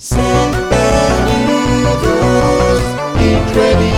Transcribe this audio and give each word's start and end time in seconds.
Saludos, 0.00 0.30
Incredible 3.20 3.97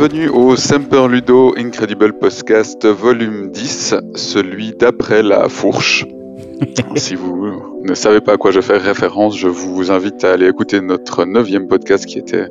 Bienvenue 0.00 0.30
au 0.30 0.56
Semper 0.56 1.08
Ludo 1.08 1.52
Incredible 1.58 2.14
Podcast 2.14 2.86
volume 2.86 3.50
10, 3.50 3.96
celui 4.14 4.72
d'après 4.72 5.22
la 5.22 5.50
fourche. 5.50 6.06
si 6.96 7.14
vous 7.14 7.60
ne 7.82 7.92
savez 7.92 8.22
pas 8.22 8.32
à 8.32 8.36
quoi 8.38 8.50
je 8.50 8.62
fais 8.62 8.78
référence, 8.78 9.36
je 9.36 9.46
vous 9.46 9.90
invite 9.90 10.24
à 10.24 10.32
aller 10.32 10.48
écouter 10.48 10.80
notre 10.80 11.26
neuvième 11.26 11.68
podcast 11.68 12.06
qui 12.06 12.18
était 12.18 12.46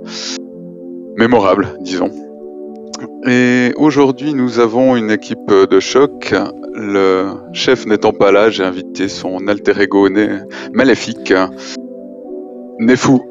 mémorable, 1.17 1.69
disons. 1.81 2.11
Et 3.25 3.73
aujourd'hui, 3.77 4.35
nous 4.35 4.59
avons 4.59 4.95
une 4.95 5.09
équipe 5.09 5.49
de 5.49 5.79
choc. 5.79 6.35
Le 6.75 7.31
chef 7.53 7.87
n'étant 7.87 8.13
pas 8.13 8.31
là, 8.31 8.51
j'ai 8.51 8.63
invité 8.63 9.07
son 9.07 9.47
alter 9.47 9.81
ego 9.81 10.07
né- 10.07 10.37
maléfique, 10.71 11.33
Nefou. 12.77 13.23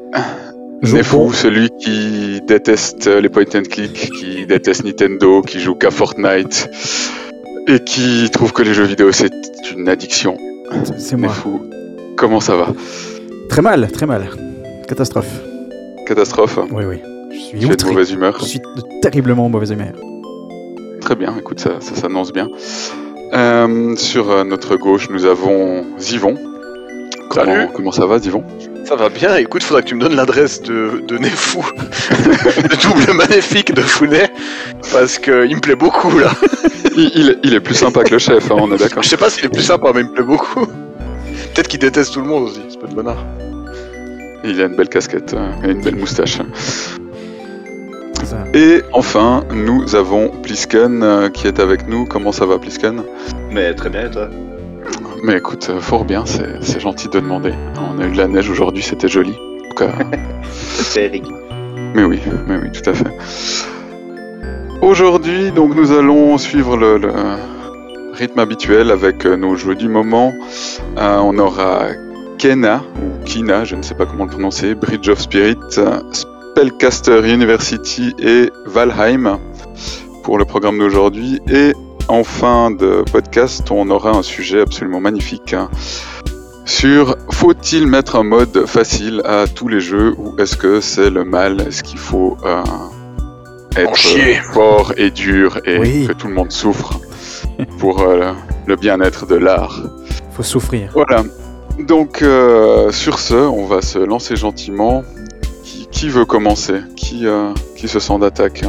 Nefou, 0.81 1.33
celui 1.33 1.69
qui 1.71 2.41
déteste 2.47 3.07
les 3.07 3.29
point 3.29 3.43
and 3.53 3.63
click, 3.69 4.11
qui 4.11 4.45
déteste 4.45 4.83
Nintendo, 4.83 5.41
qui 5.41 5.59
joue 5.59 5.75
qu'à 5.75 5.91
Fortnite 5.91 6.69
et 7.67 7.79
qui 7.83 8.29
trouve 8.31 8.53
que 8.53 8.63
les 8.63 8.73
jeux 8.73 8.85
vidéo 8.85 9.11
c'est 9.11 9.31
une 9.75 9.89
addiction. 9.89 10.37
C'est 10.97 11.17
moi. 11.17 11.29
Nefou, 11.29 11.61
comment 12.15 12.39
ça 12.39 12.55
va? 12.55 12.67
Très 13.49 13.61
mal, 13.61 13.91
très 13.91 14.05
mal. 14.05 14.29
Catastrophe. 14.87 15.41
Catastrophe 16.07 16.59
Oui, 16.71 16.83
oui. 16.87 16.97
Je 17.31 17.37
suis 17.59 17.59
de 17.59 17.85
mauvaise 17.85 18.11
humeur 18.11 18.37
Je 18.39 18.45
suis 18.45 18.59
de 18.59 18.99
terriblement 19.01 19.49
mauvaise 19.49 19.71
humeur. 19.71 19.93
Très 21.01 21.15
bien, 21.15 21.35
écoute, 21.37 21.59
ça, 21.59 21.71
ça 21.79 21.95
s'annonce 21.95 22.31
bien. 22.31 22.47
Euh, 23.33 23.95
sur 23.95 24.31
euh, 24.31 24.43
notre 24.43 24.75
gauche, 24.75 25.09
nous 25.09 25.25
avons 25.25 25.85
Zivon. 25.99 26.35
Comment, 27.29 27.45
Salut. 27.45 27.67
comment 27.75 27.91
ça 27.91 28.05
va, 28.07 28.17
Zivon? 28.17 28.43
Ça 28.89 28.95
va 28.95 29.09
bien, 29.09 29.35
écoute, 29.37 29.61
faudra 29.61 29.83
que 29.83 29.87
tu 29.87 29.93
me 29.93 30.01
donnes 30.01 30.15
l'adresse 30.15 30.63
de, 30.63 31.03
de 31.07 31.17
Nefou, 31.19 31.63
le 32.09 32.75
double 32.81 33.13
magnifique 33.13 33.71
de 33.71 33.81
Founet, 33.81 34.31
parce 34.91 35.19
qu'il 35.19 35.33
me 35.55 35.59
plaît 35.61 35.75
beaucoup 35.75 36.17
là. 36.17 36.31
il, 36.97 37.11
il- 37.13 37.39
il 37.43 37.53
est 37.53 37.59
plus 37.59 37.75
sympa 37.75 38.03
que 38.03 38.13
le 38.13 38.17
chef, 38.17 38.49
hein, 38.49 38.55
on 38.59 38.71
est 38.73 38.77
d'accord. 38.79 39.03
Je 39.03 39.09
sais 39.09 39.17
pas 39.17 39.29
s'il 39.29 39.45
est 39.45 39.49
plus 39.49 39.61
sympa, 39.61 39.91
mais 39.93 40.01
il 40.01 40.07
me 40.07 40.13
plaît 40.13 40.23
beaucoup. 40.23 40.65
Peut-être 40.65 41.67
qu'il 41.67 41.79
déteste 41.79 42.13
tout 42.15 42.21
le 42.21 42.25
monde 42.27 42.45
aussi, 42.45 42.61
c'est 42.67 42.79
pas 42.79 42.87
de 42.87 42.95
bonheur. 42.95 43.23
Il 44.43 44.59
a 44.59 44.65
une 44.65 44.75
belle 44.75 44.89
casquette 44.89 45.35
euh, 45.35 45.51
et 45.67 45.71
une 45.71 45.81
belle 45.81 45.95
moustache. 45.97 46.39
Et 48.55 48.81
enfin, 48.93 49.43
nous 49.53 49.95
avons 49.95 50.29
Plisken 50.29 51.03
euh, 51.03 51.29
qui 51.29 51.45
est 51.47 51.59
avec 51.59 51.87
nous. 51.87 52.05
Comment 52.05 52.31
ça 52.31 52.45
va, 52.47 52.57
Plisken? 52.57 53.03
Mais 53.51 53.73
très 53.75 53.89
bien, 53.89 54.07
et 54.07 54.11
toi? 54.11 54.29
Mais 55.23 55.37
écoute, 55.37 55.67
euh, 55.69 55.79
fort 55.79 56.05
bien, 56.05 56.25
c'est 56.25 56.61
c'est 56.63 56.79
gentil 56.79 57.09
de 57.09 57.19
demander. 57.19 57.53
On 57.93 57.99
a 57.99 58.05
eu 58.05 58.11
de 58.11 58.17
la 58.17 58.27
neige 58.27 58.49
aujourd'hui, 58.49 58.83
c'était 58.83 59.07
joli. 59.07 59.33
En 59.33 59.69
tout 59.69 59.75
cas, 59.75 59.91
C'est 60.51 61.05
Eric. 61.05 61.23
mais 61.93 62.03
oui, 62.03 62.19
mais 62.47 62.57
oui, 62.57 62.71
tout 62.71 62.89
à 62.89 62.93
fait. 62.93 63.11
Aujourd'hui, 64.81 65.51
donc, 65.51 65.75
nous 65.75 65.91
allons 65.91 66.37
suivre 66.37 66.77
le, 66.77 66.97
le 66.97 67.11
rythme 68.13 68.39
habituel 68.39 68.91
avec 68.91 69.25
euh, 69.25 69.35
nos 69.35 69.55
jeux 69.55 69.75
du 69.75 69.89
moment. 69.89 70.33
Euh, 70.97 71.17
on 71.17 71.37
aura 71.37 71.87
Kena, 72.37 72.81
ou 72.95 73.23
Kina, 73.25 73.65
je 73.65 73.75
ne 73.75 73.81
sais 73.81 73.95
pas 73.95 74.05
comment 74.05 74.23
le 74.23 74.29
prononcer, 74.31 74.73
Bridge 74.75 75.09
of 75.09 75.19
Spirit, 75.19 75.57
Spellcaster 76.13 77.19
University 77.29 78.13
et 78.19 78.49
Valheim 78.65 79.37
pour 80.23 80.37
le 80.37 80.45
programme 80.45 80.79
d'aujourd'hui. 80.79 81.41
Et 81.51 81.73
en 82.09 82.23
fin 82.23 82.71
de 82.71 83.03
podcast, 83.11 83.69
on 83.71 83.89
aura 83.89 84.11
un 84.11 84.23
sujet 84.23 84.61
absolument 84.61 84.99
magnifique 84.99 85.53
hein, 85.53 85.69
sur 86.65 87.15
faut-il 87.31 87.87
mettre 87.87 88.15
un 88.15 88.23
mode 88.23 88.65
facile 88.65 89.21
à 89.25 89.45
tous 89.47 89.67
les 89.67 89.79
jeux 89.79 90.13
ou 90.17 90.35
est-ce 90.39 90.57
que 90.57 90.81
c'est 90.81 91.09
le 91.09 91.23
mal? 91.23 91.61
Est-ce 91.61 91.83
qu'il 91.83 91.99
faut 91.99 92.37
euh, 92.45 92.63
être 93.75 93.95
chier. 93.95 94.35
fort 94.53 94.93
et 94.97 95.09
dur 95.11 95.59
et 95.65 95.77
Oui. 95.79 96.07
que 96.07 96.13
tout 96.13 96.27
le 96.27 96.33
monde 96.33 96.51
souffre 96.51 96.99
pour 97.79 98.01
euh, 98.01 98.33
le 98.67 98.75
bien-être 98.75 99.25
de 99.25 99.35
l'art? 99.35 99.81
Faut 100.33 100.43
souffrir. 100.43 100.91
Voilà. 100.93 101.23
Donc 101.79 102.21
euh, 102.21 102.91
sur 102.91 103.19
ce, 103.19 103.35
on 103.35 103.65
va 103.65 103.81
se 103.81 103.99
lancer 103.99 104.35
gentiment. 104.35 105.03
Qui, 105.63 105.87
qui 105.87 106.09
veut 106.09 106.25
commencer? 106.25 106.81
Qui, 106.95 107.25
euh, 107.27 107.53
qui 107.75 107.87
se 107.87 107.99
sent 107.99 108.17
d'attaque? 108.19 108.63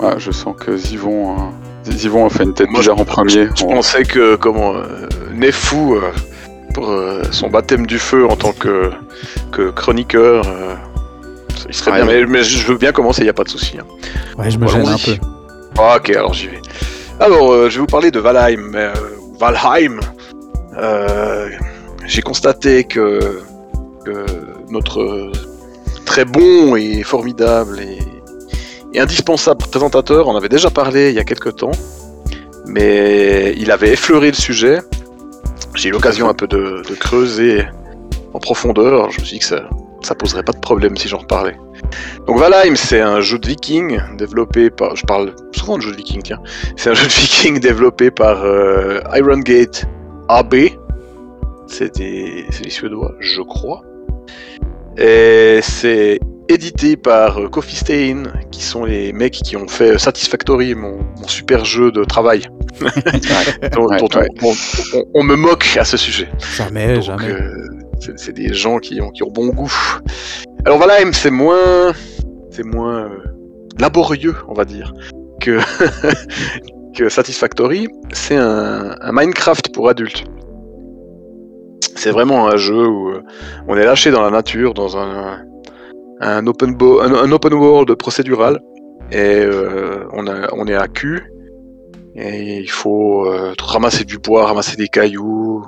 Ah, 0.00 0.14
Je 0.18 0.30
sens 0.30 0.54
que 0.58 0.76
Zivon, 0.76 1.32
euh, 1.32 1.36
Zivon 1.92 2.26
a 2.26 2.30
fait 2.30 2.44
une 2.44 2.54
tête 2.54 2.68
Moi, 2.70 2.80
bizarre 2.80 3.00
en 3.00 3.04
premier. 3.04 3.48
Je 3.54 3.64
On- 3.64 3.68
pensais 3.74 4.02
que, 4.04 4.36
comment, 4.36 4.74
euh, 4.76 4.84
Nefou, 5.34 5.94
euh, 5.96 6.10
pour 6.74 6.90
euh, 6.90 7.22
son 7.30 7.48
baptême 7.48 7.86
du 7.86 7.98
feu 7.98 8.26
en 8.26 8.36
tant 8.36 8.52
que, 8.52 8.90
que 9.52 9.70
chroniqueur, 9.70 10.44
euh, 10.46 10.74
il 11.68 11.74
serait 11.74 11.90
Ouais. 11.92 11.96
bien, 12.04 12.06
mais, 12.06 12.26
mais 12.26 12.42
je 12.42 12.66
veux 12.66 12.78
bien 12.78 12.92
commencer, 12.92 13.24
y 13.24 13.28
a 13.28 13.32
pas 13.32 13.44
de 13.44 13.48
souci. 13.50 13.76
hein. 13.78 13.84
Ouais, 14.38 14.50
je 14.50 14.58
me 14.58 14.66
gêne 14.68 14.80
un 14.82 14.96
peu. 14.96 15.12
Allons-y. 15.12 15.20
Ah, 15.78 15.96
ok, 15.98 16.10
alors 16.10 16.34
j'y 16.34 16.48
vais. 16.48 16.60
Alors, 17.20 17.52
euh, 17.52 17.68
je 17.68 17.74
vais 17.76 17.80
vous 17.80 17.86
parler 17.86 18.10
de 18.10 18.18
Valheim. 18.20 18.60
mais, 18.72 18.78
euh, 18.84 18.92
Valheim. 19.38 20.00
Euh, 20.76 21.48
J'ai 22.06 22.22
constaté 22.22 22.84
que, 22.84 23.40
que 24.04 24.24
notre 24.70 25.30
très 26.06 26.24
bon 26.24 26.74
et 26.76 27.02
formidable 27.02 27.80
et, 27.80 27.98
et 28.92 29.00
indispensable 29.00 29.64
présentateur 29.66 30.28
en 30.28 30.36
avait 30.36 30.48
déjà 30.48 30.70
parlé 30.70 31.10
il 31.10 31.14
y 31.14 31.18
a 31.18 31.24
quelques 31.24 31.56
temps, 31.56 31.72
mais 32.66 33.54
il 33.56 33.70
avait 33.70 33.92
effleuré 33.92 34.28
le 34.28 34.36
sujet. 34.36 34.80
J'ai 35.74 35.90
eu 35.90 35.92
l'occasion 35.92 36.28
un 36.28 36.34
peu 36.34 36.46
de, 36.46 36.82
creuser 36.98 37.66
en 38.32 38.38
profondeur. 38.38 39.10
Je 39.10 39.20
me 39.20 39.24
suis 39.24 39.34
dit 39.34 39.40
que 39.40 39.46
ça, 39.46 39.68
ça 40.02 40.14
poserait 40.14 40.42
pas 40.42 40.52
de 40.52 40.58
problème 40.58 40.96
si 40.96 41.08
j'en 41.08 41.18
reparlais. 41.18 41.56
Donc 42.26 42.38
Valheim, 42.38 42.76
c'est 42.76 43.00
un 43.00 43.20
jeu 43.20 43.38
de 43.38 43.48
viking 43.48 44.00
développé 44.16 44.70
par. 44.70 44.96
Je 44.96 45.04
parle 45.06 45.34
souvent 45.52 45.76
de 45.76 45.82
jeu 45.82 45.92
de 45.92 45.96
viking, 45.96 46.22
tiens. 46.22 46.40
C'est 46.76 46.90
un 46.90 46.94
jeu 46.94 47.06
de 47.06 47.12
viking 47.12 47.60
développé 47.60 48.10
par 48.10 48.44
euh, 48.44 49.00
Iron 49.14 49.38
Gate 49.38 49.86
AB. 50.28 50.54
C'est 51.66 51.96
des, 51.96 52.46
des 52.62 52.70
Suédois, 52.70 53.14
je 53.20 53.42
crois. 53.42 53.82
Et 54.96 55.60
c'est 55.62 56.18
édité 56.48 56.96
par 56.96 57.38
euh, 57.40 57.48
Coffee 57.48 57.76
Stain, 57.76 58.22
qui 58.50 58.62
sont 58.62 58.84
les 58.84 59.12
mecs 59.12 59.34
qui 59.34 59.56
ont 59.56 59.68
fait 59.68 59.98
Satisfactory, 59.98 60.74
mon, 60.74 60.98
mon 61.20 61.28
super 61.28 61.64
jeu 61.64 61.90
de 61.92 62.04
travail. 62.04 62.42
dont, 63.72 63.86
Ouais, 63.86 63.98
dont 63.98 64.08
on- 64.14 64.18
ouais. 64.18 64.28
on, 64.42 64.52
on- 64.98 65.04
on 65.14 65.22
me 65.24 65.36
moque 65.36 65.76
à 65.78 65.84
ce 65.84 65.96
sujet. 65.96 66.28
Jamais, 66.56 66.94
Donc, 66.94 67.02
jamais. 67.02 67.30
euh, 67.30 67.66
c'est 68.00 68.18
c'est 68.18 68.32
des 68.32 68.52
gens 68.54 68.78
qui 68.78 69.00
ont, 69.00 69.10
qui 69.10 69.22
ont 69.24 69.30
bon 69.30 69.48
goût. 69.48 69.72
Alors 70.64 70.78
Valheim, 70.78 71.12
c'est 71.12 71.30
moins, 71.30 71.92
c'est 72.50 72.64
moins 72.64 73.04
euh, 73.06 73.08
laborieux, 73.80 74.36
on 74.48 74.54
va 74.54 74.64
dire, 74.64 74.92
que 75.40 75.58
que 76.96 77.08
Satisfactory. 77.08 77.88
C'est 78.12 78.36
un, 78.36 78.94
un 79.00 79.12
Minecraft 79.12 79.72
pour 79.74 79.88
adultes. 79.88 80.24
C'est 81.96 82.10
vraiment 82.10 82.48
un 82.48 82.56
jeu 82.56 82.86
où 82.86 83.08
euh, 83.10 83.22
on 83.66 83.76
est 83.76 83.84
lâché 83.84 84.10
dans 84.12 84.22
la 84.22 84.30
nature, 84.30 84.72
dans 84.74 84.96
un, 84.96 85.42
un 86.20 86.46
open 86.46 86.74
bo- 86.74 87.00
un, 87.00 87.12
un 87.14 87.32
open 87.32 87.54
world 87.54 87.94
procédural, 87.94 88.60
et 89.10 89.40
euh, 89.40 90.04
on, 90.12 90.26
a- 90.26 90.52
on 90.52 90.66
est 90.66 90.74
à 90.74 90.88
cul. 90.88 91.32
Et 92.14 92.58
il 92.58 92.70
faut 92.70 93.26
euh, 93.26 93.54
ramasser 93.60 94.04
du 94.04 94.18
bois, 94.18 94.46
ramasser 94.46 94.76
des 94.76 94.88
cailloux, 94.88 95.64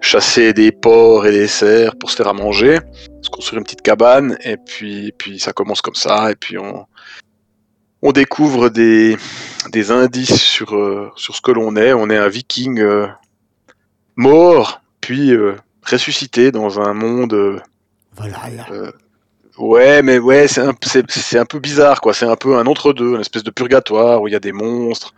chasser 0.00 0.52
des 0.52 0.70
porcs 0.70 1.26
et 1.26 1.32
des 1.32 1.48
cerfs 1.48 1.96
pour 1.96 2.10
se 2.10 2.16
faire 2.16 2.28
à 2.28 2.32
manger, 2.32 2.78
se 3.22 3.30
construire 3.30 3.58
une 3.58 3.64
petite 3.64 3.82
cabane, 3.82 4.38
et 4.44 4.56
puis, 4.58 5.12
puis 5.18 5.40
ça 5.40 5.52
commence 5.52 5.82
comme 5.82 5.96
ça, 5.96 6.30
et 6.30 6.36
puis 6.36 6.56
on, 6.56 6.86
on 8.02 8.12
découvre 8.12 8.68
des, 8.68 9.16
des 9.72 9.90
indices 9.90 10.40
sur, 10.40 10.76
euh, 10.76 11.10
sur 11.16 11.34
ce 11.34 11.40
que 11.40 11.50
l'on 11.50 11.74
est. 11.74 11.92
On 11.92 12.10
est 12.10 12.16
un 12.16 12.28
viking 12.28 12.78
euh, 12.78 13.08
mort, 14.14 14.82
puis 15.00 15.32
euh, 15.32 15.56
ressuscité 15.82 16.52
dans 16.52 16.78
un 16.80 16.94
monde... 16.94 17.60
Voilà. 18.16 18.96
Ouais, 19.58 20.02
mais 20.02 20.18
ouais, 20.18 20.48
c'est 20.48 20.60
un, 20.60 20.74
c'est, 20.84 21.10
c'est 21.10 21.38
un 21.38 21.46
peu 21.46 21.58
bizarre, 21.58 22.00
quoi. 22.00 22.12
C'est 22.14 22.26
un 22.26 22.36
peu 22.36 22.56
un 22.56 22.66
entre-deux, 22.66 23.14
une 23.14 23.20
espèce 23.20 23.42
de 23.42 23.50
purgatoire 23.50 24.20
où 24.20 24.28
il 24.28 24.32
y 24.32 24.36
a 24.36 24.40
des 24.40 24.52
monstres, 24.52 25.14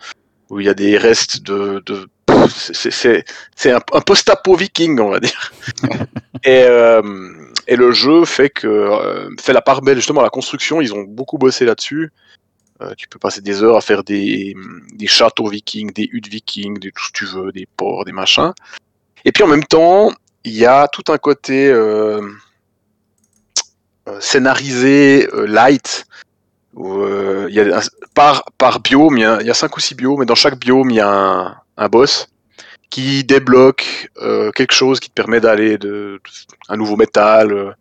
où 0.50 0.60
il 0.60 0.66
y 0.66 0.68
a 0.68 0.74
des 0.74 0.96
restes 0.96 1.42
de. 1.42 1.82
de 1.86 2.08
c'est, 2.48 2.92
c'est, 2.92 3.24
c'est 3.56 3.72
un, 3.72 3.80
un 3.92 4.00
post-apo 4.00 4.54
viking, 4.54 5.00
on 5.00 5.10
va 5.10 5.20
dire. 5.20 5.52
et, 6.44 6.62
euh, 6.62 7.02
Et 7.68 7.76
le 7.76 7.92
jeu 7.92 8.24
fait 8.24 8.48
que 8.48 8.66
euh, 8.66 9.28
fait 9.38 9.52
la 9.52 9.60
part 9.60 9.82
belle 9.82 9.96
justement 9.96 10.20
à 10.20 10.24
la 10.24 10.30
construction. 10.30 10.80
Ils 10.80 10.94
ont 10.94 11.02
beaucoup 11.02 11.36
bossé 11.36 11.66
là-dessus. 11.66 12.10
Euh, 12.80 12.94
tu 12.96 13.08
peux 13.08 13.18
passer 13.18 13.42
des 13.42 13.62
heures 13.62 13.76
à 13.76 13.82
faire 13.82 14.04
des, 14.04 14.54
des 14.94 15.06
châteaux 15.06 15.48
vikings, 15.48 15.92
des 15.92 16.08
huttes 16.10 16.28
vikings, 16.28 16.78
des 16.78 16.92
tout 16.92 17.04
ce 17.04 17.10
que 17.10 17.18
tu 17.18 17.24
veux, 17.26 17.52
des 17.52 17.66
ports, 17.76 18.06
des 18.06 18.12
machins. 18.12 18.52
Et 19.24 19.32
puis 19.32 19.42
en 19.42 19.48
même 19.48 19.64
temps, 19.64 20.12
il 20.44 20.56
y 20.56 20.64
a 20.64 20.88
tout 20.88 21.12
un 21.12 21.18
côté 21.18 21.68
euh, 21.68 22.22
scénarisé 24.20 25.28
euh, 25.34 25.46
light. 25.46 26.04
Où, 26.74 27.00
euh, 27.00 27.48
y 27.50 27.60
a 27.60 27.80
par, 28.14 28.44
par 28.58 28.80
biome, 28.80 29.16
il 29.16 29.22
y, 29.22 29.50
a, 29.50 29.54
cinq 29.54 29.76
ou 29.76 29.80
six 29.80 29.94
biomes, 29.94 30.22
et 30.22 30.26
dans 30.26 30.34
chaque 30.34 30.58
biome, 30.58 30.90
il 30.90 30.96
y 30.96 31.00
a 31.00 31.56
un, 31.76 31.88
boss 31.88 32.28
qui 32.90 33.24
débloque 33.24 34.10
euh, 34.22 34.50
quelque 34.52 34.72
chose 34.72 35.00
qui 35.00 35.08
te 35.08 35.14
permet 35.14 35.40
d'aller 35.40 35.78
de, 35.78 35.88
de- 35.88 36.20
un 36.68 36.76
nouveau 36.76 36.96
métal, 36.96 37.52
euh, 37.52 37.72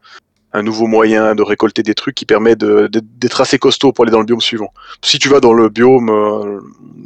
un 0.54 0.64
nouveau 0.64 0.88
moyen 0.88 1.36
de 1.36 1.44
récolter 1.44 1.84
des 1.84 1.94
trucs 1.96 2.16
qui 2.16 2.26
permet 2.26 2.56
de- 2.56 2.88
de- 2.88 3.02
d'être 3.04 3.42
assez 3.42 3.60
costaud 3.60 3.92
pour 3.92 4.04
aller 4.04 4.12
dans 4.12 4.20
le 4.20 4.26
biome 4.26 4.42
suivant. 4.42 4.74
Si 5.04 5.20
tu 5.20 5.30
vas 5.30 5.40
dans 5.40 5.54
le 5.54 5.70
biome, 5.70 6.10
euh, 6.10 6.60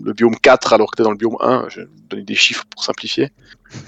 le 0.04 0.14
biome 0.14 0.36
4 0.38 0.74
alors 0.74 0.92
que 0.92 0.96
tu 0.98 1.02
es 1.02 1.06
dans 1.06 1.12
le 1.12 1.18
biome 1.18 1.38
1, 1.42 1.66
je 1.70 1.82
vais 1.82 1.88
donner 2.10 2.24
des 2.24 2.36
chiffres 2.36 2.64
pour 2.70 2.84
simplifier. 2.84 3.32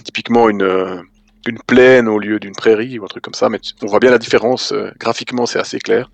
Typiquement 0.03 0.49
une, 0.49 1.03
euh, 1.47 1.51
une 1.51 1.59
plaine 1.59 2.07
au 2.07 2.19
lieu 2.19 2.39
d'une 2.39 2.53
prairie 2.55 2.99
ou 2.99 3.03
un 3.03 3.07
truc 3.07 3.23
comme 3.23 3.33
ça, 3.33 3.49
mais 3.49 3.59
tu- 3.59 3.73
on 3.81 3.87
voit 3.87 3.99
bien 3.99 4.11
la 4.11 4.17
différence. 4.17 4.71
euh, 4.71 4.91
graphiquement, 4.99 5.45
c'est 5.45 5.59
assez 5.59 5.79
clair. 5.79 6.09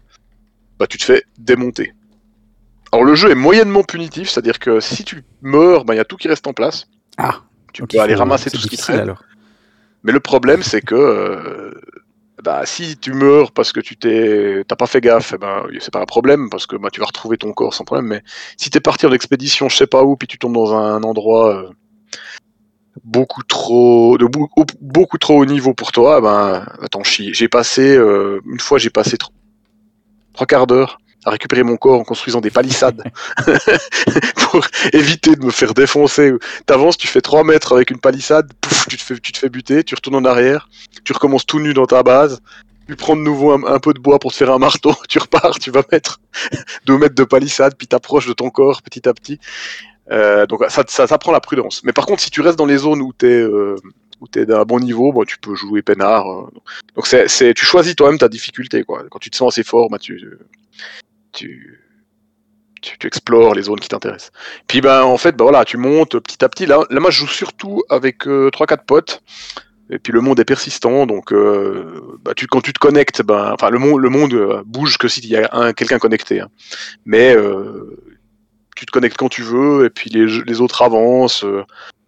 Bah, 0.79 0.87
tu 0.87 0.97
te 0.97 1.03
fais 1.03 1.23
démonter. 1.37 1.93
Alors 2.91 3.03
le 3.05 3.13
jeu 3.15 3.29
est 3.29 3.35
moyennement 3.35 3.83
punitif, 3.83 4.29
c'est-à-dire 4.29 4.57
que 4.59 4.79
si 4.79 5.03
tu 5.03 5.23
meurs, 5.41 5.85
bah, 5.85 5.93
il 5.93 5.97
y 5.97 6.01
a 6.01 6.05
tout 6.05 6.17
qui 6.17 6.27
reste 6.27 6.47
en 6.47 6.53
place. 6.53 6.87
Ah 7.17 7.41
Tu 7.73 7.81
peux 7.85 7.99
aller 7.99 8.15
ramasser 8.15 8.49
tout 8.49 8.57
ce 8.57 8.67
qui 8.67 8.77
traîne. 8.77 8.99
alors. 9.01 9.23
Mais 10.03 10.11
le 10.11 10.19
problème, 10.21 10.63
c'est 10.63 10.81
que 10.81 10.95
euh, 10.95 11.71
bah, 12.43 12.65
si 12.65 12.97
tu 12.97 13.13
meurs 13.13 13.51
parce 13.51 13.73
que 13.73 13.81
tu 13.81 13.97
t'es, 13.97 14.63
t'as 14.67 14.77
pas 14.77 14.87
fait 14.87 15.01
gaffe, 15.01 15.33
eh 15.35 15.37
ben, 15.37 15.65
c'est 15.79 15.91
pas 15.93 15.99
un 16.01 16.05
problème 16.05 16.49
parce 16.49 16.65
que 16.65 16.77
bah, 16.77 16.89
tu 16.91 16.99
vas 17.01 17.05
retrouver 17.05 17.37
ton 17.37 17.51
corps 17.51 17.73
sans 17.73 17.83
problème. 17.83 18.07
Mais 18.07 18.23
si 18.57 18.69
t'es 18.69 18.79
parti 18.79 19.05
en 19.05 19.11
expédition, 19.11 19.67
je 19.69 19.75
sais 19.75 19.87
pas 19.87 20.03
où, 20.03 20.15
puis 20.15 20.27
tu 20.27 20.39
tombes 20.39 20.53
dans 20.55 20.73
un 20.73 21.03
endroit 21.03 21.53
euh, 21.53 21.69
beaucoup 23.03 23.43
trop, 23.43 24.17
de 24.17 24.27
beaucoup 24.81 25.17
trop 25.17 25.39
haut 25.41 25.45
niveau 25.45 25.73
pour 25.73 25.91
toi, 25.91 26.21
ben, 26.21 26.65
attends. 26.81 27.03
J'ai 27.03 27.47
passé 27.47 27.95
euh, 27.95 28.41
une 28.45 28.59
fois, 28.59 28.77
j'ai 28.77 28.89
passé 28.89 29.17
tro- 29.17 29.31
trois 30.33 30.47
quarts 30.47 30.67
d'heure 30.67 30.99
à 31.25 31.31
récupérer 31.31 31.63
mon 31.63 31.75
corps 31.75 31.99
en 31.99 32.03
construisant 32.03 32.39
des 32.39 32.49
palissades 32.49 33.03
pour 34.37 34.65
éviter 34.93 35.35
de 35.35 35.45
me 35.45 35.51
faire 35.51 35.73
défoncer. 35.73 36.31
T'avances, 36.65 36.97
tu 36.97 37.07
fais 37.07 37.21
3 37.21 37.43
mètres 37.43 37.73
avec 37.73 37.91
une 37.91 37.99
palissade, 37.99 38.53
pouf, 38.61 38.87
tu 38.87 38.95
te 38.97 39.03
fais, 39.03 39.19
tu 39.19 39.31
te 39.33 39.37
fais 39.37 39.49
buter, 39.49 39.83
tu 39.83 39.95
retournes 39.95 40.15
en 40.15 40.25
arrière, 40.25 40.69
tu 41.03 41.11
recommences 41.11 41.45
tout 41.45 41.59
nu 41.59 41.73
dans 41.73 41.85
ta 41.85 42.03
base, 42.03 42.39
tu 42.87 42.95
prends 42.95 43.17
de 43.17 43.21
nouveau 43.21 43.51
un, 43.51 43.63
un 43.65 43.79
peu 43.79 43.93
de 43.93 43.99
bois 43.99 44.17
pour 44.17 44.31
te 44.31 44.37
faire 44.37 44.51
un 44.51 44.59
marteau, 44.59 44.95
tu 45.09 45.19
repars, 45.19 45.59
tu 45.59 45.71
vas 45.71 45.83
mettre 45.91 46.21
2 46.85 46.97
mètres 46.97 47.15
de 47.15 47.23
palissade, 47.25 47.75
puis 47.77 47.87
t'approches 47.87 48.27
de 48.27 48.33
ton 48.33 48.49
corps 48.49 48.81
petit 48.81 49.07
à 49.07 49.13
petit. 49.13 49.39
Euh, 50.11 50.45
donc 50.47 50.63
ça, 50.69 50.83
ça 50.87 51.07
t'apprend 51.07 51.31
la 51.31 51.39
prudence. 51.41 51.83
Mais 51.83 51.93
par 51.93 52.05
contre, 52.05 52.21
si 52.21 52.31
tu 52.31 52.41
restes 52.41 52.57
dans 52.57 52.65
les 52.65 52.77
zones 52.77 53.01
où 53.01 53.13
t'es 53.13 53.27
euh, 53.27 53.75
où 54.21 54.27
t'es 54.27 54.45
d'un 54.45 54.63
bon 54.65 54.79
niveau, 54.79 55.13
bon, 55.13 55.23
tu 55.23 55.37
peux 55.39 55.55
jouer 55.55 55.81
peinard. 55.81 56.29
euh. 56.31 56.47
Donc 56.95 57.07
c'est, 57.07 57.53
tu 57.53 57.65
choisis 57.65 57.95
toi-même 57.95 58.17
ta 58.19 58.27
difficulté. 58.27 58.83
Quoi. 58.83 59.03
Quand 59.09 59.19
tu 59.19 59.29
te 59.29 59.35
sens 59.35 59.53
assez 59.53 59.63
fort, 59.63 59.89
bah, 59.89 59.99
tu, 59.99 60.21
tu, 61.31 61.79
tu, 62.81 62.97
tu 62.97 63.07
explores 63.07 63.53
les 63.55 63.63
zones 63.63 63.79
qui 63.79 63.87
t'intéressent. 63.89 64.31
Puis 64.67 64.81
ben 64.81 65.03
en 65.03 65.17
fait, 65.17 65.35
bah, 65.35 65.43
voilà, 65.45 65.63
tu 65.65 65.77
montes 65.77 66.19
petit 66.19 66.43
à 66.43 66.49
petit. 66.49 66.65
Là, 66.65 66.83
là 66.89 66.99
moi, 66.99 67.11
je 67.11 67.19
joue 67.19 67.27
surtout 67.27 67.83
avec 67.89 68.27
euh, 68.27 68.49
3-4 68.49 68.85
potes. 68.85 69.21
Et 69.91 69.97
puis 69.97 70.13
le 70.13 70.21
monde 70.21 70.39
est 70.39 70.45
persistant, 70.45 71.07
donc 71.07 71.33
euh, 71.33 71.99
bah, 72.23 72.33
tu, 72.35 72.45
quand 72.45 72.61
tu 72.61 72.73
te 72.73 72.79
connectes, 72.79 73.23
ben, 73.23 73.55
le 73.71 73.79
monde, 73.79 73.99
le 73.99 74.09
monde 74.09 74.33
euh, 74.35 74.61
bouge 74.63 74.99
que 74.99 75.07
s'il 75.07 75.25
y 75.25 75.35
a 75.35 75.49
un, 75.51 75.73
quelqu'un 75.73 75.97
connecté. 75.97 76.41
hein. 76.41 76.49
Mais 77.05 77.35
euh, 77.35 77.97
tu 78.79 78.85
te 78.85 78.91
connectes 78.91 79.17
quand 79.17 79.27
tu 79.27 79.43
veux, 79.43 79.85
et 79.85 79.89
puis 79.89 80.09
les, 80.09 80.25
les 80.25 80.61
autres 80.61 80.81
avancent, 80.81 81.43
euh, 81.43 81.65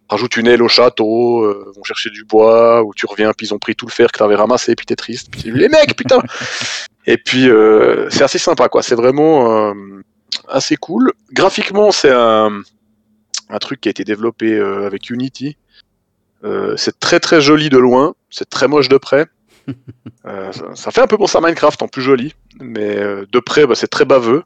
rajoutent 0.08 0.38
une 0.38 0.46
aile 0.46 0.62
au 0.62 0.68
château, 0.68 1.42
euh, 1.44 1.70
vont 1.76 1.84
chercher 1.84 2.08
du 2.08 2.24
bois, 2.24 2.82
ou 2.82 2.94
tu 2.94 3.04
reviens, 3.04 3.34
puis 3.36 3.48
ils 3.48 3.52
ont 3.52 3.58
pris 3.58 3.76
tout 3.76 3.84
le 3.84 3.90
fer 3.90 4.10
que 4.10 4.18
t'avais 4.18 4.36
ramassé, 4.36 4.74
puis 4.74 4.86
t'es 4.86 4.96
triste, 4.96 5.28
puis 5.30 5.50
les 5.50 5.68
mecs, 5.68 5.94
putain 5.94 6.22
Et 7.06 7.18
puis 7.18 7.50
euh, 7.50 8.08
c'est 8.08 8.22
assez 8.22 8.38
sympa, 8.38 8.70
quoi. 8.70 8.82
C'est 8.82 8.94
vraiment 8.94 9.70
euh, 9.70 9.74
assez 10.48 10.76
cool. 10.76 11.12
Graphiquement, 11.32 11.90
c'est 11.90 12.12
un, 12.12 12.62
un 13.50 13.58
truc 13.58 13.82
qui 13.82 13.88
a 13.88 13.90
été 13.90 14.04
développé 14.04 14.58
avec 14.58 15.10
Unity. 15.10 15.58
C'est 16.76 16.98
très 17.00 17.20
très 17.20 17.40
joli 17.40 17.68
de 17.68 17.78
loin, 17.78 18.14
c'est 18.30 18.48
très 18.48 18.66
moche 18.66 18.88
de 18.88 18.96
près. 18.96 19.26
Euh, 20.24 20.52
ça, 20.52 20.76
ça 20.76 20.90
fait 20.92 21.00
un 21.00 21.08
peu 21.08 21.18
penser 21.18 21.36
à 21.36 21.40
Minecraft 21.40 21.82
en 21.82 21.88
plus 21.88 22.00
joli, 22.00 22.32
mais 22.60 22.96
euh, 22.96 23.26
de 23.32 23.40
près 23.40 23.66
bah, 23.66 23.74
c'est 23.74 23.88
très 23.88 24.04
baveux. 24.04 24.44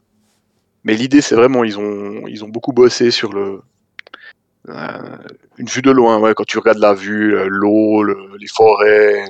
Mais 0.83 0.93
l'idée 0.95 1.21
c'est 1.21 1.35
vraiment 1.35 1.63
ils 1.63 1.77
ont 1.79 2.49
beaucoup 2.49 2.73
bossé 2.73 3.11
sur 3.11 3.33
le 3.33 3.61
euh, 4.69 5.17
une 5.57 5.67
vue 5.67 5.81
de 5.81 5.91
loin, 5.91 6.33
quand 6.33 6.43
tu 6.43 6.57
regardes 6.57 6.79
la 6.79 6.93
vue, 6.93 7.35
euh, 7.35 7.47
l'eau, 7.47 8.03
le- 8.03 8.35
les 8.37 8.47
forêts, 8.47 9.25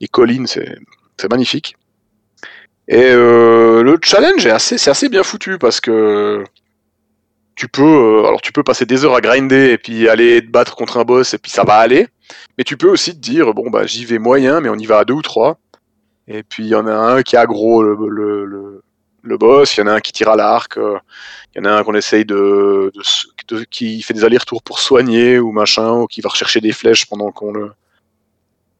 les, 0.00 0.08
collines, 0.08 0.46
c'est 0.46 0.78
magnifique. 1.30 1.76
Et 2.88 3.10
euh, 3.10 3.82
le 3.82 3.98
challenge 4.02 4.44
est 4.46 4.50
assez 4.50 4.76
c'est 4.78 4.90
assez 4.90 5.08
bien 5.08 5.22
foutu 5.22 5.58
parce 5.58 5.80
que 5.80 6.44
tu 7.54 7.68
peux 7.68 8.62
passer 8.64 8.86
des 8.86 9.04
heures 9.04 9.14
à 9.14 9.20
grinder 9.20 9.70
et 9.70 9.78
puis 9.78 10.08
aller 10.08 10.40
te 10.44 10.50
battre 10.50 10.74
contre 10.74 10.98
un 10.98 11.04
boss 11.04 11.34
et 11.34 11.38
puis 11.38 11.50
ça 11.50 11.64
va 11.64 11.74
aller. 11.74 12.08
Mais 12.58 12.64
tu 12.64 12.76
peux 12.76 12.88
aussi 12.88 13.12
te 13.14 13.20
dire 13.20 13.54
bon 13.54 13.70
bah 13.70 13.86
j'y 13.86 14.04
vais 14.04 14.18
moyen 14.18 14.60
mais 14.60 14.68
on 14.68 14.76
y 14.76 14.86
va 14.86 14.98
à 14.98 15.04
deux 15.04 15.14
ou 15.14 15.22
trois. 15.22 15.58
Et 16.28 16.42
puis 16.42 16.64
il 16.64 16.70
y 16.70 16.74
en 16.74 16.86
a 16.86 16.94
un 16.94 17.22
qui 17.22 17.36
aggro 17.36 17.82
le, 17.82 17.96
le, 18.44 18.82
le 19.22 19.38
boss, 19.38 19.76
il 19.76 19.80
y 19.80 19.82
en 19.82 19.86
a 19.86 19.94
un 19.94 20.00
qui 20.00 20.12
tire 20.12 20.28
à 20.28 20.36
l'arc, 20.36 20.76
euh, 20.76 20.98
il 21.54 21.58
y 21.58 21.60
en 21.60 21.70
a 21.70 21.74
un 21.78 21.84
qu'on 21.84 21.94
essaye 21.94 22.24
de, 22.24 22.92
qui 23.70 24.02
fait 24.02 24.14
des 24.14 24.24
allers-retours 24.24 24.62
pour 24.62 24.80
soigner 24.80 25.38
ou 25.38 25.52
machin, 25.52 25.92
ou 25.92 26.06
qui 26.06 26.20
va 26.20 26.28
rechercher 26.28 26.60
des 26.60 26.72
flèches 26.72 27.06
pendant 27.06 27.30
qu'on 27.30 27.52
le 27.52 27.72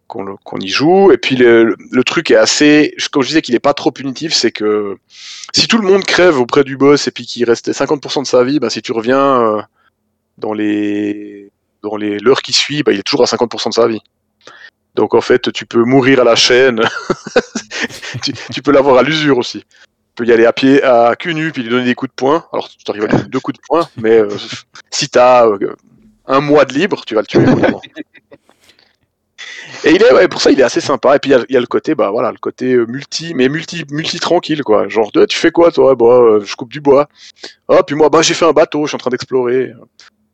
qu'on 0.08 0.58
y 0.58 0.68
joue. 0.68 1.10
Et 1.12 1.18
puis 1.18 1.36
le, 1.36 1.76
truc 2.04 2.30
est 2.30 2.36
assez, 2.36 2.94
comme 3.10 3.22
je 3.22 3.28
disais 3.28 3.42
qu'il 3.42 3.54
est 3.54 3.60
pas 3.60 3.74
trop 3.74 3.90
punitif, 3.90 4.34
c'est 4.34 4.50
que 4.50 4.98
si 5.54 5.68
tout 5.68 5.78
le 5.78 5.88
monde 5.88 6.04
crève 6.04 6.38
auprès 6.38 6.64
du 6.64 6.76
boss 6.76 7.08
et 7.08 7.10
puis 7.10 7.24
qu'il 7.24 7.44
restait 7.44 7.72
50% 7.72 8.22
de 8.22 8.26
sa 8.26 8.44
vie, 8.44 8.58
bah, 8.58 8.70
si 8.70 8.82
tu 8.82 8.92
reviens 8.92 9.40
euh, 9.40 9.62
dans 10.38 10.52
les 10.52 11.50
dans 11.82 11.96
les 11.96 12.18
l'heure 12.18 12.42
qui 12.42 12.52
suit, 12.52 12.82
bah, 12.82 12.92
il 12.92 12.98
est 12.98 13.02
toujours 13.02 13.22
à 13.22 13.26
50% 13.26 13.70
de 13.70 13.74
sa 13.74 13.88
vie. 13.88 14.02
Donc 14.94 15.14
en 15.14 15.20
fait, 15.20 15.50
tu 15.52 15.64
peux 15.64 15.84
mourir 15.84 16.20
à 16.20 16.24
la 16.24 16.36
chaîne. 16.36 16.82
tu 18.52 18.62
peux 18.62 18.72
l'avoir 18.72 18.98
à 18.98 19.02
l'usure 19.02 19.38
aussi. 19.38 19.64
Tu 20.14 20.24
peux 20.24 20.26
y 20.26 20.32
aller 20.32 20.44
à 20.44 20.52
pied, 20.52 20.82
à 20.82 21.16
cul 21.16 21.34
nu, 21.34 21.52
puis 21.52 21.62
lui 21.62 21.70
donner 21.70 21.86
des 21.86 21.94
coups 21.94 22.10
de 22.10 22.14
poing. 22.14 22.44
Alors 22.52 22.68
tu 22.68 22.90
arrives 22.90 23.04
à 23.04 23.06
lui 23.06 23.28
deux 23.28 23.40
coups 23.40 23.58
de 23.58 23.62
poing, 23.66 23.88
mais 23.96 24.18
euh, 24.18 24.28
si 24.90 25.08
t'as 25.08 25.46
euh, 25.46 25.74
un 26.26 26.40
mois 26.40 26.66
de 26.66 26.74
libre, 26.74 27.02
tu 27.06 27.14
vas 27.14 27.22
le 27.22 27.26
tuer. 27.26 27.40
Et 29.84 30.28
pour 30.28 30.40
ça, 30.40 30.50
il 30.50 30.60
est 30.60 30.64
assez 30.64 30.80
sympa. 30.82 31.16
Et 31.16 31.18
puis 31.18 31.30
il 31.30 31.52
y 31.54 31.56
a, 31.56 31.60
le 31.60 31.66
côté, 31.66 31.94
bah 31.94 32.10
voilà, 32.10 32.30
le 32.30 32.38
côté 32.38 32.74
euh, 32.74 32.84
multi, 32.84 33.32
mais 33.34 33.48
multi, 33.48 33.84
multi 33.90 34.20
tranquille, 34.20 34.62
quoi. 34.62 34.86
Genre, 34.88 35.10
tu 35.28 35.36
fais 35.36 35.50
quoi, 35.50 35.72
toi? 35.72 35.94
Bah, 35.94 36.38
je 36.44 36.54
coupe 36.56 36.70
du 36.70 36.80
bois. 36.80 37.08
Ah, 37.68 37.82
puis 37.82 37.96
moi, 37.96 38.10
bah, 38.10 38.20
j'ai 38.20 38.34
fait 38.34 38.44
un 38.44 38.52
bateau, 38.52 38.82
je 38.82 38.88
suis 38.88 38.96
en 38.96 38.98
train 38.98 39.10
d'explorer. 39.10 39.72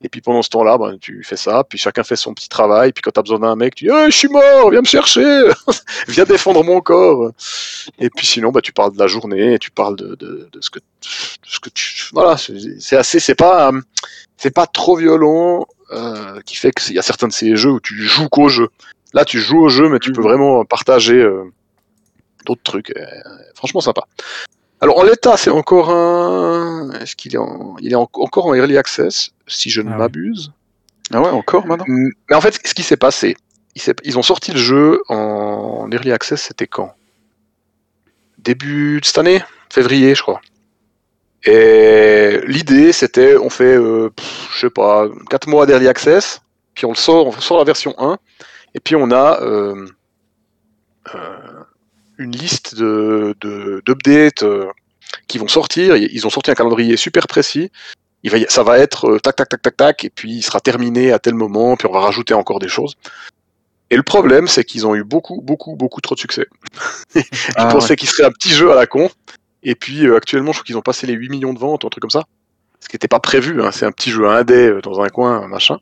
Et 0.03 0.09
puis 0.09 0.21
pendant 0.21 0.43
ce 0.43 0.49
temps-là, 0.51 0.79
bah, 0.79 0.93
tu 1.01 1.25
fais 1.25 1.37
ça, 1.37 1.65
puis 1.65 1.79
chacun 1.79 2.05
fait 2.05 2.17
son 2.17 2.33
petit 2.33 2.49
travail. 2.49 2.93
Puis 2.93 3.03
quand 3.03 3.11
t'as 3.11 3.23
besoin 3.23 3.41
d'un 3.41 3.57
mec, 3.57 3.75
tu 3.75 3.87
dis, 3.87 3.91
Eh, 3.91 4.11
je 4.11 4.17
suis 4.17 4.29
mort, 4.29 4.71
viens 4.71 4.81
me 4.81 4.87
chercher, 4.87 5.49
viens 6.09 6.25
défendre 6.25 6.63
mon 6.63 6.81
corps. 6.81 7.33
Et 7.99 8.09
puis 8.11 8.27
sinon, 8.27 8.51
bah, 8.51 8.61
tu 8.61 8.73
parles 8.73 8.93
de 8.93 8.99
la 8.99 9.09
journée, 9.09 9.59
tu 9.59 9.71
parles 9.71 9.97
de, 9.97 10.15
de, 10.15 10.49
de 10.53 10.61
ce 10.61 10.71
que, 10.71 10.79
de 10.79 10.85
ce 11.47 11.59
que 11.61 11.71
tu, 11.71 12.11
voilà, 12.13 12.37
c'est 12.37 12.97
assez, 12.97 13.19
c'est 13.19 13.35
pas, 13.35 13.73
euh, 13.73 13.81
c'est 14.37 14.55
pas 14.55 14.67
trop 14.67 14.97
violent, 14.97 15.67
euh, 15.91 16.41
qui 16.45 16.57
fait 16.57 16.71
qu'il 16.73 16.95
y 16.95 16.99
a 16.99 17.03
certains 17.03 17.29
de 17.29 17.33
ces 17.33 17.57
jeux 17.57 17.71
où 17.71 17.81
tu 17.81 17.95
joues 17.95 18.29
qu'au 18.29 18.49
jeu. 18.49 18.69
Là, 19.15 19.25
tu 19.25 19.41
joues 19.41 19.61
au 19.61 19.69
jeu, 19.71 19.89
mais 19.89 19.99
tu 19.99 20.13
peux 20.13 20.21
vraiment 20.21 20.65
partager 20.67 21.15
euh, 21.15 21.45
d'autres 22.45 22.63
trucs. 22.63 22.91
Euh, 22.91 23.05
franchement, 23.55 23.81
sympa. 23.81 24.07
Alors, 24.81 24.99
en 24.99 25.03
l'état, 25.03 25.37
c'est 25.37 25.51
encore 25.51 25.91
un. 25.91 26.91
Est-ce 27.01 27.17
qu'il 27.17 27.35
est, 27.35 27.39
en... 27.39 27.77
il 27.81 27.93
est 27.93 27.97
en- 27.97 28.09
encore 28.15 28.47
en 28.47 28.55
early 28.55 28.77
access, 28.79 29.31
si 29.47 29.71
je 29.71 29.81
ne 29.83 29.91
Ah 29.91 29.97
m'abuse? 29.97 30.53
Ah 31.13 31.21
ouais, 31.23 31.31
encore 31.31 31.67
maintenant? 31.67 31.85
Mm, 31.89 32.11
Mais 32.31 32.37
en 32.37 32.41
fait, 32.41 32.61
ce 32.67 32.75
qui 32.75 32.83
s'est 32.83 32.97
passé, 32.97 33.37
ils 34.05 34.19
ont 34.19 34.23
sorti 34.23 34.53
le 34.53 34.59
jeu 34.59 35.01
en 35.09 35.89
early 35.93 36.13
access, 36.13 36.43
c'était 36.43 36.67
quand? 36.67 36.93
Début 38.39 39.01
de 39.01 39.05
cette 39.07 39.19
année? 39.19 39.43
Février, 39.71 40.15
je 40.15 40.23
crois. 40.23 40.41
Et 41.45 42.41
l'idée, 42.47 42.93
c'était, 42.93 43.37
on 43.37 43.49
fait, 43.51 43.77
euh, 43.77 44.11
pff, 44.11 44.49
je 44.55 44.61
sais 44.61 44.71
pas, 44.71 45.07
4 45.31 45.49
mois 45.49 45.67
d'early 45.67 45.87
access, 45.89 46.43
puis 46.75 46.85
on 46.85 46.91
le 46.91 46.97
sort, 46.97 47.27
on 47.29 47.33
sort 47.33 47.59
la 47.59 47.65
version 47.65 47.95
1, 47.99 48.19
et 48.75 48.81
puis 48.81 48.97
on 48.97 49.11
a 49.13 49.41
euh, 49.43 49.87
euh, 51.15 51.58
une 52.19 52.33
liste 52.37 52.75
de 52.77 53.35
de- 53.41 53.83
d'updates 53.87 54.43
euh, 54.43 54.67
qui 55.27 55.39
vont 55.39 55.49
sortir. 55.49 55.97
Ils 55.97 56.27
ont 56.27 56.31
sorti 56.31 56.51
un 56.51 56.55
calendrier 56.55 56.97
super 56.97 57.27
précis. 57.27 57.71
Il 58.25 58.31
va 58.31 58.39
y- 58.39 58.47
ça 58.49 58.63
va 58.63 58.79
être 58.79 59.09
euh, 59.09 59.19
tac 59.21 59.37
tac 59.37 59.49
tac 59.49 59.63
tac 59.63 59.77
tac, 59.77 60.05
et 60.05 60.11
puis 60.11 60.33
il 60.33 60.43
sera 60.43 60.61
terminé 60.61 61.13
à 61.13 61.19
tel 61.19 61.35
moment, 61.35 61.77
puis 61.77 61.87
on 61.89 61.93
va 61.93 62.01
rajouter 62.01 62.35
encore 62.35 62.59
des 62.59 62.69
choses. 62.69 62.95
Et 63.91 63.97
le 63.97 64.03
problème, 64.03 64.49
c'est 64.49 64.65
qu'ils 64.65 64.87
ont 64.87 64.95
eu 64.95 65.03
beaucoup, 65.05 65.41
beaucoup, 65.41 65.75
beaucoup 65.77 66.01
trop 66.03 66.15
de 66.15 66.21
succès. 66.21 66.47
Ils 67.15 67.23
Ah, 67.57 67.67
pensaient 67.69 67.97
qu'ils 67.97 68.09
seraient 68.11 68.29
un 68.29 68.33
petit 68.33 68.51
jeu 68.51 68.71
à 68.71 68.75
la 68.75 68.87
con. 68.87 69.09
Et 69.63 69.75
puis 69.75 70.07
euh, 70.07 70.17
actuellement, 70.17 70.53
je 70.53 70.59
crois 70.59 70.67
qu'ils 70.67 70.77
ont 70.77 70.83
passé 70.83 71.07
les 71.07 71.15
8 71.15 71.31
millions 71.31 71.55
de 71.55 71.59
ventes, 71.59 71.85
un 71.87 71.89
truc 71.89 72.03
comme 72.03 72.11
ça. 72.11 72.25
Ce 72.81 72.89
qui 72.89 72.97
n'était 72.97 73.09
pas 73.09 73.19
prévu, 73.21 73.63
hein. 73.63 73.71
c'est 73.73 73.87
un 73.87 73.93
petit 73.93 74.11
jeu 74.11 74.29
indé 74.29 74.73
dans 74.83 75.01
un 75.01 75.09
coin, 75.09 75.49
machin. 75.49 75.79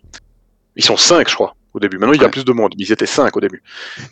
Ils 0.77 0.85
sont 0.85 0.97
5, 0.97 1.29
je 1.29 1.35
crois, 1.35 1.56
au 1.77 1.81
début. 1.81 1.99
Maintenant, 1.99 2.15
il 2.15 2.21
y 2.21 2.23
a 2.23 2.27
Ouais. 2.27 2.31
plus 2.31 2.45
de 2.45 2.53
monde, 2.53 2.75
mais 2.77 2.85
ils 2.85 2.93
étaient 2.93 3.07
5 3.07 3.37
au 3.37 3.41
début. 3.41 3.63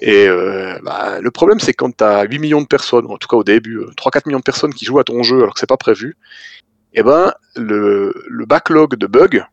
Et 0.00 0.26
euh, 0.28 0.78
bah, 0.82 1.18
le 1.20 1.30
problème, 1.30 1.60
c'est 1.60 1.72
quand 1.72 1.96
tu 1.96 2.04
as 2.04 2.22
8 2.24 2.38
millions 2.38 2.60
de 2.62 2.66
personnes, 2.66 3.06
en 3.06 3.16
tout 3.16 3.26
cas 3.28 3.36
au 3.36 3.44
début, 3.44 3.78
euh, 3.78 3.90
3-4 3.96 4.26
millions 4.26 4.38
de 4.38 4.44
personnes 4.44 4.72
qui 4.74 4.84
jouent 4.84 4.98
à 4.98 5.04
ton 5.04 5.22
jeu 5.22 5.42
alors 5.42 5.54
que 5.54 5.60
c'est 5.60 5.68
pas 5.68 5.76
prévu, 5.76 6.16
et 6.92 7.02
ben 7.02 7.32
le, 7.56 8.14
le 8.28 8.46
backlog 8.46 8.94
de 8.96 9.06
bugs, 9.06 9.44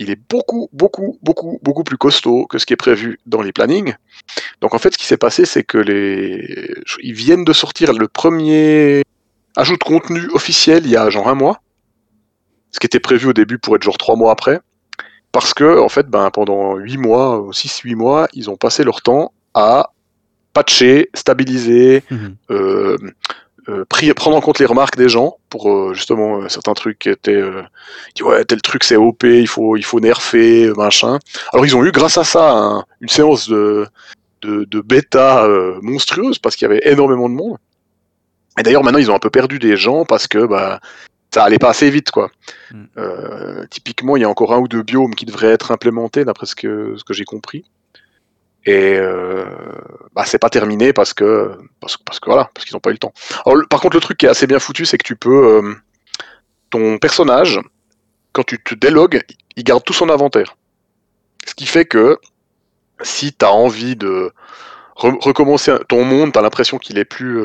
il 0.00 0.10
est 0.10 0.20
beaucoup, 0.28 0.68
beaucoup, 0.72 1.18
beaucoup, 1.22 1.58
beaucoup 1.62 1.84
plus 1.84 1.96
costaud 1.98 2.46
que 2.46 2.58
ce 2.58 2.66
qui 2.66 2.72
est 2.72 2.76
prévu 2.76 3.18
dans 3.26 3.42
les 3.42 3.52
plannings. 3.52 3.94
Donc 4.60 4.74
en 4.74 4.78
fait, 4.78 4.92
ce 4.92 4.98
qui 4.98 5.06
s'est 5.06 5.16
passé, 5.16 5.44
c'est 5.44 5.64
que 5.64 5.78
les, 5.78 6.74
ils 7.02 7.14
viennent 7.14 7.44
de 7.44 7.52
sortir 7.52 7.92
le 7.92 8.08
premier 8.08 9.02
ajout 9.56 9.76
de 9.76 9.84
contenu 9.84 10.28
officiel 10.32 10.84
il 10.84 10.90
y 10.92 10.96
a 10.96 11.10
genre 11.10 11.28
un 11.28 11.34
mois, 11.34 11.60
ce 12.70 12.78
qui 12.80 12.86
était 12.86 13.00
prévu 13.00 13.28
au 13.28 13.32
début 13.32 13.58
pour 13.58 13.74
être 13.76 13.82
genre 13.82 13.98
trois 13.98 14.14
mois 14.16 14.30
après, 14.32 14.60
parce 15.32 15.54
que 15.54 15.78
en 15.78 15.88
fait, 15.88 16.06
ben 16.08 16.30
pendant 16.30 16.76
huit 16.76 16.96
mois, 16.98 17.40
ou 17.40 17.52
six, 17.52 17.78
huit 17.80 17.94
mois, 17.94 18.28
ils 18.32 18.48
ont 18.50 18.56
passé 18.56 18.84
leur 18.84 19.02
temps 19.02 19.32
à 19.54 19.90
patcher, 20.54 21.10
stabiliser, 21.14 22.02
Mhm. 22.10 22.36
euh, 22.50 22.96
euh, 23.68 23.84
prendre 24.16 24.34
en 24.36 24.40
compte 24.40 24.58
les 24.58 24.64
remarques 24.66 24.96
des 24.96 25.10
gens 25.10 25.36
pour 25.50 25.70
euh, 25.70 25.92
justement 25.94 26.40
euh, 26.40 26.48
certains 26.48 26.72
trucs 26.72 26.98
qui 26.98 27.10
étaient 27.10 27.32
euh, 27.34 27.62
dit, 28.14 28.22
ouais 28.22 28.42
tel 28.46 28.62
truc 28.62 28.82
c'est 28.82 28.96
OP 28.96 29.24
il 29.24 29.46
faut 29.46 29.76
il 29.76 29.84
faut 29.84 30.00
nerfer 30.00 30.72
machin 30.74 31.18
alors 31.52 31.66
ils 31.66 31.76
ont 31.76 31.84
eu 31.84 31.92
grâce 31.92 32.16
à 32.16 32.24
ça 32.24 32.50
un- 32.50 32.84
une 33.02 33.10
séance 33.10 33.46
de 33.48 33.86
de, 34.40 34.64
de 34.64 34.80
bêta 34.80 35.44
euh, 35.44 35.78
monstrueuse 35.82 36.38
parce 36.38 36.56
qu'il 36.56 36.66
y 36.66 36.70
avait 36.70 36.80
énormément 36.90 37.28
de 37.28 37.34
monde 37.34 37.58
et 38.58 38.62
d'ailleurs 38.62 38.82
maintenant 38.84 39.00
ils 39.00 39.10
ont 39.10 39.14
un 39.14 39.18
peu 39.18 39.28
perdu 39.30 39.58
des 39.58 39.76
gens 39.76 40.06
parce 40.06 40.26
que 40.26 40.46
bah 40.46 40.80
ça 41.32 41.44
allait 41.44 41.58
pas 41.58 41.70
assez 41.70 41.90
vite 41.90 42.10
quoi 42.10 42.30
Mm. 42.70 42.84
Euh, 42.98 43.64
typiquement 43.70 44.16
il 44.16 44.20
y 44.20 44.24
a 44.24 44.28
encore 44.28 44.52
un 44.52 44.58
ou 44.58 44.68
deux 44.68 44.82
biomes 44.82 45.14
qui 45.14 45.24
devraient 45.24 45.52
être 45.52 45.70
implémentés 45.72 46.24
d'après 46.26 46.44
ce 46.46 46.54
que 46.54 46.94
ce 46.98 47.04
que 47.04 47.14
j'ai 47.14 47.24
compris 47.24 47.64
et 48.66 48.96
euh, 48.98 49.46
bah, 50.14 50.24
c'est 50.26 50.38
pas 50.38 50.50
terminé 50.50 50.92
parce 50.92 51.14
que 51.14 51.56
parce, 51.80 51.96
que- 51.96 52.02
parce 52.04 52.20
que 52.20 52.26
voilà 52.28 52.50
parce 52.54 52.66
qu'ils 52.66 52.74
n'ont 52.76 52.80
pas 52.80 52.90
eu 52.90 52.94
le 52.94 52.98
temps. 52.98 53.14
Alors, 53.46 53.56
le- 53.56 53.66
par 53.66 53.80
contre 53.80 53.96
le 53.96 54.00
truc 54.02 54.18
qui 54.18 54.26
est 54.26 54.28
assez 54.28 54.46
bien 54.46 54.58
foutu 54.58 54.84
c'est 54.84 54.98
que 54.98 55.06
tu 55.06 55.16
peux 55.16 55.46
euh, 55.62 55.74
ton 56.70 56.98
personnage 56.98 57.58
quand 58.34 58.44
tu 58.44 58.62
te 58.62 58.74
délogues 58.74 59.22
il 59.56 59.64
garde 59.64 59.82
tout 59.84 59.94
son 59.94 60.10
inventaire. 60.10 60.56
Ce 61.46 61.54
qui 61.54 61.64
fait 61.66 61.86
que 61.86 62.18
si 63.02 63.32
tu 63.32 63.44
as 63.46 63.52
envie 63.52 63.96
de 63.96 64.30
re- 64.96 65.18
recommencer 65.24 65.72
ton 65.88 66.04
monde, 66.04 66.32
tu 66.32 66.38
as 66.38 66.42
l'impression 66.42 66.76
qu'il 66.78 66.98
est 66.98 67.06
plus 67.06 67.40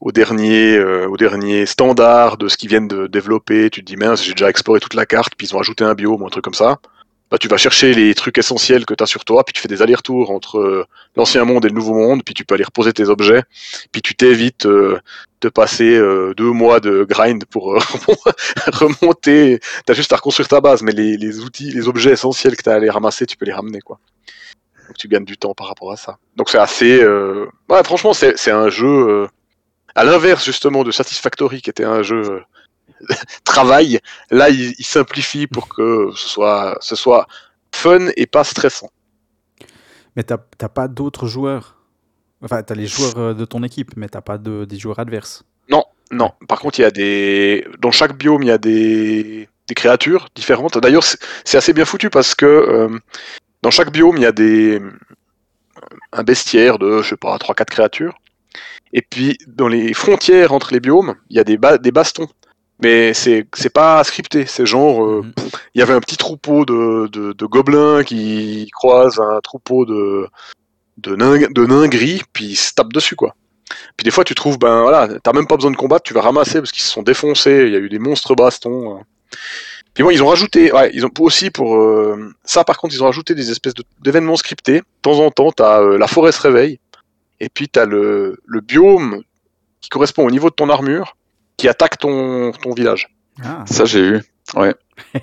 au 0.00 0.12
dernier 0.12 0.76
euh, 0.76 1.08
au 1.08 1.16
dernier 1.16 1.66
standard 1.66 2.36
de 2.36 2.48
ce 2.48 2.56
qu'ils 2.56 2.68
viennent 2.68 2.88
de 2.88 3.06
développer, 3.06 3.70
tu 3.70 3.80
te 3.80 3.86
dis 3.86 3.96
mince, 3.96 4.24
j'ai 4.24 4.32
déjà 4.32 4.50
exploré 4.50 4.80
toute 4.80 4.94
la 4.94 5.06
carte, 5.06 5.34
puis 5.36 5.46
ils 5.46 5.56
ont 5.56 5.60
ajouté 5.60 5.84
un 5.84 5.94
biome 5.94 6.22
ou 6.22 6.26
un 6.26 6.30
truc 6.30 6.44
comme 6.44 6.54
ça 6.54 6.78
bah, 7.30 7.36
tu 7.38 7.48
vas 7.48 7.58
chercher 7.58 7.92
les 7.92 8.14
trucs 8.14 8.38
essentiels 8.38 8.86
que 8.86 8.94
tu 8.94 9.02
as 9.02 9.06
sur 9.06 9.24
toi, 9.24 9.44
puis 9.44 9.52
tu 9.52 9.60
fais 9.60 9.68
des 9.68 9.82
allers-retours 9.82 10.30
entre 10.30 10.58
euh, 10.58 10.86
l'ancien 11.16 11.44
monde 11.44 11.64
et 11.64 11.68
le 11.68 11.74
nouveau 11.74 11.94
monde, 11.94 12.22
puis 12.24 12.34
tu 12.34 12.44
peux 12.44 12.54
aller 12.54 12.64
reposer 12.64 12.92
tes 12.92 13.08
objets, 13.08 13.42
puis 13.92 14.00
tu 14.00 14.14
t'évites 14.14 14.64
euh, 14.66 14.98
de 15.42 15.48
passer 15.50 15.94
euh, 15.94 16.32
deux 16.34 16.50
mois 16.50 16.80
de 16.80 17.04
grind 17.04 17.44
pour 17.44 17.74
remonter. 18.66 19.60
Tu 19.86 19.92
as 19.92 19.94
juste 19.94 20.12
à 20.12 20.16
reconstruire 20.16 20.48
ta 20.48 20.60
base, 20.60 20.82
mais 20.82 20.92
les, 20.92 21.40
outils, 21.40 21.70
les 21.70 21.86
objets 21.86 22.12
essentiels 22.12 22.56
que 22.56 22.62
tu 22.62 22.70
as 22.70 22.72
à 22.72 22.76
aller 22.76 22.90
ramasser, 22.90 23.26
tu 23.26 23.36
peux 23.36 23.44
les 23.44 23.52
ramener. 23.52 23.80
quoi. 23.80 23.98
Donc 24.86 24.96
tu 24.96 25.06
gagnes 25.06 25.26
du 25.26 25.36
temps 25.36 25.54
par 25.54 25.68
rapport 25.68 25.92
à 25.92 25.96
ça. 25.96 26.16
Donc 26.34 26.48
c'est 26.48 26.58
assez... 26.58 27.04
Ouais, 27.68 27.84
franchement, 27.84 28.14
c'est 28.14 28.50
un 28.50 28.70
jeu... 28.70 29.28
À 29.98 30.04
l'inverse 30.04 30.44
justement 30.44 30.84
de 30.84 30.92
Satisfactory, 30.92 31.60
qui 31.60 31.70
était 31.70 31.84
un 31.84 32.02
jeu... 32.02 32.22
euh, 32.22 32.40
travail, 33.44 34.00
là 34.30 34.48
il, 34.48 34.74
il 34.78 34.84
simplifie 34.84 35.46
pour 35.46 35.68
que 35.68 36.10
ce 36.14 36.28
soit, 36.28 36.78
ce 36.80 36.94
soit 36.94 37.26
fun 37.72 38.06
et 38.16 38.26
pas 38.26 38.44
stressant. 38.44 38.90
Mais 40.14 40.22
t'as 40.22 40.38
pas 40.68 40.88
d'autres 40.88 41.26
joueurs. 41.26 41.76
Enfin, 42.42 42.62
t'as 42.62 42.74
les 42.74 42.86
joueurs 42.86 43.18
euh, 43.18 43.34
de 43.34 43.44
ton 43.44 43.62
équipe, 43.64 43.96
mais 43.96 44.08
t'as 44.08 44.20
pas 44.20 44.38
de, 44.38 44.64
des 44.64 44.78
joueurs 44.78 45.00
adverses. 45.00 45.44
Non, 46.10 46.30
par 46.48 46.60
contre 46.60 46.78
il 46.78 46.82
y 46.82 46.84
a 46.84 46.90
des, 46.90 47.66
dans 47.80 47.90
chaque 47.90 48.16
biome 48.16 48.42
il 48.42 48.48
y 48.48 48.52
a 48.52 48.58
des, 48.58 49.48
des 49.66 49.74
créatures 49.74 50.28
différentes. 50.34 50.78
D'ailleurs 50.78 51.04
c'est 51.04 51.18
c'est 51.44 51.58
assez 51.58 51.72
bien 51.72 51.84
foutu 51.84 52.08
parce 52.08 52.34
que 52.34 52.46
euh, 52.46 52.98
dans 53.62 53.70
chaque 53.70 53.92
biome 53.92 54.16
il 54.16 54.22
y 54.22 54.26
a 54.26 54.32
des, 54.32 54.80
un 56.12 56.22
bestiaire 56.22 56.78
de 56.78 57.02
je 57.02 57.08
sais 57.10 57.16
pas 57.16 57.36
3-4 57.36 57.64
créatures. 57.66 58.14
Et 58.92 59.02
puis 59.02 59.36
dans 59.46 59.68
les 59.68 59.92
frontières 59.94 60.52
entre 60.52 60.72
les 60.72 60.80
biomes 60.80 61.14
il 61.30 61.36
y 61.36 61.40
a 61.40 61.44
des, 61.44 61.56
ba- 61.58 61.78
des 61.78 61.92
bastons. 61.92 62.28
Mais 62.80 63.12
c'est 63.12 63.44
pas 63.74 64.02
scripté, 64.04 64.46
c'est 64.46 64.64
genre 64.66 65.04
euh, 65.04 65.22
Mhm. 65.22 65.32
il 65.74 65.78
y 65.80 65.82
avait 65.82 65.94
un 65.94 66.00
petit 66.00 66.16
troupeau 66.16 66.64
de, 66.64 67.08
de, 67.08 67.32
de 67.32 67.46
gobelins 67.46 68.04
qui 68.04 68.68
croisent 68.72 69.20
un 69.20 69.40
troupeau 69.40 69.84
de, 69.84 70.28
de, 70.98 71.16
nains, 71.16 71.48
de 71.50 71.66
nains 71.66 71.88
gris, 71.88 72.22
puis 72.32 72.44
ils 72.46 72.56
se 72.56 72.72
tapent 72.74 72.92
dessus, 72.92 73.16
quoi. 73.16 73.34
Puis 73.96 74.04
des 74.04 74.10
fois, 74.12 74.22
tu 74.24 74.34
trouves, 74.36 74.58
ben 74.58 74.82
voilà, 74.82 75.08
t'as 75.22 75.32
même 75.32 75.46
pas 75.48 75.56
besoin 75.56 75.72
de 75.72 75.76
combattre, 75.76 76.04
tu 76.04 76.14
vas 76.14 76.20
ramasser 76.22 76.60
parce 76.60 76.70
qu'ils 76.72 76.82
se 76.84 76.90
sont 76.90 77.02
défoncés, 77.02 77.64
il 77.66 77.72
y 77.72 77.76
a 77.76 77.80
eu 77.80 77.88
des 77.88 77.98
monstres 77.98 78.34
bastons. 78.36 78.98
euh. 78.98 79.00
Puis 79.92 80.04
bon, 80.04 80.10
ils 80.10 80.22
ont 80.22 80.28
rajouté, 80.28 80.72
ouais, 80.72 80.90
ils 80.94 81.04
ont 81.04 81.10
aussi 81.18 81.50
pour 81.50 81.76
euh, 81.76 82.32
ça, 82.44 82.62
par 82.62 82.78
contre, 82.78 82.94
ils 82.94 83.02
ont 83.02 83.06
rajouté 83.06 83.34
des 83.34 83.50
espèces 83.50 83.74
de- 83.74 83.82
d'événements 84.00 84.36
scriptés. 84.36 84.78
De 84.78 84.84
temps 85.02 85.18
en 85.18 85.30
temps, 85.32 85.50
t'as 85.50 85.82
euh, 85.82 85.98
la 85.98 86.06
forêt 86.06 86.30
se 86.32 86.40
réveille, 86.40 86.78
et 87.40 87.48
puis 87.48 87.68
t'as 87.68 87.84
le, 87.86 88.38
le 88.44 88.60
biome 88.60 89.22
qui 89.80 89.88
correspond 89.88 90.26
au 90.26 90.30
niveau 90.30 90.50
de 90.50 90.54
ton 90.54 90.68
armure 90.68 91.16
qui 91.56 91.68
attaque 91.68 91.98
ton, 91.98 92.52
ton 92.52 92.72
village. 92.72 93.08
Ah, 93.42 93.64
Ça, 93.66 93.84
j'ai 93.84 94.00
eu. 94.00 94.20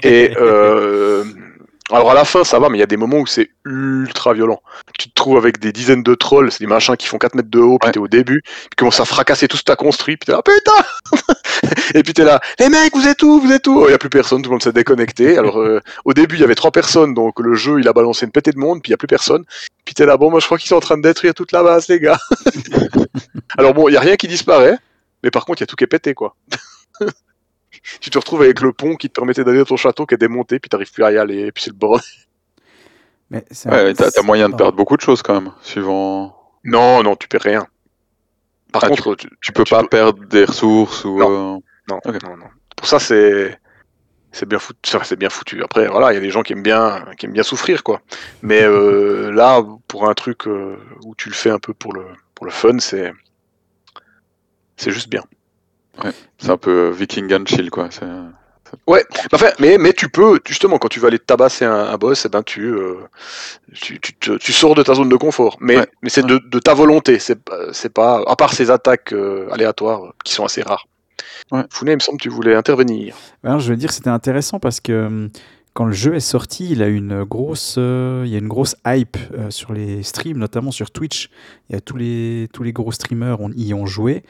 Et 0.04 0.32
euh, 0.38 1.24
alors 1.92 2.10
à 2.10 2.14
la 2.16 2.26
fin, 2.26 2.44
ça 2.44 2.58
va, 2.58 2.70
mais 2.70 2.78
il 2.78 2.80
y 2.80 2.84
a 2.84 2.88
des 2.88 2.98
moments 2.98 3.20
où 3.20 3.28
c'est 3.28 3.52
ultra 3.64 4.34
violent. 4.34 4.60
Tu 4.98 5.10
te 5.10 5.14
trouves 5.14 5.38
avec 5.38 5.60
des 5.60 5.72
dizaines 5.72 6.02
de 6.02 6.16
trolls, 6.16 6.52
c'est 6.52 6.60
des 6.62 6.68
machins 6.68 6.98
qui 6.98 7.06
font 7.08 7.20
4 7.20 7.36
mètres 7.36 7.50
de 7.50 7.60
haut, 7.60 7.78
puis 7.78 7.88
Ouais. 7.88 7.92
t'es 7.94 8.00
au 8.00 8.08
début, 8.08 8.42
puis 8.44 8.54
tu 8.72 8.76
commences 8.78 9.00
à 9.00 9.06
fracasser 9.06 9.48
tout 9.48 9.56
ce 9.56 9.62
que 9.62 9.68
t'as 9.68 9.76
construit, 9.76 10.18
puis 10.18 10.26
t'es 10.26 10.32
là, 10.32 10.42
putain 10.42 10.72
Et 11.94 12.02
puis 12.02 12.14
t'es 12.14 12.24
là, 12.24 12.42
les 12.60 12.70
mecs, 12.70 12.96
vous 12.96 13.08
êtes 13.08 13.22
où 13.22 13.40
Vous 13.40 13.52
êtes 13.52 13.68
où? 13.68 13.86
Il 13.88 13.92
y 13.92 13.94
a 13.94 13.98
plus 14.00 14.10
personne, 14.10 14.42
tout 14.42 14.50
le 14.50 14.56
monde 14.56 14.64
s'est 14.64 14.74
déconnecté. 14.74 15.38
Alors 15.38 15.60
euh, 15.60 15.80
au 16.06 16.14
début, 16.14 16.36
il 16.36 16.42
y 16.42 16.44
avait 16.44 16.56
trois 16.56 16.72
personnes, 16.72 17.14
donc 17.14 17.40
le 17.40 17.54
jeu, 17.54 17.80
il 17.80 17.88
a 17.88 17.94
balancé 17.94 18.26
une 18.26 18.32
pétée 18.32 18.52
de 18.52 18.58
monde, 18.60 18.82
puis 18.82 18.90
il 18.90 18.94
y 18.94 18.96
a 18.96 18.98
plus 18.98 19.08
personne. 19.08 19.44
Puis 19.86 19.94
t'es 19.94 20.06
là, 20.08 20.18
bon, 20.18 20.32
moi 20.32 20.40
je 20.40 20.46
crois 20.48 20.58
qu'ils 20.58 20.70
sont 20.70 20.76
en 20.78 20.80
train 20.80 20.98
de 20.98 21.04
détruire 21.04 21.36
toute 21.36 21.52
la 21.52 21.62
base, 21.62 21.88
les 21.88 22.00
gars. 22.00 22.18
alors 23.58 23.74
bon, 23.76 23.90
il 23.90 23.94
y 23.94 23.98
a 23.98 24.02
rien 24.02 24.16
qui 24.16 24.28
disparaît, 24.28 24.78
mais 25.24 25.30
par 25.30 25.46
contre, 25.46 25.62
il 25.62 25.64
y 25.64 25.66
a 25.66 25.68
tout 25.68 25.76
qui 25.76 25.84
est 25.84 25.88
pété, 25.88 26.14
quoi. 26.16 26.36
tu 28.00 28.10
te 28.10 28.18
retrouves 28.18 28.42
avec 28.42 28.62
le 28.62 28.74
pont 28.74 28.96
qui 28.96 29.10
te 29.10 29.14
permettait 29.14 29.44
d'aller 29.44 29.60
dans 29.60 29.66
ton 29.66 29.78
château 29.78 30.06
qui 30.06 30.16
est 30.16 30.18
démonté, 30.18 30.60
puis 30.60 30.70
t'arrives 30.70 30.92
plus 30.92 31.04
à 31.04 31.12
y 31.12 31.18
aller, 31.18 31.48
et 31.48 31.52
puis 31.52 31.64
c'est 31.64 31.72
le 31.72 31.78
bordel. 31.78 32.04
mais 33.30 33.44
c'est 33.52 33.70
Ouais, 33.70 33.94
t'as 33.94 34.12
t'as 34.12 34.22
moyen 34.24 34.50
de 34.50 34.56
perdre 34.56 34.76
beaucoup 34.78 34.98
de 34.98 35.02
choses 35.02 35.22
quand 35.22 35.40
même, 35.42 35.52
suivant. 35.62 36.36
Non, 36.64 37.04
non, 37.04 37.16
tu 37.16 37.28
perds 37.28 37.42
rien. 37.42 37.68
Par 38.72 38.84
Ah, 38.84 38.88
contre, 38.90 39.16
tu, 39.16 39.30
Tu 39.42 39.52
peux 39.54 39.64
Tu 39.64 39.74
pas 39.74 39.82
peux- 39.84 39.88
perdre 39.90 40.26
des 40.26 40.46
ressources 40.46 41.06
ou. 41.06 41.22
euh, 41.22 41.26
non, 41.88 42.00
non, 42.06 42.38
non. 42.38 42.46
Pour 42.76 42.88
ça, 42.88 43.00
c'est 43.00 43.58
c'est 44.32 44.48
bien 44.50 44.60
foutu. 44.60 44.80
ça, 44.90 45.00
C'est 45.06 45.16
bien 45.16 45.30
foutu. 45.30 45.64
Après, 45.64 45.88
voilà, 45.88 46.12
il 46.12 46.16
y 46.16 46.18
a 46.18 46.22
des 46.22 46.30
gens 46.32 46.42
qui 46.42 46.52
aiment 46.54 46.64
bien, 46.64 47.06
qui 47.18 47.26
aiment 47.26 47.32
bien 47.34 47.44
souffrir, 47.44 47.84
quoi. 47.84 48.02
Mais 48.42 48.64
euh, 48.64 49.32
là, 49.32 49.64
pour 49.88 50.10
un 50.10 50.14
truc 50.14 50.48
euh, 50.48 50.76
où 51.06 51.16
tu 51.16 51.30
le 51.30 51.36
fais 51.36 51.52
un 51.52 51.60
peu 51.60 51.74
pour 51.74 51.94
le 51.94 52.06
pour 52.34 52.46
le 52.46 52.52
fun, 52.52 52.80
c'est 52.80 53.14
c'est 54.76 54.92
juste 54.92 55.10
bien. 55.10 55.24
C'est 56.38 56.50
un 56.50 56.58
peu 56.58 56.90
Viking 56.90 57.34
and 57.34 57.46
chill 57.46 57.70
quoi. 57.70 57.88
c'est- 57.92 58.06
Enfin, 59.32 59.48
mais, 59.60 59.78
mais 59.78 59.94
tu 59.94 60.10
peux, 60.10 60.40
justement, 60.46 60.78
quand 60.80 60.90
tu 60.90 61.00
vas 61.00 61.08
aller 61.08 61.20
tabasser 61.20 61.64
un, 61.66 61.74
un 61.86 61.98
boss, 61.98 62.26
eh 62.26 62.30
ben, 62.30 62.44
tu, 62.44 62.74
euh, 62.74 62.96
tu, 63.74 64.00
tu, 64.00 64.52
sors 64.52 64.76
de 64.76 64.84
ta 64.84 64.96
zone 64.96 65.08
de 65.08 65.16
confort. 65.16 65.56
Mais, 65.62 65.78
Ouais. 65.78 65.88
mais 66.02 66.10
c'est 66.10 66.26
de, 66.26 66.40
de 66.40 66.60
ta 66.60 66.74
volonté. 66.74 67.20
C'est 67.20 67.42
pas- 67.42 67.72
c'est 67.72 67.94
pas, 67.94 68.22
à 68.28 68.36
part 68.36 68.54
ces 68.54 68.72
attaques 68.72 69.14
euh, 69.14 69.48
aléatoires 69.52 70.06
euh, 70.06 70.10
qui 70.26 70.34
sont 70.34 70.44
assez 70.44 70.62
rares. 70.62 70.88
Ouais. 71.52 71.62
Founet, 71.70 71.94
il 71.94 71.96
me 71.96 72.00
semble 72.00 72.18
que 72.18 72.24
tu 72.24 72.30
voulais 72.30 72.56
intervenir. 72.56 73.16
Alors, 73.44 73.60
je 73.60 73.70
veux 73.70 73.78
dire, 73.78 73.92
c'était 73.94 74.10
intéressant 74.10 74.60
parce 74.60 74.80
que 74.82 75.30
quand 75.74 75.86
le 75.86 75.94
jeu 75.94 76.16
est 76.16 76.20
sorti, 76.20 76.68
il 76.72 76.82
a 76.84 76.88
une 76.88 77.24
grosse, 77.24 77.76
euh, 77.78 78.24
il 78.26 78.32
y 78.32 78.36
a 78.36 78.40
une 78.40 78.48
grosse 78.50 78.76
hype 78.86 79.16
euh, 79.38 79.52
sur 79.52 79.74
les 79.74 80.04
streams, 80.04 80.38
notamment 80.38 80.72
sur 80.72 80.92
Twitch. 80.92 81.30
Il 81.70 81.74
y 81.74 81.78
a 81.78 81.82
tous 81.82 81.98
les, 81.98 82.50
tous 82.52 82.64
les 82.64 82.74
gros 82.74 82.92
streamers 82.92 83.40
on, 83.40 83.52
y 83.52 83.74
ont 83.74 83.86
joué. 83.86 84.24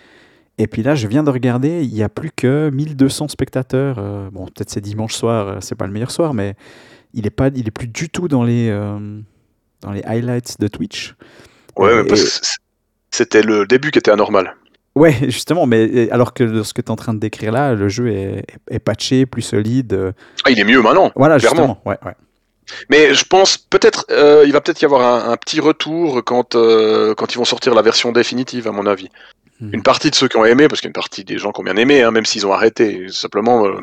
Et 0.57 0.67
puis 0.67 0.83
là, 0.83 0.95
je 0.95 1.07
viens 1.07 1.23
de 1.23 1.29
regarder, 1.29 1.83
il 1.83 1.93
y 1.93 2.01
a 2.03 2.09
plus 2.09 2.31
que 2.35 2.69
1200 2.69 3.27
spectateurs. 3.27 3.97
euh, 3.99 4.29
bon, 4.31 4.45
peut-être 4.45 4.69
c'est 4.69 4.81
dimanche 4.81 5.13
soir, 5.13 5.47
euh, 5.47 5.57
c'est 5.59 5.75
pas 5.75 5.85
le 5.85 5.91
meilleur 5.91 6.11
soir, 6.11 6.33
mais 6.33 6.55
il 7.13 7.27
est 7.27 7.31
pas, 7.31 7.49
il 7.53 7.67
est 7.67 7.71
plus 7.71 7.87
du 7.87 8.09
tout 8.09 8.27
dans 8.27 8.43
les, 8.43 8.69
euh, 8.69 9.19
dans 9.81 9.91
les 9.91 10.01
highlights 10.03 10.59
de 10.59 10.67
Twitch. 10.67 11.15
Ouais, 11.77 11.91
Et- 11.91 11.95
mais 11.97 12.03
parce 12.05 12.39
que 12.39 12.47
c'était 13.11 13.41
le 13.41 13.65
début 13.65 13.91
qui 13.91 13.99
était 13.99 14.11
anormal. 14.11 14.55
Ouais, 14.95 15.13
justement, 15.23 15.65
mais 15.65 16.09
alors 16.09 16.33
que 16.33 16.63
ce 16.63 16.73
que 16.73 16.81
tu 16.81 16.87
es 16.87 16.91
en 16.91 16.95
train 16.95 17.13
de 17.13 17.19
décrire 17.19 17.51
là, 17.51 17.73
le 17.73 17.89
jeu 17.89 18.07
est, 18.07 18.79
patché, 18.79 19.25
plus 19.25 19.41
solide. 19.41 20.13
Ah, 20.45 20.51
il 20.51 20.59
est 20.59 20.63
mieux 20.63 20.81
maintenant. 20.81 21.11
Voilà, 21.17 21.37
Clairement. 21.37 21.55
justement. 21.57 21.81
Ouais, 21.85 21.97
ouais. 22.05 22.13
Mais 22.89 23.13
je 23.13 23.23
pense 23.25 23.57
peut-être 23.57 24.05
euh, 24.09 24.43
il 24.45 24.53
va 24.53 24.61
peut-être 24.61 24.81
y 24.81 24.85
avoir 24.85 25.01
un, 25.01 25.31
un 25.31 25.37
petit 25.37 25.59
retour 25.59 26.23
quand 26.23 26.55
euh, 26.55 27.13
quand 27.15 27.33
ils 27.33 27.37
vont 27.37 27.45
sortir 27.45 27.73
la 27.75 27.81
version 27.81 28.11
définitive 28.11 28.67
à 28.67 28.71
mon 28.71 28.85
avis. 28.85 29.09
Hmm. 29.59 29.73
Une 29.73 29.83
partie 29.83 30.09
de 30.09 30.15
ceux 30.15 30.27
qui 30.27 30.35
ont 30.35 30.43
aimé, 30.45 30.67
parce 30.67 30.81
qu'il 30.81 30.87
y 30.87 30.89
a 30.89 30.91
une 30.91 30.93
partie 30.93 31.23
des 31.23 31.37
gens 31.37 31.51
qui 31.51 31.61
ont 31.61 31.63
bien 31.63 31.77
aimé, 31.77 32.01
hein, 32.01 32.11
même 32.11 32.25
s'ils 32.25 32.45
ont 32.45 32.51
arrêté. 32.51 33.07
Simplement, 33.09 33.65
euh, 33.65 33.79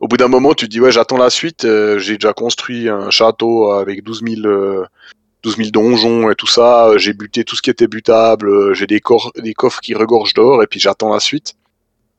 au 0.00 0.08
bout 0.08 0.16
d'un 0.16 0.28
moment, 0.28 0.54
tu 0.54 0.66
te 0.66 0.70
dis 0.70 0.80
ouais 0.80 0.92
j'attends 0.92 1.18
la 1.18 1.30
suite. 1.30 1.66
J'ai 1.98 2.14
déjà 2.14 2.32
construit 2.32 2.88
un 2.88 3.10
château 3.10 3.72
avec 3.72 4.02
12 4.02 4.22
000 4.26 4.46
euh, 4.46 4.86
12 5.42 5.56
000 5.56 5.70
donjons 5.70 6.30
et 6.30 6.34
tout 6.34 6.46
ça. 6.46 6.92
J'ai 6.96 7.12
buté 7.12 7.44
tout 7.44 7.56
ce 7.56 7.62
qui 7.62 7.70
était 7.70 7.88
butable. 7.88 8.74
J'ai 8.74 8.86
des, 8.86 9.00
coffres 9.00 9.80
qui 9.80 9.94
regorgent 9.94 10.34
d'or 10.34 10.62
et 10.62 10.66
puis 10.66 10.80
j'attends 10.80 11.12
la 11.12 11.20
suite. 11.20 11.54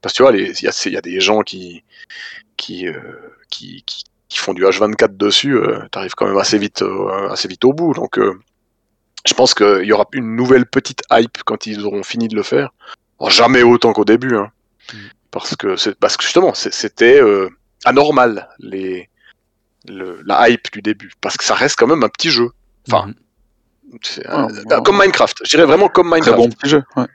Parce 0.02 0.14
que 0.14 0.18
tu 0.18 0.24
vois, 0.24 0.32
il 0.36 0.48
y, 0.62 0.68
a- 0.68 0.84
il 0.86 0.94
y 0.94 0.98
a 0.98 1.02
des 1.02 1.20
gens 1.20 1.42
qui 1.42 1.84
qui, 2.58 2.88
euh, 2.88 2.94
qui, 3.50 3.84
qui, 3.86 4.04
qui 4.32 4.38
font 4.38 4.54
du 4.54 4.64
H24 4.64 5.18
dessus. 5.18 5.58
Euh, 5.58 5.80
T'arrives 5.92 6.16
quand 6.16 6.26
même 6.26 6.38
assez 6.38 6.58
vite 6.58 6.82
euh, 6.84 7.30
assez 7.30 7.48
vite 7.50 7.66
au 7.66 7.74
bout. 7.74 7.94
Donc 7.94 8.18
euh, 8.18 8.40
je 9.26 9.34
pense 9.34 9.54
qu'il 9.54 9.84
y 9.84 9.92
aura 9.92 10.06
une 10.14 10.36
nouvelle 10.38 10.66
petite 10.66 11.04
hype 11.12 11.44
quand 11.46 11.68
ils 11.68 11.84
auront 11.86 12.02
fini 12.04 12.28
de 12.30 12.36
le 12.36 12.44
faire. 12.44 12.70
Alors, 13.20 13.30
jamais 13.30 13.62
autant 13.62 13.92
qu'au 13.94 14.06
début, 14.06 14.36
hein. 14.38 14.50
Mm. 14.94 14.98
parce 15.32 15.56
que 15.58 15.76
c'est 15.76 16.00
parce 16.00 16.16
que 16.18 16.24
justement 16.24 16.54
c'était 16.54 17.22
euh, 17.22 17.50
anormal 17.86 18.48
les 18.60 19.10
le, 19.88 20.22
la 20.26 20.50
hype 20.50 20.72
du 20.72 20.82
début, 20.82 21.12
parce 21.22 21.36
que 21.38 21.44
ça 21.44 21.54
reste 21.56 21.76
quand 21.78 21.88
même 21.88 22.04
un 22.04 22.10
petit 22.10 22.30
jeu. 22.32 22.50
Enfin, 22.88 23.12
un- 24.28 24.46
ouais. 24.48 24.82
comme 24.86 24.98
Minecraft. 25.00 25.38
Je 25.44 25.50
dirais 25.50 25.66
vraiment 25.66 25.90
comme 25.90 26.10
Très 26.10 26.20
Minecraft. 26.22 26.38
bon 26.38 26.50
petit 26.50 26.70
jeu. 26.70 26.84
ouais. 26.96 27.06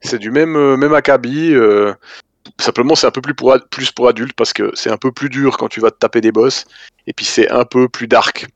C'est 0.00 0.18
du 0.18 0.30
même 0.32 0.76
même 0.76 0.94
acabit. 0.94 1.54
euh, 1.54 1.94
simplement, 2.60 2.94
c'est 2.94 3.06
un 3.06 3.10
peu 3.10 3.20
plus 3.20 3.34
pour 3.34 3.52
ad- 3.52 3.68
plus 3.70 3.90
pour 3.90 4.08
adultes 4.08 4.34
parce 4.36 4.52
que 4.52 4.70
c'est 4.74 4.90
un 4.90 4.96
peu 4.96 5.12
plus 5.12 5.28
dur 5.28 5.56
quand 5.56 5.68
tu 5.68 5.80
vas 5.80 5.90
te 5.90 5.98
taper 5.98 6.20
des 6.20 6.32
boss, 6.32 6.64
et 7.06 7.12
puis 7.12 7.24
c'est 7.24 7.50
un 7.50 7.64
peu 7.64 7.88
plus 7.88 8.06
dark. 8.08 8.46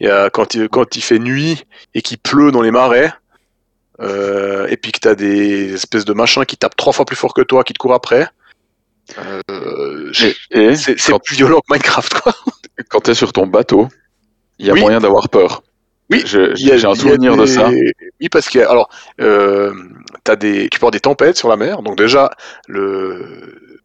Il 0.00 0.06
y 0.08 0.10
a, 0.10 0.30
quand 0.30 0.54
il 0.54 0.68
quand 0.68 0.96
il 0.96 1.02
fait 1.02 1.18
nuit 1.18 1.64
et 1.94 2.02
qu'il 2.02 2.18
pleut 2.18 2.50
dans 2.50 2.62
les 2.62 2.70
marais, 2.72 3.12
euh, 4.00 4.66
et 4.68 4.76
puis 4.76 4.90
que 4.92 4.98
t'as 4.98 5.14
des 5.14 5.74
espèces 5.74 6.04
de 6.04 6.12
machins 6.12 6.44
qui 6.44 6.56
tapent 6.56 6.76
trois 6.76 6.92
fois 6.92 7.04
plus 7.04 7.16
fort 7.16 7.32
que 7.34 7.42
toi, 7.42 7.62
qui 7.64 7.72
te 7.72 7.78
courent 7.78 7.94
après. 7.94 8.28
euh, 9.50 10.10
c'est 10.12 11.18
plus 11.24 11.36
violent 11.36 11.60
que 11.60 11.72
Minecraft, 11.72 12.14
quoi. 12.20 12.32
quand 12.88 13.00
tu 13.00 13.10
es 13.10 13.14
sur 13.14 13.32
ton 13.32 13.46
bateau, 13.46 13.88
il 14.58 14.66
y 14.66 14.70
a 14.70 14.72
Oui. 14.72 14.80
moyen 14.80 14.98
d'avoir 15.00 15.28
peur. 15.28 15.62
Oui, 16.10 16.22
J'ai 16.26 16.84
un 16.84 16.94
souvenir 16.94 17.36
de 17.36 17.46
ça. 17.46 17.68
Oui, 18.20 18.28
parce 18.28 18.48
que 18.50 18.58
alors, 18.58 18.88
euh, 19.20 19.72
t'as 20.22 20.36
des, 20.36 20.68
tu 20.68 20.78
peux 20.78 20.84
avoir 20.84 20.90
des 20.90 21.00
tempêtes 21.00 21.36
sur 21.36 21.48
la 21.48 21.56
mer. 21.56 21.82
Donc 21.82 21.96
déjà, 21.96 22.30
le, 22.68 23.78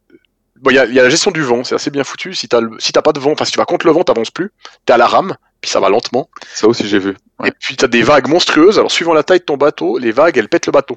bon, 0.56 0.70
il 0.70 0.74
y 0.74 0.78
a, 0.78 0.84
y 0.86 1.00
a 1.00 1.02
la 1.02 1.08
gestion 1.08 1.30
du 1.30 1.42
vent, 1.42 1.64
c'est 1.64 1.74
assez 1.74 1.90
bien 1.90 2.04
foutu. 2.04 2.34
Si 2.34 2.46
t'as, 2.48 2.60
le- 2.60 2.78
si 2.78 2.92
t'as 2.92 3.02
pas 3.02 3.12
de 3.12 3.20
vent, 3.20 3.32
enfin 3.32 3.44
si 3.46 3.52
tu 3.52 3.58
vas 3.58 3.64
contre 3.64 3.86
le 3.86 3.92
vent, 3.92 4.02
t'avances 4.04 4.30
plus. 4.30 4.52
T'es 4.84 4.92
à 4.92 4.98
la 4.98 5.06
rame, 5.06 5.34
puis 5.62 5.70
ça 5.70 5.80
va 5.80 5.88
lentement. 5.88 6.28
Ça 6.54 6.68
aussi, 6.68 6.86
j'ai 6.86 6.98
vu. 6.98 7.16
Ouais. 7.38 7.48
Et 7.48 7.52
puis 7.58 7.76
t'as 7.76 7.86
des 7.88 8.02
vagues 8.02 8.28
monstrueuses. 8.28 8.78
Alors 8.78 8.90
suivant 8.90 9.14
la 9.14 9.22
taille 9.22 9.40
de 9.40 9.44
ton 9.44 9.56
bateau, 9.56 9.96
les 9.98 10.12
vagues 10.12 10.36
elles 10.36 10.48
pètent 10.50 10.66
le 10.66 10.72
bateau. 10.72 10.96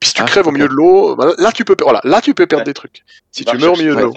Puis 0.00 0.08
si 0.08 0.14
tu 0.14 0.22
Ah, 0.22 0.26
crèves 0.26 0.46
au 0.48 0.50
milieu 0.50 0.66
de 0.68 0.72
l'eau, 0.74 1.14
bah, 1.14 1.32
là 1.38 1.52
tu 1.52 1.64
peux, 1.64 1.76
voilà, 1.80 2.00
là 2.04 2.20
tu 2.20 2.34
peux 2.34 2.46
perdre 2.46 2.62
Ouais. 2.62 2.64
des 2.64 2.74
trucs. 2.74 3.02
Si 3.30 3.44
tu 3.44 3.56
meurs 3.56 3.74
au 3.74 3.76
milieu 3.76 3.94
de 3.94 4.00
l'eau. 4.00 4.14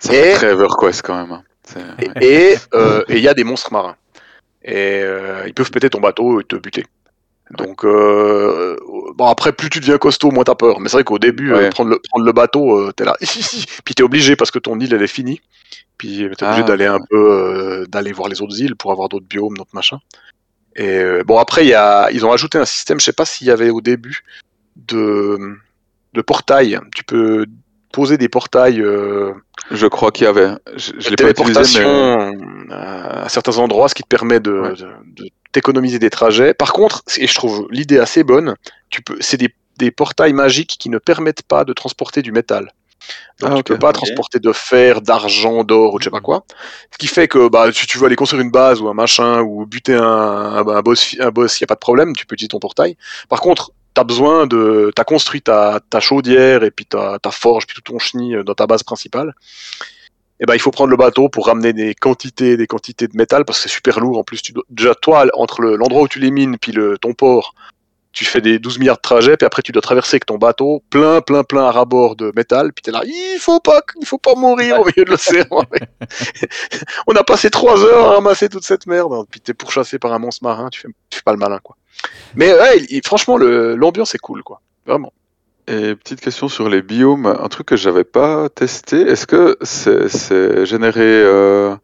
Ça 0.00 0.12
Et- 0.12 0.16
fait 0.22 0.32
très 0.34 0.46
EverQuest 0.52 1.02
quand 1.02 1.14
même. 1.16 1.32
hein. 1.32 1.42
C'est- 1.62 2.22
Et 2.22 2.56
euh, 2.74 3.04
et 3.08 3.16
il 3.16 3.22
y 3.22 3.28
a 3.28 3.34
des 3.34 3.44
monstres 3.44 3.72
marins. 3.72 3.96
Et 4.64 5.00
euh, 5.02 5.44
ils 5.46 5.54
peuvent 5.54 5.70
péter 5.70 5.90
ton 5.90 6.00
bateau 6.00 6.40
et 6.40 6.44
te 6.44 6.56
buter. 6.56 6.84
Donc, 7.50 7.84
euh, 7.84 8.76
bon, 9.14 9.26
après, 9.26 9.52
plus 9.52 9.68
tu 9.68 9.80
deviens 9.80 9.98
costaud, 9.98 10.30
moins 10.30 10.44
t'as 10.44 10.54
peur. 10.54 10.80
Mais 10.80 10.88
c'est 10.88 10.96
vrai 10.96 11.04
qu'au 11.04 11.18
début, 11.18 11.52
euh, 11.52 11.70
prendre, 11.70 11.90
le, 11.90 12.00
prendre 12.10 12.24
le 12.24 12.32
bateau, 12.32 12.78
euh, 12.78 12.92
t'es 12.92 13.04
là. 13.04 13.16
Puis 13.20 13.94
t'es 13.94 14.02
obligé 14.02 14.34
parce 14.34 14.50
que 14.50 14.58
ton 14.58 14.80
île, 14.80 14.94
elle 14.94 15.02
est 15.02 15.06
finie. 15.06 15.40
Puis 15.98 16.26
t'es 16.36 16.44
obligé 16.44 16.62
Ah, 16.62 16.62
d'aller 16.62 16.86
un 16.86 17.00
peu, 17.10 17.86
d'aller 17.88 18.12
voir 18.12 18.28
les 18.28 18.40
autres 18.40 18.58
îles 18.60 18.76
pour 18.76 18.92
avoir 18.92 19.08
d'autres 19.08 19.26
biomes, 19.26 19.56
d'autres 19.56 19.74
machins. 19.74 19.98
Et 20.76 21.22
bon, 21.24 21.38
après, 21.38 21.64
il 21.64 21.68
y 21.68 21.74
a, 21.74 22.10
ils 22.10 22.24
ont 22.26 22.32
ajouté 22.32 22.58
un 22.58 22.64
système, 22.64 22.98
je 22.98 23.04
sais 23.04 23.12
pas 23.12 23.24
s'il 23.24 23.46
y 23.46 23.50
avait 23.50 23.70
au 23.70 23.80
début, 23.80 24.24
de, 24.76 25.38
de 26.14 26.20
portail. 26.22 26.80
Tu 26.96 27.04
peux 27.04 27.46
poser 27.92 28.18
des 28.18 28.28
portails. 28.28 28.82
Je 29.70 29.86
crois 29.86 30.10
qu'il 30.12 30.24
y 30.24 30.28
avait. 30.28 30.50
Je, 30.76 30.92
je 30.98 31.10
l'ai 31.10 31.16
pas 31.16 31.30
utilisé, 31.30 31.80
mais 31.80 31.84
euh, 31.86 32.34
à 33.24 33.28
certains 33.28 33.58
endroits, 33.58 33.88
ce 33.88 33.94
qui 33.94 34.02
te 34.02 34.08
permet 34.08 34.40
de, 34.40 34.52
Ouais. 34.52 34.70
de- 34.74 35.22
de 35.24 35.28
t'économiser 35.52 35.98
des 35.98 36.10
trajets. 36.10 36.52
Par 36.54 36.72
contre, 36.72 37.02
et 37.16 37.26
je 37.26 37.34
trouve 37.34 37.66
l'idée 37.70 37.98
assez 37.98 38.24
bonne, 38.24 38.56
tu 38.90 39.02
peux, 39.02 39.16
c'est 39.20 39.36
des, 39.36 39.54
des 39.78 39.90
portails 39.90 40.32
magiques 40.32 40.76
qui 40.78 40.90
ne 40.90 40.98
permettent 40.98 41.42
pas 41.42 41.64
de 41.64 41.72
transporter 41.72 42.22
du 42.22 42.32
métal. 42.32 42.72
Donc 43.40 43.50
Ah, 43.50 43.54
tu 43.54 43.60
ok. 43.60 43.64
peux 43.66 43.78
pas 43.78 43.92
transporter 43.92 44.38
de 44.38 44.52
fer, 44.52 45.00
d'argent, 45.02 45.62
d'or 45.64 45.94
ou 45.94 45.98
je 46.00 46.04
sais 46.04 46.10
pas 46.10 46.20
quoi. 46.20 46.44
Ce 46.90 46.96
qui 46.98 47.06
fait 47.06 47.28
que 47.28 47.48
bah, 47.48 47.70
si 47.72 47.86
tu 47.86 47.98
veux 47.98 48.06
aller 48.06 48.16
construire 48.16 48.42
une 48.42 48.50
base 48.50 48.80
ou 48.80 48.88
un 48.88 48.94
machin 48.94 49.42
ou 49.42 49.66
buter 49.66 49.94
un, 49.94 50.02
un, 50.02 50.66
un 50.66 50.80
boss, 50.82 51.14
un 51.20 51.30
boss, 51.30 51.60
y 51.60 51.64
a 51.64 51.66
pas 51.66 51.74
de 51.74 51.80
problème, 51.80 52.14
tu 52.16 52.26
peux 52.26 52.34
utiliser 52.34 52.48
ton 52.48 52.58
portail. 52.60 52.96
Par 53.28 53.40
contre, 53.40 53.72
t'as 53.94 54.04
besoin 54.04 54.46
de, 54.46 54.92
t'as 54.94 55.04
construit 55.04 55.40
ta, 55.40 55.80
ta 55.88 56.00
chaudière 56.00 56.64
et 56.64 56.70
puis 56.70 56.84
ta, 56.84 57.18
forge 57.30 57.66
puis 57.66 57.76
tout 57.76 57.92
ton 57.92 57.98
chenille 57.98 58.38
dans 58.44 58.54
ta 58.54 58.66
base 58.66 58.82
principale. 58.82 59.34
Et 60.40 60.46
ben 60.46 60.54
il 60.54 60.60
faut 60.60 60.72
prendre 60.72 60.90
le 60.90 60.96
bateau 60.96 61.28
pour 61.28 61.46
ramener 61.46 61.72
des 61.72 61.94
quantités, 61.94 62.56
des 62.56 62.66
quantités 62.66 63.06
de 63.06 63.16
métal 63.16 63.44
parce 63.44 63.62
que 63.62 63.68
c'est 63.68 63.74
super 63.74 64.00
lourd. 64.00 64.18
En 64.18 64.24
plus, 64.24 64.42
tu 64.42 64.52
dois, 64.52 64.64
déjà 64.68 64.94
toi 64.94 65.26
entre 65.34 65.62
le- 65.62 65.76
l'endroit 65.76 66.02
où 66.02 66.08
tu 66.08 66.18
les 66.18 66.32
mines 66.32 66.58
puis 66.58 66.72
le, 66.72 66.98
ton 66.98 67.14
port, 67.14 67.54
tu 68.10 68.24
fais 68.24 68.40
des 68.40 68.58
12 68.58 68.78
milliards 68.78 68.96
de 68.96 69.02
trajets, 69.02 69.36
puis 69.36 69.46
après 69.46 69.62
tu 69.62 69.72
dois 69.72 69.82
traverser 69.82 70.14
avec 70.16 70.26
ton 70.26 70.38
bateau 70.38 70.82
plein, 70.90 71.20
plein, 71.20 71.42
plein 71.44 71.64
à 71.64 71.70
rabord 71.72 72.14
de 72.16 72.32
métal, 72.36 72.72
puis 72.72 72.82
t'es 72.82 72.90
là, 72.92 73.02
il 73.04 73.38
faut 73.40 73.60
pas, 73.60 73.80
il 74.00 74.06
faut 74.06 74.18
pas 74.18 74.34
mourir 74.34 74.80
au 74.80 74.84
milieu 74.84 75.04
de 75.04 75.10
l'océan. 75.10 75.46
On 77.06 77.14
a 77.14 77.24
passé 77.24 77.50
trois 77.50 77.82
heures 77.82 78.06
à 78.06 78.14
ramasser 78.14 78.48
toute 78.48 78.64
cette 78.64 78.86
merde, 78.86 79.26
puis 79.30 79.40
t'es 79.40 79.54
pourchassé 79.54 79.98
par 79.98 80.12
un 80.12 80.18
monstre 80.18 80.44
marin, 80.44 80.68
tu 80.70 80.80
fais, 80.80 80.88
tu 81.10 81.18
fais 81.18 81.22
pas 81.24 81.32
le 81.32 81.38
malin, 81.38 81.58
quoi. 81.62 81.76
Mais 82.34 82.52
ouais, 82.52 82.78
il- 82.78 82.86
il- 82.96 83.02
franchement, 83.06 83.36
l'ambiance 83.38 84.14
est 84.14 84.18
cool, 84.18 84.42
quoi. 84.42 84.60
Vraiment. 84.86 85.12
Et 85.66 85.94
petite 85.94 86.20
question 86.20 86.48
sur 86.48 86.68
les 86.68 86.82
biomes, 86.82 87.24
un 87.26 87.48
truc 87.48 87.66
que 87.68 87.76
j'avais 87.76 88.04
pas 88.04 88.48
testé, 88.50 89.00
est-ce 89.00 89.26
que 89.26 89.56
c'est 89.62 90.08
c'est 90.08 90.66
généré 90.66 91.00
euh, 91.02 91.74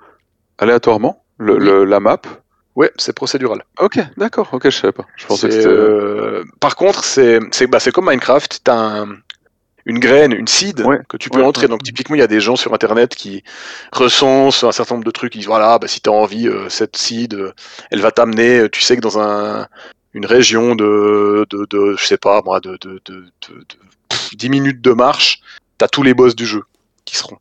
aléatoirement, 0.58 1.24
le, 1.38 1.54
Oui. 1.54 1.64
le- 1.64 1.84
la 1.84 1.98
map? 2.00 2.20
Ouais, 2.76 2.90
c'est 2.96 3.14
procédural. 3.14 3.64
Ok, 3.80 3.98
d'accord, 4.18 4.48
ok, 4.52 4.64
je 4.64 4.70
savais 4.76 4.92
pas. 4.92 5.06
Je 5.16 5.26
pensais 5.26 5.48
que 5.48 5.54
euh, 5.66 6.44
Par 6.60 6.76
contre, 6.76 7.04
c'est 7.04 7.40
bah, 7.68 7.78
comme 7.92 8.08
Minecraft, 8.10 8.60
t'as 8.64 8.74
un- 8.76 9.16
une 9.86 9.98
graine, 9.98 10.32
une 10.32 10.46
seed 10.46 10.80
Ouais, 10.82 11.00
que 11.08 11.16
tu 11.16 11.30
peux 11.30 11.38
ouais, 11.40 11.44
entrer. 11.44 11.62
ouais. 11.64 11.68
Donc 11.70 11.82
typiquement, 11.82 12.14
il 12.16 12.20
y 12.20 12.22
a 12.22 12.26
des 12.26 12.38
gens 12.40 12.54
sur 12.56 12.74
Internet 12.74 13.14
qui 13.14 13.42
recensent 13.92 14.62
un 14.62 14.72
certain 14.72 14.94
nombre 14.96 15.06
de 15.06 15.10
trucs. 15.10 15.34
Ils 15.34 15.38
disent 15.38 15.46
voilà, 15.46 15.78
bah, 15.78 15.88
si 15.88 16.00
t'as 16.02 16.10
envie, 16.10 16.48
euh, 16.48 16.68
cette 16.68 16.96
seed, 16.98 17.54
elle 17.90 18.00
va 18.00 18.10
t'amener. 18.12 18.68
Tu 18.70 18.82
sais 18.82 18.94
que 18.94 19.00
dans 19.00 19.18
un 19.18 19.66
une 20.14 20.26
région 20.26 20.74
de, 20.74 21.46
de, 21.50 21.66
de 21.70 21.96
je 21.96 22.04
sais 22.04 22.18
pas 22.18 22.42
moi, 22.44 22.60
de, 22.60 22.72
de, 22.80 23.00
de, 23.04 23.14
de, 23.48 23.54
de 23.54 23.76
pff, 24.08 24.36
10 24.36 24.48
minutes 24.50 24.80
de 24.80 24.92
marche, 24.92 25.40
t'as 25.78 25.88
tous 25.88 26.02
les 26.02 26.14
boss 26.14 26.34
du 26.34 26.46
jeu 26.46 26.64
qui 27.04 27.16
seront. 27.16 27.38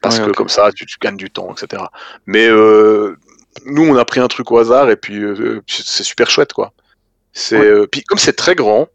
Parce 0.00 0.18
Ouais, 0.18 0.26
que 0.26 0.30
comme 0.32 0.48
ça, 0.48 0.70
tu, 0.72 0.86
tu 0.86 0.96
gagnes 1.00 1.16
du 1.16 1.30
temps, 1.30 1.54
etc. 1.54 1.82
Mais 2.26 2.46
euh, 2.48 3.16
nous, 3.66 3.82
on 3.84 3.96
a 3.96 4.04
pris 4.04 4.20
un 4.20 4.28
truc 4.28 4.50
au 4.50 4.58
hasard 4.58 4.90
et 4.90 4.96
puis 4.96 5.22
euh, 5.22 5.60
c'est 5.66 5.84
c'est 5.86 6.02
super 6.04 6.30
chouette, 6.30 6.52
quoi. 6.52 6.72
C'est 7.32 7.58
Ouais. 7.58 7.66
euh, 7.66 7.86
puis 7.86 8.02
comme 8.02 8.18
c'est 8.18 8.32
très 8.32 8.54
grand, 8.54 8.88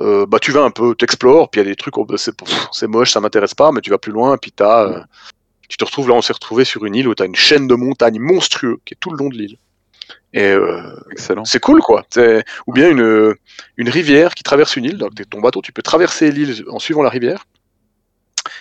euh, 0.00 0.26
bah 0.26 0.38
tu 0.40 0.52
vas 0.52 0.62
un 0.62 0.70
peu, 0.70 0.94
t'explores, 0.94 1.50
puis 1.50 1.60
il 1.60 1.64
y 1.64 1.66
a 1.66 1.70
des 1.70 1.76
trucs, 1.76 1.96
oh, 1.96 2.04
bah, 2.04 2.16
c'est 2.18 2.86
moche, 2.86 3.12
ça 3.12 3.20
m'intéresse 3.20 3.54
pas, 3.54 3.72
mais 3.72 3.80
tu 3.80 3.90
vas 3.90 3.98
plus 3.98 4.12
loin, 4.12 4.36
puis 4.36 4.52
t'as, 4.52 4.84
euh, 4.88 5.00
tu 5.68 5.76
te 5.76 5.84
retrouves 5.84 6.08
là, 6.08 6.14
on 6.14 6.22
s'est 6.22 6.32
retrouvé 6.32 6.64
sur 6.64 6.84
une 6.84 6.94
île 6.94 7.08
où 7.08 7.14
t'as 7.14 7.26
une 7.26 7.34
chaîne 7.36 7.66
de 7.68 7.74
montagnes 7.74 8.20
monstrueux 8.20 8.78
qui 8.84 8.94
est 8.94 8.98
tout 9.00 9.10
le 9.10 9.16
long 9.16 9.28
de 9.28 9.36
l'île. 9.36 9.58
Et 10.32 10.42
euh, 10.44 10.82
Excellent. 11.10 11.44
c'est 11.44 11.60
cool, 11.60 11.80
quoi. 11.80 12.04
C'est- 12.10 12.44
Ou 12.66 12.72
bien 12.72 12.90
une, 12.90 13.34
une 13.76 13.88
rivière 13.88 14.34
qui 14.34 14.42
traverse 14.42 14.76
une 14.76 14.84
île. 14.84 14.98
Donc, 14.98 15.10
ton 15.30 15.40
bateau, 15.40 15.62
tu 15.62 15.72
peux 15.72 15.82
traverser 15.82 16.30
l'île 16.30 16.64
en 16.68 16.78
suivant 16.78 17.02
la 17.02 17.10
rivière. 17.10 17.44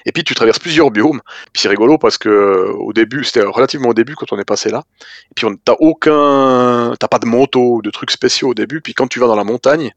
Et 0.06 0.12
puis, 0.12 0.24
tu 0.24 0.34
traverses 0.36 0.60
plusieurs 0.60 0.92
biomes. 0.92 1.22
Puis, 1.54 1.62
c'est 1.62 1.70
rigolo 1.70 1.98
parce 1.98 2.18
que 2.18 2.30
euh, 2.30 2.72
au 2.74 2.94
début, 2.94 3.24
c'était 3.24 3.44
relativement 3.44 3.90
au 3.90 3.94
début 3.94 4.16
quand 4.16 4.32
on 4.34 4.40
est 4.40 4.46
passé 4.46 4.70
là. 4.70 4.84
Et 5.32 5.34
puis, 5.36 5.46
on- 5.46 5.56
t'as 5.56 5.76
aucun. 5.80 6.94
T'as 7.00 7.08
pas 7.08 7.20
de 7.20 7.26
manteau 7.26 7.76
ou 7.78 7.82
de 7.82 7.90
trucs 7.90 8.12
spéciaux 8.12 8.50
au 8.50 8.54
début. 8.54 8.82
Puis, 8.82 8.94
quand 8.94 9.08
tu 9.08 9.20
vas 9.20 9.28
dans 9.28 9.36
la 9.36 9.44
montagne, 9.44 9.92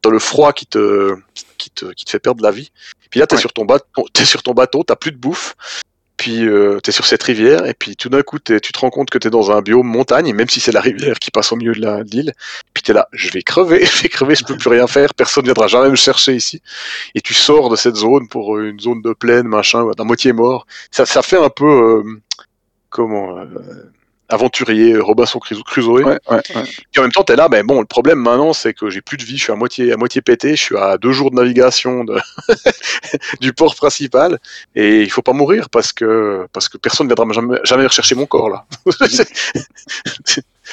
t'as 0.00 0.10
le 0.10 0.18
froid 0.18 0.52
qui 0.52 0.66
te, 0.66 1.14
qui 1.58 1.70
te, 1.70 1.86
qui 1.92 2.04
te 2.04 2.10
fait 2.10 2.18
perdre 2.18 2.42
la 2.42 2.50
vie. 2.50 2.72
Puis 3.10 3.20
là, 3.20 3.26
t'es 3.26 3.34
Ouais. 3.36 3.40
sur 3.40 3.52
ton 3.52 3.64
bateau, 3.66 4.06
t'es 4.12 4.24
sur 4.24 4.42
ton 4.42 4.52
bateau, 4.54 4.82
t'as 4.84 4.96
plus 4.96 5.12
de 5.12 5.18
bouffe. 5.18 5.54
Puis 6.22 6.46
euh, 6.46 6.78
t'es 6.78 6.92
sur 6.92 7.04
cette 7.04 7.24
rivière, 7.24 7.66
et 7.66 7.74
puis 7.74 7.96
tout 7.96 8.08
d'un 8.08 8.22
coup, 8.22 8.38
tu 8.38 8.60
te 8.60 8.78
rends 8.78 8.90
compte 8.90 9.10
que 9.10 9.18
t'es 9.18 9.28
dans 9.28 9.50
un 9.50 9.60
biome 9.60 9.88
montagne, 9.88 10.32
même 10.32 10.48
si 10.48 10.60
c'est 10.60 10.70
la 10.70 10.80
rivière 10.80 11.18
qui 11.18 11.32
passe 11.32 11.50
au 11.50 11.56
milieu 11.56 11.72
de 11.72 12.04
l'île. 12.12 12.32
Puis 12.72 12.84
t'es 12.84 12.92
là, 12.92 13.08
je 13.10 13.32
vais 13.32 13.42
crever, 13.42 13.84
je 13.92 14.02
vais 14.04 14.08
crever, 14.08 14.36
je 14.36 14.44
peux 14.44 14.56
plus 14.56 14.70
rien 14.70 14.86
faire, 14.86 15.14
personne 15.14 15.46
viendra 15.46 15.66
jamais 15.66 15.90
me 15.90 15.96
chercher 15.96 16.36
ici. 16.36 16.62
Et 17.16 17.20
tu 17.20 17.34
sors 17.34 17.70
de 17.70 17.74
cette 17.74 17.96
zone 17.96 18.28
pour 18.28 18.56
une 18.60 18.78
zone 18.78 19.02
de 19.02 19.12
plaine, 19.14 19.48
machin, 19.48 19.84
à 19.98 20.04
moitié 20.04 20.32
mort. 20.32 20.64
Ça, 20.92 21.06
ça 21.06 21.22
fait 21.22 21.38
un 21.38 21.50
peu, 21.50 21.64
euh, 22.04 22.20
comment, 22.88 23.40
euh, 23.40 23.46
aventurier 24.28 24.96
Robinson 24.98 25.38
Crusoe. 25.38 25.88
Ouais, 25.92 26.04
ouais, 26.04 26.18
ouais. 26.30 26.42
Puis 26.90 26.98
en 26.98 27.02
même 27.02 27.12
temps, 27.12 27.22
t'es 27.22 27.36
là, 27.36 27.48
ben 27.48 27.66
bon, 27.66 27.80
le 27.80 27.86
problème 27.86 28.18
maintenant, 28.18 28.52
c'est 28.54 28.72
que 28.72 28.88
j'ai 28.88 29.02
plus 29.02 29.16
de 29.18 29.24
vie, 29.24 29.36
je 29.36 29.44
suis 29.44 29.52
à 29.52 29.56
moitié, 29.56 29.92
à 29.92 29.96
moitié 29.96 30.22
pété, 30.22 30.50
je 30.56 30.62
suis 30.62 30.76
à 30.76 30.96
deux 30.96 31.12
jours 31.12 31.30
de 31.30 31.36
navigation 31.36 32.04
de 32.04 32.16
du 33.40 33.52
port 33.52 33.74
principal, 33.74 34.38
et 34.74 35.02
il 35.02 35.10
faut 35.10 35.20
pas 35.22 35.32
mourir 35.34 35.68
parce 35.70 35.92
que 35.92 36.46
parce 36.52 36.68
que 36.68 36.78
personne 36.78 37.08
ne 37.08 37.14
viendra 37.14 37.32
jamais, 37.34 37.58
jamais 37.64 37.86
rechercher 37.86 38.14
mon 38.14 38.26
corps 38.26 38.48
là. 38.48 38.64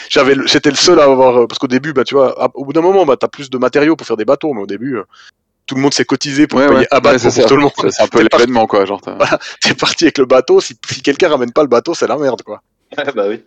J'avais, 0.10 0.36
j'étais 0.46 0.70
le 0.70 0.76
seul 0.76 1.00
à 1.00 1.04
avoir, 1.04 1.48
parce 1.48 1.60
qu'au 1.60 1.68
début, 1.68 1.94
bah 1.94 2.04
tu 2.04 2.16
vois, 2.16 2.42
à- 2.42 2.50
au 2.54 2.64
bout 2.64 2.74
d'un 2.74 2.82
moment, 2.82 3.06
bah 3.06 3.18
t'as 3.20 3.28
plus 3.28 3.50
de 3.50 3.58
matériaux 3.58 3.96
pour 3.96 4.08
faire 4.08 4.18
des 4.18 4.26
bateaux, 4.26 4.54
mais 4.54 4.62
au 4.62 4.68
début, 4.68 4.98
euh, 4.98 5.04
tout 5.66 5.76
le 5.76 5.82
monde 5.82 5.94
s'est 5.94 6.06
cotisé 6.06 6.48
pour 6.48 6.60
Ouais, 6.60 6.68
payer 6.68 6.80
ouais. 6.80 6.88
un 6.92 7.00
bateau 7.00 7.28
Ouais, 7.28 7.34
pour 7.34 7.46
tout 7.46 7.56
le 7.56 7.62
monde. 7.64 7.72
C'est- 7.92 8.02
un 8.02 8.08
peu 8.08 8.22
l'événement, 8.22 8.66
quoi. 8.66 8.86
Genre, 8.86 9.02
T'es 9.62 9.74
parti 9.74 10.06
avec 10.06 10.18
le 10.20 10.26
bateau, 10.26 10.62
si, 10.62 10.76
si 10.90 11.02
quelqu'un 11.02 11.30
ramène 11.30 11.52
pas 11.52 11.62
le 11.64 11.68
bateau, 11.68 11.94
c'est 11.94 12.08
la 12.08 12.18
merde 12.18 12.42
quoi. 12.44 12.62
Ouais, 12.98 13.04
bah 13.16 13.26
oui. 13.28 13.44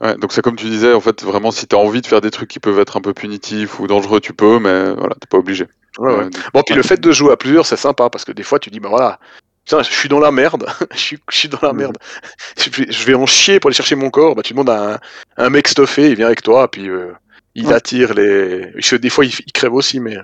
Ouais, 0.00 0.16
donc 0.16 0.32
c'est 0.32 0.42
comme 0.42 0.56
tu 0.56 0.66
disais, 0.66 0.92
en 0.92 1.00
fait, 1.00 1.22
vraiment, 1.22 1.52
si 1.52 1.66
t'as 1.66 1.76
envie 1.76 2.00
de 2.00 2.06
faire 2.06 2.20
des 2.20 2.30
trucs 2.32 2.50
qui 2.50 2.58
peuvent 2.58 2.80
être 2.80 2.96
un 2.96 3.00
peu 3.00 3.14
punitifs 3.14 3.78
ou 3.78 3.86
dangereux, 3.86 4.20
tu 4.20 4.32
peux, 4.32 4.58
mais 4.58 4.92
voilà, 4.94 5.14
t'es 5.20 5.28
pas 5.30 5.38
obligé. 5.38 5.66
Ouais, 5.98 6.12
ouais. 6.12 6.24
Euh, 6.24 6.30
Bon, 6.52 6.62
puis 6.62 6.74
le 6.74 6.82
fait 6.82 7.00
de 7.00 7.12
jouer 7.12 7.32
à 7.32 7.36
plusieurs, 7.36 7.66
c'est 7.66 7.76
sympa 7.76 8.10
parce 8.10 8.24
que 8.24 8.32
des 8.32 8.42
fois, 8.42 8.58
tu 8.58 8.70
dis, 8.70 8.80
bah 8.80 8.88
voilà, 8.88 9.20
putain, 9.64 9.82
je 9.82 9.92
suis 9.92 10.08
dans 10.08 10.18
la 10.18 10.32
merde, 10.32 10.66
je 10.92 10.98
suis, 10.98 11.18
je 11.30 11.36
suis 11.38 11.48
dans 11.48 11.60
la 11.62 11.72
Mhm. 11.72 11.78
merde, 11.78 11.98
je 12.58 12.70
vais, 12.70 12.90
je 12.90 13.04
vais 13.04 13.14
en 13.14 13.26
chier 13.26 13.60
pour 13.60 13.68
aller 13.68 13.76
chercher 13.76 13.94
mon 13.94 14.10
corps. 14.10 14.34
Bah, 14.34 14.42
tu 14.42 14.54
demandes 14.54 14.70
à 14.70 14.94
un, 14.94 14.98
un 15.36 15.50
mec 15.50 15.68
stuffé, 15.68 16.08
il 16.10 16.16
vient 16.16 16.26
avec 16.26 16.42
toi, 16.42 16.68
puis 16.68 16.88
euh, 16.88 17.12
il 17.54 17.66
Ouais. 17.66 17.74
attire 17.74 18.14
les. 18.14 18.72
je- 18.76 18.96
des 18.96 19.10
fois, 19.10 19.24
il, 19.24 19.32
crève 19.52 19.74
aussi, 19.74 20.00
mais. 20.00 20.16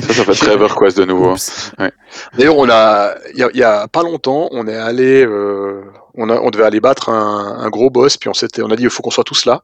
Ça, 0.00 0.12
ça 0.14 0.24
fait 0.24 0.34
très 0.34 0.52
EverQuest 0.54 0.98
de 0.98 1.04
nouveau. 1.04 1.34
D'ailleurs, 2.36 2.56
on 2.58 2.68
a, 2.70 3.14
il 3.32 3.38
y 3.38 3.42
a, 3.42 3.50
il 3.52 3.58
y 3.58 3.62
a 3.62 3.86
pas 3.88 4.02
longtemps, 4.02 4.48
on 4.52 4.66
est 4.66 4.74
allé, 4.76 5.24
euh, 5.24 5.82
on, 6.14 6.28
a, 6.28 6.40
on 6.40 6.50
devait 6.50 6.64
aller 6.64 6.80
battre 6.80 7.08
un, 7.08 7.58
un 7.60 7.68
gros 7.70 7.90
boss, 7.90 8.16
puis 8.16 8.28
on 8.28 8.34
s'était, 8.34 8.62
on 8.62 8.70
a 8.70 8.76
dit, 8.76 8.82
il 8.84 8.90
faut 8.90 9.02
qu'on 9.02 9.10
soit 9.10 9.24
tous 9.24 9.44
là. 9.44 9.62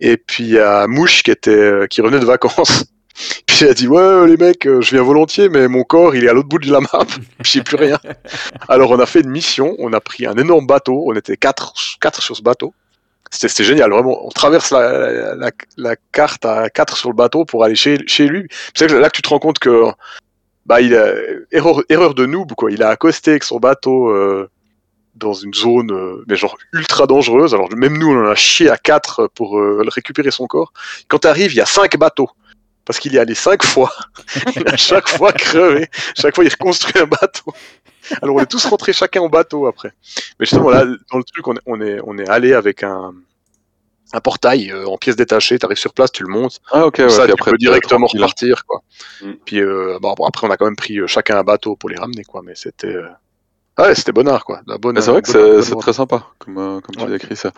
Et 0.00 0.16
puis 0.16 0.44
il 0.44 0.50
y 0.50 0.58
a 0.58 0.86
Mouche 0.86 1.22
qui 1.22 1.30
était, 1.30 1.50
euh, 1.50 1.86
qui 1.86 2.00
revenait 2.00 2.20
de 2.20 2.24
vacances. 2.26 2.84
Puis 3.48 3.58
il 3.62 3.66
a 3.68 3.74
dit, 3.74 3.88
ouais, 3.88 4.28
les 4.28 4.36
mecs, 4.36 4.64
euh, 4.68 4.80
je 4.80 4.92
viens 4.94 5.02
volontiers, 5.02 5.48
mais 5.48 5.66
mon 5.66 5.82
corps, 5.82 6.14
il 6.14 6.22
est 6.24 6.28
à 6.28 6.32
l'autre 6.32 6.48
bout 6.48 6.60
de 6.60 6.70
la 6.70 6.78
map. 6.78 7.04
J'ai 7.42 7.64
plus 7.64 7.74
rien. 7.76 7.98
Alors 8.68 8.92
on 8.92 9.00
a 9.00 9.06
fait 9.06 9.22
une 9.22 9.30
mission, 9.30 9.74
on 9.80 9.92
a 9.92 9.98
pris 10.00 10.24
un 10.24 10.36
énorme 10.36 10.68
bateau, 10.68 11.02
on 11.04 11.14
était 11.16 11.36
quatre, 11.36 11.72
quatre 12.00 12.22
sur 12.22 12.36
ce 12.36 12.42
bateau. 12.42 12.74
C'était 13.30 13.64
génial, 13.64 13.90
vraiment. 13.90 14.26
On 14.26 14.30
traverse 14.30 14.70
la, 14.70 15.96
carte 16.12 16.44
à 16.44 16.70
quatre 16.70 16.96
sur 16.96 17.10
le 17.10 17.14
bateau 17.14 17.44
pour 17.44 17.64
aller 17.64 17.74
chez, 17.74 17.98
lui. 18.20 18.48
C'est 18.74 18.90
là 18.90 19.10
que 19.10 19.16
tu 19.16 19.22
te 19.22 19.28
rends 19.28 19.38
compte 19.38 19.58
que 19.58 19.84
bah, 20.66 20.80
il 20.80 20.94
a, 20.94 21.12
erreur, 21.50 21.82
erreur 21.88 22.14
de 22.14 22.26
noob, 22.26 22.52
quoi. 22.54 22.70
Il 22.70 22.82
a 22.82 22.88
accosté 22.90 23.32
avec 23.32 23.44
son 23.44 23.58
bateau 23.58 24.08
euh, 24.08 24.50
dans 25.14 25.32
une 25.32 25.54
zone, 25.54 25.92
euh, 25.92 26.24
mais 26.26 26.36
genre 26.36 26.56
ultra 26.72 27.06
dangereuse. 27.06 27.54
Alors 27.54 27.68
même 27.74 27.98
nous, 27.98 28.08
on 28.08 28.26
en 28.26 28.30
a 28.30 28.34
chié 28.34 28.70
à 28.70 28.76
quatre 28.76 29.28
pour 29.34 29.58
euh, 29.58 29.82
récupérer 29.88 30.30
son 30.30 30.46
corps. 30.46 30.72
Quand 31.08 31.18
t'arrives, 31.20 31.52
il 31.52 31.56
y 31.56 31.60
a 31.60 31.66
cinq 31.66 31.96
bateaux. 31.96 32.30
Parce 32.84 33.00
qu'il 33.00 33.12
y 33.12 33.16
est 33.16 33.20
allé 33.20 33.34
cinq 33.34 33.64
fois. 33.64 33.92
Il 34.56 34.66
a 34.72 34.76
chaque 34.78 35.08
fois 35.08 35.32
crevé. 35.32 35.88
Chaque 36.16 36.34
fois, 36.34 36.44
il 36.44 36.50
reconstruit 36.50 37.02
un 37.02 37.06
bateau. 37.06 37.52
Alors 38.22 38.36
on 38.36 38.40
est 38.40 38.46
tous 38.46 38.64
rentrés 38.66 38.92
chacun 38.92 39.20
au 39.20 39.28
bateau 39.28 39.66
après. 39.66 39.92
Mais 40.38 40.46
justement, 40.46 40.70
là, 40.70 40.84
dans 40.84 41.18
le 41.18 41.24
truc, 41.24 41.46
on 41.46 41.54
est, 41.56 41.60
on 41.66 41.80
est, 41.80 42.00
on 42.04 42.18
est 42.18 42.28
allé 42.28 42.52
avec 42.54 42.82
un, 42.82 43.12
un 44.12 44.20
portail 44.20 44.70
euh, 44.70 44.86
en 44.86 44.96
pièces 44.96 45.16
détachées. 45.16 45.58
T'arrives 45.58 45.76
sur 45.78 45.92
place, 45.92 46.10
tu 46.12 46.22
le 46.22 46.28
montes. 46.30 46.60
Ah, 46.72 46.86
ok, 46.86 46.98
ouais. 46.98 47.08
Ça, 47.10 47.26
tu 47.26 47.32
après, 47.32 47.50
peux 47.50 47.58
directement 47.58 48.06
repartir, 48.06 48.64
quoi. 48.66 48.82
Mm. 49.22 49.32
Puis 49.44 49.60
euh, 49.60 49.98
bon, 50.00 50.14
bon, 50.16 50.24
après, 50.26 50.46
on 50.46 50.50
a 50.50 50.56
quand 50.56 50.64
même 50.64 50.76
pris 50.76 50.98
euh, 50.98 51.06
chacun 51.06 51.38
un 51.38 51.44
bateau 51.44 51.76
pour 51.76 51.90
les 51.90 51.96
ramener, 51.96 52.24
quoi. 52.24 52.42
Mais 52.44 52.54
c'était, 52.54 52.86
euh, 52.94 53.08
ouais, 53.78 53.94
c'était 53.94 54.12
bonnard, 54.12 54.44
quoi. 54.44 54.60
La 54.66 54.78
bonne. 54.78 54.94
Mais 54.94 55.00
c'est 55.02 55.10
vrai 55.10 55.22
que 55.22 55.30
bonne- 55.32 55.62
c'est 55.62 55.72
bonne 55.72 55.80
très 55.80 55.92
sympa, 55.92 56.26
comme, 56.38 56.54
comme 56.82 56.96
tu 56.96 57.04
Ouais. 57.04 57.10
décris 57.18 57.36
ça. 57.36 57.52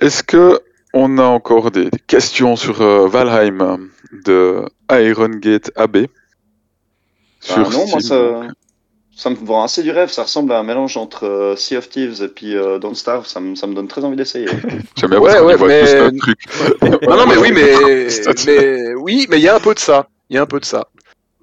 Est-ce 0.00 0.22
que 0.22 0.60
on 0.92 1.18
a 1.18 1.22
encore 1.24 1.70
des, 1.70 1.88
des 1.88 1.98
questions 2.00 2.56
sur 2.56 2.80
euh, 2.82 3.06
Valheim 3.06 3.78
de 4.24 4.64
Iron 4.90 5.28
Gate 5.28 5.70
AB 5.76 6.06
Ah 7.48 7.58
non, 7.70 7.86
moi 7.86 8.00
ça, 8.00 8.42
ça 9.20 9.28
me 9.28 9.36
vend 9.36 9.62
assez 9.62 9.82
du 9.82 9.90
rêve. 9.90 10.08
Ça 10.10 10.22
ressemble 10.22 10.50
à 10.52 10.58
un 10.58 10.62
mélange 10.62 10.96
entre 10.96 11.26
euh, 11.26 11.54
Sea 11.56 11.76
of 11.76 11.90
Thieves 11.90 12.22
et 12.22 12.28
puis 12.28 12.56
euh, 12.56 12.78
Don't 12.78 12.94
Starve. 12.94 13.26
Ça 13.26 13.38
me, 13.38 13.54
ça 13.54 13.66
me 13.66 13.74
donne 13.74 13.86
très 13.86 14.02
envie 14.02 14.16
d'essayer. 14.16 14.46
J'aime 14.96 15.10
bien 15.10 15.18
Ouais, 15.20 15.38
ouais, 15.40 15.56
mais- 15.58 16.10
truc. 16.18 16.38
Non, 17.06 17.16
non, 17.18 17.26
mais 17.26 17.36
oui, 17.36 17.52
mais, 17.54 18.94
oui, 18.94 19.26
mais 19.28 19.36
il 19.38 19.42
y 19.42 19.48
a 19.48 19.54
un 19.54 19.60
peu 19.60 19.74
de 19.74 19.78
ça. 19.78 20.08
Il 20.30 20.36
y 20.36 20.38
a 20.38 20.42
un 20.42 20.46
peu 20.46 20.58
de 20.58 20.64
ça. 20.64 20.88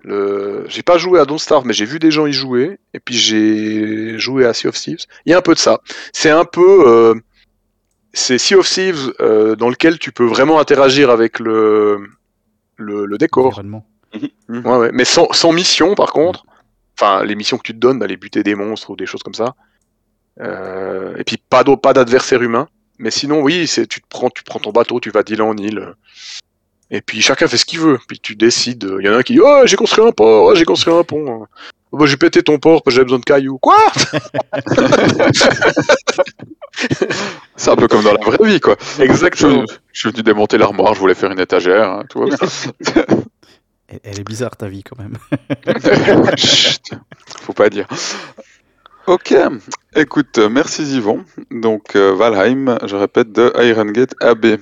Le... 0.03 0.65
J'ai 0.69 0.81
pas 0.81 0.97
joué 0.97 1.19
à 1.19 1.25
Don't 1.25 1.37
Starve, 1.37 1.65
mais 1.67 1.73
j'ai 1.73 1.85
vu 1.85 1.99
des 1.99 2.09
gens 2.09 2.25
y 2.25 2.33
jouer, 2.33 2.79
et 2.95 2.99
puis 2.99 3.15
j'ai 3.15 4.17
joué 4.17 4.45
à 4.45 4.53
Sea 4.55 4.69
of 4.69 4.75
Thieves. 4.75 5.05
Il 5.27 5.31
y 5.31 5.35
a 5.35 5.37
un 5.37 5.41
peu 5.41 5.53
de 5.53 5.59
ça. 5.59 5.81
C'est 6.13 6.29
un 6.31 6.45
peu, 6.45 6.83
euh, 6.87 7.13
c'est 8.13 8.39
Sea 8.39 8.55
of 8.55 8.67
Thieves 8.67 9.13
euh, 9.21 9.55
dans 9.55 9.69
lequel 9.69 9.99
tu 9.99 10.11
peux 10.11 10.25
vraiment 10.25 10.59
interagir 10.59 11.11
avec 11.11 11.39
le 11.39 11.99
le, 12.77 13.05
le 13.05 13.17
décor. 13.19 13.47
Environnement. 13.47 13.85
Ouais, 14.49 14.77
ouais. 14.77 14.89
Mais 14.93 15.05
sans, 15.05 15.31
sans 15.31 15.51
mission, 15.51 15.93
par 15.93 16.11
contre. 16.11 16.45
Enfin, 16.99 17.23
les 17.23 17.35
missions 17.35 17.57
que 17.57 17.63
tu 17.63 17.73
te 17.73 17.77
donnes, 17.77 17.99
d'aller 17.99 18.17
buter 18.17 18.41
des 18.43 18.55
monstres 18.55 18.89
ou 18.89 18.95
des 18.95 19.05
choses 19.05 19.21
comme 19.21 19.35
ça. 19.35 19.55
Euh, 20.39 21.15
et 21.17 21.23
puis 21.23 21.37
pas 21.37 21.63
d'adversaire 21.63 22.41
humain. 22.41 22.67
Mais 22.99 23.11
sinon, 23.11 23.41
oui, 23.41 23.67
c'est 23.67 23.85
tu 23.87 24.01
te 24.01 24.07
prends, 24.09 24.29
tu 24.29 24.43
prends 24.43 24.59
ton 24.59 24.71
bateau, 24.71 24.99
tu 24.99 25.11
vas 25.11 25.21
d'île 25.23 25.43
en 25.43 25.55
île. 25.55 25.93
Et 26.89 27.01
puis 27.01 27.21
chacun 27.21 27.47
fait 27.47 27.57
ce 27.57 27.65
qu'il 27.65 27.79
veut. 27.79 27.99
Puis 28.07 28.19
tu 28.19 28.35
décides. 28.35 28.89
Il 28.99 29.05
y 29.05 29.09
en 29.09 29.13
a 29.13 29.17
un 29.17 29.23
qui 29.23 29.33
dit 29.33 29.39
Oh, 29.43 29.61
j'ai 29.65 29.75
construit 29.75 30.05
un 30.05 30.11
port, 30.11 30.45
oh, 30.45 30.55
j'ai 30.55 30.65
construit 30.65 30.93
un 30.93 31.03
pont. 31.03 31.45
Oh, 31.91 31.97
bah, 31.97 32.05
j'ai 32.05 32.17
pété 32.17 32.41
ton 32.43 32.57
port 32.57 32.81
parce 32.81 32.95
que 32.95 32.97
j'avais 32.97 33.05
besoin 33.05 33.19
de 33.19 33.25
cailloux. 33.25 33.59
Quoi? 33.59 33.77
C'est 37.55 37.71
un 37.71 37.75
peu 37.75 37.87
comme 37.87 38.03
dans 38.03 38.13
la 38.13 38.23
vraie 38.25 38.45
vie, 38.47 38.59
quoi. 38.59 38.75
Exactement. 38.99 39.65
Je, 39.67 39.75
je 39.93 39.99
suis 39.99 40.09
venu 40.11 40.21
démonter 40.23 40.57
l'armoire, 40.57 40.93
je 40.93 40.99
voulais 40.99 41.15
faire 41.15 41.31
une 41.31 41.39
étagère, 41.39 41.89
hein, 41.89 42.03
tout. 42.09 42.29
Elle, 43.87 43.99
elle 44.03 44.19
est 44.19 44.27
bizarre 44.27 44.55
ta 44.55 44.67
vie 44.67 44.83
quand 44.83 44.97
même. 44.97 45.17
Chut, 46.37 46.91
faut 47.41 47.53
pas 47.53 47.69
dire. 47.69 47.87
Ok, 49.07 49.33
écoute, 49.95 50.37
merci 50.37 50.83
Yvon. 50.97 51.23
Donc 51.49 51.95
euh, 51.95 52.13
Valheim, 52.13 52.77
je 52.85 52.95
répète, 52.95 53.31
de 53.31 53.53
Iron 53.63 53.85
Gate 53.85 54.13
AB. 54.19 54.57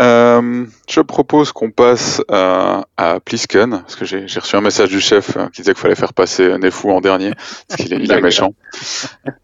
Euh, 0.00 0.64
je 0.88 1.00
propose 1.00 1.52
qu'on 1.52 1.70
passe 1.70 2.22
euh, 2.30 2.80
à 2.96 3.20
Plisken, 3.20 3.70
parce 3.70 3.96
que 3.96 4.06
j'ai 4.06 4.24
reçu 4.40 4.56
un 4.56 4.62
message 4.62 4.88
du 4.88 5.00
chef 5.00 5.36
euh, 5.36 5.46
qui 5.48 5.60
disait 5.60 5.74
qu'il 5.74 5.80
fallait 5.80 5.94
faire 5.94 6.14
passer 6.14 6.56
Nefou 6.56 6.90
en 6.90 7.02
dernier, 7.02 7.32
parce 7.68 7.82
qu'il 7.82 7.92
est, 7.92 7.96
il 7.96 8.04
est 8.04 8.06
D'accord. 8.06 8.22
méchant. 8.22 8.54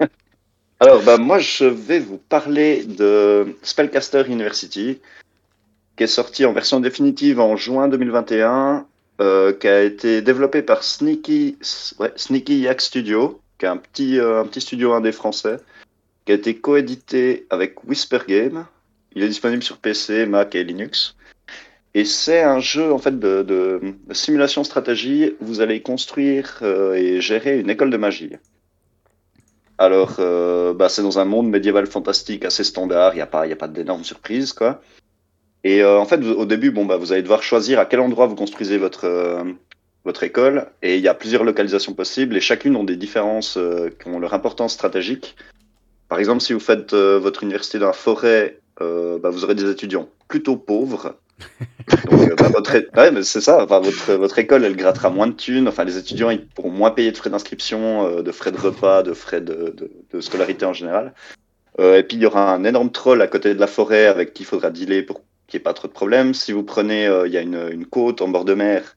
Alors, 0.80 1.02
bah, 1.02 1.18
moi, 1.18 1.38
je 1.38 1.64
vais 1.64 1.98
vous 1.98 2.16
parler 2.16 2.84
de 2.84 3.56
Spellcaster 3.62 4.24
University, 4.28 4.98
qui 5.96 6.04
est 6.04 6.06
sorti 6.06 6.46
en 6.46 6.52
version 6.52 6.80
définitive 6.80 7.38
en 7.38 7.56
juin 7.56 7.88
2021, 7.88 8.86
euh, 9.18 9.54
qui 9.54 9.66
a 9.66 9.82
été 9.82 10.20
développé 10.20 10.60
par 10.60 10.82
Sneaky, 10.82 11.56
ouais, 11.98 12.12
Sneaky 12.16 12.60
Yak 12.60 12.82
Studio, 12.82 13.40
qui 13.58 13.64
est 13.64 13.68
un 13.68 13.78
petit, 13.78 14.18
euh, 14.18 14.42
un 14.42 14.44
petit 14.46 14.60
studio 14.60 14.92
indé 14.92 15.10
français, 15.10 15.56
qui 16.26 16.32
a 16.32 16.34
été 16.34 16.56
coédité 16.56 17.46
avec 17.48 17.84
Whisper 17.84 18.18
Game. 18.28 18.66
Il 19.14 19.22
est 19.22 19.28
disponible 19.28 19.62
sur 19.62 19.78
PC, 19.78 20.26
Mac 20.26 20.54
et 20.54 20.64
Linux. 20.64 21.16
Et 21.94 22.04
c'est 22.04 22.42
un 22.42 22.60
jeu 22.60 22.92
en 22.92 22.98
fait 22.98 23.18
de, 23.18 23.80
simulation 24.12 24.64
stratégie 24.64 25.34
où 25.40 25.46
vous 25.46 25.60
allez 25.62 25.80
construire 25.80 26.58
euh, 26.60 26.92
et 26.92 27.22
gérer 27.22 27.58
une 27.58 27.70
école 27.70 27.88
de 27.88 27.96
magie. 27.96 28.32
Alors, 29.78 30.16
bah, 30.74 30.88
c'est 30.88 31.02
dans 31.02 31.18
un 31.18 31.26
monde 31.26 31.48
médiéval 31.48 31.86
fantastique 31.86 32.46
assez 32.46 32.64
standard, 32.64 33.12
il 33.12 33.16
n'y 33.16 33.22
a 33.22 33.26
pas, 33.26 33.46
y 33.46 33.52
a 33.52 33.56
pas 33.56 33.68
d'énormes 33.68 34.04
surprises, 34.04 34.54
quoi. 34.54 34.80
Et 35.66 35.82
euh, 35.82 35.98
en 35.98 36.04
fait, 36.04 36.20
vous- 36.22 36.34
au 36.34 36.44
début, 36.46 36.70
bon, 36.70 36.84
bah, 36.84 36.96
vous 36.96 37.10
allez 37.12 37.22
devoir 37.22 37.42
choisir 37.42 37.80
à 37.80 37.86
quel 37.86 37.98
endroit 37.98 38.26
vous 38.28 38.36
construisez 38.36 38.78
votre, 38.78 39.04
euh, 39.04 39.42
votre 40.04 40.22
école, 40.22 40.68
et 40.80 40.94
il 40.94 41.02
y 41.02 41.08
a 41.08 41.14
plusieurs 41.14 41.42
localisations 41.42 41.92
possibles, 41.92 42.36
et 42.36 42.40
chacune 42.40 42.76
ont 42.76 42.84
des 42.84 42.94
différences 42.94 43.56
euh, 43.56 43.90
qui 44.00 44.08
ont 44.08 44.20
leur 44.20 44.32
importance 44.32 44.74
stratégique. 44.74 45.34
Par 46.08 46.20
exemple, 46.20 46.40
si 46.40 46.52
vous 46.52 46.60
faites 46.60 46.94
votre 46.94 47.42
université 47.42 47.80
dans 47.80 47.88
la 47.88 47.92
forêt, 47.92 48.60
bah, 48.78 49.28
vous 49.28 49.42
aurez 49.42 49.56
des 49.56 49.68
étudiants 49.68 50.08
plutôt 50.28 50.54
pauvres. 50.56 51.16
Donc, 52.08 52.36
bah, 52.36 52.48
votre, 52.54 52.76
é- 52.76 52.86
ouais, 52.96 53.10
mais 53.10 53.24
c'est 53.24 53.40
ça. 53.40 53.64
Enfin, 53.64 53.80
votre, 53.80 54.12
votre 54.12 54.38
école, 54.38 54.64
elle 54.64 54.76
grattera 54.76 55.10
moins 55.10 55.26
de 55.26 55.32
thunes. 55.32 55.66
Enfin, 55.66 55.82
les 55.82 55.98
étudiants, 55.98 56.30
ils 56.30 56.46
pourront 56.46 56.70
moins 56.70 56.92
payer 56.92 57.10
de 57.10 57.16
frais 57.16 57.30
d'inscription, 57.30 58.22
de 58.22 58.30
frais 58.30 58.52
de 58.52 58.56
repas, 58.58 59.02
de 59.02 59.14
frais 59.14 59.40
de, 59.40 59.74
de, 59.76 59.90
de 60.12 60.20
scolarité 60.20 60.64
en 60.64 60.72
général. 60.72 61.12
Et 61.80 62.04
puis, 62.04 62.18
il 62.18 62.22
y 62.22 62.26
aura 62.26 62.54
un 62.54 62.62
énorme 62.62 62.92
troll 62.92 63.20
à 63.20 63.26
côté 63.26 63.52
de 63.52 63.58
la 63.58 63.66
forêt 63.66 64.06
avec 64.06 64.32
qui 64.32 64.44
il 64.44 64.46
faudra 64.46 64.70
dealer 64.70 65.02
pour 65.02 65.22
qu'il 65.46 65.58
n'y 65.58 65.62
pas 65.62 65.74
trop 65.74 65.88
de 65.88 65.92
problèmes. 65.92 66.34
Si 66.34 66.52
vous 66.52 66.62
prenez, 66.62 67.06
euh, 67.06 67.26
il 67.26 67.32
y 67.32 67.38
a 67.38 67.42
une, 67.42 67.86
côte 67.86 68.20
en 68.20 68.28
bord 68.28 68.44
de 68.44 68.54
mer, 68.54 68.96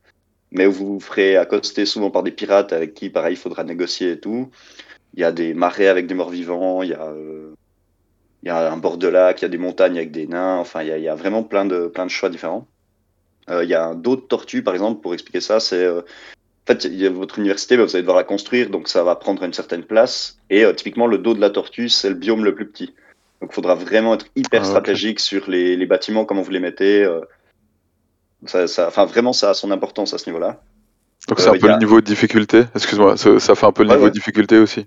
mais 0.51 0.65
vous 0.65 0.93
vous 0.93 0.99
ferez 0.99 1.37
accoster 1.37 1.85
souvent 1.85 2.11
par 2.11 2.23
des 2.23 2.31
pirates 2.31 2.73
avec 2.73 2.93
qui, 2.93 3.09
pareil, 3.09 3.33
il 3.33 3.37
faudra 3.37 3.63
négocier 3.63 4.11
et 4.11 4.19
tout. 4.19 4.49
Il 5.13 5.21
y 5.21 5.23
a 5.23 5.31
des 5.31 5.53
marais 5.53 5.87
avec 5.87 6.07
des 6.07 6.13
morts-vivants, 6.13 6.83
il 6.83 6.89
y 6.89 6.93
euh, 6.93 7.53
y 8.43 8.49
a 8.49 8.71
un 8.71 8.77
bord 8.77 8.97
de 8.97 9.07
lac, 9.07 9.41
il 9.41 9.43
y 9.43 9.45
a 9.45 9.49
des 9.49 9.57
montagnes 9.57 9.97
avec 9.97 10.11
des 10.11 10.27
nains. 10.27 10.57
Enfin, 10.57 10.83
il 10.83 10.87
y 10.87 11.07
a, 11.07 11.15
vraiment 11.15 11.43
plein 11.43 11.65
de, 11.65 11.87
plein 11.87 12.05
de 12.05 12.11
choix 12.11 12.29
différents. 12.29 12.67
Euh, 13.49 13.63
il 13.63 13.69
y 13.69 13.73
a 13.73 13.85
un 13.85 13.95
dos 13.95 14.15
de 14.15 14.21
tortue, 14.21 14.63
par 14.63 14.73
exemple, 14.73 15.01
pour 15.01 15.13
expliquer 15.13 15.41
ça. 15.41 15.59
C'est 15.59 15.83
euh, 15.83 16.01
en 16.01 16.73
fait, 16.73 16.87
votre 17.07 17.39
université, 17.39 17.77
bah, 17.77 17.83
vous 17.83 17.95
allez 17.95 18.03
devoir 18.03 18.17
la 18.17 18.23
construire, 18.23 18.69
donc 18.69 18.87
ça 18.87 19.03
va 19.03 19.15
prendre 19.15 19.43
une 19.43 19.53
certaine 19.53 19.83
place. 19.83 20.37
Et 20.49 20.63
typiquement, 20.75 21.07
le 21.07 21.17
dos 21.17 21.33
de 21.33 21.41
la 21.41 21.49
tortue, 21.49 21.89
c'est 21.89 22.09
le 22.09 22.15
biome 22.15 22.43
le 22.43 22.53
plus 22.55 22.67
petit. 22.67 22.93
Donc 23.41 23.51
il 23.51 23.55
faudra 23.55 23.75
vraiment 23.75 24.15
être 24.15 24.27
hyper 24.35 24.61
Ah, 24.61 24.65
stratégique 24.65 25.19
sur 25.19 25.49
les, 25.49 25.75
les 25.77 25.85
bâtiments, 25.85 26.25
comment 26.25 26.41
vous 26.41 26.51
les 26.51 26.59
mettez. 26.59 27.03
euh, 27.03 27.21
ça, 28.45 28.67
ça, 28.67 28.87
enfin, 28.87 29.05
vraiment, 29.05 29.33
ça 29.33 29.49
a 29.51 29.53
son 29.53 29.71
importance 29.71 30.13
à 30.13 30.17
ce 30.17 30.29
niveau-là. 30.29 30.61
Donc 31.27 31.39
c'est 31.39 31.49
Euh, 31.49 31.53
un 31.53 31.57
peu 31.57 31.67
a- 31.67 31.73
le 31.73 31.77
niveau 31.77 31.99
de 32.01 32.05
difficulté. 32.05 32.63
Excuse-moi, 32.75 33.17
ça, 33.17 33.39
ça 33.39 33.55
fait 33.55 33.65
un 33.65 33.71
peu 33.71 33.83
le 33.83 33.89
Ouais, 33.89 33.95
niveau 33.95 34.05
ouais. 34.05 34.09
de 34.09 34.15
difficulté 34.15 34.57
aussi. 34.57 34.85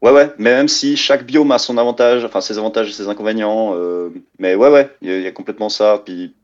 Ouais, 0.00 0.12
ouais, 0.12 0.32
mais 0.38 0.54
même 0.54 0.68
si 0.68 0.96
chaque 0.96 1.24
biome 1.26 1.50
a 1.50 1.58
son 1.58 1.76
avantage, 1.76 2.24
enfin 2.24 2.40
ses 2.40 2.56
avantages 2.58 2.88
et 2.88 2.92
ses 2.92 3.08
inconvénients, 3.08 3.74
euh, 3.74 4.10
mais 4.38 4.54
ouais, 4.54 4.68
ouais, 4.70 4.90
il 5.02 5.08
y, 5.08 5.12
a- 5.12 5.16
il 5.18 5.22
y 5.24 5.26
a 5.26 5.32
complètement 5.32 5.68
ça. 5.68 6.02
Puis, 6.04 6.34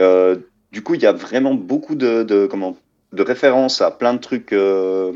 euh, 0.00 0.36
du 0.72 0.82
coup, 0.82 0.94
il 0.94 1.02
y 1.02 1.06
a 1.06 1.12
vraiment 1.12 1.54
beaucoup 1.54 1.94
de, 1.94 2.22
de, 2.22 2.46
comment, 2.46 2.76
de 3.12 3.22
références 3.22 3.80
à 3.80 3.90
plein 3.90 4.14
de 4.14 4.18
trucs. 4.18 4.52
euh, 4.52 5.12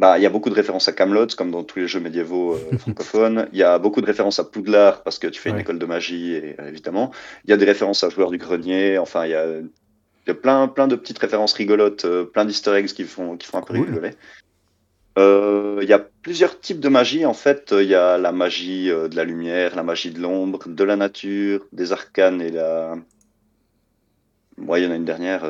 bah, 0.00 0.18
il 0.18 0.22
y 0.22 0.26
a 0.26 0.30
beaucoup 0.30 0.48
de 0.48 0.54
références 0.54 0.88
à 0.88 0.92
Camelot, 0.92 1.26
comme 1.36 1.50
dans 1.50 1.62
tous 1.62 1.78
les 1.78 1.86
jeux 1.86 2.00
médiévaux 2.00 2.54
euh, 2.54 2.78
francophones. 2.78 3.48
Il 3.52 3.58
y 3.58 3.62
a 3.62 3.78
beaucoup 3.78 4.00
de 4.00 4.06
références 4.06 4.38
à 4.38 4.44
Poudlard, 4.44 5.02
parce 5.02 5.18
que 5.18 5.26
tu 5.26 5.38
fais 5.38 5.50
une 5.50 5.58
école 5.58 5.78
de 5.78 5.84
magie, 5.84 6.32
et, 6.32 6.56
euh, 6.58 6.68
évidemment. 6.68 7.10
Il 7.44 7.50
y 7.50 7.52
a 7.52 7.58
des 7.58 7.66
références 7.66 8.02
à 8.02 8.08
Joueurs 8.08 8.30
du 8.30 8.38
Grenier. 8.38 8.96
Enfin, 8.96 9.26
il 9.26 9.32
y 9.32 9.34
a, 9.34 9.44
il 9.58 9.68
y 10.26 10.30
a 10.30 10.34
plein, 10.34 10.68
plein 10.68 10.88
de 10.88 10.96
petites 10.96 11.18
références 11.18 11.52
rigolotes, 11.52 12.06
euh, 12.06 12.24
plein 12.24 12.46
d'easter 12.46 12.72
eggs 12.76 12.86
qui 12.86 13.04
font, 13.04 13.36
qui 13.36 13.46
font 13.46 13.58
un 13.58 13.62
peu 13.62 13.74
Cool. 13.74 13.88
rigoler. 13.88 14.12
Il 15.18 15.88
y 15.88 15.92
a 15.92 15.98
plusieurs 15.98 16.58
types 16.58 16.80
de 16.80 16.88
magie. 16.88 17.26
En 17.26 17.34
fait, 17.34 17.74
il 17.78 17.86
y 17.86 17.94
a 17.94 18.16
la 18.16 18.32
magie 18.32 18.86
de 18.86 19.14
la 19.14 19.24
lumière, 19.24 19.76
la 19.76 19.82
magie 19.82 20.12
de 20.12 20.18
l'ombre, 20.18 20.66
de 20.66 20.84
la 20.84 20.96
nature, 20.96 21.66
des 21.72 21.92
arcanes 21.92 22.40
et 22.40 22.50
la. 22.50 22.94
Ouais, 24.56 24.80
il 24.80 24.84
y 24.84 24.86
en 24.88 24.92
a 24.92 24.96
une 24.96 25.04
dernière, 25.04 25.42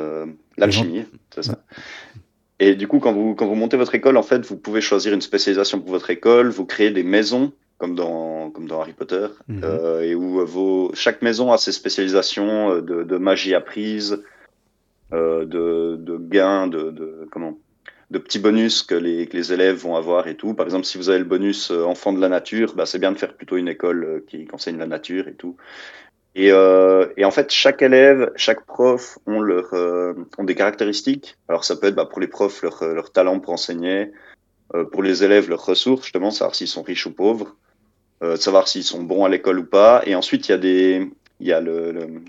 l'alchimie, 0.57 1.05
c'est 1.33 1.43
ça. 1.43 1.63
Et 2.63 2.75
du 2.75 2.87
coup, 2.87 2.99
quand 2.99 3.11
vous, 3.11 3.33
quand 3.33 3.47
vous 3.47 3.55
montez 3.55 3.75
votre 3.75 3.95
école, 3.95 4.17
en 4.17 4.21
fait, 4.23 4.45
vous 4.45 4.55
pouvez 4.55 4.81
choisir 4.81 5.13
une 5.13 5.21
spécialisation 5.21 5.79
pour 5.81 5.89
votre 5.89 6.11
école, 6.11 6.49
vous 6.49 6.67
créez 6.67 6.91
des 6.91 7.01
maisons, 7.01 7.53
comme 7.79 7.95
dans, 7.95 8.51
comme 8.51 8.67
dans 8.67 8.79
Harry 8.81 8.93
Potter, 8.93 9.25
Mhm. 9.47 9.61
euh, 9.63 10.01
et 10.01 10.13
où 10.13 10.45
vos, 10.45 10.91
chaque 10.93 11.23
maison 11.23 11.51
a 11.51 11.57
ses 11.57 11.71
spécialisations 11.71 12.71
euh, 12.75 12.81
de, 12.81 13.01
de 13.03 13.17
magie 13.17 13.55
apprise, 13.55 14.21
euh, 15.11 15.43
de, 15.43 15.95
de 15.99 16.17
gains, 16.17 16.67
de, 16.67 16.91
de, 16.91 17.27
comment, 17.31 17.57
de 18.11 18.19
petits 18.19 18.37
bonus 18.37 18.83
que 18.83 18.93
les, 18.93 19.25
que 19.25 19.35
les 19.35 19.51
élèves 19.51 19.77
vont 19.77 19.95
avoir 19.95 20.27
et 20.27 20.35
tout. 20.35 20.53
Par 20.53 20.67
exemple, 20.67 20.85
si 20.85 20.99
vous 20.99 21.09
avez 21.09 21.17
le 21.17 21.25
bonus 21.25 21.71
enfant 21.71 22.13
de 22.13 22.21
la 22.21 22.29
nature, 22.29 22.75
bah, 22.75 22.85
c'est 22.85 22.99
bien 22.99 23.11
de 23.11 23.17
faire 23.17 23.33
plutôt 23.33 23.57
une 23.57 23.69
école 23.69 24.23
qui 24.27 24.47
enseigne 24.53 24.77
la 24.77 24.85
nature 24.85 25.27
et 25.27 25.33
tout. 25.33 25.57
Et, 26.33 26.51
euh, 26.51 27.07
et 27.17 27.25
en 27.25 27.31
fait, 27.31 27.51
chaque 27.51 27.81
élève, 27.81 28.31
chaque 28.35 28.65
prof 28.65 29.17
ont, 29.27 29.41
leur, 29.41 29.73
euh, 29.73 30.13
ont 30.37 30.43
des 30.43 30.55
caractéristiques. 30.55 31.35
Alors 31.49 31.65
ça 31.65 31.75
peut 31.75 31.87
être 31.87 31.95
bah, 31.95 32.05
pour 32.05 32.21
les 32.21 32.27
profs 32.27 32.61
leur, 32.63 32.81
euh, 32.83 32.93
leur 32.93 33.11
talent 33.11 33.39
pour 33.39 33.53
enseigner, 33.53 34.11
euh, 34.73 34.85
pour 34.85 35.03
les 35.03 35.23
élèves 35.23 35.49
leurs 35.49 35.65
ressources, 35.65 36.03
justement, 36.03 36.31
savoir 36.31 36.55
s'ils 36.55 36.69
sont 36.69 36.83
riches 36.83 37.05
ou 37.05 37.13
pauvres, 37.13 37.57
savoir 38.35 38.67
s'ils 38.67 38.83
sont 38.83 39.01
bons 39.01 39.25
à 39.25 39.29
l'école 39.29 39.59
ou 39.59 39.65
pas. 39.65 40.03
Et 40.05 40.13
ensuite, 40.13 40.47
il 40.47 40.51
y 40.51 40.55
a 40.55 40.59
des, 40.59 41.11
il 41.39 41.47
y 41.47 41.53
a 41.53 41.59
le, 41.59 41.91
le- 41.91 42.21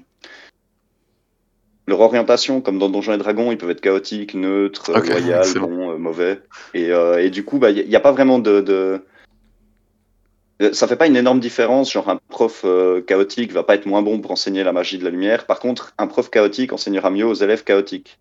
leur 1.86 2.00
orientation, 2.00 2.62
comme 2.62 2.78
dans 2.78 2.88
Donjons 2.88 3.12
et 3.12 3.18
Dragons, 3.18 3.52
ils 3.52 3.58
peuvent 3.58 3.70
être 3.70 3.82
chaotiques, 3.82 4.34
neutres, 4.34 4.96
Ok, 4.96 5.08
loyal, 5.08 5.40
excellent. 5.40 5.68
bons, 5.68 5.98
mauvais. 5.98 6.40
Et, 6.72 6.88
et 6.88 7.28
du 7.28 7.44
coup, 7.44 7.58
bah, 7.58 7.70
il 7.70 7.86
n'y 7.86 7.96
a, 7.96 8.00
pas 8.00 8.12
vraiment 8.12 8.38
de, 8.38 8.62
de... 8.62 9.04
euh, 10.62 10.72
Ça 10.72 10.86
fait 10.86 10.96
pas 10.96 11.06
une 11.06 11.16
énorme 11.16 11.40
différence, 11.40 11.92
genre 11.92 12.08
un 12.08 12.18
prof 12.28 12.62
euh, 12.64 13.00
chaotique 13.02 13.52
va 13.52 13.62
pas 13.62 13.74
être 13.74 13.86
moins 13.86 14.02
bon 14.02 14.20
pour 14.20 14.30
enseigner 14.30 14.64
la 14.64 14.72
magie 14.72 14.98
de 14.98 15.04
la 15.04 15.10
lumière. 15.10 15.46
Par 15.46 15.60
contre, 15.60 15.92
un 15.98 16.06
prof 16.06 16.30
chaotique 16.30 16.72
enseignera 16.72 17.10
mieux 17.10 17.26
aux 17.26 17.34
élèves 17.34 17.64
chaotiques. 17.64 18.18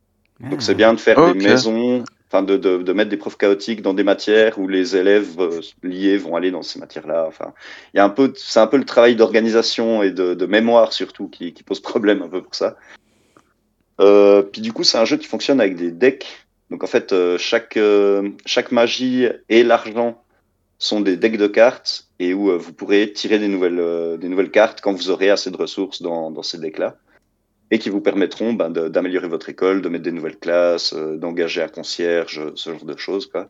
Donc 0.49 0.63
c'est 0.63 0.73
bien 0.73 0.93
de 0.93 0.99
faire 0.99 1.33
des 1.33 1.39
maisons, 1.39 2.03
enfin 2.27 2.41
de, 2.41 2.57
de, 2.57 2.77
de 2.77 2.93
mettre 2.93 3.11
des 3.11 3.17
profs 3.17 3.37
chaotiques 3.37 3.83
dans 3.83 3.93
des 3.93 4.03
matières 4.03 4.57
où 4.57 4.67
les 4.67 4.95
élèves 4.95 5.39
euh, 5.39 5.61
liés 5.83 6.17
vont 6.17 6.35
aller 6.35 6.49
dans 6.49 6.63
ces 6.63 6.79
matières-là. 6.79 7.25
Enfin, 7.27 7.53
il 7.93 7.97
y 7.97 7.99
a 7.99 8.03
un 8.03 8.09
peu, 8.09 8.33
c'est 8.35 8.59
un 8.59 8.65
peu 8.65 8.77
le 8.77 8.85
travail 8.85 9.15
d'organisation 9.15 10.01
et 10.01 10.09
de, 10.09 10.33
de 10.33 10.45
mémoire 10.47 10.93
surtout 10.93 11.27
qui, 11.27 11.53
qui 11.53 11.61
pose 11.61 11.79
problème 11.79 12.23
un 12.23 12.27
peu 12.27 12.41
pour 12.41 12.55
ça. 12.55 12.75
Euh, 13.99 14.41
puis 14.41 14.61
du 14.61 14.73
coup, 14.73 14.83
c'est 14.83 14.97
un 14.97 15.05
jeu 15.05 15.17
qui 15.17 15.27
fonctionne 15.27 15.61
avec 15.61 15.75
des 15.75 15.91
decks. 15.91 16.47
Donc 16.71 16.83
en 16.83 16.87
fait, 16.87 17.13
euh, 17.13 17.37
chaque 17.37 17.77
euh, 17.77 18.29
chaque 18.45 18.71
magie 18.71 19.27
et 19.49 19.63
l'argent 19.63 20.23
sont 20.79 21.01
des 21.01 21.17
decks 21.17 21.37
de 21.37 21.47
cartes 21.47 22.07
et 22.21 22.35
où 22.35 22.51
euh, 22.51 22.57
vous 22.57 22.71
pourrez 22.71 23.11
tirer 23.11 23.39
des 23.39 23.47
nouvelles 23.47 23.79
euh, 23.79 24.15
des 24.15 24.29
nouvelles 24.29 24.51
cartes 24.51 24.79
quand 24.79 24.93
vous 24.93 25.09
aurez 25.09 25.31
assez 25.31 25.49
de 25.49 25.57
ressources 25.57 26.03
dans, 26.03 26.29
dans 26.29 26.43
ces 26.43 26.59
decks-là 26.59 26.95
et 27.71 27.79
qui 27.79 27.89
vous 27.89 28.01
permettront 28.01 28.53
ben, 28.53 28.69
d'améliorer 28.69 29.27
votre 29.27 29.49
école, 29.49 29.81
de 29.81 29.89
mettre 29.89 30.03
des 30.03 30.11
nouvelles 30.11 30.37
classes, 30.37 30.93
euh, 30.93 31.17
d'engager 31.17 31.63
un 31.63 31.67
concierge, 31.67 32.41
ce 32.53 32.69
genre 32.69 32.85
de 32.85 32.97
choses. 32.97 33.25
Quoi. 33.27 33.49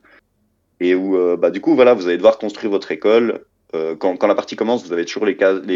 Et 0.79 0.95
où, 0.95 1.17
bah, 1.37 1.49
du 1.51 1.59
coup, 1.59 1.75
voilà, 1.75 1.93
vous 1.93 2.07
allez 2.07 2.17
devoir 2.17 2.37
construire 2.39 2.71
votre 2.71 2.91
école. 2.91 3.45
Quand, 3.71 4.17
quand 4.17 4.27
la 4.27 4.35
partie 4.35 4.55
commence, 4.55 4.83
vous 4.83 4.93
avez 4.93 5.05
toujours 5.05 5.25
les, 5.25 5.35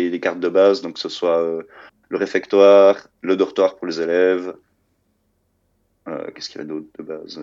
les, 0.09 0.19
cartes 0.19 0.39
de 0.39 0.49
base, 0.49 0.81
donc 0.81 0.95
que 0.95 0.99
ce 0.99 1.09
soit 1.09 1.63
le 2.09 2.17
réfectoire, 2.17 3.07
le 3.21 3.35
dortoir 3.35 3.75
pour 3.77 3.85
les 3.85 4.01
élèves. 4.01 4.55
Qu'est-ce 6.33 6.49
qu'il 6.49 6.59
y 6.59 6.63
a 6.63 6.67
d'autre 6.67 6.87
de 6.97 7.03
base? 7.03 7.39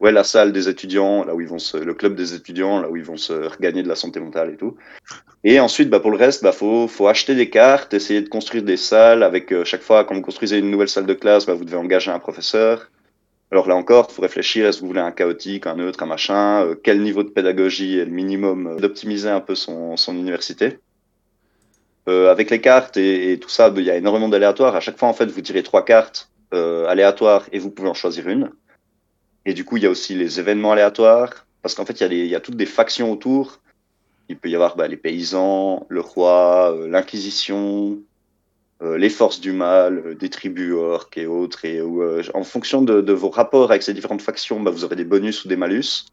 Ouais, 0.00 0.12
la 0.12 0.24
salle 0.24 0.52
des 0.52 0.68
étudiants, 0.68 1.24
là 1.24 1.34
où 1.34 1.40
ils 1.40 1.48
vont 1.48 1.58
se, 1.58 1.76
le 1.76 1.94
club 1.94 2.14
des 2.14 2.34
étudiants, 2.34 2.80
là 2.80 2.90
où 2.90 2.96
ils 2.96 3.04
vont 3.04 3.16
se 3.16 3.32
regagner 3.32 3.82
de 3.82 3.88
la 3.88 3.94
santé 3.94 4.20
mentale 4.20 4.50
et 4.50 4.56
tout. 4.56 4.76
Et 5.44 5.60
ensuite, 5.60 5.88
bah, 5.88 6.00
pour 6.00 6.10
le 6.10 6.16
reste, 6.16 6.42
bah, 6.42 6.52
faut, 6.52 6.88
faut 6.88 7.08
acheter 7.08 7.34
des 7.34 7.48
cartes, 7.48 7.94
essayer 7.94 8.20
de 8.20 8.28
construire 8.28 8.62
des 8.62 8.76
salles. 8.76 9.22
Avec 9.22 9.52
euh, 9.52 9.64
chaque 9.64 9.82
fois, 9.82 10.04
quand 10.04 10.14
vous 10.14 10.20
construisez 10.20 10.58
une 10.58 10.70
nouvelle 10.70 10.88
salle 10.88 11.06
de 11.06 11.14
classe, 11.14 11.46
bah, 11.46 11.54
vous 11.54 11.64
devez 11.64 11.76
engager 11.76 12.10
un 12.10 12.18
professeur. 12.18 12.90
Alors 13.52 13.68
là 13.68 13.76
encore, 13.76 14.10
faut 14.10 14.22
réfléchir. 14.22 14.66
Est-ce 14.66 14.78
que 14.78 14.82
vous 14.82 14.88
voulez 14.88 15.00
un 15.00 15.12
chaotique, 15.12 15.66
un 15.66 15.76
neutre, 15.76 16.02
un 16.02 16.06
machin 16.06 16.64
euh, 16.64 16.74
Quel 16.82 17.00
niveau 17.00 17.22
de 17.22 17.28
pédagogie 17.28 17.98
est 17.98 18.04
le 18.04 18.10
minimum 18.10 18.66
euh, 18.66 18.76
d'optimiser 18.76 19.30
un 19.30 19.40
peu 19.40 19.54
son, 19.54 19.96
son 19.96 20.14
université 20.14 20.80
Avec 22.06 22.50
les 22.50 22.60
cartes 22.60 22.96
et, 22.96 23.38
tout 23.40 23.48
ça, 23.48 23.70
bah, 23.70 23.80
il 23.80 23.86
y 23.86 23.90
a 23.90 23.96
énormément 23.96 24.28
d'aléatoires. 24.28 24.74
À 24.74 24.80
chaque 24.80 24.98
fois, 24.98 25.08
en 25.08 25.14
fait, 25.14 25.26
vous 25.26 25.40
tirez 25.40 25.62
trois 25.62 25.84
cartes 25.84 26.28
aléatoires 26.52 27.46
et 27.52 27.58
vous 27.58 27.70
pouvez 27.70 27.88
en 27.88 27.94
choisir 27.94 28.28
une. 28.28 28.50
Et 29.46 29.54
du 29.54 29.64
coup, 29.64 29.76
il 29.76 29.84
y 29.84 29.86
a 29.86 29.90
aussi 29.90 30.14
les 30.14 30.40
événements 30.40 30.72
aléatoires, 30.72 31.46
parce 31.62 31.76
qu'en 31.76 31.86
fait, 31.86 32.00
il 32.00 32.26
y, 32.26 32.34
a 32.34 32.40
toutes 32.40 32.56
des 32.56 32.66
factions 32.66 33.12
autour. 33.12 33.60
Il 34.28 34.36
peut 34.36 34.50
y 34.50 34.56
avoir 34.56 34.76
bah, 34.76 34.88
les 34.88 34.96
paysans, 34.96 35.86
le 35.88 36.00
roi, 36.00 36.74
euh, 36.76 36.88
l'Inquisition, 36.88 38.00
euh, 38.82 38.98
les 38.98 39.08
forces 39.08 39.40
du 39.40 39.52
mal, 39.52 40.02
euh, 40.04 40.14
des 40.16 40.30
tribus 40.30 40.72
orques 40.72 41.16
et 41.16 41.26
autres. 41.26 41.64
Et 41.64 41.80
en 41.80 42.42
fonction 42.42 42.82
de, 42.82 43.12
vos 43.12 43.30
rapports 43.30 43.70
avec 43.70 43.84
ces 43.84 43.94
différentes 43.94 44.20
factions, 44.20 44.60
bah, 44.60 44.72
vous 44.72 44.84
aurez 44.84 44.96
des 44.96 45.04
bonus 45.04 45.44
ou 45.44 45.48
des 45.48 45.56
malus. 45.56 46.06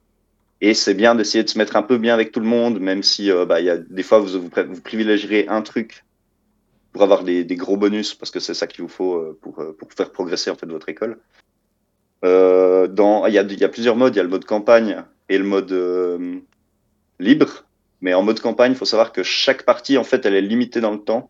Et 0.62 0.76
c'est 0.76 0.94
bien 0.94 1.16
d'essayer 1.16 1.44
de 1.44 1.50
se 1.50 1.58
mettre 1.58 1.76
un 1.76 1.82
peu 1.82 1.98
bien 1.98 2.14
avec 2.14 2.32
tout 2.32 2.40
le 2.40 2.46
monde, 2.46 2.80
même 2.80 3.02
si 3.02 3.32
bah, 3.48 3.58
des 3.78 4.04
fois 4.04 4.20
vous, 4.20 4.40
vous, 4.40 4.50
pri- 4.50 4.68
vous 4.68 4.80
privilégierez 4.80 5.48
un 5.50 5.64
truc 5.64 6.06
pour 6.94 7.02
avoir 7.02 7.24
des, 7.24 7.44
gros 7.56 7.78
bonus, 7.78 8.14
parce 8.14 8.30
que 8.30 8.40
c'est 8.40 8.54
ça 8.54 8.68
qu'il 8.68 8.84
vous 8.84 8.90
faut 8.90 9.38
pour, 9.42 9.56
pour 9.56 9.92
faire 9.92 10.12
progresser 10.12 10.52
en 10.52 10.56
fait 10.56 10.68
votre 10.68 10.88
école. 10.88 11.20
Euh, 12.24 12.88
dans, 12.88 13.26
il, 13.26 13.34
y 13.34 13.38
a, 13.38 13.44
il 13.44 13.60
y 13.60 13.64
a 13.64 13.70
plusieurs 13.70 13.96
modes. 13.96 14.16
Il 14.16 14.18
y 14.18 14.20
a 14.20 14.24
le 14.24 14.30
mode 14.30 14.46
campagne 14.46 15.04
et 15.30 15.38
le 15.38 15.44
mode 15.44 15.72
euh, 15.72 16.40
libre. 17.20 17.66
Mais 18.02 18.14
en 18.14 18.24
mode 18.24 18.40
campagne, 18.40 18.74
il 18.74 18.78
faut 18.78 18.86
savoir 18.86 19.12
que 19.12 19.24
chaque 19.24 19.64
partie, 19.64 19.98
en 19.98 20.04
fait, 20.04 20.26
elle 20.26 20.36
est 20.36 20.42
limitée 20.42 20.82
dans 20.82 20.92
le 20.92 21.00
temps. 21.00 21.30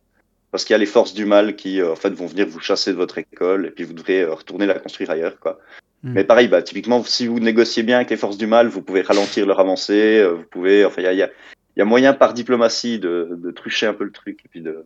Parce 0.52 0.66
qu'il 0.66 0.74
y 0.74 0.76
a 0.76 0.80
les 0.80 0.86
forces 0.86 1.16
du 1.16 1.26
mal 1.26 1.56
qui, 1.56 1.82
euh, 1.82 1.94
en 1.94 1.96
fait, 1.96 2.12
vont 2.12 2.28
venir 2.28 2.48
vous 2.48 2.60
chasser 2.60 2.92
de 2.92 2.98
votre 2.98 3.18
école 3.18 3.66
et 3.66 3.72
puis 3.72 3.86
vous 3.86 3.94
devrez 3.94 4.24
retourner 4.24 4.68
la 4.68 4.78
construire 4.78 5.10
ailleurs, 5.10 5.40
quoi. 5.40 5.60
Hmm. 6.04 6.14
Mais 6.14 6.24
pareil, 6.24 6.48
bah, 6.48 6.62
typiquement, 6.62 7.04
si 7.04 7.26
vous 7.26 7.40
négociez 7.40 7.82
bien 7.82 7.98
avec 7.98 8.12
les 8.12 8.18
forces 8.18 8.38
du 8.38 8.46
mal, 8.46 8.68
vous 8.68 8.84
pouvez 8.84 9.02
ralentir 9.02 9.48
leur 9.48 9.60
avancée, 9.60 10.24
vous 10.24 10.44
pouvez, 10.44 10.86
enfin, 10.86 11.02
il 11.02 11.06
y 11.06 11.08
a, 11.08 11.14
il 11.14 11.18
y, 11.18 11.24
a, 11.24 11.30
il 11.76 11.80
y 11.80 11.82
a 11.82 11.86
moyen 11.86 12.14
par 12.14 12.36
diplomatie 12.36 13.00
de, 13.00 13.30
de 13.32 13.52
trucher 13.52 13.88
un 13.88 13.94
peu 13.96 14.04
le 14.04 14.12
truc 14.12 14.42
et 14.46 14.48
puis 14.48 14.62
de, 14.62 14.84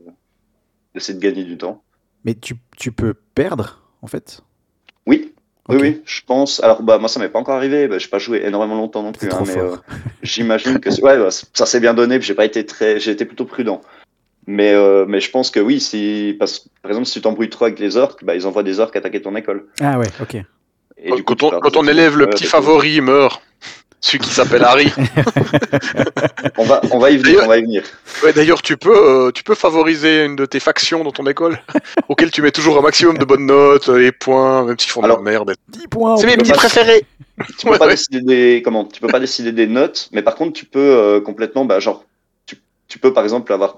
d'essayer 0.94 1.18
de 1.18 1.24
gagner 1.24 1.44
du 1.44 1.58
temps. 1.58 1.84
Mais 2.24 2.36
tu, 2.36 2.56
tu 2.78 2.94
peux 2.94 3.14
perdre, 3.14 3.84
en 4.02 4.08
fait? 4.08 4.42
Oui, 5.06 5.34
Oui, 5.70 5.78
oui, 5.82 6.02
je 6.06 6.22
pense. 6.26 6.64
Alors, 6.64 6.82
bah, 6.82 6.98
moi, 6.98 7.10
ça 7.10 7.20
m'est 7.20 7.30
pas 7.30 7.40
encore 7.40 7.56
arrivé. 7.56 7.88
Bah, 7.88 7.98
j'ai 7.98 8.08
pas 8.08 8.20
joué 8.20 8.42
énormément 8.46 8.76
longtemps 8.76 9.04
non 9.04 9.12
plus. 9.12 9.30
Hein, 9.30 9.44
mais 9.46 9.58
euh, 9.58 9.76
j'imagine 10.24 10.80
que 10.80 10.90
ouais, 11.02 11.18
bah, 11.18 11.30
ça 11.30 11.66
s'est 11.66 11.80
bien 11.80 11.94
donné. 11.94 12.20
puis 12.20 12.28
J'ai 12.28 12.36
pas 12.36 12.46
été 12.46 12.66
très, 12.66 13.00
j'ai 13.00 13.12
été 13.12 13.26
plutôt 13.26 13.46
prudent. 13.46 13.82
Mais, 14.46 14.74
euh, 14.74 15.06
mais 15.06 15.20
je 15.20 15.30
pense 15.30 15.52
que 15.52 15.60
oui, 15.60 15.82
si, 15.82 16.36
parce, 16.40 16.70
par 16.82 16.92
exemple, 16.92 17.08
si 17.08 17.14
tu 17.14 17.22
t'embrouilles 17.22 17.50
trop 17.50 17.66
avec 17.66 17.80
les 17.80 17.98
orques, 17.98 18.24
bah, 18.24 18.36
ils 18.36 18.48
envoient 18.48 18.64
des 18.64 18.80
orques 18.80 18.96
attaquer 18.96 19.22
ton 19.22 19.36
école. 19.36 19.66
Ah 19.82 20.00
ouais, 20.00 20.08
ok. 20.22 20.38
Et 20.98 21.12
du 21.12 21.24
coup, 21.24 21.36
quand 21.36 21.54
on, 21.54 21.60
quand 21.60 21.76
on 21.76 21.86
élève 21.86 22.18
le 22.18 22.28
petit 22.28 22.46
et 22.46 22.48
tout. 22.48 22.52
favori 22.52 23.02
meurt, 23.02 23.42
celui 24.00 24.20
qui 24.20 24.30
s'appelle 24.30 24.64
Harry. 24.64 24.92
On 26.58 26.64
va, 26.64 26.82
on 26.92 27.00
va 27.00 27.12
y 27.12 27.18
venir, 27.18 27.26
D'ailleurs- 27.34 27.46
on 27.46 27.48
va 27.50 27.58
y 27.58 27.62
venir. 27.62 27.84
Ouais, 28.24 28.34
D'ailleurs, 28.34 28.62
tu 28.62 28.78
peux, 28.78 29.28
euh, 29.28 29.32
tu 29.32 29.44
peux 29.44 29.56
favoriser 29.56 30.26
une 30.26 30.36
de 30.36 30.46
tes 30.46 30.60
factions 30.60 31.04
dans 31.04 31.12
ton 31.12 31.26
école, 31.28 31.60
auquel 32.10 32.32
tu 32.32 32.42
mets 32.42 32.52
toujours 32.52 32.78
un 32.78 32.82
maximum 32.82 33.18
de 33.18 33.26
bonnes 33.26 33.46
notes, 33.46 33.88
les 33.90 34.12
points, 34.12 34.64
même 34.66 34.78
s'ils 34.80 34.92
font 34.92 35.02
Alors, 35.04 35.20
de 35.22 35.26
la 35.26 35.32
merde. 35.32 35.54
10 35.70 35.88
points 35.88 36.18
C'est 36.18 36.26
mes 36.28 36.38
petits 36.38 36.52
préférés. 36.52 37.06
Tu 37.60 37.66
peux 37.66 37.72
Ouais, 37.74 37.78
pas 37.78 37.86
ouais. 37.86 37.92
décider 37.92 38.22
des, 38.22 38.62
comment, 38.64 38.86
tu 38.86 39.00
peux 39.02 39.08
pas 39.08 39.20
décider 39.20 39.52
des 39.52 39.68
notes, 39.68 40.10
mais 40.12 40.22
par 40.24 40.36
contre, 40.36 40.54
tu 40.54 40.66
peux 40.66 40.80
euh, 40.80 41.22
complètement, 41.22 41.66
bah, 41.66 41.80
genre, 41.80 42.04
tu, 42.46 42.56
tu 42.88 42.98
peux 43.00 43.14
par 43.14 43.24
exemple 43.24 43.52
avoir 43.54 43.78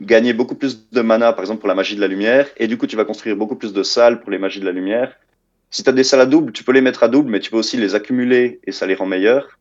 gagné 0.00 0.32
beaucoup 0.32 0.54
plus 0.54 0.90
de 0.92 1.00
mana, 1.00 1.32
par 1.32 1.40
exemple 1.42 1.60
pour 1.60 1.68
la 1.68 1.74
magie 1.74 1.96
de 1.96 2.00
la 2.00 2.08
lumière, 2.08 2.46
et 2.56 2.66
du 2.68 2.76
coup, 2.78 2.86
tu 2.86 2.96
vas 2.96 3.04
construire 3.04 3.36
beaucoup 3.36 3.56
plus 3.56 3.72
de 3.72 3.82
salles 3.82 4.20
pour 4.20 4.30
les 4.30 4.38
magies 4.38 4.60
de 4.60 4.64
la 4.66 4.72
lumière. 4.72 5.12
Si 5.74 5.82
tu 5.82 5.90
as 5.90 5.92
des 5.92 6.04
salles 6.04 6.20
à 6.20 6.26
double, 6.26 6.52
tu 6.52 6.62
peux 6.62 6.70
les 6.70 6.80
mettre 6.80 7.02
à 7.02 7.08
double, 7.08 7.28
mais 7.32 7.40
tu 7.40 7.50
peux 7.50 7.56
aussi 7.56 7.76
les 7.76 7.96
accumuler 7.96 8.60
et 8.64 8.70
ça 8.70 8.86
les 8.86 8.94
rend 8.94 9.06
meilleurs. 9.06 9.58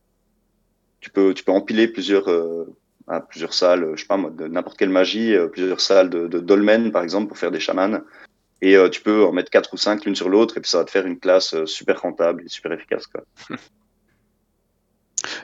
Tu 1.00 1.10
peux, 1.10 1.34
tu 1.34 1.44
peux 1.44 1.52
empiler 1.52 1.88
plusieurs, 1.88 2.30
euh, 2.30 2.72
à 3.08 3.20
plusieurs 3.20 3.56
salles, 3.56 3.94
je 3.96 4.02
sais 4.02 4.06
pas 4.06 4.18
moi, 4.18 4.30
de 4.30 4.46
n'importe 4.46 4.78
quelle 4.78 4.92
magie, 4.92 5.34
euh, 5.34 5.48
plusieurs 5.48 5.82
salles 5.82 6.12
de, 6.12 6.28
de 6.28 6.40
dolmen 6.40 6.92
par 6.92 7.02
exemple 7.02 7.30
pour 7.30 7.40
faire 7.40 7.50
des 7.50 7.60
chamans. 7.60 8.02
Et 8.62 8.78
euh, 8.78 8.90
tu 8.90 9.02
peux 9.02 9.24
en 9.24 9.32
mettre 9.32 9.50
quatre 9.50 9.74
ou 9.74 9.78
cinq 9.78 10.06
l'une 10.06 10.16
sur 10.16 10.30
l'autre 10.30 10.56
et 10.56 10.62
puis 10.62 10.70
ça 10.70 10.78
va 10.78 10.86
te 10.86 10.92
faire 10.92 11.08
une 11.08 11.18
classe 11.18 11.56
super 11.66 12.00
rentable 12.02 12.44
et 12.46 12.48
super 12.48 12.72
efficace. 12.74 13.08
Quoi. 13.08 13.24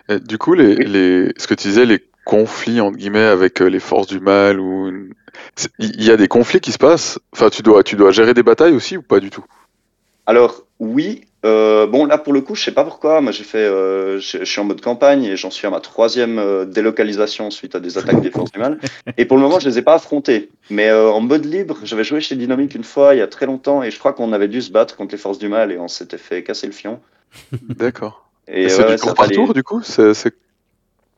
Et 0.08 0.20
du 0.20 0.38
coup, 0.38 0.54
les, 0.54 0.76
Oui. 0.76 0.86
les, 0.86 1.34
ce 1.38 1.48
que 1.48 1.56
tu 1.56 1.68
disais, 1.68 1.88
les 1.88 2.08
conflits 2.26 2.80
entre 2.80 2.98
guillemets 2.98 3.24
avec 3.24 3.60
les 3.60 3.80
forces 3.80 4.06
du 4.06 4.20
mal 4.20 4.60
ou 4.60 5.10
il 5.80 6.04
y 6.04 6.12
a 6.12 6.18
des 6.18 6.28
conflits 6.28 6.60
qui 6.60 6.72
se 6.72 6.78
passent. 6.78 7.18
Enfin, 7.32 7.50
tu 7.50 7.64
dois, 7.64 7.82
tu 7.82 7.96
dois 7.96 8.12
gérer 8.12 8.36
des 8.36 8.44
batailles 8.44 8.76
aussi 8.76 8.98
ou 8.98 9.02
pas 9.02 9.20
du 9.20 9.32
tout? 9.32 9.44
Alors 10.30 10.62
oui, 10.80 11.26
euh, 11.44 11.88
bon 11.88 12.06
là 12.06 12.20
pour 12.20 12.34
le 12.34 12.42
coup 12.42 12.54
je 12.54 12.64
sais 12.64 12.72
pas 12.72 12.84
pourquoi, 12.84 13.20
moi 13.20 13.32
j'ai 13.32 13.44
fait, 13.44 13.58
euh, 13.58 14.20
je, 14.20 14.38
je 14.38 14.44
suis 14.44 14.62
en 14.62 14.64
mode 14.64 14.80
campagne 14.80 15.24
et 15.24 15.36
j'en 15.38 15.50
suis 15.50 15.66
à 15.66 15.72
ma 15.72 15.80
troisième 15.80 16.38
euh, 16.38 16.66
délocalisation 16.66 17.50
suite 17.50 17.74
à 17.74 17.80
des 17.80 17.98
attaques 17.98 18.22
des 18.22 18.30
forces 18.30 18.52
du 18.52 18.60
mal. 18.60 18.78
Et 19.18 19.26
pour 19.26 19.38
le 19.38 19.42
moment 19.42 19.60
je 19.60 19.68
les 19.68 19.80
ai 19.80 19.82
pas 19.82 19.96
affrontés, 19.96 20.52
mais 20.70 20.92
en 20.92 21.20
mode 21.20 21.46
libre, 21.46 21.80
j'avais 21.82 22.04
joué 22.04 22.22
chez 22.22 22.36
Dynamic 22.36 22.76
une 22.76 22.84
fois 22.84 23.16
il 23.16 23.18
y 23.18 23.22
a 23.22 23.28
très 23.28 23.48
longtemps 23.48 23.82
et 23.82 23.90
je 23.90 23.98
crois 23.98 24.14
qu'on 24.14 24.32
avait 24.32 24.48
dû 24.48 24.62
se 24.62 24.72
battre 24.72 24.98
contre 24.98 25.14
les 25.14 25.18
forces 25.18 25.40
du 25.40 25.48
mal 25.48 25.72
et 25.72 25.80
on 25.80 25.88
s'était 25.88 26.20
fait 26.20 26.44
casser 26.44 26.68
le 26.68 26.74
fion. 26.74 27.00
D'accord. 27.64 28.30
Et, 28.48 28.70
c'est 28.70 28.84
ouais, 28.84 28.92
du 28.92 29.02
tour 29.02 29.16
par 29.16 29.30
tour 29.30 29.56
du 29.56 29.64
coup 29.64 29.82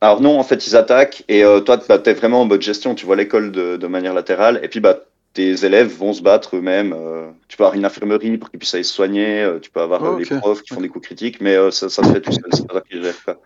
Alors 0.00 0.22
non, 0.22 0.38
en 0.38 0.42
fait, 0.42 0.66
ils 0.66 0.74
attaquent 0.74 1.22
et 1.28 1.42
toi, 1.66 1.78
bah, 1.86 1.98
t'es 1.98 2.14
vraiment 2.14 2.40
en 2.40 2.44
mode 2.46 2.62
gestion. 2.62 2.94
Tu 2.94 3.04
vois 3.04 3.16
l'école 3.16 3.52
de, 3.52 3.76
de 3.76 3.86
manière 3.88 4.14
latérale 4.14 4.58
et 4.62 4.68
puis 4.68 4.80
bah 4.80 5.00
tes 5.34 5.64
élèves 5.64 5.88
vont 5.96 6.12
se 6.12 6.22
battre 6.22 6.56
eux-mêmes. 6.56 6.92
euh, 6.96 7.30
tu 7.48 7.56
peux 7.56 7.64
avoir 7.64 7.76
une 7.76 7.84
infirmerie 7.84 8.36
pour 8.38 8.50
qu'ils 8.50 8.58
puissent 8.58 8.74
aller 8.74 8.82
se 8.84 8.92
soigner. 8.94 9.42
euh, 9.42 9.58
tu 9.58 9.70
peux 9.70 9.80
avoir 9.80 10.04
euh, 10.04 10.10
Oh, 10.14 10.18
les 10.18 10.30
ok. 10.32 10.38
profs 10.40 10.62
qui 10.62 10.74
font 10.74 10.80
des 10.80 10.88
coups 10.88 11.06
critiques, 11.06 11.40
mais 11.40 11.54
euh, 11.56 11.70
ça, 11.70 11.88
ça 11.88 12.02
se 12.04 12.12
fait 12.12 12.20
tout 12.20 12.32
seul. 12.32 12.44
C'est 12.52 12.66
pas 12.66 12.74
toi 12.74 12.82
qui 12.82 13.02
gère 13.02 13.24
quoi. 13.24 13.40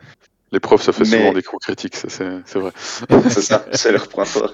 Les 0.53 0.61
profs, 0.61 0.83
ça 0.83 0.93
fait 0.93 1.05
Mais- 1.05 1.19
souvent 1.19 1.33
des 1.33 1.43
coups 1.43 1.65
critiques, 1.65 1.97
ça, 1.97 2.09
c'est 2.09 2.59
vrai. 2.59 2.71
C'est 3.31 3.43
ça, 3.43 3.65
c'est 3.73 3.91
leur 3.93 4.09
point 4.09 4.25
fort. 4.25 4.53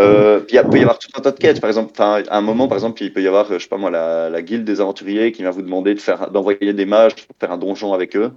Euh, 0.00 0.38
puis 0.40 0.56
il 0.56 0.62
peut 0.70 0.78
y 0.78 0.82
avoir 0.82 0.98
tout 0.98 1.08
un 1.16 1.20
tas 1.20 1.32
de 1.32 1.38
quêtes, 1.38 1.60
par 1.60 1.68
exemple. 1.68 1.90
Enfin, 1.92 2.22
à 2.28 2.38
un 2.38 2.40
moment, 2.40 2.68
par 2.68 2.76
exemple, 2.76 3.02
il 3.02 3.12
peut 3.12 3.20
y 3.22 3.26
avoir, 3.26 3.50
euh, 3.50 3.58
je 3.58 3.64
sais 3.64 3.68
pas 3.68 3.78
moi, 3.78 3.90
la, 3.90 4.30
la 4.30 4.42
guilde 4.42 4.64
des 4.64 4.80
aventuriers 4.80 5.32
qui 5.32 5.42
vient 5.42 5.50
vous 5.50 5.62
demander 5.62 5.94
de 5.94 6.00
faire, 6.00 6.30
d'envoyer 6.30 6.72
des 6.72 6.86
mages 6.86 7.16
pour 7.16 7.34
faire 7.40 7.50
un 7.50 7.56
donjon 7.58 7.92
avec 7.94 8.14
eux. 8.16 8.30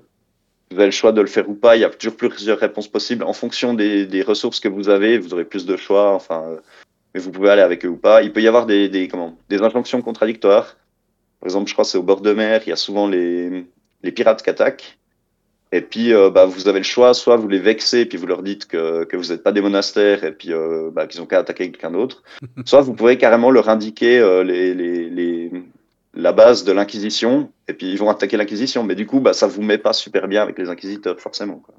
Vous 0.71 0.77
avez 0.77 0.85
le 0.85 0.91
choix 0.91 1.11
de 1.11 1.21
le 1.21 1.27
faire 1.27 1.47
ou 1.49 1.53
pas. 1.53 1.75
Il 1.75 1.81
y 1.81 1.83
a 1.83 1.89
toujours 1.89 2.15
plusieurs 2.17 2.57
réponses 2.57 2.87
possibles 2.87 3.23
en 3.25 3.33
fonction 3.33 3.73
des, 3.75 4.05
des 4.07 4.21
ressources 4.23 4.59
que 4.59 4.69
vous 4.69 4.89
avez. 4.89 5.17
Vous 5.19 5.33
aurez 5.33 5.43
plus 5.45 5.65
de 5.67 5.75
choix. 5.77 6.13
Enfin, 6.13 6.43
euh, 6.47 6.57
mais 7.13 7.19
vous 7.19 7.31
pouvez 7.31 7.49
aller 7.49 7.61
avec 7.61 7.85
eux 7.85 7.89
ou 7.89 7.97
pas. 7.97 8.23
Il 8.23 8.31
peut 8.31 8.41
y 8.41 8.47
avoir 8.47 8.65
des, 8.65 8.89
des 8.89 9.07
comment, 9.07 9.37
des 9.49 9.61
injonctions 9.61 10.01
contradictoires. 10.01 10.77
Par 11.39 11.47
exemple, 11.47 11.67
je 11.67 11.73
crois 11.73 11.85
que 11.85 11.91
c'est 11.91 11.97
au 11.97 12.03
bord 12.03 12.21
de 12.21 12.33
mer. 12.33 12.61
Il 12.65 12.69
y 12.69 12.73
a 12.73 12.77
souvent 12.77 13.07
les, 13.07 13.65
les 14.03 14.11
pirates 14.11 14.43
qui 14.43 14.49
attaquent. 14.49 14.97
Et 15.73 15.81
puis, 15.81 16.13
euh, 16.13 16.29
bah, 16.29 16.45
vous 16.45 16.67
avez 16.67 16.79
le 16.79 16.83
choix, 16.83 17.13
soit 17.13 17.37
vous 17.37 17.47
les 17.47 17.59
vexez, 17.59 18.05
puis 18.05 18.17
vous 18.17 18.27
leur 18.27 18.43
dites 18.43 18.67
que, 18.67 19.05
que 19.05 19.15
vous 19.15 19.31
n'êtes 19.31 19.41
pas 19.41 19.53
des 19.53 19.61
monastères, 19.61 20.25
et 20.25 20.33
puis 20.33 20.51
euh, 20.51 20.89
bah, 20.91 21.07
qu'ils 21.07 21.21
ont 21.21 21.25
qu'à 21.25 21.39
attaquer 21.39 21.71
quelqu'un 21.71 21.91
d'autre. 21.91 22.23
soit 22.65 22.81
vous 22.81 22.93
pouvez 22.93 23.17
carrément 23.17 23.51
leur 23.51 23.69
indiquer 23.69 24.19
euh, 24.19 24.43
les, 24.43 24.73
les, 24.73 25.09
les, 25.09 25.51
la 26.13 26.33
base 26.33 26.65
de 26.65 26.73
l'Inquisition, 26.73 27.49
et 27.69 27.73
puis 27.73 27.89
ils 27.89 27.97
vont 27.97 28.09
attaquer 28.09 28.35
l'Inquisition. 28.35 28.83
Mais 28.83 28.95
du 28.95 29.07
coup, 29.07 29.21
bah, 29.21 29.31
ça 29.31 29.47
vous 29.47 29.61
met 29.61 29.77
pas 29.77 29.93
super 29.93 30.27
bien 30.27 30.41
avec 30.41 30.59
les 30.59 30.67
inquisiteurs, 30.67 31.21
forcément. 31.21 31.61
Quoi. 31.65 31.73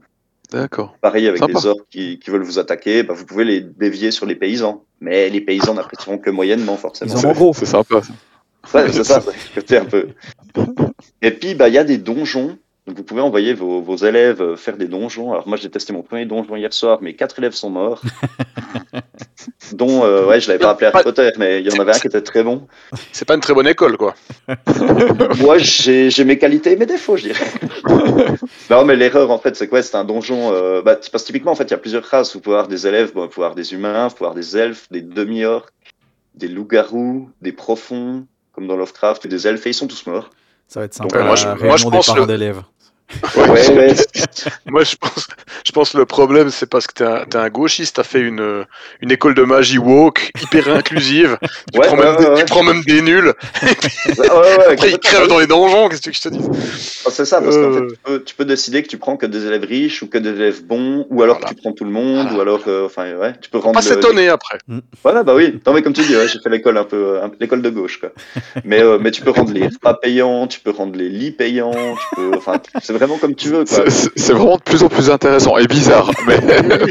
D'accord. 0.52 0.96
Pareil 1.00 1.26
avec 1.26 1.38
Sympa. 1.38 1.52
les 1.52 1.66
orques 1.66 1.86
qui, 1.90 2.18
qui 2.18 2.30
veulent 2.30 2.42
vous 2.42 2.58
attaquer, 2.58 3.02
bah, 3.02 3.14
vous 3.14 3.24
pouvez 3.24 3.44
les 3.44 3.60
dévier 3.60 4.10
sur 4.10 4.26
les 4.26 4.34
paysans. 4.34 4.84
Mais 5.00 5.28
les 5.30 5.40
paysans 5.40 5.74
n'apprécieront 5.74 6.18
que 6.18 6.30
moyennement, 6.30 6.76
forcément. 6.76 7.14
Ils 7.14 7.26
en 7.26 7.32
gros. 7.32 7.54
C'est 7.54 7.66
sympa. 7.66 8.02
ça. 8.02 8.78
Ouais, 8.78 8.92
c'est 8.92 9.04
ça, 9.04 9.22
c'est 9.66 9.78
un 9.78 9.84
peu. 9.84 10.08
Et 11.20 11.32
puis, 11.32 11.54
bah, 11.54 11.68
il 11.68 11.74
y 11.74 11.78
a 11.78 11.84
des 11.84 11.98
donjons. 11.98 12.58
Donc, 12.86 12.96
vous 12.96 13.04
pouvez 13.04 13.20
envoyer 13.20 13.54
vos, 13.54 13.80
vos 13.80 13.96
élèves 13.96 14.42
euh, 14.42 14.56
faire 14.56 14.76
des 14.76 14.88
donjons. 14.88 15.30
Alors, 15.32 15.46
moi, 15.46 15.56
j'ai 15.56 15.70
testé 15.70 15.92
mon 15.92 16.02
premier 16.02 16.26
donjon 16.26 16.56
hier 16.56 16.72
soir. 16.72 17.00
Mes 17.00 17.14
quatre 17.14 17.38
élèves 17.38 17.52
sont 17.52 17.70
morts. 17.70 18.02
dont, 19.72 20.04
euh, 20.04 20.26
ouais, 20.26 20.40
je 20.40 20.48
l'avais 20.48 20.58
pas 20.58 20.70
appelé 20.70 20.90
Harry 20.92 21.02
Potter, 21.04 21.30
mais 21.38 21.60
il 21.60 21.66
y 21.66 21.76
en 21.76 21.80
avait 21.80 21.94
un 21.94 21.98
qui 21.98 22.08
était 22.08 22.20
très 22.22 22.42
bon. 22.42 22.66
C'est 23.12 23.24
pas 23.24 23.34
une 23.34 23.40
très 23.40 23.54
bonne 23.54 23.68
école, 23.68 23.96
quoi. 23.96 24.14
Moi, 25.38 25.58
j'ai 25.58 26.10
j'ai 26.10 26.24
mes 26.24 26.38
qualités 26.38 26.72
et 26.72 26.76
mes 26.76 26.86
défauts, 26.86 27.16
je 27.16 27.24
dirais. 27.28 27.46
non, 28.70 28.84
mais 28.84 28.96
l'erreur, 28.96 29.30
en 29.30 29.38
fait, 29.38 29.54
c'est 29.56 29.68
quoi? 29.68 29.82
C'est 29.82 29.96
un 29.96 30.04
donjon. 30.04 30.52
Euh, 30.52 30.82
bah, 30.82 30.96
parce 30.96 31.22
que 31.22 31.26
typiquement, 31.26 31.52
en 31.52 31.56
fait, 31.56 31.64
il 31.64 31.70
y 31.70 31.74
a 31.74 31.78
plusieurs 31.78 32.04
races. 32.04 32.34
Vous 32.34 32.40
pouvez 32.40 32.56
avoir 32.56 32.68
des 32.68 32.86
élèves, 32.86 33.12
bon, 33.14 33.22
vous 33.22 33.28
pouvez 33.28 33.44
avoir 33.46 33.54
des 33.56 33.72
humains, 33.72 34.08
vous 34.08 34.14
pouvez 34.16 34.26
avoir 34.26 34.34
des 34.34 34.56
elfes, 34.56 34.88
des 34.90 35.02
demi-orques, 35.02 35.72
des 36.34 36.48
loups-garous, 36.48 37.30
des 37.40 37.52
profonds, 37.52 38.26
comme 38.52 38.66
dans 38.66 38.76
Lovecraft, 38.76 39.24
et 39.24 39.28
des 39.28 39.46
elfes, 39.46 39.66
et 39.66 39.70
ils 39.70 39.74
sont 39.74 39.86
tous 39.86 40.04
morts. 40.06 40.30
Ça 40.68 40.80
va 40.80 40.86
être 40.86 40.98
Donc, 41.00 41.12
sympa. 41.12 41.24
moi, 41.24 41.36
je- 41.36 41.46
moi, 41.66 41.76
je 41.76 41.84
pense 41.84 42.06
des 42.06 42.12
parents 42.12 42.20
le- 42.20 42.26
d'élèves. 42.26 42.62
Ouais, 43.36 43.68
ouais. 43.74 43.94
Moi, 44.66 44.84
je 44.84 44.96
pense, 44.96 45.26
je 45.66 45.72
pense 45.72 45.90
que 45.90 45.98
le 45.98 46.06
problème, 46.06 46.50
c'est 46.50 46.66
parce 46.68 46.86
que 46.86 46.94
t'es 46.94 47.04
un, 47.04 47.24
t'es 47.24 47.36
un 47.38 47.48
gauchiste, 47.50 47.96
t'as 47.96 48.02
fait 48.04 48.20
une, 48.20 48.64
une 49.00 49.10
école 49.12 49.34
de 49.34 49.42
magie 49.42 49.78
woke, 49.78 50.30
hyper 50.42 50.68
inclusive. 50.68 51.38
Tu, 51.72 51.78
Ouais, 51.80 51.86
prends, 51.86 51.96
ouais, 51.98 52.04
même 52.04 52.14
ouais, 52.16 52.20
des, 52.24 52.30
ouais. 52.30 52.38
tu 52.44 52.44
prends 52.46 52.62
même 52.62 52.82
des 52.82 53.02
nuls. 53.02 53.32
Ouais, 53.62 54.14
ouais, 54.18 54.28
ouais, 54.30 54.72
Après, 54.72 54.90
ils 54.90 54.98
crèvent 54.98 55.28
dans 55.28 55.38
les 55.38 55.46
donjons. 55.46 55.88
Qu'est-ce 55.88 56.02
que 56.02 56.12
je 56.12 56.20
te 56.20 56.28
dise 56.28 56.48
Ah, 57.06 57.10
C'est 57.10 57.24
ça, 57.24 57.40
parce 57.40 57.56
qu'en 57.56 57.62
Euh. 57.62 57.88
fait, 57.88 57.94
tu 57.94 58.00
peux, 58.04 58.22
tu 58.24 58.34
peux 58.34 58.44
décider 58.44 58.82
que 58.82 58.88
tu 58.88 58.98
prends 58.98 59.16
que 59.16 59.26
des 59.26 59.46
élèves 59.46 59.64
riches 59.64 60.02
ou 60.02 60.08
que 60.08 60.18
des 60.18 60.30
élèves 60.30 60.62
bons, 60.64 61.06
ou 61.10 61.22
alors 61.22 61.36
Voilà. 61.38 61.50
que 61.50 61.54
tu 61.54 61.60
prends 61.62 61.72
tout 61.72 61.84
le 61.84 61.90
monde, 61.90 62.28
Voilà. 62.30 62.36
ou 62.36 62.40
alors, 62.40 62.60
euh, 62.68 62.86
enfin, 62.86 63.12
ouais, 63.16 63.34
tu 63.40 63.50
peux 63.50 63.58
rendre. 63.58 63.74
pas 63.74 63.80
le- 63.80 63.94
s'étonner 63.94 64.28
après. 64.28 64.58
Voilà, 65.02 65.22
bah 65.22 65.34
oui. 65.34 65.60
Non, 65.66 65.72
mais 65.72 65.82
comme 65.82 65.92
tu 65.92 66.02
dis, 66.02 66.16
ouais, 66.16 66.28
j'ai 66.28 66.38
fait 66.40 66.50
l'école 66.50 66.76
un 66.78 66.84
peu, 66.84 66.96
euh, 67.16 67.24
un- 67.24 67.30
l'école 67.40 67.62
de 67.62 67.70
gauche, 67.70 68.00
quoi. 68.00 68.10
Mais, 68.64 68.80
euh, 68.82 68.98
mais 69.00 69.10
tu 69.10 69.22
peux 69.22 69.30
rendre 69.30 69.52
les 69.52 69.66
repas 69.66 69.94
payants, 69.94 70.46
tu 70.46 70.60
peux 70.60 70.70
rendre 70.70 70.96
les 70.96 71.08
lits 71.08 71.32
payants, 71.32 71.72
tu 71.72 72.16
peux, 72.16 72.30
enfin, 72.36 72.60
c'est 72.82 72.92
vraiment 73.06 73.18
comme 73.18 73.34
tu 73.34 73.48
veux. 73.48 73.64
C'est- 73.66 74.32
vraiment 74.32 74.56
de 74.56 74.62
plus 74.62 74.82
en 74.82 74.88
plus 74.88 75.10
intéressant 75.10 75.56
et 75.58 75.66
bizarre. 75.66 76.10
Mais 76.26 76.38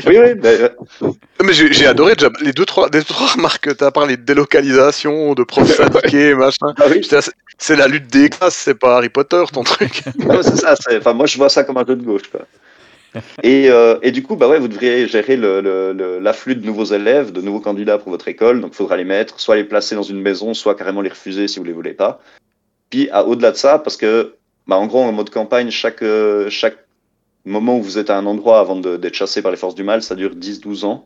Oui, 0.08 0.18
oui, 0.18 0.34
mais, 0.42 0.58
euh, 0.62 0.70
Mais 1.44 1.54
j'ai 1.54 1.88
adoré 1.88 2.16
déjà 2.16 2.30
les 2.42 2.52
deux 2.54 2.66
trois, 2.66 2.90
les 2.92 3.04
trois 3.04 3.28
remarques 3.28 3.64
que 3.64 3.70
t'as 3.72 3.92
parlé 3.92 4.18
de 4.18 4.22
délocalisation, 4.24 5.34
de 5.34 5.44
profs 5.44 5.76
syndiqués, 5.78 6.34
machin. 6.36 6.74
ah 6.78 6.84
oui, 6.90 7.02
C'est 7.58 7.76
la 7.76 7.88
lutte 7.88 8.08
des 8.12 8.30
classes, 8.30 8.56
c'est 8.56 8.76
pas 8.76 8.98
Harry 8.98 9.10
Potter 9.10 9.44
ton 9.54 9.64
truc. 9.64 10.02
Ouais, 10.26 10.44
c'est 10.44 10.58
ça. 10.58 10.76
Enfin, 10.98 11.14
moi, 11.14 11.26
je 11.28 11.38
vois 11.38 11.50
ça 11.50 11.64
comme 11.64 11.78
un 11.78 11.86
jeu 11.86 11.96
de 11.96 12.04
gauche, 12.04 12.30
quoi. 12.32 12.42
Et, 13.44 13.70
euh, 13.70 13.98
et 14.02 14.12
du 14.12 14.24
coup, 14.24 14.36
bah 14.38 14.48
ouais, 14.48 14.58
vous 14.60 14.70
devriez 14.70 15.06
gérer 15.08 15.36
l'afflux 15.38 16.56
de 16.56 16.66
nouveaux 16.66 16.86
élèves, 16.86 17.32
de 17.34 17.42
nouveaux 17.42 17.60
candidats 17.60 17.98
pour 17.98 18.10
votre 18.12 18.28
école. 18.30 18.62
Donc, 18.62 18.72
il 18.74 18.78
faudra 18.78 18.96
les 18.98 19.04
mettre, 19.04 19.40
soit 19.40 19.56
les 19.58 19.66
placer 19.66 19.96
dans 19.96 20.04
une 20.04 20.22
maison, 20.22 20.54
soit 20.54 20.76
carrément 20.76 21.02
les 21.02 21.10
refuser 21.10 21.48
si 21.50 21.60
vous 21.60 21.66
les 21.66 21.74
voulez 21.74 21.94
pas. 21.94 22.22
Puis, 22.90 23.10
à- 23.12 23.26
au-delà 23.26 23.52
de 23.52 23.58
ça, 23.58 23.80
parce 23.80 23.98
que, 23.98 24.36
bah, 24.72 24.78
en 24.78 24.88
gros, 24.88 25.02
en 25.02 25.12
mode 25.12 25.30
campagne, 25.30 25.70
chaque, 25.70 26.02
euh, 26.02 26.50
chaque 26.50 26.78
moment 27.44 27.78
où 27.78 27.82
vous 27.82 27.98
êtes 27.98 28.10
à 28.10 28.18
un 28.18 28.26
endroit 28.26 28.62
avant 28.62 28.78
d'être 28.78 29.14
chassé 29.14 29.42
par 29.42 29.52
les 29.52 29.58
forces 29.58 29.76
du 29.76 29.84
mal, 29.84 30.02
ça 30.02 30.16
dure 30.16 30.34
10-12 30.34 30.86
ans. 30.86 31.06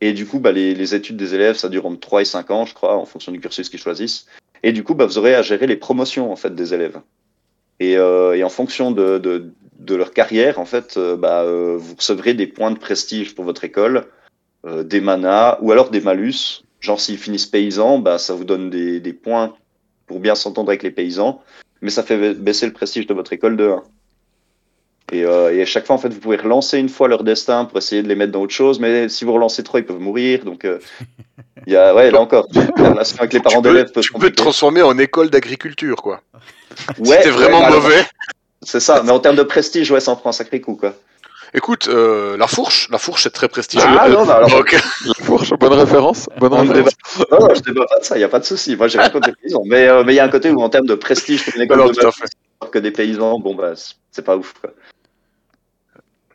Et 0.00 0.12
du 0.12 0.26
coup, 0.26 0.40
bah, 0.40 0.50
les, 0.50 0.74
les 0.74 0.94
études 0.96 1.16
des 1.16 1.32
élèves, 1.36 1.54
ça 1.54 1.68
dure 1.68 1.86
entre 1.86 2.00
3 2.00 2.22
et 2.22 2.24
5 2.24 2.50
ans, 2.50 2.66
je 2.66 2.74
crois, 2.74 2.96
en 2.96 3.04
fonction 3.04 3.30
du 3.30 3.38
cursus 3.38 3.68
qu'ils 3.68 3.78
choisissent. 3.78 4.26
Et 4.64 4.72
du 4.72 4.82
coup, 4.82 4.96
bah, 4.96 5.06
vous 5.06 5.16
aurez 5.16 5.36
à 5.36 5.42
gérer 5.42 5.68
les 5.68 5.76
promotions, 5.76 6.32
en 6.32 6.34
fait, 6.34 6.56
des 6.56 6.74
élèves. 6.74 7.00
Et, 7.78 7.96
euh, 7.98 8.44
en 8.44 8.48
fonction 8.48 8.90
de, 8.90 9.16
de, 9.18 9.94
leur 9.94 10.12
carrière, 10.12 10.58
en 10.58 10.64
fait, 10.64 10.96
euh, 10.96 11.76
vous 11.78 11.94
recevrez 11.94 12.34
des 12.34 12.48
points 12.48 12.72
de 12.72 12.78
prestige 12.78 13.36
pour 13.36 13.44
votre 13.44 13.62
école, 13.62 14.08
des 14.66 15.00
manas 15.00 15.56
ou 15.60 15.70
alors 15.70 15.90
des 15.90 16.00
malus. 16.00 16.64
Genre, 16.80 17.00
s'ils 17.00 17.18
finissent 17.18 17.46
paysans, 17.46 18.02
ça 18.18 18.34
vous 18.34 18.44
donne 18.44 18.70
des, 18.70 18.98
des 18.98 19.12
points 19.12 19.54
pour 20.08 20.18
bien 20.18 20.34
s'entendre 20.34 20.70
avec 20.70 20.82
les 20.82 20.90
paysans, 20.90 21.40
mais 21.82 21.90
ça 21.90 22.02
fait 22.02 22.34
baisser 22.34 22.66
le 22.66 22.72
prestige 22.72 23.06
de 23.06 23.14
votre 23.14 23.32
école 23.32 23.56
de 23.56 23.68
1. 23.68 23.82
Et, 25.12 25.24
euh, 25.26 25.54
et 25.54 25.60
à 25.60 25.66
chaque 25.66 25.84
fois, 25.84 25.96
en 25.96 25.98
fait, 25.98 26.08
vous 26.08 26.20
pouvez 26.20 26.38
relancer 26.38 26.78
une 26.78 26.88
fois 26.88 27.06
leur 27.06 27.22
destin 27.22 27.66
pour 27.66 27.76
essayer 27.76 28.02
de 28.02 28.08
les 28.08 28.14
mettre 28.14 28.32
dans 28.32 28.40
autre 28.40 28.54
chose, 28.54 28.80
mais 28.80 29.10
si 29.10 29.26
vous 29.26 29.34
relancez 29.34 29.62
trop, 29.62 29.76
ils 29.76 29.84
peuvent 29.84 29.98
mourir. 29.98 30.44
Donc, 30.44 30.64
euh, 30.64 30.78
il 31.66 31.72
y 31.74 31.76
a, 31.76 31.94
ouais, 31.94 32.10
là 32.10 32.20
encore, 32.20 32.46
la 32.54 32.90
relation 32.90 33.18
avec 33.18 33.34
les 33.34 33.40
parents 33.40 33.60
d'élèves 33.60 33.92
peut 33.92 34.00
tu 34.00 34.12
peux 34.14 34.30
te 34.30 34.36
transformer 34.36 34.80
en 34.80 34.96
école 34.96 35.28
d'agriculture, 35.28 35.96
quoi. 35.96 36.22
Ouais, 36.98 37.18
si 37.18 37.24
t'es 37.24 37.30
vraiment 37.30 37.58
ouais, 37.58 37.64
alors, 37.66 37.82
mauvais. 37.82 38.06
C'est 38.62 38.80
ça, 38.80 39.02
mais 39.04 39.10
en 39.10 39.18
termes 39.18 39.36
de 39.36 39.42
prestige, 39.42 39.90
ouais, 39.90 40.00
ça 40.00 40.12
en 40.12 40.16
prend 40.16 40.30
un 40.30 40.32
sacré 40.32 40.62
coup, 40.62 40.76
quoi. 40.76 40.94
Écoute, 41.54 41.88
euh, 41.88 42.36
la 42.38 42.46
fourche, 42.46 42.88
la 42.90 42.96
fourche 42.98 43.24
c'est 43.24 43.30
très 43.30 43.48
prestigieux. 43.48 43.86
Ah 43.86 44.08
non, 44.08 44.24
bah 44.24 44.36
alors, 44.36 44.48
Donc, 44.48 44.72
la 44.72 45.14
fourche, 45.24 45.50
bonne 45.50 45.74
référence. 45.74 46.26
Bonne 46.38 46.52
On 46.54 46.64
ne 46.64 46.68
référence. 46.72 46.94
Non, 47.30 47.40
non, 47.40 47.54
je 47.54 47.60
débat 47.60 47.84
pas 47.86 47.98
de 48.00 48.04
ça, 48.04 48.16
il 48.16 48.20
n'y 48.20 48.24
a 48.24 48.28
pas 48.28 48.38
de 48.38 48.44
souci. 48.44 48.74
Moi, 48.74 48.88
j'ai 48.88 48.98
rien 48.98 49.10
contre 49.10 49.28
les 49.28 49.34
paysans. 49.34 49.62
Mais 49.66 49.86
euh, 49.86 50.02
mais 50.02 50.14
il 50.14 50.16
y 50.16 50.20
a 50.20 50.24
un 50.24 50.30
côté 50.30 50.50
où, 50.50 50.62
en 50.62 50.70
termes 50.70 50.86
de 50.86 50.94
prestige 50.94 51.44
une 51.54 51.60
école 51.62 51.78
non, 51.78 51.86
de 51.88 51.92
tout 51.92 52.00
à 52.00 52.04
maths, 52.06 52.14
fait. 52.14 52.70
que 52.70 52.78
des 52.78 52.90
paysans, 52.90 53.38
bon, 53.38 53.54
bah, 53.54 53.72
c'est- 53.76 54.22
pas 54.22 54.36
ouf, 54.36 54.54
quoi. 54.60 54.70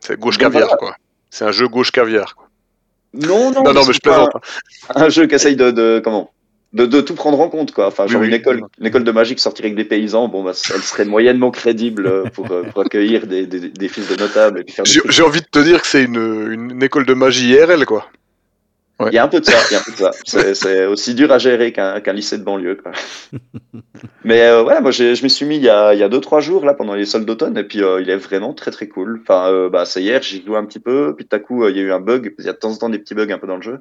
C'est 0.00 0.18
gauche 0.18 0.38
caviar, 0.38 0.62
voilà. 0.68 0.76
quoi. 0.76 0.96
C'est 1.30 1.44
un 1.44 1.52
jeu 1.52 1.66
gauche 1.66 1.90
caviar. 1.90 2.36
quoi. 2.36 2.48
Non, 3.12 3.50
non, 3.50 3.64
Non, 3.64 3.72
non, 3.72 3.84
mais 3.86 3.92
je 3.92 4.00
plaisante. 4.00 4.30
Un, 4.94 5.02
un 5.02 5.08
jeu 5.08 5.26
qui 5.26 5.34
essaye 5.34 5.56
de, 5.56 5.70
de 5.72 6.00
comment? 6.04 6.30
De, 6.72 6.86
de 6.86 7.00
tout 7.00 7.14
prendre 7.14 7.40
en 7.40 7.48
compte, 7.48 7.72
quoi. 7.72 7.86
Enfin, 7.86 8.06
genre 8.06 8.20
oui. 8.20 8.28
une 8.28 8.34
école, 8.34 8.62
une 8.78 8.86
école 8.86 9.04
de 9.04 9.10
magie 9.10 9.34
qui 9.34 9.42
sortirait 9.42 9.68
avec 9.68 9.76
des 9.76 9.84
paysans, 9.84 10.28
bon, 10.28 10.42
bah, 10.42 10.52
elle 10.74 10.82
serait 10.82 11.04
moyennement 11.04 11.50
crédible 11.50 12.06
euh, 12.06 12.24
pour, 12.24 12.50
euh, 12.50 12.64
pour 12.64 12.82
accueillir 12.82 13.26
des, 13.26 13.46
des, 13.46 13.68
des 13.68 13.88
fils 13.88 14.08
de 14.08 14.16
notables 14.16 14.64
J'ai 14.84 15.22
envie 15.22 15.40
de 15.40 15.46
te 15.46 15.58
dire 15.60 15.80
que 15.80 15.86
c'est 15.86 16.04
une, 16.04 16.70
une 16.70 16.82
école 16.82 17.06
de 17.06 17.14
magie 17.14 17.50
IRL, 17.50 17.86
quoi. 17.86 18.08
Ouais. 19.00 19.10
Il 19.12 19.14
y 19.14 19.18
a 19.18 19.24
un 19.24 19.28
peu 19.28 19.38
de 19.38 19.44
ça, 19.44 19.52
il 19.70 19.74
y 19.74 19.76
a 19.76 19.78
un 19.78 19.82
peu 19.84 19.92
de 19.92 19.96
ça. 19.96 20.10
C'est, 20.54 20.86
aussi 20.86 21.14
dur 21.14 21.30
à 21.30 21.38
gérer 21.38 21.72
qu'un, 21.72 22.00
lycée 22.12 22.36
de 22.36 22.42
banlieue. 22.42 22.74
Quoi. 22.74 22.90
Mais 24.24 24.42
euh, 24.42 24.64
ouais, 24.64 24.80
moi 24.80 24.90
je 24.90 25.22
m'y 25.22 25.30
suis 25.30 25.46
mis 25.46 25.56
il 25.56 25.62
y 25.62 25.68
a 25.70 26.08
2-3 26.08 26.40
jours 26.40 26.64
là 26.64 26.74
pendant 26.74 26.94
les 26.94 27.04
soldes 27.04 27.24
d'automne 27.24 27.56
et 27.56 27.62
puis 27.62 27.80
euh, 27.82 28.00
il 28.00 28.10
est 28.10 28.16
vraiment 28.16 28.54
très 28.54 28.72
très 28.72 28.88
cool. 28.88 29.20
Enfin, 29.22 29.52
euh, 29.52 29.68
bah, 29.68 29.84
c'est 29.84 30.02
hier, 30.02 30.20
j'y 30.22 30.44
joué 30.44 30.56
un 30.56 30.64
petit 30.64 30.80
peu, 30.80 31.14
puis 31.16 31.26
tout 31.26 31.36
à 31.36 31.38
coup 31.38 31.68
il 31.68 31.76
y 31.76 31.80
a 31.80 31.82
eu 31.82 31.92
un 31.92 32.00
bug, 32.00 32.34
il 32.40 32.44
y 32.44 32.48
a 32.48 32.52
de 32.52 32.58
temps 32.58 32.72
en 32.72 32.76
temps 32.76 32.88
des 32.88 32.98
petits 32.98 33.14
bugs 33.14 33.30
un 33.30 33.38
peu 33.38 33.46
dans 33.46 33.56
le 33.56 33.62
jeu. 33.62 33.78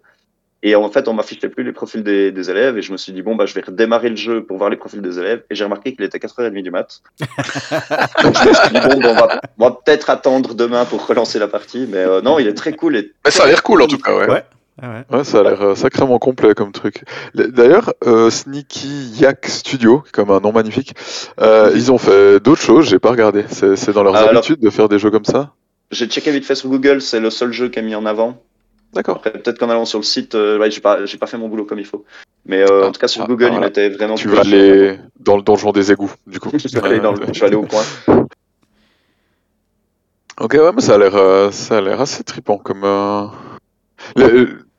Et 0.64 0.76
en 0.76 0.90
fait, 0.90 1.08
on 1.08 1.14
m'affichait 1.14 1.50
plus 1.50 1.64
les 1.64 1.72
profils 1.72 2.04
des, 2.04 2.32
des 2.32 2.50
élèves 2.50 2.78
et 2.78 2.82
je 2.82 2.92
me 2.92 2.98
suis 2.98 3.14
dit, 3.14 3.22
bon, 3.22 3.36
bah, 3.36 3.46
je 3.46 3.54
vais 3.54 3.62
redémarrer 3.62 4.10
le 4.10 4.16
jeu 4.16 4.44
pour 4.44 4.58
voir 4.58 4.70
les 4.72 4.76
profils 4.76 5.02
des 5.02 5.20
élèves 5.20 5.44
et 5.52 5.56
j'ai 5.56 5.64
remarqué 5.64 5.94
qu'il 5.94 6.04
était 6.04 6.18
4h30 6.18 6.62
du 6.64 6.72
mat. 6.72 7.02
Donc 8.24 8.36
je 8.44 8.50
me 8.50 8.54
suis 8.54 8.70
dit, 8.74 8.80
bon, 8.80 9.00
bah, 9.00 9.40
on 9.60 9.64
va, 9.70 9.72
peut-être 9.72 10.10
attendre 10.10 10.56
demain 10.56 10.86
pour 10.86 11.06
relancer 11.06 11.38
la 11.40 11.48
partie, 11.48 11.88
mais 11.90 12.00
euh, 12.00 12.22
non, 12.22 12.40
il 12.40 12.48
est 12.48 12.54
très 12.56 12.74
cool. 12.74 12.96
Et 12.98 13.12
Mais 13.26 13.32
ça 13.32 13.44
a 13.44 13.48
l'air 13.48 13.62
cool 13.64 13.82
en 13.84 13.88
tout 13.88 13.98
cas, 14.00 14.16
ouais. 14.18 14.30
Ouais. 14.30 14.44
Ah 14.82 14.90
ouais. 15.10 15.18
Ouais, 15.18 15.24
ça 15.24 15.40
a 15.40 15.44
l'air 15.44 15.62
euh, 15.62 15.76
sacrément 15.76 16.20
complet 16.20 16.54
comme 16.54 16.72
truc. 16.72 17.04
Le- 17.34 17.48
D'ailleurs, 17.48 17.94
euh, 18.06 18.30
Sneaky 18.30 19.10
Yak 19.20 19.48
Studio, 19.48 20.04
comme 20.12 20.30
un 20.30 20.40
nom 20.40 20.52
magnifique, 20.52 20.94
euh, 21.42 21.72
ils 21.74 21.92
ont 21.92 21.98
fait 21.98 22.40
d'autres 22.40 22.62
choses, 22.62 22.88
j'ai 22.88 23.00
pas 23.00 23.10
regardé. 23.10 23.46
C'est 23.50 23.92
dans 23.92 24.04
leurs 24.04 24.16
Ah, 24.16 24.20
alors- 24.20 24.38
habitudes 24.38 24.60
de 24.60 24.70
faire 24.70 24.88
des 24.90 25.00
jeux 25.00 25.10
comme 25.12 25.26
ça? 25.26 25.54
J'ai 25.90 26.06
checké 26.08 26.32
vite 26.32 26.46
fait 26.46 26.54
sur 26.56 26.70
Google, 26.70 27.02
c'est 27.02 27.20
le 27.20 27.30
seul 27.30 27.54
jeu 27.54 27.70
qui 27.70 27.80
est 27.80 27.82
mis 27.82 27.96
en 27.96 28.06
avant. 28.06 28.44
D'accord. 28.94 29.22
Peut-être 29.22 29.58
qu'en 29.60 29.70
allant 29.70 29.86
sur 29.86 30.00
le 30.00 30.04
site, 30.04 30.36
euh, 30.36 30.58
ouais, 30.58 30.72
j'ai 30.72 30.82
pas, 30.82 30.98
fait 31.06 31.38
mon 31.38 31.50
boulot 31.50 31.66
comme 31.66 31.80
il 31.80 31.86
faut. 31.86 32.06
Mais 32.46 32.62
euh, 32.62 32.84
Ah, 32.84 32.88
en 32.88 32.92
tout 32.92 33.00
cas, 33.00 33.08
sur 33.08 33.24
ah, 33.24 33.28
Google, 33.28 33.46
ah, 33.46 33.48
il 33.48 33.52
voilà. 33.54 33.68
mettait 33.68 33.90
vraiment. 33.90 34.16
Tu 34.16 34.28
vas 34.30 34.42
aller 34.42 34.98
dans 35.20 35.36
le 35.36 35.44
donjon 35.44 35.72
des 35.72 35.92
égouts, 35.92 36.14
du 36.26 36.40
coup. 36.40 36.52
Je 36.58 36.80
vais 36.80 36.86
aller 36.86 37.00
dans 37.00 37.12
le- 37.12 37.26
je 37.34 37.40
vais 37.40 37.46
aller 37.48 37.56
au 37.56 37.64
coin. 37.64 37.84
Ok, 40.40 40.54
ouais, 40.54 40.72
mais 40.74 40.82
ça 40.82 40.96
a 40.96 40.98
l'air, 40.98 41.16
euh, 41.16 41.52
ça 41.52 41.80
a 41.80 41.82
l'air 41.82 42.00
assez 42.00 42.24
trippant 42.24 42.58
comme. 42.58 42.84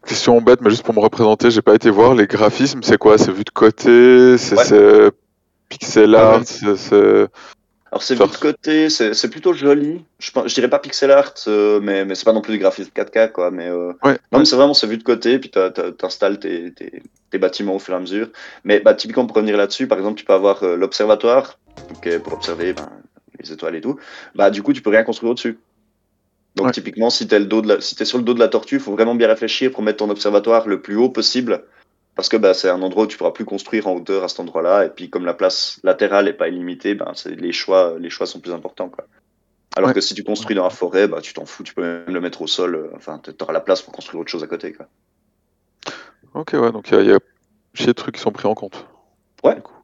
question 0.07 0.41
bête, 0.41 0.61
mais 0.63 0.71
juste 0.71 0.85
pour 0.85 0.95
me 0.95 1.01
représenter, 1.01 1.51
j'ai 1.51 1.61
pas 1.61 1.75
été 1.75 1.91
voir 1.91 2.15
les 2.15 2.27
graphismes. 2.27 2.83
C'est 2.83 2.97
quoi? 2.97 3.19
C'est 3.19 3.33
vu 3.33 3.45
de 3.45 3.51
côté? 3.51 4.39
C'est 4.39 4.57
Ouais. 4.57 5.11
pixel 5.69 6.15
art? 6.15 6.39
Ouais. 6.39 6.45
c'est- 6.47 6.77
c'est- 6.77 7.27
Alors 7.91 8.03
c'est 8.03 8.15
vu 8.15 8.27
de 8.27 8.37
côté, 8.37 8.91
c'est 8.91 9.31
plutôt 9.31 9.53
joli. 9.53 10.05
Je, 10.19 10.31
je 10.47 10.55
dirais 10.55 10.69
pas 10.69 10.79
pixel 10.79 11.11
art, 11.11 11.35
euh, 11.47 11.81
mais, 11.81 12.05
mais 12.05 12.15
c'est 12.15 12.25
pas 12.25 12.33
non 12.33 12.43
plus 12.43 12.53
du 12.53 12.59
graphisme 12.59 12.91
4K 12.95 13.33
quoi. 13.33 13.51
Mais 13.51 13.69
euh, 13.69 13.93
Ouais. 14.05 14.19
non, 14.33 14.41
mais 14.41 14.45
c'est 14.45 14.57
vraiment 14.57 14.75
c'est 14.75 14.87
vu 14.87 14.99
de 14.99 15.03
côté, 15.03 15.39
puis 15.39 15.51
t'installes 15.51 16.39
tes, 16.39 16.73
tes, 16.75 17.03
tes 17.31 17.39
bâtiments 17.39 17.77
au 17.77 17.79
fur 17.79 17.95
et 17.95 17.97
à 17.97 18.01
mesure. 18.01 18.29
Mais 18.65 18.81
bah, 18.81 18.95
typiquement 18.95 19.27
pour 19.27 19.37
revenir 19.37 19.57
là-dessus, 19.57 19.87
par 19.87 19.99
exemple, 19.99 20.19
tu 20.19 20.25
peux 20.25 20.35
avoir 20.35 20.63
euh, 20.63 20.77
l'observatoire, 20.77 21.59
pour 22.25 22.33
observer 22.35 22.75
ben, 22.75 22.91
les 23.41 23.53
étoiles 23.53 23.77
et 23.77 23.81
tout. 23.81 23.99
Bah 24.35 24.51
du 24.51 24.63
coup, 24.63 24.73
tu 24.73 24.83
peux 24.83 24.91
rien 24.91 25.05
construire 25.05 25.33
au-dessus. 25.33 25.59
Donc 26.57 26.67
Ouais. 26.67 26.73
typiquement, 26.73 27.09
si 27.09 27.27
t'es 27.27 27.41
si 27.81 27.95
t'es 27.95 28.05
sur 28.05 28.19
le 28.19 28.25
dos 28.25 28.35
de 28.35 28.41
la 28.41 28.49
tortue, 28.49 28.77
il 28.77 28.81
faut 28.81 28.93
vraiment 28.93 29.15
bien 29.15 29.29
réfléchir 29.29 29.71
pour 29.71 29.83
mettre 29.83 29.99
ton 29.99 30.11
observatoire 30.11 30.67
le 30.69 30.83
plus 30.83 30.97
haut 30.97 31.09
possible. 31.09 31.65
Parce 32.19 32.29
que 32.29 32.37
bah, 32.37 32.53
c'est 32.53 32.69
un 32.69 32.83
endroit 32.83 33.05
où 33.05 33.07
tu 33.07 33.17
pourras 33.17 33.31
plus 33.31 33.45
construire 33.45 33.87
en 33.87 33.95
hauteur 33.95 34.25
à 34.25 34.29
cet 34.29 34.41
endroit-là. 34.41 34.85
Et 34.87 34.89
puis 34.91 35.09
comme 35.09 35.25
la 35.25 35.35
place 35.35 35.79
latérale 35.85 36.27
est 36.27 36.33
pas 36.33 36.49
illimitée, 36.49 36.97
ben, 36.97 37.13
c'est- 37.15 37.31
les, 37.37 37.53
choix, 37.53 37.95
les 37.97 38.11
choix 38.11 38.27
sont 38.27 38.41
plus 38.41 38.51
importants. 38.53 38.89
Quoi. 38.89 39.07
Alors 39.77 39.91
Ouais. 39.91 39.95
que 39.95 40.01
si 40.01 40.15
tu 40.15 40.25
construis 40.25 40.57
dans 40.57 40.65
la 40.65 40.71
forêt, 40.71 41.07
bah, 41.07 41.21
tu 41.21 41.33
t'en 41.33 41.47
fous, 41.47 41.63
tu 41.63 41.75
peux 41.75 41.83
même 41.83 42.13
le 42.13 42.21
mettre 42.21 42.43
au 42.43 42.49
sol. 42.49 42.75
euh, 42.75 42.91
Enfin, 42.97 43.21
tu 43.23 43.31
auras 43.41 43.53
la 43.53 43.61
place 43.61 43.83
pour 43.83 43.93
construire 43.93 44.21
autre 44.21 44.33
chose 44.33 44.43
à 44.43 44.49
côté. 44.49 44.73
Quoi. 44.73 44.89
Ok, 46.35 46.55
ouais, 46.55 46.73
donc 46.73 46.91
il 46.91 46.95
y 46.95 46.99
a, 46.99 47.03
il 47.03 47.09
y 47.09 47.13
a 47.13 47.21
chier 47.75 47.87
de 47.87 47.93
trucs 47.93 48.17
qui 48.17 48.21
sont 48.21 48.33
pris 48.33 48.49
en 48.49 48.55
compte. 48.57 48.85
Ouais. 49.45 49.55
Du 49.55 49.63
coup. 49.63 49.75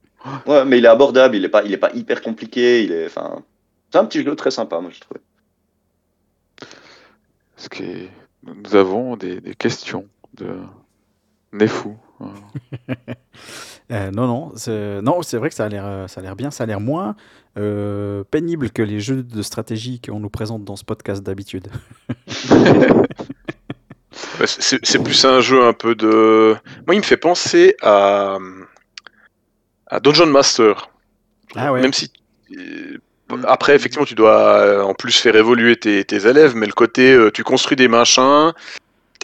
Ouais, 0.46 0.64
mais 0.64 0.78
il 0.78 0.84
est 0.86 0.88
abordable, 0.88 1.36
il 1.36 1.44
est 1.44 1.48
pas, 1.48 1.62
il 1.62 1.72
est 1.72 1.76
pas 1.76 1.92
hyper 1.92 2.20
compliqué. 2.20 2.82
Il 2.82 2.90
est, 2.90 3.06
enfin, 3.06 3.44
c'est 3.92 3.98
un 3.98 4.06
petit 4.06 4.24
jeu 4.24 4.34
très 4.34 4.50
sympa, 4.50 4.80
moi 4.80 4.90
je 4.92 4.98
trouve. 4.98 5.18
Parce 7.54 7.68
que 7.68 7.84
nous 8.42 8.74
avons 8.74 9.16
des, 9.16 9.40
des 9.40 9.54
questions 9.54 10.08
de 10.32 10.56
Nefou? 11.52 11.96
Euh, 13.92 14.10
non, 14.12 14.26
non, 14.26 14.52
c'est 14.56 15.02
non, 15.02 15.20
c'est 15.20 15.36
vrai 15.36 15.50
que 15.50 15.54
ça 15.54 15.66
a 15.66 15.68
l'air, 15.68 15.84
euh, 15.84 16.06
ça 16.08 16.20
a 16.20 16.22
l'air 16.22 16.36
bien, 16.36 16.50
ça 16.50 16.64
a 16.64 16.66
l'air 16.66 16.80
moins 16.80 17.16
euh, 17.58 18.24
pénible 18.30 18.70
que 18.70 18.80
les 18.80 18.98
jeux 18.98 19.22
de 19.22 19.42
stratégie 19.42 20.00
qu'on 20.00 20.20
nous 20.20 20.30
présente 20.30 20.64
dans 20.64 20.74
ce 20.76 20.84
podcast 20.84 21.22
d'habitude. 21.22 21.68
C'est- 24.46 25.02
plus 25.02 25.24
un 25.26 25.40
jeu 25.42 25.64
un 25.66 25.74
peu 25.74 25.94
de. 25.94 26.56
Moi, 26.86 26.94
il 26.94 26.98
me 26.98 27.02
fait 27.04 27.18
penser 27.18 27.76
à, 27.82 28.38
à 29.86 30.00
Dungeon 30.00 30.26
Master. 30.26 30.88
Ah 31.54 31.70
ouais. 31.72 31.82
Même 31.82 31.92
si. 31.92 32.10
Après, 33.46 33.74
effectivement, 33.74 34.06
tu 34.06 34.14
dois 34.14 34.82
en 34.86 34.94
plus 34.94 35.12
faire 35.18 35.36
évoluer 35.36 35.76
tes, 35.76 36.04
tes 36.04 36.26
élèves, 36.26 36.54
mais 36.56 36.66
le 36.66 36.72
côté, 36.72 37.18
tu 37.34 37.42
construis 37.44 37.76
des 37.76 37.88
machins, 37.88 38.52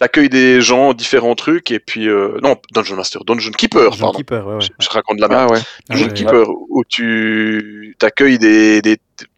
t'accueilles 0.01 0.29
des 0.29 0.61
gens, 0.61 0.93
différents 0.93 1.35
trucs, 1.35 1.69
et 1.71 1.79
puis. 1.79 2.09
euh, 2.09 2.39
non, 2.41 2.57
Dungeon 2.73 2.95
Master, 2.95 3.23
Dungeon 3.23 3.51
Keeper, 3.51 3.91
Dungeon 3.91 3.99
pardon. 3.99 4.17
Keeper, 4.17 4.47
ouais, 4.47 4.53
ouais. 4.55 4.61
Je, 4.61 4.69
je 4.83 4.89
raconte 4.89 5.17
de 5.17 5.21
la 5.21 5.27
merde. 5.27 5.47
Ah 5.49 5.53
ouais. 5.53 5.59
Ah 5.61 5.93
Dungeon 5.93 6.07
ouais, 6.07 6.13
Keeper, 6.13 6.49
où 6.49 6.83
tu 6.89 7.95
t'accueilles 7.99 8.39
des, 8.39 8.81
des. 8.81 8.97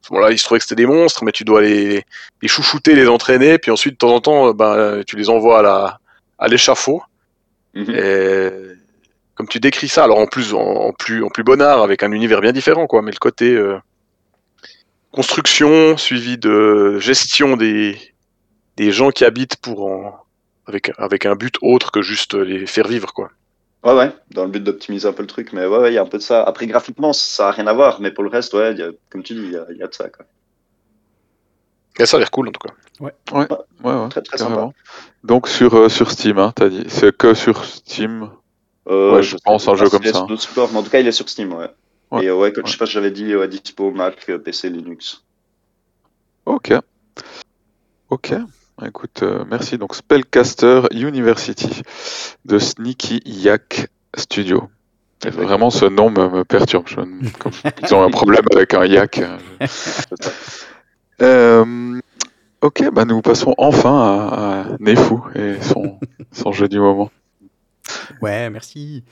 Voilà, 0.10 0.32
il 0.32 0.40
se 0.40 0.46
trouvait 0.46 0.60
que 0.60 0.64
c'était 0.64 0.76
des 0.82 0.86
monstres, 0.86 1.24
mais 1.26 1.32
tu 1.34 1.44
dois 1.44 1.62
les, 1.62 2.04
les 2.42 2.48
chouchouter, 2.48 2.96
les 2.96 3.08
entraîner, 3.08 3.58
puis 3.58 3.72
ensuite, 3.72 3.94
de 3.94 3.98
temps 3.98 4.16
en 4.16 4.22
temps, 4.22 4.54
ben, 4.54 5.04
tu 5.06 5.16
les 5.18 5.30
envoies 5.30 5.60
à 5.60 5.62
la 5.62 6.00
à 6.40 6.48
l'échafaud. 6.48 7.02
Mhm. 7.74 7.96
Et 7.96 8.50
comme 9.36 9.48
tu 9.48 9.60
décris 9.60 9.90
ça, 9.90 10.04
alors 10.06 10.20
en 10.20 10.28
plus 10.28 10.54
en, 10.54 10.60
en 10.60 10.94
plus 10.94 11.24
en 11.24 11.30
plus 11.30 11.44
bon 11.44 11.62
art, 11.62 11.82
avec 11.82 12.04
un 12.04 12.12
univers 12.12 12.40
bien 12.42 12.52
différent, 12.54 12.88
quoi. 12.88 13.02
Mais 13.02 13.12
le 13.12 13.18
côté 13.18 13.54
euh, 13.54 13.78
construction 15.12 15.98
suivi 15.98 16.38
de 16.38 17.00
gestion 17.00 17.58
des 17.58 17.98
des 18.78 18.92
gens 18.92 19.12
qui 19.12 19.26
habitent 19.26 19.58
pour 19.58 19.86
en 19.86 20.23
avec 20.66 20.92
avec 20.98 21.26
un 21.26 21.36
but 21.36 21.56
autre 21.62 21.92
que 21.92 22.02
juste 22.02 22.34
les 22.36 22.66
faire 22.66 22.88
vivre, 22.88 23.14
quoi. 23.14 23.32
Ouais, 23.84 23.94
ouais, 23.94 24.16
dans 24.32 24.46
le 24.46 24.50
but 24.52 24.64
d'optimiser 24.64 25.08
un 25.08 25.14
peu 25.14 25.24
le 25.24 25.28
truc, 25.28 25.52
mais 25.52 25.66
ouais, 25.66 25.78
ouais, 25.78 25.92
il 25.92 25.96
y 25.96 25.98
a 25.98 26.02
un 26.02 26.06
peu 26.08 26.18
de 26.18 26.24
ça. 26.24 26.42
Après, 26.44 26.66
graphiquement, 26.68 27.12
ça 27.12 27.50
a 27.50 27.52
rien 27.52 27.68
à 27.68 27.74
voir, 27.74 28.00
mais 28.00 28.12
pour 28.12 28.24
le 28.24 28.30
reste, 28.30 28.54
ouais, 28.54 28.72
il 28.72 28.80
y 28.80 28.82
a- 28.84 28.92
comme 29.10 29.24
tu 29.24 29.34
dis, 29.34 29.42
il 29.42 29.52
y 29.52 29.58
a, 29.58 29.66
il 29.72 29.78
y 29.78 29.84
a 29.84 29.88
de 29.88 29.94
ça. 29.94 30.08
Quoi. 30.10 30.26
Et 32.00 32.06
ça 32.06 32.16
a 32.18 32.20
l'air 32.22 32.32
cool 32.32 32.48
en 32.48 32.52
tout 32.52 32.66
cas. 32.66 32.74
Ouais, 33.02 33.14
ouais, 33.34 34.10
Très, 34.10 34.22
très 34.22 34.38
carrément. 34.38 34.74
Donc 35.24 35.48
sur, 35.50 35.76
euh, 35.76 35.90
sur 35.90 36.10
Steam, 36.12 36.40
hein, 36.40 36.54
t'as 36.56 36.70
dit. 36.70 36.86
C'est 36.88 37.16
que 37.16 37.34
sur 37.34 37.66
Steam? 37.66 38.30
Euh, 38.88 39.16
Ouais, 39.16 39.24
je 39.24 39.36
pense 39.44 39.68
un 39.68 39.76
jeu 39.76 39.90
comme 39.90 40.04
ça. 40.04 40.26
supports, 40.38 40.70
mais 40.72 40.80
en 40.80 40.84
tout 40.84 40.90
cas, 40.90 41.00
il 41.00 41.08
est 41.08 41.12
sur 41.12 41.28
Steam, 41.30 41.54
ouais. 41.54 41.70
Ouais. 42.12 42.24
Et 42.26 42.28
euh, 42.30 42.36
ouais, 42.36 42.52
comme, 42.54 42.64
Ouais. 42.64 42.68
je 42.70 42.74
sais 42.74 42.78
pas 42.80 42.86
si 42.86 42.94
j'avais 42.94 43.12
dit, 43.12 43.36
ouais, 43.36 43.48
dispo 43.48 43.92
Mac, 43.92 44.30
euh, 44.30 44.38
PC, 44.40 44.70
Linux. 44.70 45.24
Ok. 46.46 46.74
Ok. 48.10 48.34
Écoute, 48.86 49.22
euh, 49.24 49.44
merci. 49.50 49.78
Donc 49.78 49.96
Spellcaster 49.96 50.82
University 50.92 51.82
de 52.46 52.60
Sneaky 52.60 53.22
Yak 53.26 53.88
Studio. 54.18 54.70
Et 55.26 55.30
vraiment, 55.30 55.70
ce 55.70 55.86
nom 55.86 56.10
me, 56.10 56.28
me 56.30 56.44
perturbe. 56.44 56.88
Je 56.88 57.00
ne- 57.00 57.30
comme- 57.40 57.52
ils 57.82 57.94
ont 57.94 58.04
un 58.04 58.10
problème 58.10 58.44
avec 58.54 58.74
un 58.74 58.86
yak. 58.86 59.22
je- 59.62 60.16
Euh, 61.22 62.00
ok, 62.62 62.90
bah 62.92 63.06
nous 63.06 63.22
passons 63.22 63.54
enfin 63.60 64.02
à, 64.02 64.62
à 64.62 64.66
Nefou 64.80 65.24
et 65.36 65.62
son, 65.62 66.00
son 66.32 66.52
jeu 66.52 66.68
du 66.68 66.80
moment. 66.80 67.12
Ouais, 68.20 68.50
merci. 68.50 69.04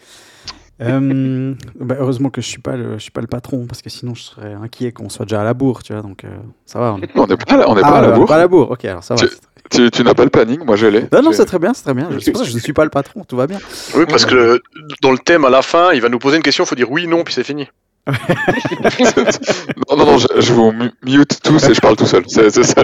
Euh, 0.81 1.53
bah, 1.79 1.95
heureusement 1.99 2.29
que 2.29 2.41
je 2.41 2.47
suis 2.47 2.61
pas 2.61 2.75
le, 2.75 2.93
je 2.93 3.03
suis 3.03 3.11
pas 3.11 3.21
le 3.21 3.27
patron 3.27 3.65
parce 3.67 3.81
que 3.81 3.89
sinon 3.89 4.15
je 4.15 4.21
serais 4.23 4.53
inquiet 4.53 4.91
qu'on 4.91 5.09
soit 5.09 5.25
déjà 5.25 5.41
à 5.41 5.43
la 5.43 5.53
bourre, 5.53 5.83
tu 5.83 5.93
vois. 5.93 6.01
Donc 6.01 6.23
euh, 6.23 6.29
ça 6.65 6.79
va. 6.79 6.93
On 6.93 7.01
est, 7.01 7.09
On 7.15 7.27
n'est 7.27 7.37
pas, 7.37 7.65
on 7.67 7.75
Ah, 7.75 7.81
pas 7.81 7.97
à 7.97 8.01
la 8.01 8.11
bourre. 8.11 8.25
Pas 8.27 8.35
à 8.35 8.39
la 8.39 8.47
bourre. 8.47 8.71
Ok, 8.71 8.85
alors 8.85 9.03
ça 9.03 9.15
va. 9.15 9.21
Tu- 9.21 9.29
Tu, 9.69 9.89
tu 9.89 10.03
n'as 10.03 10.13
pas 10.13 10.23
le 10.25 10.29
planning, 10.29 10.65
moi 10.65 10.75
je 10.75 10.87
l'ai. 10.87 11.01
Non, 11.13 11.21
non, 11.21 11.31
c'est 11.31 11.45
très 11.45 11.59
bien, 11.59 11.73
c'est 11.73 11.83
très 11.83 11.93
bien. 11.93 12.09
Je, 12.11 12.31
ne 12.31 12.59
suis 12.59 12.73
pas 12.73 12.83
le 12.83 12.89
patron, 12.89 13.23
tout 13.23 13.37
va 13.37 13.47
bien. 13.47 13.59
Oui, 13.95 14.03
parce 14.09 14.25
que 14.25 14.61
dans 15.01 15.11
le 15.11 15.17
thème 15.17 15.45
à 15.45 15.49
la 15.49 15.61
fin, 15.61 15.93
il 15.93 16.01
va 16.01 16.09
nous 16.09 16.19
poser 16.19 16.35
une 16.37 16.43
question, 16.43 16.65
il 16.65 16.67
faut 16.67 16.75
dire 16.75 16.91
oui, 16.91 17.07
non, 17.07 17.23
puis 17.23 17.33
c'est 17.33 17.43
fini. 17.45 17.69
non, 18.07 19.95
non, 19.97 20.05
non, 20.05 20.17
je, 20.17 20.27
je 20.39 20.51
vous 20.53 20.71
mu- 20.73 20.91
mute 21.05 21.39
tous 21.43 21.63
et 21.69 21.73
je 21.73 21.79
parle 21.79 21.95
tout 21.95 22.05
seul. 22.07 22.23
C'est 22.27 22.49
ça. 22.51 22.83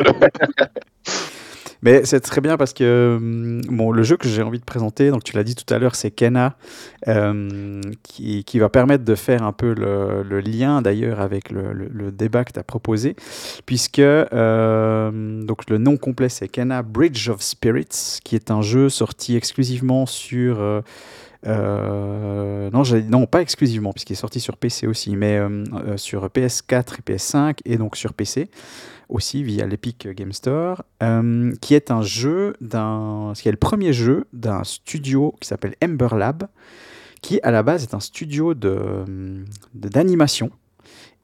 Mais 1.82 2.06
c'est 2.06 2.20
très 2.22 2.42
bien 2.42 2.58
parce 2.58 2.74
que 2.74 3.18
hum, 3.18 3.62
bon, 3.70 3.92
le 3.92 4.04
jeu 4.04 4.18
que 4.18 4.28
j'ai 4.28 4.42
envie 4.42 4.60
de 4.60 4.66
présenter, 4.66 5.12
donc 5.12 5.24
tu 5.24 5.36
l'as 5.36 5.44
dit 5.44 5.56
tout 5.56 5.72
à 5.74 5.78
l'heure, 5.80 5.96
c'est 5.96 6.12
Kena, 6.12 6.56
euh, 7.08 7.82
qui, 8.04 8.44
qui 8.44 8.60
va 8.60 8.70
permettre 8.70 9.04
de 9.06 9.16
faire 9.16 9.44
un 9.44 9.52
peu 9.54 9.74
le, 9.74 10.24
le 10.24 10.40
lien 10.40 10.82
d'ailleurs 10.82 11.20
avec 11.20 11.52
le, 11.52 11.74
le- 11.74 12.12
débat 12.12 12.46
que 12.46 12.54
tu 12.54 12.60
as 12.60 12.64
proposé, 12.64 13.16
puisque 13.66 14.00
euh, 14.00 15.44
donc 15.44 15.70
le 15.70 15.78
nom 15.78 15.98
complet 15.98 16.30
c'est 16.30 16.48
Kena 16.48 16.82
Bridge 16.82 17.30
of 17.30 17.42
Spirits, 17.42 18.20
qui 18.24 18.36
est 18.36 18.50
un 18.50 18.62
jeu 18.62 18.90
sorti 18.90 19.36
exclusivement 19.36 20.06
sur... 20.06 20.60
euh, 20.60 20.82
euh, 21.46 22.70
non, 22.72 22.84
non, 23.10 23.26
pas 23.28 23.42
exclusivement, 23.42 23.94
puisqu'il 23.94 24.14
est 24.14 24.16
sorti 24.16 24.40
sur 24.40 24.58
PC 24.58 24.88
aussi, 24.88 25.16
mais 25.16 25.38
euh, 25.38 25.98
sur 25.98 26.26
PS4 26.28 26.96
et 27.00 27.14
PS5, 27.14 27.58
et 27.66 27.78
donc 27.78 27.96
sur 27.96 28.14
PC 28.14 28.50
aussi 29.10 29.44
via 29.44 29.66
l'Epic 29.66 30.08
Game 30.10 30.32
Store, 30.32 30.84
euh, 31.04 31.54
qui 31.62 31.74
est 31.74 31.92
un 31.92 32.02
jeu 32.02 32.56
d'un, 32.62 33.34
qui 33.36 33.48
est 33.48 33.52
le 33.52 33.58
premier 33.58 33.94
jeu 33.94 34.28
d'un 34.34 34.64
studio 34.64 35.36
qui 35.40 35.48
s'appelle 35.48 35.76
Ember 35.84 36.10
Lab, 36.16 36.48
qui 37.22 37.40
à 37.42 37.52
la 37.52 37.64
base 37.64 37.84
est 37.84 37.94
un 37.94 38.00
studio 38.00 38.54
de 38.54 39.46
d'animation. 39.74 40.52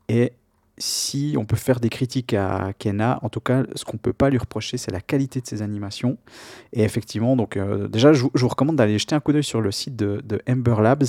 Et 0.10 0.34
si 0.78 1.36
on 1.38 1.46
peut 1.46 1.56
faire 1.56 1.80
des 1.80 1.90
critiques 1.90 2.34
à 2.34 2.74
Kena, 2.80 3.20
en 3.22 3.30
tout 3.30 3.40
cas, 3.40 3.64
ce 3.76 3.86
qu'on 3.86 3.98
peut 3.98 4.14
pas 4.14 4.30
lui 4.30 4.40
reprocher, 4.40 4.78
c'est 4.78 4.92
la 4.92 5.02
qualité 5.02 5.40
de 5.40 5.46
ses 5.46 5.62
animations. 5.62 6.18
Et 6.72 6.84
effectivement, 6.84 7.36
donc 7.36 7.58
euh, 7.58 7.88
déjà, 7.88 8.12
je 8.12 8.24
vous, 8.24 8.48
recommande 8.48 8.78
d'aller 8.78 8.98
jeter 8.98 9.14
un 9.14 9.20
coup 9.20 9.34
d'œil 9.34 9.44
sur 9.44 9.62
le 9.62 9.72
site 9.72 9.96
de, 9.96 10.24
Ember 10.50 10.82
Labs 10.82 11.06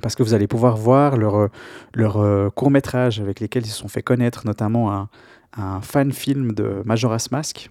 parce 0.00 0.14
que 0.14 0.22
vous 0.22 0.32
allez 0.32 0.46
pouvoir 0.46 0.76
voir 0.76 1.16
leur, 1.16 1.48
leur 1.92 2.54
court 2.54 2.70
métrage 2.70 3.20
avec 3.20 3.40
lesquels 3.40 3.64
ils 3.64 3.70
se 3.70 3.78
sont 3.78 3.88
fait 3.88 4.02
connaître, 4.02 4.46
notamment 4.46 4.92
un, 4.92 5.08
un 5.56 5.80
fan 5.80 6.12
film 6.12 6.52
de 6.52 6.82
Majora's 6.84 7.30
Mask. 7.30 7.70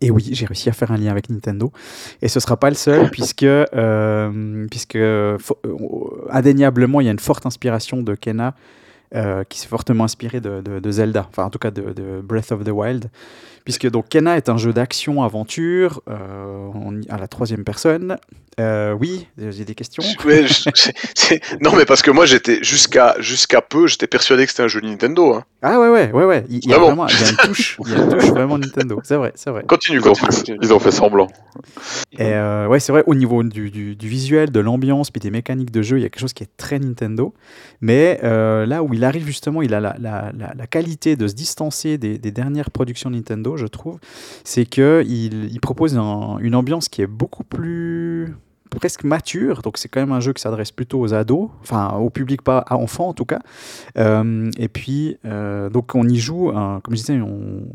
Et 0.00 0.10
oui, 0.10 0.30
j'ai 0.32 0.46
réussi 0.46 0.68
à 0.68 0.72
faire 0.72 0.90
un 0.92 0.96
lien 0.96 1.10
avec 1.10 1.28
Nintendo. 1.28 1.72
Et 2.22 2.28
ce 2.28 2.38
ne 2.38 2.40
sera 2.40 2.56
pas 2.56 2.68
le 2.68 2.76
seul, 2.76 3.10
puisque, 3.10 3.42
euh, 3.42 4.66
puisque 4.70 4.96
euh, 4.96 5.38
indéniablement, 6.30 7.00
il 7.00 7.04
y 7.04 7.08
a 7.08 7.12
une 7.12 7.18
forte 7.18 7.46
inspiration 7.46 8.02
de 8.02 8.14
Kena, 8.14 8.54
euh, 9.14 9.44
qui 9.44 9.60
s'est 9.60 9.68
fortement 9.68 10.04
inspiré 10.04 10.40
de, 10.40 10.90
Zelda, 10.90 11.26
enfin 11.28 11.44
en 11.44 11.50
tout 11.50 11.58
cas 11.58 11.70
de 11.70 12.20
Breath 12.22 12.50
of 12.52 12.64
the 12.64 12.70
Wild. 12.70 13.10
Puisque 13.64 13.88
donc 13.90 14.08
Kena 14.10 14.36
est 14.36 14.48
un 14.50 14.58
jeu 14.58 14.72
d'action-aventure 14.74 16.02
euh, 16.10 16.68
à 17.08 17.18
la 17.18 17.28
troisième 17.28 17.64
personne. 17.64 18.18
Euh, 18.60 18.92
oui, 18.92 19.26
j'ai 19.38 19.64
des 19.64 19.74
questions. 19.74 20.02
Ouais, 20.24 20.46
je- 20.46 20.70
c'est- 20.74 20.94
c'est- 21.14 21.40
non, 21.62 21.74
mais 21.76 21.84
parce 21.84 22.02
que 22.02 22.10
moi, 22.10 22.24
j'étais 22.26 22.62
jusqu'à 22.62 23.16
jusqu'à 23.18 23.60
peu, 23.62 23.86
j'étais 23.86 24.06
persuadé 24.06 24.44
que 24.44 24.50
c'était 24.52 24.62
un 24.62 24.68
jeu 24.68 24.80
Nintendo. 24.80 25.34
hein. 25.34 25.44
Ah 25.62 25.80
ouais, 25.80 25.88
ouais, 25.88 26.12
ouais, 26.12 26.24
ouais. 26.24 26.44
Il 26.50 26.60
il 26.62 26.70
y 26.70 26.74
a 26.74 26.78
bon 26.78 26.86
vraiment 26.88 27.06
il 27.08 27.14
y 27.20 27.24
a 27.24 27.30
une 27.30 27.36
touche, 27.48 27.78
il 27.86 27.92
y 27.92 27.94
a 27.94 27.98
une 27.98 28.08
touche 28.10 28.24
vraiment 28.30 28.58
Nintendo. 28.58 29.00
C'est 29.02 29.16
vrai, 29.16 29.32
c'est 29.34 29.50
vrai. 29.50 29.64
Continue, 29.66 29.98
Ils 29.98 30.08
ont, 30.08 30.14
fait, 30.14 30.26
continue. 30.26 30.58
ils 30.62 30.72
ont 30.74 30.78
fait 30.78 30.90
semblant. 30.90 31.26
Et 32.12 32.32
euh, 32.34 32.66
ouais, 32.68 32.80
c'est 32.80 32.92
vrai, 32.92 33.02
au 33.06 33.14
niveau 33.14 33.42
du, 33.42 33.70
du- 33.70 33.96
du 33.96 34.08
visuel, 34.08 34.50
de 34.52 34.60
l'ambiance, 34.60 35.10
puis 35.10 35.20
des 35.20 35.30
mécaniques 35.30 35.70
de 35.72 35.82
jeu, 35.82 35.98
il 35.98 36.02
y 36.02 36.04
a 36.04 36.08
quelque 36.10 36.20
chose 36.20 36.32
qui 36.34 36.44
est 36.44 36.50
très 36.58 36.78
Nintendo. 36.78 37.32
Mais 37.80 38.20
euh, 38.24 38.66
là 38.66 38.82
où 38.82 38.92
il 38.94 39.04
arrive 39.04 39.26
justement, 39.26 39.62
il 39.62 39.74
a 39.74 39.80
la, 39.80 39.96
la- 39.98 40.30
la- 40.36 40.52
la 40.54 40.66
qualité 40.66 41.16
de 41.16 41.26
se 41.26 41.34
distancer 41.34 41.98
des, 41.98 42.18
des 42.18 42.30
dernières 42.30 42.70
productions 42.70 43.10
Nintendo, 43.54 43.56
je 43.56 43.66
trouve, 43.66 43.98
c'est 44.44 44.66
qu'il 44.66 45.48
il 45.52 45.60
propose 45.60 45.96
un- 45.96 46.38
une 46.40 46.54
ambiance 46.54 46.88
qui 46.88 47.02
est 47.02 47.06
beaucoup 47.06 47.44
plus 47.44 48.34
presque 48.80 49.04
mature, 49.04 49.62
donc 49.62 49.78
c'est 49.78 49.88
quand 49.88 50.00
même 50.00 50.10
un 50.10 50.18
jeu 50.18 50.32
qui 50.32 50.42
s'adresse 50.42 50.72
plutôt 50.72 50.98
aux 50.98 51.14
ados, 51.14 51.48
enfin 51.62 51.90
au 51.96 52.10
public 52.10 52.42
pas 52.42 52.58
à 52.58 52.74
enfants 52.76 53.06
en 53.08 53.14
tout 53.14 53.24
cas. 53.24 53.38
Euh, 53.96 54.50
et 54.58 54.66
puis 54.68 55.16
euh, 55.24 55.70
donc 55.70 55.94
on 55.94 56.08
y 56.08 56.18
joue, 56.18 56.50
comme 56.52 56.80
je 56.90 56.96
disais, 56.96 57.16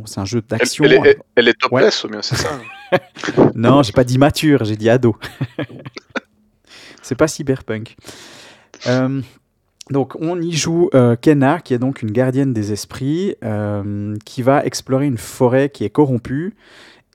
c'est 0.05 0.19
un 0.19 0.25
jeu 0.25 0.41
d'action. 0.41 0.83
elle 0.83 0.93
est, 0.93 1.17
elle 1.35 1.47
est 1.47 1.57
topless, 1.57 2.03
ou 2.03 2.09
bien 2.09 2.21
c'est 2.21 2.35
ça 2.35 2.49
Non, 3.55 3.81
j'ai 3.81 3.93
pas 3.93 4.03
dit 4.03 4.17
mature, 4.17 4.65
j'ai 4.65 4.75
dit 4.75 4.89
ado. 4.89 5.15
c'est 7.01 7.15
pas 7.15 7.29
cyberpunk. 7.29 7.95
Euh, 8.87 9.21
donc, 9.89 10.15
on 10.19 10.39
y 10.41 10.51
joue 10.51 10.89
euh, 10.93 11.15
Kenna, 11.15 11.59
qui 11.59 11.73
est 11.73 11.79
donc 11.79 12.01
une 12.01 12.11
gardienne 12.11 12.53
des 12.53 12.71
esprits, 12.71 13.35
euh, 13.43 14.15
qui 14.25 14.41
va 14.41 14.65
explorer 14.65 15.07
une 15.07 15.17
forêt 15.17 15.69
qui 15.69 15.83
est 15.83 15.89
corrompue 15.89 16.53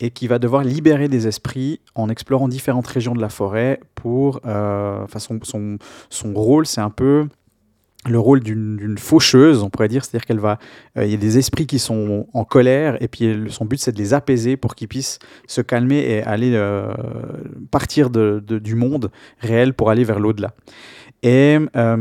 et 0.00 0.10
qui 0.10 0.26
va 0.26 0.38
devoir 0.40 0.64
libérer 0.64 1.08
des 1.08 1.28
esprits 1.28 1.80
en 1.94 2.08
explorant 2.08 2.48
différentes 2.48 2.86
régions 2.88 3.14
de 3.14 3.20
la 3.20 3.28
forêt 3.28 3.80
pour... 3.94 4.40
euh, 4.44 5.06
son, 5.18 5.38
son, 5.42 5.78
son 6.10 6.32
rôle, 6.34 6.66
c'est 6.66 6.80
un 6.80 6.90
peu 6.90 7.26
le 8.06 8.18
rôle 8.18 8.40
d'une 8.40 8.98
faucheuse, 8.98 9.62
on 9.62 9.70
pourrait 9.70 9.88
dire, 9.88 10.04
c'est-à-dire 10.04 10.26
qu'elle 10.26 10.38
va, 10.38 10.58
euh, 10.98 11.06
il 11.06 11.10
y 11.10 11.14
a 11.14 11.16
des 11.16 11.38
esprits 11.38 11.66
qui 11.66 11.78
sont 11.78 12.26
en 12.34 12.44
colère 12.44 13.00
et 13.02 13.08
puis 13.08 13.46
son 13.48 13.64
but 13.64 13.80
c'est 13.80 13.92
de 13.92 13.98
les 13.98 14.12
apaiser 14.12 14.58
pour 14.58 14.74
qu'ils 14.74 14.88
puissent 14.88 15.18
se 15.46 15.62
calmer 15.62 16.00
et 16.00 16.22
aller 16.22 16.52
euh, 16.54 16.92
partir 17.70 18.10
de- 18.10 18.42
du 18.46 18.74
monde 18.74 19.10
réel 19.38 19.72
pour 19.72 19.88
aller 19.88 20.04
vers 20.04 20.20
l'au-delà. 20.20 20.52
Et 21.24 21.58
euh, 21.74 21.96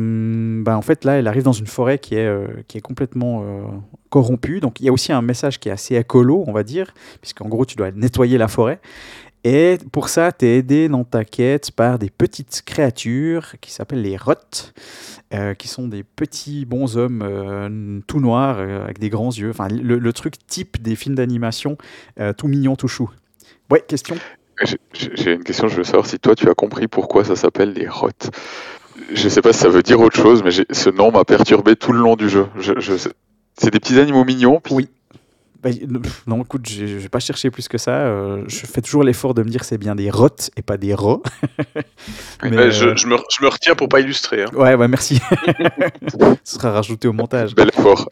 ben, 0.63 0.76
en 0.76 0.82
fait 0.82 1.05
là, 1.05 1.13
elle 1.13 1.28
arrive 1.28 1.43
dans 1.43 1.53
une 1.53 1.65
forêt 1.65 1.97
qui 1.97 2.15
est, 2.15 2.28
euh, 2.28 2.45
qui 2.67 2.78
est 2.78 2.82
complètement 2.82 3.41
euh, 3.41 3.63
corrompue. 4.09 4.59
Donc 4.59 4.82
il 4.82 4.86
y 4.86 4.89
a 4.89 4.91
aussi 4.91 5.13
un 5.13 5.21
message 5.21 5.61
qui 5.61 5.69
est 5.69 5.71
assez 5.71 5.95
écolo, 5.95 6.43
on 6.45 6.51
va 6.51 6.63
dire, 6.63 6.93
puisqu'en 7.21 7.47
gros 7.47 7.65
tu 7.65 7.78
dois 7.78 7.91
nettoyer 7.91 8.38
la 8.38 8.49
forêt. 8.49 8.82
Et 9.45 9.78
pour 9.93 10.09
ça, 10.09 10.34
tu 10.34 10.45
es 10.45 10.57
aidé 10.57 10.89
dans 10.89 11.05
ta 11.05 11.24
quête 11.24 11.71
par 11.71 11.99
des 11.99 12.09
petites 12.09 12.63
créatures 12.65 13.55
qui 13.61 13.71
s'appellent 13.71 14.01
les 14.01 14.17
rottes, 14.17 14.74
euh, 15.34 15.53
qui 15.53 15.69
sont 15.69 15.88
des 15.88 16.03
petits 16.03 16.65
bonshommes 16.65 17.21
euh, 17.24 17.99
tout 18.07 18.19
noirs 18.19 18.59
avec 18.59 18.99
des 18.99 19.09
grands 19.09 19.32
yeux. 19.32 19.49
Enfin, 19.51 19.69
le, 19.69 20.13
truc 20.13 20.36
type 20.47 20.82
des 20.82 20.95
films 20.95 21.15
d'animation, 21.15 21.78
tout 22.38 22.47
mignon, 22.47 22.76
tout 22.76 22.88
chou. 22.88 23.09
Ouais, 23.69 23.84
question? 23.86 24.15
J'ai 24.93 25.34
une 25.34 25.43
question, 25.43 25.67
je 25.67 25.78
veux 25.78 25.84
savoir 25.84 26.05
si 26.05 26.19
toi 26.19 26.36
tu 26.36 26.49
as 26.49 26.53
compris 26.53 26.88
pourquoi 26.88 27.26
ça 27.26 27.36
s'appelle 27.36 27.74
les 27.74 27.88
rottes. 27.88 28.30
Je 29.14 29.28
sais 29.30 29.41
pas 29.41 29.54
si 29.54 29.60
ça 29.60 29.70
veut 29.70 29.84
dire 29.84 30.00
autre 30.00 30.16
chose, 30.20 30.44
mais 30.44 30.52
ce 30.52 30.89
nom 30.89 31.12
m'a 31.12 31.24
perturbé 31.26 31.76
tout 31.76 31.91
le 31.94 32.00
long 32.00 32.16
du 32.16 32.30
jeu. 32.30 32.48
Je, 32.60 32.74
je 32.80 32.98
sais- 32.98 33.14
C'est 33.58 33.72
des 33.72 33.80
petits 33.80 34.00
animaux 34.00 34.24
mignons, 34.26 34.60
puis 34.60 34.74
Oui. 34.74 34.89
Bah, 35.62 35.70
non, 36.28 36.41
écoute, 36.44 36.68
je 36.68 36.84
vais 36.84 37.08
pas 37.08 37.20
chercher 37.22 37.50
plus 37.50 37.70
que 37.70 37.78
ça. 37.78 37.91
euh, 37.91 38.44
je 38.48 38.66
fais 38.66 38.82
toujours 38.82 39.02
l'effort 39.06 39.34
de 39.34 39.44
me 39.44 39.48
dire 39.50 39.62
que 39.62 39.66
c'est 39.66 39.78
bien 39.78 39.96
des 39.96 40.10
rottes 40.10 40.50
et 40.58 40.62
pas 40.62 40.76
des 40.76 40.94
rats. 40.94 41.22
Oui, 42.44 42.50
Mais, 42.52 42.70
je, 42.72 42.88
euh, 42.89 42.96
je 42.98 43.08
me, 43.08 43.16
je 43.30 43.41
me 43.44 43.48
retiens 43.48 43.74
pour 43.74 43.88
pas 43.88 44.02
illustrer. 44.02 44.44
hein. 44.44 44.50
Ouais, 44.54 44.76
ouais, 44.76 44.88
merci. 44.89 45.22
Ce 46.44 46.56
sera 46.56 46.72
rajouté 46.72 47.08
au 47.08 47.14
montage. 47.14 47.56
bel 47.56 47.70
effort. 47.70 48.10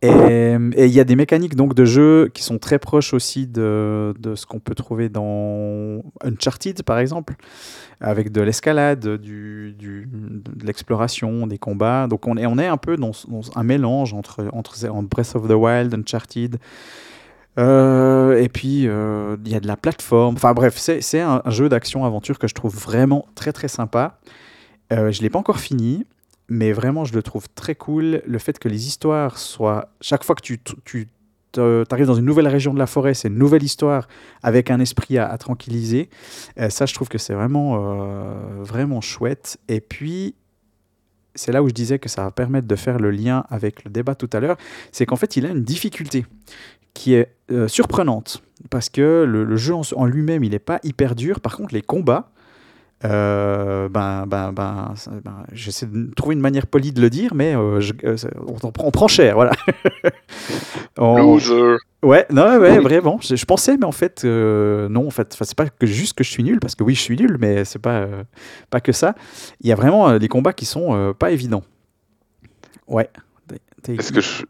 Et 0.00 0.54
il 0.86 0.92
y 0.92 1.00
a 1.00 1.04
des 1.04 1.16
mécaniques 1.16 1.56
donc 1.56 1.74
de 1.74 1.84
jeu 1.84 2.30
qui 2.32 2.44
sont 2.44 2.58
très 2.58 2.78
proches 2.78 3.12
aussi 3.14 3.48
de, 3.48 4.14
de 4.20 4.36
ce 4.36 4.46
qu'on 4.46 4.60
peut 4.60 4.76
trouver 4.76 5.08
dans 5.08 6.02
Uncharted 6.22 6.84
par 6.84 7.00
exemple, 7.00 7.34
avec 8.00 8.30
de 8.30 8.40
l'escalade, 8.40 9.16
du, 9.16 9.74
du- 9.76 10.08
de 10.08 10.64
l'exploration, 10.66 11.48
des 11.48 11.58
combats. 11.58 12.06
Donc 12.06 12.28
on 12.28 12.36
est, 12.36 12.46
on 12.46 12.58
est 12.58 12.68
un 12.68 12.76
peu 12.76 12.96
dans, 12.96 13.10
un 13.56 13.62
mélange 13.64 14.14
entre, 14.14 14.48
entre 14.52 14.76
Breath 15.02 15.34
of 15.34 15.48
the 15.48 15.52
Wild, 15.52 15.92
Uncharted. 15.92 16.58
euh, 17.58 18.40
et 18.40 18.48
puis 18.48 18.86
euh, 18.86 19.36
il 19.44 19.50
y 19.50 19.56
a 19.56 19.60
de 19.60 19.66
la 19.66 19.76
plateforme. 19.76 20.36
Enfin 20.36 20.54
bref, 20.54 20.76
c'est 20.76 21.00
c'est 21.00 21.20
un, 21.20 21.42
un 21.44 21.50
jeu 21.50 21.68
d'action-aventure 21.68 22.38
que 22.38 22.46
je 22.46 22.54
trouve 22.54 22.74
vraiment 22.76 23.26
très 23.34 23.52
très 23.52 23.68
sympa. 23.68 24.20
Euh, 24.92 25.10
je 25.10 25.18
ne 25.18 25.22
l'ai 25.24 25.30
pas 25.30 25.40
encore 25.40 25.58
fini, 25.58 26.04
mais 26.48 26.72
vraiment, 26.72 27.04
je 27.04 27.14
le 27.14 27.22
trouve 27.22 27.48
très 27.54 27.74
cool. 27.74 28.22
Le 28.26 28.38
fait 28.38 28.58
que 28.58 28.68
les 28.68 28.86
histoires 28.86 29.38
soient. 29.38 29.90
Chaque 30.00 30.24
fois 30.24 30.34
que 30.34 30.42
tu, 30.42 30.58
tu 30.84 31.08
arrives 31.90 32.06
dans 32.06 32.14
une 32.14 32.24
nouvelle 32.24 32.48
région 32.48 32.72
de 32.72 32.78
la 32.78 32.86
forêt, 32.86 33.14
c'est 33.14 33.28
une 33.28 33.38
nouvelle 33.38 33.62
histoire 33.62 34.08
avec 34.42 34.70
un 34.70 34.80
esprit 34.80 35.18
à, 35.18 35.36
tranquilliser. 35.36 36.08
Euh, 36.58 36.70
ça, 36.70 36.86
je 36.86 36.94
trouve 36.94 37.08
que 37.08 37.18
c'est 37.18 37.34
vraiment, 37.34 37.76
euh, 37.76 38.62
vraiment 38.62 39.00
chouette. 39.00 39.58
Et 39.68 39.80
puis. 39.80 40.34
C'est 41.34 41.52
là 41.52 41.62
où 41.62 41.68
je 41.68 41.74
disais 41.74 42.00
que 42.00 42.08
ça 42.08 42.24
va 42.24 42.32
permettre 42.32 42.66
de 42.66 42.74
faire 42.74 42.98
le 42.98 43.12
lien 43.12 43.44
avec 43.48 43.84
le 43.84 43.92
débat 43.92 44.16
tout 44.16 44.28
à 44.32 44.40
l'heure. 44.40 44.56
C'est 44.90 45.06
qu'en 45.06 45.14
fait, 45.14 45.36
il 45.36 45.46
a 45.46 45.50
une 45.50 45.62
difficulté 45.62 46.26
qui 46.94 47.14
est 47.14 47.32
euh, 47.52 47.68
surprenante. 47.68 48.42
Parce 48.70 48.88
que 48.88 49.24
le, 49.24 49.44
le 49.44 49.56
jeu 49.56 49.72
en, 49.72 49.82
en 49.94 50.04
lui-même, 50.04 50.42
il 50.42 50.50
n'est 50.50 50.58
pas 50.58 50.80
hyper 50.82 51.14
dur. 51.14 51.38
Par 51.38 51.56
contre, 51.56 51.74
les 51.74 51.82
combats, 51.82 52.32
euh, 53.04 53.88
ben, 53.88 54.24
ben, 54.26 54.52
ben, 54.52 54.92
ben, 55.24 55.44
j'essaie 55.52 55.86
de 55.86 56.12
trouver 56.14 56.34
une 56.34 56.40
manière 56.40 56.66
polie 56.66 56.90
de 56.92 57.00
le 57.00 57.10
dire, 57.10 57.32
mais 57.34 57.54
euh, 57.54 57.80
je- 57.80 57.92
euh, 58.04 58.16
on, 58.46 58.54
on 58.66 58.72
prend- 58.72 58.86
on 58.86 58.90
prend 58.90 59.08
cher, 59.08 59.34
voilà. 59.36 59.52
On- 60.98 61.16
Loser. 61.16 61.76
ouais, 62.02 62.26
non, 62.30 62.58
ouais, 62.58 62.78
vraiment. 62.80 63.18
Je, 63.22 63.36
je 63.36 63.44
pensais, 63.44 63.76
mais 63.76 63.84
en 63.86 63.92
fait, 63.92 64.24
non, 64.24 65.06
en 65.06 65.10
fait, 65.10 65.36
c'est 65.40 65.54
pas 65.56 65.68
que 65.68 65.86
juste 65.86 66.16
que 66.16 66.24
je 66.24 66.30
suis 66.30 66.42
nul, 66.42 66.58
parce 66.60 66.74
que 66.74 66.82
oui, 66.82 66.94
je 66.94 67.00
suis 67.00 67.16
nul, 67.16 67.36
mais 67.40 67.64
c'est 67.64 67.78
pas, 67.78 68.06
pas 68.70 68.80
que 68.80 68.92
ça. 68.92 69.14
Il 69.60 69.68
y 69.68 69.72
a 69.72 69.76
vraiment 69.76 70.18
des 70.18 70.28
combats 70.28 70.52
qui 70.52 70.64
sont 70.66 71.14
pas 71.18 71.30
évidents. 71.30 71.62
Ouais. 72.88 73.10
T'es- 73.82 73.94
Est-ce 73.94 74.12
que 74.12 74.20
je, 74.20 74.42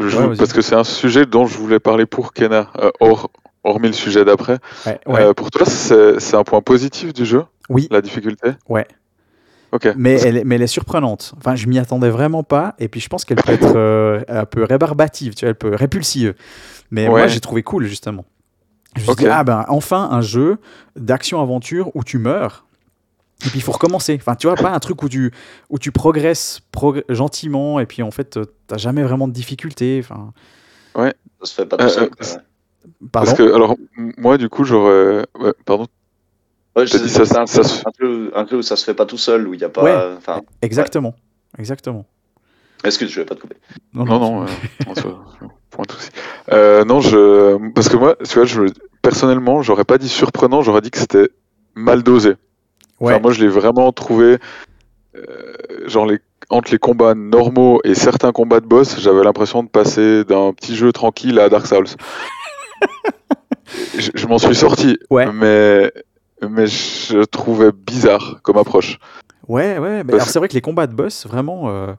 je- 0.00 0.16
Ouais, 0.18 0.26
vas-y. 0.26 0.38
parce 0.38 0.52
que 0.52 0.60
c'est 0.60 0.74
un 0.74 0.82
sujet 0.84 1.24
dont 1.24 1.46
je 1.46 1.56
voulais 1.56 1.78
parler 1.78 2.04
pour 2.06 2.32
Kena, 2.32 2.68
hors, 2.98 3.30
hormis 3.62 3.86
le 3.88 3.92
sujet 3.92 4.24
d'après. 4.24 4.58
Ouais, 4.86 4.98
ouais. 5.06 5.34
Pour 5.34 5.52
toi, 5.52 5.64
c'est 5.66 6.34
un 6.36 6.42
point 6.42 6.62
positif 6.62 7.12
du 7.12 7.24
jeu, 7.24 7.44
Oui. 7.72 7.88
la 7.90 8.00
difficulté. 8.00 8.50
Ouais. 8.68 8.86
Ok. 9.72 9.88
Mais 9.96 10.20
elle, 10.20 10.36
est- 10.38 10.44
mais 10.44 10.56
elle 10.56 10.62
est 10.62 10.66
surprenante. 10.66 11.32
Enfin, 11.38 11.54
je 11.56 11.66
m'y 11.66 11.78
attendais 11.78 12.10
vraiment 12.10 12.42
pas. 12.42 12.74
Et 12.78 12.88
puis, 12.88 13.00
je 13.00 13.08
pense 13.08 13.24
qu'elle 13.24 13.38
peut 13.38 13.52
être 13.52 13.74
euh, 13.74 14.22
un 14.28 14.44
peu 14.44 14.64
rébarbative, 14.64 15.34
tu 15.34 15.44
vois, 15.44 15.50
elle 15.50 15.54
peut 15.56 15.74
répulsive. 15.74 16.34
Mais 16.90 17.06
moi, 17.08 17.22
Ouais. 17.22 17.28
j'ai 17.28 17.40
trouvé 17.40 17.62
cool, 17.62 17.86
justement. 17.86 18.26
Je 18.96 19.00
me 19.00 19.04
suis 19.04 19.12
Ok. 19.12 19.18
dit, 19.20 19.26
ah 19.28 19.42
ben, 19.44 19.64
enfin, 19.68 20.08
un 20.10 20.20
jeu 20.20 20.58
d'action-aventure 20.96 21.90
où 21.96 22.04
tu 22.04 22.18
meurs. 22.18 22.66
Et 23.46 23.48
puis, 23.48 23.58
il 23.58 23.62
faut 23.62 23.72
recommencer. 23.72 24.14
Enfin, 24.20 24.34
tu 24.36 24.46
vois, 24.46 24.56
pas 24.56 24.70
un 24.70 24.78
truc 24.78 25.02
où 25.02 25.08
tu, 25.08 25.32
où 25.70 25.78
tu 25.78 25.90
progresses 25.90 26.60
progr- 26.72 27.02
gentiment. 27.08 27.80
Et 27.80 27.86
puis, 27.86 28.02
en 28.02 28.10
fait, 28.10 28.38
t'as 28.66 28.76
jamais 28.76 29.02
vraiment 29.02 29.26
de 29.26 29.32
difficultés. 29.32 30.00
Enfin, 30.04 30.32
Ça 30.94 31.12
se 31.44 31.54
fait 31.54 31.66
pas 31.66 31.76
tout 31.78 31.84
Euh, 31.86 31.88
seul. 31.88 32.04
euh, 32.04 32.06
ouais. 32.08 32.10
pardon. 33.10 33.10
Parce 33.10 33.32
que, 33.34 33.42
alors, 33.54 33.76
moi, 34.18 34.36
du 34.38 34.48
coup, 34.50 34.64
j'aurais. 34.64 35.24
ouais, 35.40 35.54
pardon. 35.64 35.86
Ouais, 36.76 36.86
ça- 36.86 36.98
c'est 37.26 37.36
un, 37.36 37.46
ça 37.46 37.60
un 38.34 38.46
jeu 38.46 38.56
où 38.58 38.62
ça 38.62 38.76
se 38.76 38.84
fait 38.84 38.94
pas 38.94 39.04
tout 39.06 39.18
seul, 39.18 39.46
où 39.46 39.54
il 39.54 39.60
y 39.60 39.64
a 39.64 39.68
pas. 39.68 39.82
Ouais. 39.82 40.40
Exactement. 40.62 41.14
Exactement. 41.58 42.06
excuse, 42.84 43.10
je 43.10 43.20
vais 43.20 43.26
pas 43.26 43.34
te 43.34 43.40
couper. 43.40 43.56
Non, 43.92 44.04
non, 44.06 44.42
euh, 44.42 44.46
on 44.86 44.94
se- 44.94 45.02
point 45.70 45.84
de 45.86 45.92
souci. 45.92 46.10
Euh, 46.50 46.84
non, 46.84 47.00
je. 47.00 47.70
Parce 47.72 47.88
que 47.90 47.96
moi, 47.96 48.16
tu 48.26 48.34
vois, 48.34 48.44
je... 48.46 48.62
personnellement, 49.02 49.62
j'aurais 49.62 49.84
pas 49.84 49.98
dit 49.98 50.08
surprenant, 50.08 50.62
j'aurais 50.62 50.80
dit 50.80 50.90
que 50.90 50.98
c'était 50.98 51.28
mal 51.74 52.02
dosé. 52.02 52.30
Ouais. 53.00 53.12
Enfin, 53.14 53.20
moi, 53.22 53.32
je 53.32 53.40
l'ai 53.42 53.48
vraiment 53.48 53.92
trouvé. 53.92 54.38
euh, 55.14 55.54
genre, 55.86 56.06
les... 56.06 56.20
entre 56.48 56.70
les 56.72 56.78
combats 56.78 57.14
normaux 57.14 57.80
et 57.84 57.94
certains 57.94 58.32
combats 58.32 58.60
de 58.60 58.66
boss, 58.66 58.98
j'avais 58.98 59.22
l'impression 59.24 59.62
de 59.62 59.68
passer 59.68 60.24
d'un 60.24 60.52
petit 60.54 60.74
jeu 60.74 60.90
tranquille 60.92 61.38
à 61.38 61.48
Dark 61.50 61.66
Souls. 61.66 61.84
je 63.98 64.10
je 64.14 64.26
m'en 64.26 64.38
suis 64.38 64.54
sorti, 64.54 64.98
Ouais. 65.10 65.30
mais, 65.32 65.92
mais 66.48 66.66
je 66.66 67.24
trouvais 67.24 67.70
bizarre 67.72 68.40
comme 68.42 68.58
approche. 68.58 68.98
Ouais, 69.48 69.78
ouais. 69.78 69.98
mais 69.98 70.04
Parce- 70.04 70.14
alors 70.22 70.28
c'est 70.28 70.38
vrai 70.38 70.48
que 70.48 70.54
les 70.54 70.60
combats 70.60 70.86
de 70.86 70.94
boss, 70.94 71.26
vraiment, 71.26 71.68
euh, 71.68 71.92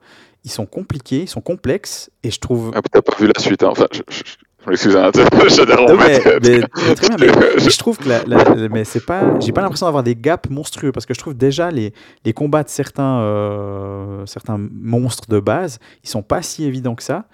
ils 0.44 0.52
sont 0.52 0.66
compliqués, 0.66 1.22
ils 1.24 1.30
sont 1.30 1.42
complexes, 1.42 2.10
et 2.24 2.32
je 2.32 2.40
trouve. 2.40 2.72
Ah, 2.76 2.80
T'as 2.92 3.02
pas 3.02 3.16
vu 3.20 3.28
la 3.34 3.40
suite, 3.42 3.64
hein. 3.64 3.70
enfin, 3.72 3.88
je, 3.92 4.02
je, 4.10 4.22
je 4.66 4.70
m'excuse, 4.70 4.96
hein, 4.96 5.12
Non, 5.88 5.98
mais, 5.98 6.22
mais- 6.42 6.62
mais- 7.20 7.60
je 7.60 7.78
trouve 7.78 7.98
que 7.98 8.08
la- 8.08 8.24
mais 8.70 8.86
c'est 8.86 9.06
pas, 9.06 9.40
j'ai 9.40 9.52
pas 9.52 9.62
l'impression 9.62 9.86
d'avoir 9.88 10.04
des 10.04 10.16
gaps 10.16 10.50
monstrueux 10.50 10.92
parce 10.94 11.06
que 11.06 11.14
je 11.14 11.20
trouve 11.20 11.34
déjà 11.34 11.70
les, 11.70 11.94
les 12.24 12.34
combats 12.34 12.64
de 12.64 12.70
certains, 12.70 13.20
euh, 13.22 14.26
certains 14.26 14.58
monstres 14.58 15.28
de 15.30 15.40
base, 15.40 15.80
ils 16.04 16.10
sont 16.10 16.24
pas 16.24 16.42
si 16.42 16.64
évidents 16.66 16.96
que 16.96 17.04
ça. 17.04 17.26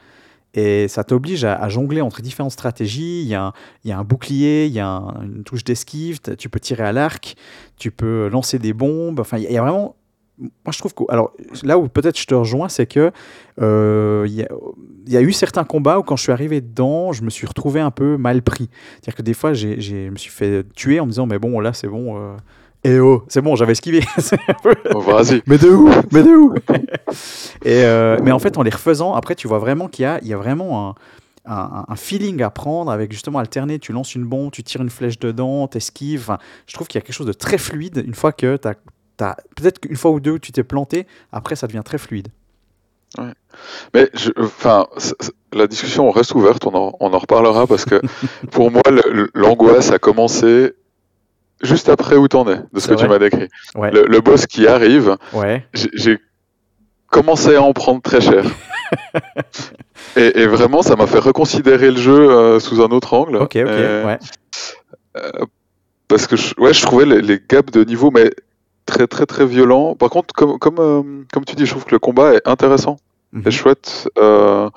Et 0.56 0.88
ça 0.88 1.04
t'oblige 1.04 1.44
à, 1.46 1.70
jongler 1.70 2.02
entre 2.02 2.22
différentes 2.22 2.52
stratégies. 2.52 3.22
Il 3.22 3.28
y 3.28 3.36
a 3.36 3.46
un, 3.46 3.54
il 3.84 3.90
y 3.90 3.94
a 3.94 4.00
un 4.00 4.04
bouclier, 4.04 4.66
il 4.66 4.74
y 4.74 4.80
a 4.80 4.88
un- 4.88 5.22
une 5.24 5.44
touche 5.44 5.64
d'esquive, 5.64 6.20
tu 6.38 6.50
peux 6.50 6.60
tirer 6.60 6.84
à 6.84 6.92
l'arc, 6.92 7.36
tu 7.78 7.92
peux 7.92 8.30
lancer 8.30 8.58
des 8.60 8.74
bombes. 8.74 9.20
Enfin, 9.20 9.38
il 9.38 9.52
y 9.52 9.58
a- 9.58 9.62
vraiment. 9.62 9.96
Moi, 10.40 10.72
je 10.72 10.78
trouve 10.80 10.94
que. 10.94 11.04
Alors, 11.10 11.34
là 11.64 11.78
où 11.78 11.88
peut-être 11.90 12.18
je 12.18 12.26
te 12.26 12.34
rejoins, 12.34 12.70
c'est 12.70 12.86
que 12.88 13.12
euh, 13.62 14.26
il 14.28 14.48
y, 15.12 15.18
a, 15.18 15.22
eu 15.22 15.34
certains 15.34 15.66
combats 15.66 16.00
où, 16.00 16.04
quand 16.04 16.16
je 16.16 16.24
suis 16.24 16.32
arrivé 16.32 16.62
dedans, 16.62 17.12
je 17.12 17.24
me 17.24 17.30
suis 17.30 17.46
retrouvé 17.46 17.82
un 17.82 17.92
peu 17.92 18.16
mal 18.18 18.42
pris. 18.42 18.70
C'est-à-dire 18.94 19.16
que 19.16 19.22
des 19.22 19.34
fois, 19.34 19.54
j'ai- 19.54 19.82
je 19.82 20.10
me 20.10 20.16
suis 20.16 20.32
fait 20.32 20.66
tuer 20.74 21.00
en 21.02 21.06
me 21.06 21.12
disant, 21.12 21.26
mais 21.26 21.40
bon, 21.40 21.60
là, 21.60 21.74
c'est 21.74 21.88
bon. 21.90 22.18
euh, 22.18 22.36
eh 22.84 23.00
oh, 23.00 23.24
c'est 23.28 23.42
bon, 23.42 23.56
j'avais 23.56 23.74
esquivé. 23.74 24.02
Peu- 24.64 24.76
Oh, 24.94 25.02
Vas-y. 25.02 25.42
mais 25.48 25.58
de 25.58 25.70
où 25.70 25.90
Mais 26.12 26.24
de 26.24 26.30
où 26.30 26.54
Et 27.66 27.84
euh, 27.84 28.18
mais 28.24 28.32
en 28.32 28.40
fait, 28.40 28.58
en 28.58 28.62
les 28.64 28.70
refaisant, 28.72 29.14
après, 29.14 29.36
tu 29.36 29.48
vois 29.48 29.60
vraiment 29.60 29.88
qu'il 29.88 30.04
y 30.04 30.06
a, 30.06 30.20
il 30.22 30.28
y 30.28 30.34
a 30.34 30.38
vraiment 30.38 30.90
un, 30.90 30.96
un, 31.54 31.86
un 31.88 31.96
feeling 31.96 32.42
à 32.42 32.50
prendre 32.50 32.92
avec 32.92 33.12
justement 33.12 33.40
alterner. 33.40 33.80
Tu 33.80 33.92
lances 33.92 34.16
une 34.16 34.24
bombe, 34.26 34.52
tu 34.52 34.64
tires 34.64 34.82
une 34.82 34.90
flèche 34.90 35.20
dedans, 35.20 35.68
t'esquives. 35.68 36.22
Enfin, 36.22 36.38
je 36.68 36.74
trouve 36.74 36.88
qu'il 36.88 37.00
y 37.00 37.02
a 37.04 37.06
quelque 37.06 37.16
chose 37.16 37.28
de 37.28 37.34
très 37.34 37.58
fluide 37.58 38.04
une 38.06 38.16
fois 38.16 38.32
que 38.32 38.56
tu 38.58 38.68
as. 38.68 38.76
Peut-être 39.58 39.80
qu'une 39.80 39.98
fois 39.98 40.12
ou 40.12 40.22
deux, 40.22 40.40
tu 40.40 40.54
t'es 40.54 40.64
planté, 40.64 41.06
après, 41.34 41.58
ça 41.58 41.68
devient 41.68 41.82
très 41.84 41.98
fluide. 41.98 42.30
Mais 43.94 44.10
je- 44.14 44.30
enfin, 44.38 44.86
la 45.52 45.68
discussion 45.68 46.10
reste 46.12 46.36
ouverte, 46.36 46.66
on 46.68 46.74
en, 46.76 46.94
on 47.00 47.12
en 47.14 47.18
reparlera 47.18 47.68
parce 47.68 47.84
que 47.84 48.00
pour 48.52 48.72
moi, 48.72 48.82
l'angoisse 49.34 49.92
a 49.92 50.00
commencé 50.00 50.74
juste 51.62 51.90
après 51.90 52.16
où 52.16 52.28
t'en 52.28 52.48
es, 52.50 52.60
de 52.74 52.80
ce 52.80 52.88
que 52.88 52.94
tu 52.96 53.08
m'as 53.08 53.20
décrit. 53.20 53.48
Ouais, 53.76 53.92
Le, 53.92 54.06
le 54.08 54.22
boss 54.22 54.46
qui 54.46 54.68
arrive, 54.68 55.18
ouais. 55.34 55.66
j'ai- 55.74 56.20
commencé 57.12 57.56
à 57.56 57.64
en 57.64 57.74
prendre 57.74 58.02
très 58.04 58.22
cher. 58.22 58.44
et, 60.16 60.42
et 60.42 60.46
vraiment, 60.48 60.84
ça 60.84 60.96
m'a 60.96 61.08
fait 61.08 61.18
reconsidérer 61.18 61.90
le 61.90 61.98
jeu 61.98 62.30
euh, 62.30 62.60
sous 62.60 62.82
un 62.84 62.90
autre 62.90 63.14
angle. 63.16 63.38
Ok, 63.38 63.56
ok, 63.56 63.56
Et- 63.56 64.04
ouais. 64.06 64.20
Parce 66.08 66.28
que 66.28 66.36
je, 66.36 66.54
ouais, 66.60 66.74
je 66.74 66.82
trouvais 66.84 67.06
les, 67.06 67.22
les 67.22 67.40
gaps 67.48 67.72
de 67.72 67.84
niveau 67.84 68.10
mais 68.12 68.30
très 68.86 69.08
très 69.08 69.26
très 69.26 69.46
violents. 69.46 69.96
Par 69.96 70.10
contre, 70.10 70.34
comme, 70.34 70.58
comme, 70.60 70.78
euh, 70.80 71.04
comme 71.34 71.46
tu 71.46 71.56
dis, 71.56 71.66
je 71.66 71.72
trouve 71.72 71.86
que 71.86 71.92
le 71.92 72.00
combat 72.00 72.34
est 72.36 72.48
intéressant 72.48 72.98
Mhm. 73.32 73.44
et 73.46 73.52
chouette. 73.52 74.10
euh, 74.18 74.70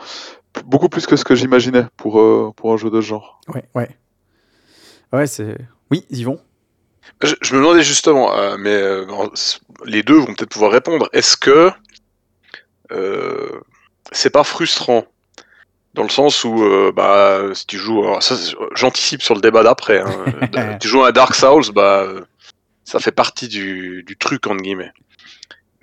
beaucoup 0.67 0.91
plus 0.91 1.07
que 1.07 1.17
ce 1.17 1.25
que 1.25 1.35
j'imaginais 1.35 1.85
pour, 1.97 2.21
euh, 2.21 2.51
pour 2.55 2.73
un 2.73 2.77
jeu 2.77 2.91
de 2.91 3.01
ce 3.01 3.07
genre. 3.07 3.41
Ouais, 3.49 3.65
ouais. 3.75 3.89
Ouais, 5.13 5.27
c'est. 5.27 5.57
Oui, 5.91 6.05
Yvon 6.11 6.39
Je, 7.23 7.35
je 7.41 7.55
me 7.55 7.61
demandais 7.61 7.83
justement, 7.83 8.37
euh, 8.37 8.57
mais 8.59 8.75
euh, 8.75 9.07
les 9.85 10.03
deux 10.03 10.17
vont 10.17 10.35
peut-être 10.35 10.51
pouvoir 10.51 10.73
répondre. 10.73 11.09
Est-ce 11.13 11.37
que 11.37 11.71
euh, 12.91 13.61
c'est 14.11 14.31
pas 14.31 14.45
frustrant? 14.45 15.05
Dans 15.95 16.03
le 16.05 16.09
sens 16.09 16.43
où, 16.45 16.65
bah, 16.97 17.43
si 17.53 17.67
tu 17.67 17.77
joues, 17.77 18.03
j'anticipe 18.75 19.23
sur 19.23 19.35
le 19.35 19.43
débat 19.43 19.63
d'après. 19.63 20.01
hein. 20.01 20.79
tu 20.81 20.89
joues 20.89 21.05
à 21.05 21.13
Dark 21.13 21.35
Souls, 21.35 21.71
bah, 21.75 22.07
ça 22.85 22.99
fait 22.99 23.13
partie 23.13 23.47
du, 23.47 24.03
du 24.03 24.17
truc 24.17 24.47
entre 24.47 24.63
guillemets. 24.63 24.93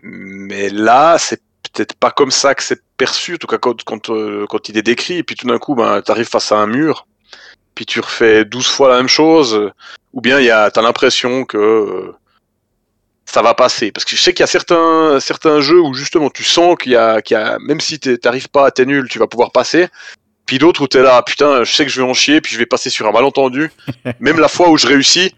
Mais 0.02 0.70
là, 0.70 1.18
c'est 1.20 1.44
peut-être 1.72 1.94
pas 1.94 2.10
comme 2.10 2.32
ça 2.32 2.56
que 2.56 2.64
c'est 2.64 2.82
perçu, 2.98 3.36
en 3.36 3.38
tout 3.38 3.46
cas 3.46 3.60
quand, 3.60 3.84
quand, 3.84 4.10
quand 4.48 4.70
il 4.70 4.78
est 4.80 4.82
décrit, 4.82 5.18
et 5.18 5.24
puis 5.24 5.36
tout 5.36 5.46
d'un 5.46 5.60
coup, 5.60 5.76
ben, 5.76 6.02
tu 6.02 6.12
arrives 6.12 6.28
face 6.28 6.52
à 6.52 6.58
un 6.58 6.66
mur, 6.66 7.06
puis 7.76 7.86
tu 7.86 8.00
refais 8.00 8.46
12 8.46 8.66
fois 8.68 8.90
la 8.90 8.98
même 8.98 9.08
chose, 9.08 9.72
ou 10.14 10.22
bien 10.22 10.40
il 10.40 10.46
y 10.46 10.50
a, 10.52 10.72
t'as 10.72 10.82
l'impression 10.82 11.46
que 11.46 11.58
euh, 11.58 12.16
ça 13.26 13.42
va 13.42 13.54
passer. 13.54 13.92
Parce 13.92 14.06
que 14.06 14.16
je 14.16 14.22
sais 14.22 14.34
qu'il 14.34 14.42
y 14.42 14.44
a 14.44 14.48
certains, 14.48 15.20
certains 15.20 15.62
jeux 15.62 15.80
où 15.82 15.94
justement 15.94 16.30
tu 16.30 16.44
sens 16.44 16.76
qu'il 16.82 16.94
y 16.94 16.96
a, 16.96 17.22
qu'il 17.22 17.36
y 17.36 17.40
a 17.40 17.58
même 17.60 17.80
si 17.80 18.00
t'arrives 18.00 18.50
pas, 18.50 18.72
t'es 18.72 18.86
nul, 18.86 19.08
tu 19.10 19.20
vas 19.20 19.28
pouvoir 19.28 19.52
passer. 19.52 19.88
Puis 20.46 20.58
d'autres 20.58 20.82
où 20.82 20.88
t'es 20.88 21.04
là, 21.04 21.22
putain, 21.22 21.64
je 21.64 21.72
sais 21.72 21.86
que 21.86 21.92
je 21.92 22.02
vais 22.02 22.08
en 22.10 22.16
chier, 22.16 22.42
puis 22.42 22.54
je 22.54 22.58
vais 22.58 22.66
passer 22.66 22.90
sur 22.90 23.08
un 23.08 23.12
malentendu. 23.12 23.72
même 24.20 24.40
la 24.40 24.48
fois 24.48 24.70
où 24.70 24.78
je 24.78 24.88
réussis, 24.88 25.36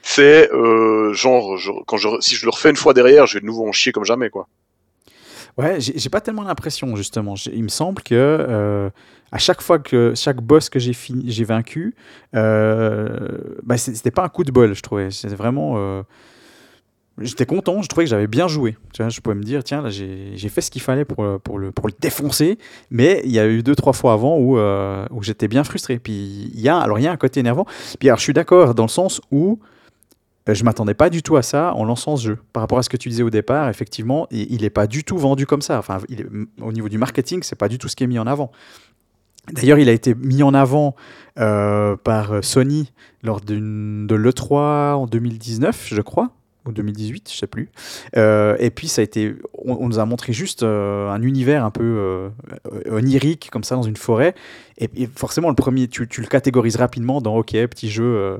c'est 0.00 0.50
euh, 0.52 1.12
genre, 1.12 1.58
je- 1.58 1.70
quand 1.86 1.98
je, 1.98 2.08
si 2.20 2.34
je 2.34 2.46
le 2.46 2.50
refais 2.50 2.70
une 2.70 2.76
fois 2.76 2.94
derrière, 2.94 3.26
je 3.26 3.34
vais 3.34 3.40
de 3.40 3.46
nouveau 3.46 3.68
en 3.68 3.72
chier 3.72 3.92
comme 3.92 4.04
jamais, 4.06 4.30
quoi. 4.30 4.48
Ouais, 5.56 5.76
j'ai 5.78 6.08
pas 6.10 6.20
tellement 6.20 6.42
l'impression 6.42 6.96
justement. 6.96 7.34
Il 7.52 7.62
me 7.62 7.68
semble 7.68 8.02
que 8.02 8.14
euh, 8.14 8.90
à 9.34 9.38
chaque 9.38 9.60
fois 9.60 9.80
que 9.80 10.12
chaque 10.14 10.40
boss 10.40 10.68
que 10.68 10.78
j'ai 10.78 10.92
fini, 10.92 11.24
j'ai 11.26 11.42
vaincu, 11.42 11.96
euh, 12.36 13.08
bah, 13.64 13.76
c'était 13.76 14.12
pas 14.12 14.22
un 14.22 14.28
coup 14.28 14.44
de 14.44 14.52
bol, 14.52 14.74
je 14.74 14.80
trouvais. 14.80 15.10
C'était 15.10 15.34
vraiment. 15.34 15.74
euh, 15.76 16.02
J'étais 17.20 17.44
content, 17.46 17.82
je 17.82 17.88
trouvais 17.88 18.04
que 18.04 18.10
j'avais 18.10 18.26
bien 18.28 18.48
joué. 18.48 18.76
Je 18.96 19.20
pouvais 19.20 19.36
me 19.36 19.42
dire, 19.42 19.62
tiens, 19.62 19.82
là, 19.82 19.90
j'ai 19.90 20.48
fait 20.48 20.60
ce 20.60 20.70
qu'il 20.70 20.82
fallait 20.82 21.04
pour, 21.04 21.22
le, 21.24 21.38
pour 21.38 21.58
le 21.58 21.92
défoncer. 22.00 22.58
Mais 22.90 23.22
il 23.24 23.30
y 23.32 23.38
a 23.38 23.46
eu 23.46 23.62
deux, 23.62 23.74
trois 23.76 23.92
fois 23.92 24.12
avant 24.12 24.36
où, 24.38 24.56
euh, 24.58 25.04
j'étais 25.20 25.46
bien 25.48 25.62
frustré. 25.64 25.98
Puis 25.98 26.50
il 26.54 26.60
y 26.60 26.68
a, 26.68 26.76
alors, 26.78 26.98
y 27.00 27.06
a 27.06 27.12
un 27.12 27.16
côté 27.16 27.40
énervant. 27.40 27.66
Puis 27.98 28.08
alors, 28.08 28.18
je 28.18 28.24
suis 28.24 28.32
d'accord 28.32 28.74
dans 28.74 28.84
le 28.84 28.88
sens 28.88 29.20
où 29.30 29.60
euh, 30.48 30.54
je 30.54 30.64
m'attendais 30.64 30.94
pas 30.94 31.08
du 31.08 31.22
tout 31.22 31.36
à 31.36 31.42
ça 31.42 31.72
en 31.74 31.84
lançant 31.84 32.16
ce 32.16 32.24
jeu. 32.26 32.38
Par 32.52 32.62
rapport 32.62 32.78
à 32.78 32.82
ce 32.82 32.88
que 32.88 32.96
tu 32.96 33.08
disais 33.08 33.22
au 33.22 33.30
départ, 33.30 33.68
effectivement, 33.68 34.26
il 34.32 34.62
n'est 34.62 34.70
pas 34.70 34.86
du 34.88 35.04
tout 35.04 35.16
vendu 35.16 35.46
comme 35.46 35.62
ça. 35.62 35.78
Enfin, 35.78 35.98
au 36.60 36.72
niveau 36.72 36.88
du 36.88 36.98
marketing, 36.98 37.42
c'est 37.44 37.56
pas 37.58 37.68
du 37.68 37.78
tout 37.78 37.88
ce 37.88 37.94
qui 37.96 38.02
est 38.04 38.08
mis 38.08 38.18
en 38.18 38.26
avant. 38.26 38.50
D'ailleurs, 39.52 39.78
il 39.78 39.88
a 39.88 39.92
été 39.92 40.14
mis 40.14 40.42
en 40.42 40.54
avant 40.54 40.94
euh, 41.38 41.96
par 41.96 42.42
Sony 42.42 42.92
lors 43.22 43.40
de 43.40 44.14
l'E3 44.14 44.94
en 44.94 45.06
2019, 45.06 45.88
je 45.90 46.00
crois, 46.00 46.30
ou 46.66 46.72
2018, 46.72 47.30
je 47.30 47.36
sais 47.36 47.46
plus. 47.46 47.70
Euh, 48.16 48.56
et 48.58 48.70
puis, 48.70 48.88
ça 48.88 49.00
a 49.00 49.04
été, 49.04 49.34
on, 49.52 49.88
nous 49.88 49.98
a 49.98 50.06
montré 50.06 50.32
juste 50.32 50.62
euh, 50.62 51.10
un 51.10 51.20
univers 51.22 51.64
un 51.64 51.70
peu 51.70 52.30
onirique, 52.90 53.50
comme 53.50 53.64
ça, 53.64 53.74
dans 53.74 53.82
une 53.82 53.96
forêt. 53.96 54.34
Et, 54.78 54.88
forcément, 55.14 55.50
le 55.50 55.56
premier, 55.56 55.88
tu, 55.88 56.08
tu 56.08 56.20
le 56.20 56.26
catégorises 56.26 56.76
rapidement 56.76 57.20
dans 57.20 57.36
OK, 57.36 57.52
petit 57.52 57.90
jeu. 57.90 58.38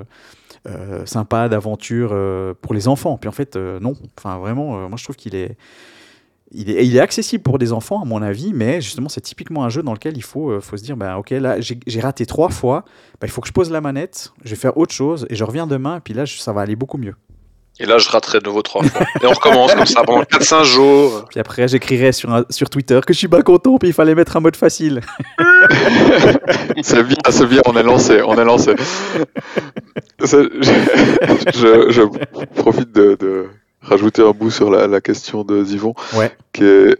sympa 1.05 1.50
d'aventure 1.50 2.16
pour 2.62 2.72
les 2.72 2.88
enfants. 2.88 3.18
Puis 3.18 3.28
en 3.28 3.32
fait, 3.32 3.57
non. 3.57 3.94
Enfin, 4.18 4.38
vraiment, 4.38 4.88
moi 4.88 4.96
je 4.96 5.05
trouve 5.05 5.16
qu'il 5.16 5.34
est, 5.34 5.57
il 6.53 6.70
est, 6.70 6.86
il 6.86 6.97
est 6.97 7.01
accessible 7.01 7.42
pour 7.42 7.59
des 7.59 7.72
enfants, 7.72 8.01
à 8.03 8.05
mon 8.05 8.22
avis, 8.22 8.53
mais 8.55 8.80
justement, 8.80 9.09
c'est 9.09 9.20
typiquement 9.20 9.64
un 9.64 9.68
jeu 9.70 9.82
dans 9.82 9.92
lequel 9.92 10.16
il 10.16 10.22
faut, 10.22 10.51
euh, 10.51 10.61
faut 10.61 10.76
se 10.76 10.82
dire, 10.84 10.97
bah, 10.97 11.18
ok, 11.18 11.30
là, 11.30 11.57
j'ai 11.61 12.01
raté 12.01 12.26
trois 12.26 12.49
fois, 12.51 12.84
bah, 13.20 13.26
il 13.26 13.30
faut 13.30 13.40
que 13.40 13.49
je 13.49 13.53
pose 13.53 13.70
la 13.70 13.80
manette, 13.80 14.32
je 14.45 14.51
vais 14.51 14.57
faire 14.57 14.76
autre 14.76 14.92
chose, 14.95 15.26
et 15.30 15.34
je 15.36 15.42
reviens 15.45 15.66
demain, 15.66 15.97
et 15.97 16.01
puis 16.01 16.14
là, 16.14 16.24
je- 16.24 16.38
ça 16.38 16.53
va 16.53 16.61
aller 16.61 16.76
beaucoup 16.76 16.99
mieux. 16.99 17.14
Et 17.80 17.86
là, 17.86 17.99
je 17.99 18.09
raterai 18.09 18.38
de 18.38 18.45
nouveau 18.45 18.62
trois 18.62 18.84
fois. 18.84 19.05
Et 19.20 19.26
on 19.26 19.30
recommence 19.32 19.74
comme 19.74 19.84
ça 19.84 20.05
pendant 20.05 20.22
4-5 20.22 20.62
jours. 20.62 21.24
Puis 21.28 21.40
après, 21.40 21.66
j'écrirai 21.66 22.12
sur, 22.12 22.32
un- 22.32 22.45
sur 22.49 22.70
Twitter 22.70 23.01
que 23.05 23.12
je 23.12 23.18
suis 23.18 23.26
pas 23.26 23.42
content, 23.42 23.78
puis 23.78 23.88
il 23.88 23.92
fallait 23.92 24.14
mettre 24.14 24.36
un 24.36 24.40
mode 24.40 24.55
facile. 24.55 25.01
c'est 26.82 27.03
bien, 27.03 27.16
c'est 27.30 27.47
bien, 27.47 27.62
on 27.66 27.76
est 27.76 27.82
lancé, 27.82 28.22
on 28.22 28.36
est 28.36 28.45
lancé. 28.45 28.76
Je, 30.20 30.49
je- 31.53 31.90
je 31.90 32.03
profite 32.61 32.92
de, 32.92 33.16
de 33.18 33.47
rajouter 33.85 34.22
un 34.22 34.32
bout 34.32 34.51
sur 34.51 34.70
la, 34.70 34.87
la 34.87 35.01
question 35.01 35.45
de 35.45 35.62
Zivon, 35.64 35.95
Ouais. 36.16 36.37
qui 36.53 36.64
est, 36.64 36.99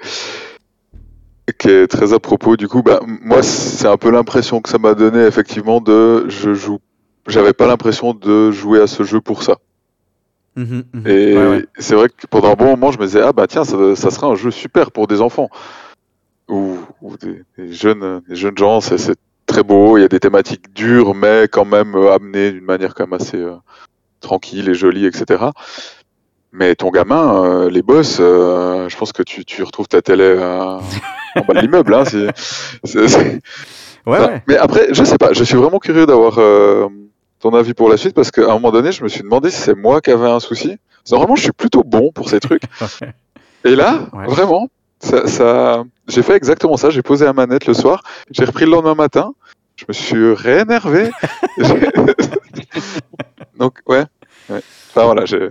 qui 1.59 1.69
est 1.69 1.87
très 1.87 2.13
à 2.13 2.19
propos. 2.21 2.57
Du 2.57 2.69
coup, 2.69 2.83
bah, 2.83 3.01
moi, 3.07 3.43
c'est 3.43 3.89
un 3.89 3.97
peu 3.97 4.11
l'impression 4.11 4.61
que 4.61 4.69
ça 4.69 4.79
m'a 4.79 4.95
donné, 4.95 5.21
effectivement, 5.25 5.81
de 5.81 6.29
je 6.29 6.55
joue. 6.55 6.79
J'avais 7.27 7.53
pas 7.55 7.67
l'impression 7.67 8.13
de 8.15 8.51
jouer 8.51 8.81
à 8.81 8.87
ce 8.87 9.03
jeu 9.03 9.21
pour 9.21 9.43
ça. 9.43 9.57
Mhm, 10.57 10.85
mhm. 10.93 11.07
Et 11.07 11.37
Ouais, 11.37 11.47
ouais. 11.49 11.67
c'est 11.79 11.95
vrai 11.95 12.09
que 12.09 12.27
pendant 12.29 12.53
un 12.53 12.55
bon 12.55 12.67
moment, 12.67 12.93
je 12.93 12.99
me 12.99 13.07
disais, 13.07 13.21
ah 13.23 13.33
bah 13.33 13.47
tiens, 13.47 13.65
ça, 13.65 13.97
ça 13.97 14.11
serait 14.11 14.27
un 14.27 14.37
jeu 14.37 14.51
super 14.51 14.93
pour 14.93 15.07
des 15.07 15.21
enfants. 15.21 15.49
Ou, 16.49 16.77
ou 17.01 17.17
des, 17.17 17.43
des 17.59 17.73
jeunes, 17.73 18.21
des 18.29 18.37
jeunes 18.37 18.57
gens, 18.59 18.81
c'est 18.83 18.99
c'est 18.99 19.17
très 19.47 19.63
beau, 19.63 19.97
il 19.99 20.03
y 20.03 20.05
a 20.05 20.09
des 20.09 20.21
thématiques 20.21 20.73
dures, 20.75 21.15
mais 21.15 21.49
quand 21.51 21.65
même 21.65 21.95
euh, 21.95 22.13
amenées 22.13 22.53
d'une 22.53 22.65
manière 22.65 22.95
quand 22.95 23.07
même 23.07 23.19
assez 23.21 23.37
euh, 23.39 23.55
tranquille 24.21 24.69
et 24.69 24.75
jolie, 24.75 25.07
etc. 25.07 25.45
Mais 26.57 26.75
ton 26.77 26.91
gamin, 26.91 27.45
euh, 27.45 27.71
les 27.71 27.83
boss, 27.83 28.19
euh, 28.21 28.89
je 28.89 28.97
pense 28.97 29.13
que 29.13 29.23
tu, 29.25 29.45
tu 29.45 29.63
retrouves 29.65 29.89
ta 29.89 30.01
télé 30.03 30.23
euh, 30.23 30.79
en 31.37 31.41
bas 31.47 31.55
de 31.55 31.59
l'immeuble. 31.61 31.93
Hein, 31.95 32.05
c'est- 32.05 32.31
c'est- 32.85 33.09
c'est- 33.09 33.41
Ouais, 34.07 34.19
Enfin, 34.19 34.27
ouais. 34.29 34.43
Mais 34.47 34.57
après, 34.59 34.89
je 34.93 35.03
sais 35.03 35.17
pas, 35.19 35.33
je 35.33 35.43
suis 35.43 35.57
vraiment 35.57 35.79
curieux 35.81 36.07
d'avoir 36.07 36.39
euh, 36.39 36.87
ton 37.41 37.55
avis 37.55 37.75
pour 37.75 37.89
la 37.89 37.97
suite 37.97 38.15
parce 38.15 38.31
qu'à 38.31 38.45
un 38.51 38.55
moment 38.55 38.71
donné, 38.71 38.93
je 38.93 39.03
me 39.03 39.09
suis 39.09 39.23
demandé 39.23 39.51
si 39.51 39.61
c'est 39.61 39.75
moi 39.75 40.01
qui 40.01 40.11
avais 40.11 40.29
un 40.29 40.41
souci. 40.41 40.77
Normalement, 41.11 41.37
je 41.37 41.43
suis 41.43 41.53
plutôt 41.53 41.83
bon 41.85 42.13
pour 42.13 42.29
ces 42.29 42.39
trucs. 42.39 42.63
Et 43.65 43.75
là, 43.75 44.07
Ouais. 44.13 44.27
vraiment, 44.27 44.69
ça, 45.01 45.27
ça- 45.27 45.85
j'ai 46.07 46.23
fait 46.23 46.35
exactement 46.37 46.77
ça. 46.77 46.91
J'ai 46.91 47.03
posé 47.03 47.25
la 47.25 47.33
manette 47.33 47.67
le 47.67 47.73
soir. 47.75 48.03
J'ai 48.31 48.45
repris 48.45 48.67
le 48.67 48.73
lendemain 48.73 48.95
matin. 48.95 49.33
Je 49.77 49.87
me 49.89 49.93
suis 49.95 50.35
réénervé. 50.35 51.11
Donc, 53.59 53.79
ouais. 53.89 54.05
ouais. 54.51 54.61
Enfin, 54.91 55.05
voilà, 55.07 55.25
j'ai 55.25 55.49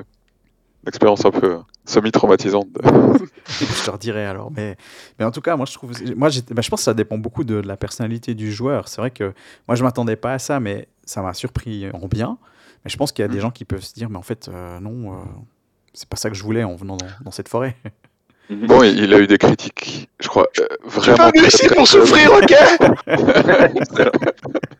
une 0.84 0.90
expérience 0.90 1.26
un 1.26 1.32
peu 1.32 1.60
semi-traumatisante. 1.86 2.68
de- 2.74 2.82
je 3.48 3.84
te 3.86 3.92
redirai 3.92 4.26
alors. 4.26 4.52
Mais, 4.52 4.78
mais 5.18 5.26
en 5.26 5.32
tout 5.32 5.42
cas, 5.42 5.56
moi, 5.56 5.66
je 5.66 5.74
trouve, 5.74 5.92
moi, 6.16 6.30
bah, 6.52 6.62
je 6.62 6.70
pense 6.70 6.82
que 6.82 6.84
ça 6.84 6.94
dépend 6.94 7.18
beaucoup 7.18 7.44
de, 7.44 7.56
la 7.56 7.78
personnalité 7.78 8.34
du 8.34 8.52
joueur. 8.52 8.88
C'est 8.88 9.00
vrai 9.00 9.12
que 9.12 9.34
moi, 9.68 9.76
je 9.76 9.84
m'attendais 9.84 10.16
pas 10.16 10.34
à 10.34 10.40
ça, 10.40 10.60
mais 10.60 10.88
ça 11.06 11.22
m'a 11.22 11.34
surpris 11.34 11.90
en 11.94 12.08
bien. 12.08 12.38
Mais 12.84 12.92
je 12.92 12.98
pense 12.98 13.12
qu'il 13.12 13.24
y 13.24 13.26
a 13.26 13.30
des 13.30 13.40
gens 13.40 13.52
qui 13.52 13.64
peuvent 13.64 13.84
se 13.84 13.94
dire, 13.94 14.10
mais 14.10 14.18
en 14.18 14.24
fait, 14.24 14.50
euh, 14.50 14.80
non, 14.82 15.14
euh, 15.14 15.18
c'est 15.94 16.10
pas 16.10 16.18
ça 16.18 16.30
que 16.30 16.36
je 16.36 16.44
voulais 16.44 16.64
en 16.64 16.76
venant 16.76 16.98
dans, 16.98 17.08
dans 17.24 17.32
cette 17.32 17.48
forêt. 17.48 17.78
Bon, 18.50 18.84
il 18.84 19.14
a 19.14 19.20
eu 19.20 19.28
des 19.28 19.38
critiques, 19.38 20.10
je 20.20 20.28
crois, 20.28 20.50
euh, 20.60 20.68
Tu 20.84 20.90
vraiment. 20.90 21.18
pas 21.18 21.32
venu 21.32 21.40
très, 21.40 21.48
ici 21.48 21.66
très 21.66 21.76
pour 21.76 21.88
souffrir, 21.88 22.30
ok 22.34 22.54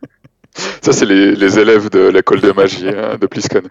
Ça, 0.82 0.94
c'est 0.94 1.06
les, 1.06 1.36
les 1.36 1.60
élèves 1.60 1.90
de 1.90 2.08
l'école 2.10 2.42
de 2.42 2.52
magie 2.52 2.88
hein, 2.90 3.18
de 3.18 3.26
Plisken. 3.28 3.64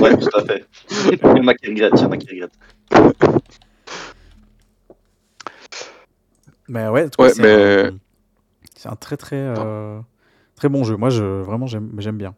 Ouais, 0.00 0.16
tout 0.16 0.28
à 0.36 0.44
fait. 0.44 0.64
Il 1.12 1.18
y 1.18 1.40
en 1.40 1.46
a 1.48 1.54
qui 1.54 1.68
regrettent, 1.68 1.92
il 1.96 2.02
y 2.02 2.04
en 2.04 2.10
a 2.12 2.16
qui 2.16 2.28
regrettent. 2.30 2.52
Mais 6.68 6.88
ouais, 6.88 7.04
en 7.04 7.08
tout 7.08 7.16
cas, 7.16 7.24
Ouais, 7.24 7.32
c'est 7.34 7.42
mais- 7.42 7.86
un, 7.86 7.98
c'est 8.76 8.88
un 8.88 8.96
très 8.96 9.16
très 9.16 9.36
euh, 9.36 9.98
très 10.54 10.68
bon 10.68 10.84
jeu. 10.84 10.96
Moi, 10.96 11.10
je 11.10 11.24
vraiment 11.24 11.66
j'aime 11.66 11.90
j'aime 11.98 12.18
bien. 12.18 12.34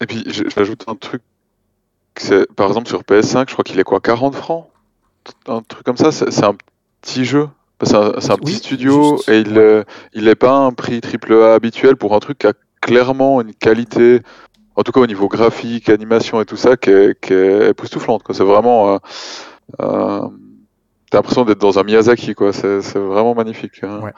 Et 0.00 0.06
puis, 0.06 0.22
je- 0.26 0.48
j'ajoute 0.54 0.84
un 0.88 0.94
truc. 0.94 1.22
c'est- 2.16 2.46
Par 2.54 2.68
exemple, 2.68 2.88
sur 2.88 3.02
PS5, 3.02 3.48
je 3.48 3.52
crois 3.54 3.64
qu'il 3.64 3.78
est 3.80 3.84
quoi 3.84 4.00
40 4.00 4.34
francs? 4.34 4.68
Un 5.48 5.60
truc 5.62 5.82
comme 5.84 5.96
ça 5.96 6.12
c'est 6.12 6.44
un 6.44 6.54
petit 7.02 7.24
jeu? 7.24 7.48
C'est 7.82 7.94
un, 7.94 8.10
petit 8.12 8.38
Oui, 8.44 8.52
studio 8.54 9.16
juste, 9.16 9.28
et 9.28 9.40
il 9.40 9.52
ouais. 9.52 9.58
euh, 9.58 9.84
il 10.14 10.24
n'est 10.24 10.34
pas 10.34 10.56
un 10.56 10.72
prix 10.72 11.00
AAA 11.02 11.54
habituel 11.54 11.96
pour 11.96 12.14
un 12.14 12.20
truc 12.20 12.38
qui 12.38 12.46
a 12.46 12.52
clairement 12.80 13.40
une 13.42 13.52
qualité, 13.54 14.22
en 14.76 14.82
tout 14.82 14.92
cas 14.92 15.00
au 15.00 15.06
niveau 15.06 15.28
graphique, 15.28 15.88
animation 15.90 16.40
et 16.40 16.46
tout 16.46 16.56
ça, 16.56 16.76
qui 16.78 16.90
est, 16.90 17.20
qui 17.20 17.34
est 17.34 17.68
époustouflante. 17.70 18.22
C'est 18.32 18.44
vraiment. 18.44 18.94
euh, 18.94 18.98
euh, 19.80 20.28
T'as 21.10 21.18
l'impression 21.18 21.44
d'être 21.44 21.60
dans 21.60 21.78
un 21.78 21.84
Miyazaki, 21.84 22.34
quoi. 22.34 22.52
C'est 22.52 22.80
vraiment 22.96 23.34
magnifique. 23.34 23.84
hein. 23.84 24.00
Ouais. 24.02 24.12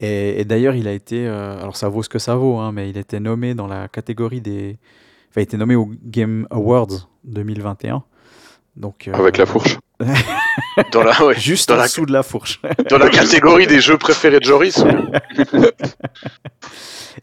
Et, 0.00 0.40
et 0.40 0.44
d'ailleurs, 0.46 0.74
il 0.74 0.88
a 0.88 0.92
été, 0.92 1.26
euh, 1.26 1.60
alors 1.60 1.76
ça 1.76 1.88
vaut 1.90 2.02
ce 2.02 2.08
que 2.08 2.18
ça 2.18 2.36
vaut, 2.36 2.56
hein, 2.56 2.72
mais 2.72 2.88
il 2.88 2.96
a 2.96 3.00
été 3.00 3.20
nommé 3.20 3.54
dans 3.54 3.66
la 3.66 3.88
catégorie 3.88 4.40
des, 4.40 4.78
enfin, 5.30 5.36
il 5.36 5.40
a 5.40 5.42
été 5.42 5.56
nommé 5.58 5.74
au 5.74 5.90
Game 6.04 6.46
Awards 6.50 7.08
2021. 7.24 8.02
Donc 8.76 9.08
euh, 9.08 9.12
Avec 9.14 9.36
la 9.38 9.46
fourche. 9.46 9.78
Dans 10.92 11.02
la, 11.04 11.24
ouais, 11.24 11.38
juste 11.38 11.68
dans 11.68 11.76
en 11.76 11.78
la- 11.78 11.84
dessous 11.84 12.04
de 12.04 12.12
la 12.12 12.22
fourche. 12.24 12.60
dans 12.90 12.98
la 12.98 13.08
catégorie 13.08 13.66
des 13.68 13.80
jeux 13.80 13.96
préférés 13.96 14.40
de 14.40 14.44
Joris. 14.44 14.82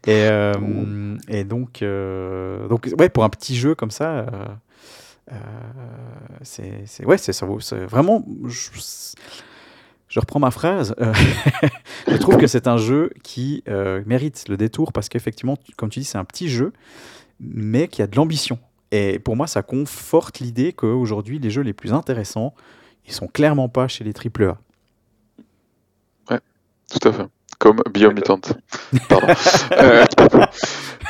Et, 0.06 0.24
euh, 0.24 1.16
et 1.28 1.44
donc, 1.44 1.82
euh, 1.82 2.66
donc, 2.68 2.88
ouais, 2.98 3.08
pour 3.10 3.24
un 3.24 3.28
petit 3.28 3.56
jeu 3.56 3.74
comme 3.74 3.90
ça, 3.90 4.10
euh, 4.10 4.26
euh, 5.32 5.34
c'est, 6.42 6.84
c'est- 6.86 7.04
ouais, 7.04 7.18
c'est 7.18 7.32
ça 7.34 7.44
vaut, 7.46 7.60
c'est 7.60 7.84
vraiment. 7.84 8.24
Je, 8.48 8.70
je 10.08 10.18
reprends 10.20 10.40
ma 10.40 10.50
phrase. 10.50 10.94
je 12.08 12.16
trouve 12.16 12.38
que 12.38 12.46
c'est 12.46 12.66
un 12.66 12.78
jeu 12.78 13.10
qui 13.22 13.62
euh, 13.68 14.02
mérite 14.06 14.48
le 14.48 14.56
détour 14.56 14.92
parce 14.92 15.08
qu'effectivement, 15.08 15.56
comme 15.76 15.90
tu 15.90 16.00
dis, 16.00 16.06
c'est 16.06 16.18
un 16.18 16.24
petit 16.24 16.48
jeu, 16.48 16.72
mais 17.38 17.86
qui 17.86 18.00
a 18.02 18.06
de 18.06 18.16
l'ambition. 18.16 18.58
Et 18.92 19.18
pour 19.18 19.34
moi, 19.34 19.48
ça 19.48 19.62
conforte 19.62 20.38
l'idée 20.38 20.72
qu'aujourd'hui, 20.72 21.40
les 21.40 21.50
jeux 21.50 21.62
les 21.62 21.72
plus 21.72 21.92
intéressants, 21.92 22.54
ils 23.06 23.12
sont 23.12 23.26
clairement 23.26 23.68
pas 23.68 23.88
chez 23.88 24.04
les 24.04 24.12
AAA. 24.12 24.58
Tout 26.92 27.08
à 27.08 27.12
fait. 27.12 27.26
Comme 27.58 27.80
Biomutant. 27.92 28.40
Pardon. 29.08 29.26
Euh, 29.72 30.04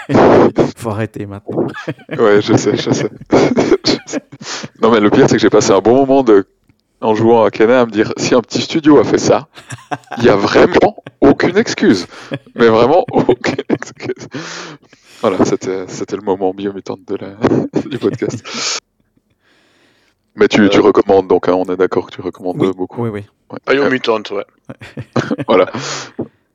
Faut 0.76 0.90
arrêter 0.90 1.26
maintenant. 1.26 1.66
Ouais, 2.10 2.40
je 2.40 2.56
sais. 2.56 2.76
Je 2.76 2.90
sais. 2.90 3.10
non, 4.80 4.90
mais 4.90 5.00
le 5.00 5.10
pire, 5.10 5.28
c'est 5.28 5.36
que 5.36 5.42
j'ai 5.42 5.50
passé 5.50 5.72
un 5.72 5.80
bon 5.80 5.94
moment 5.94 6.22
de... 6.22 6.46
en 7.02 7.14
jouant 7.14 7.44
à 7.44 7.50
Cana 7.50 7.80
à 7.82 7.86
me 7.86 7.90
dire 7.90 8.12
si 8.16 8.34
un 8.34 8.40
petit 8.40 8.60
studio 8.62 8.98
a 8.98 9.04
fait 9.04 9.18
ça, 9.18 9.48
il 10.18 10.24
y 10.24 10.28
a 10.28 10.36
vraiment 10.36 11.02
aucune 11.20 11.56
excuse. 11.58 12.06
Mais 12.54 12.68
vraiment 12.68 13.04
aucune 13.10 13.64
excuse. 13.68 14.28
Voilà, 15.20 15.44
c'était 15.44 15.86
c'était 15.88 16.16
le 16.16 16.22
moment 16.22 16.52
biomutant 16.52 16.96
de 17.06 17.16
la... 17.16 17.28
du 17.88 17.98
podcast. 17.98 18.80
Mais 20.34 20.48
tu, 20.48 20.68
tu 20.70 20.78
Euh, 20.78 20.82
recommandes 20.82 21.28
donc, 21.28 21.48
hein, 21.48 21.54
on 21.54 21.64
est 21.64 21.76
d'accord 21.76 22.06
que 22.06 22.14
tu 22.14 22.20
recommandes 22.22 22.56
Oui, 22.58 22.70
beaucoup. 22.74 23.02
oui, 23.04 23.10
oui. 23.10 23.24
Ouais. 23.50 23.74
Biomutant, 23.74 24.22
ouais. 24.30 24.46
Voilà. 25.46 25.70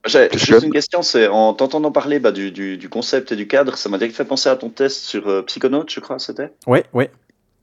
J'ai 0.06 0.30
juste 0.34 0.64
une 0.64 0.72
question, 0.72 1.02
c'est 1.02 1.28
en 1.28 1.54
t'entendant 1.54 1.92
parler 1.92 2.20
bah, 2.20 2.32
du, 2.32 2.52
du, 2.52 2.78
du 2.78 2.90
concept 2.90 3.32
et 3.34 3.36
du 3.36 3.48
cadre, 3.48 3.76
ça 3.78 3.90
m'a 3.90 3.98
direct 3.98 4.16
fait 4.16 4.26
penser 4.26 4.50
à 4.50 4.56
ton 4.56 4.70
test 4.70 5.04
sur 5.04 5.28
euh, 5.28 5.42
Psychonaut, 5.44 5.84
je 5.88 6.00
crois, 6.00 6.18
c'était? 6.18 6.50
Ouais, 6.66 6.86
ouais. 6.94 7.12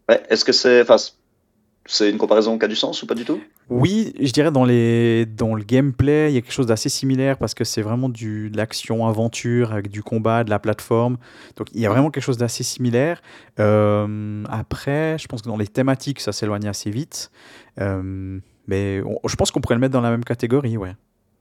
Ouais, 0.08 0.22
est-ce 0.28 0.44
que 0.44 0.52
c'est 0.52 0.82
enfin, 0.82 0.96
c'est 1.86 2.10
une 2.10 2.18
comparaison 2.18 2.58
qui 2.58 2.64
a 2.64 2.68
du 2.68 2.76
sens 2.76 3.02
ou 3.02 3.06
pas 3.06 3.14
du 3.14 3.24
tout? 3.24 3.40
Oui, 3.70 4.12
je 4.20 4.30
dirais 4.32 4.50
dans, 4.50 4.64
les, 4.64 5.26
dans 5.26 5.54
le 5.54 5.62
gameplay, 5.64 6.30
il 6.30 6.34
y 6.34 6.38
a 6.38 6.40
quelque 6.40 6.52
chose 6.52 6.66
d'assez 6.66 6.88
similaire 6.88 7.38
parce 7.38 7.54
que 7.54 7.64
c'est 7.64 7.82
vraiment 7.82 8.08
du, 8.08 8.50
de 8.50 8.56
l'action-aventure 8.56 9.72
avec 9.72 9.90
du 9.90 10.02
combat, 10.02 10.44
de 10.44 10.50
la 10.50 10.58
plateforme. 10.58 11.16
Donc 11.56 11.68
il 11.74 11.80
y 11.80 11.86
a 11.86 11.90
vraiment 11.90 12.10
quelque 12.10 12.22
chose 12.24 12.38
d'assez 12.38 12.62
similaire. 12.62 13.22
Euh, 13.60 14.44
après, 14.50 15.16
je 15.18 15.26
pense 15.26 15.42
que 15.42 15.48
dans 15.48 15.56
les 15.56 15.66
thématiques, 15.66 16.20
ça 16.20 16.32
s'éloigne 16.32 16.66
assez 16.68 16.90
vite. 16.90 17.30
Euh, 17.80 18.38
mais 18.66 19.02
on- 19.04 19.26
je 19.28 19.36
pense 19.36 19.50
qu'on 19.50 19.60
pourrait 19.60 19.74
le 19.76 19.80
mettre 19.80 19.92
dans 19.94 20.00
la 20.00 20.10
même 20.10 20.24
catégorie, 20.24 20.76
ouais. 20.76 20.94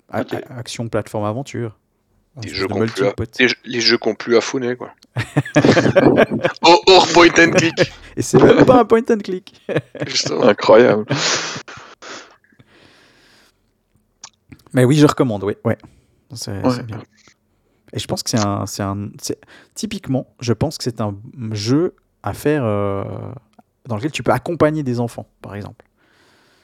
A- 0.10 0.24
action, 0.58 0.88
plateforme, 0.88 1.26
aventure. 1.26 1.78
Des 2.36 2.48
espèce 2.48 2.60
jeux 2.62 2.68
qu'on 2.68 2.74
peut- 2.76 2.80
multi-pot. 2.82 3.40
Les, 3.40 3.48
jeux- 3.48 3.56
les 3.66 3.82
jeux 3.82 3.98
qu'on 3.98 4.16
plus 4.16 4.36
affouné, 4.38 4.76
quoi. 4.76 4.92
oh, 6.64 6.80
hors 6.88 7.08
point 7.14 7.28
and 7.38 7.52
click, 7.52 7.94
Et 8.18 8.22
c'est 8.24 8.42
même 8.42 8.66
pas 8.66 8.80
un 8.80 8.86
point 8.86 9.04
and 9.10 9.20
click. 9.24 9.62
justement. 10.08 10.44
Incroyable. 10.44 11.06
Mais 14.74 14.86
oui, 14.86 14.96
je 14.98 15.06
recommande, 15.06 15.44
oui. 15.44 15.54
Ouais. 15.64 15.78
C'est 16.34 16.60
Ouais. 16.66 16.84
bien. 16.84 17.00
Et 17.94 18.00
je 18.00 18.08
pense 18.08 18.24
que 18.24 18.30
c'est 18.32 18.40
un, 18.44 18.66
c'est 18.66 18.82
un, 18.82 19.10
typiquement, 19.76 20.26
je 20.40 20.54
pense 20.54 20.78
que 20.80 20.84
c'est 20.84 21.00
un 21.00 21.16
jeu 21.52 21.96
à 22.24 22.34
faire 22.34 22.64
euh, 22.66 23.04
dans 23.86 23.98
lequel 23.98 24.12
tu 24.12 24.24
peux 24.24 24.32
accompagner 24.32 24.82
des 24.82 25.00
enfants, 25.00 25.28
par 25.42 25.54
exemple. 25.56 25.86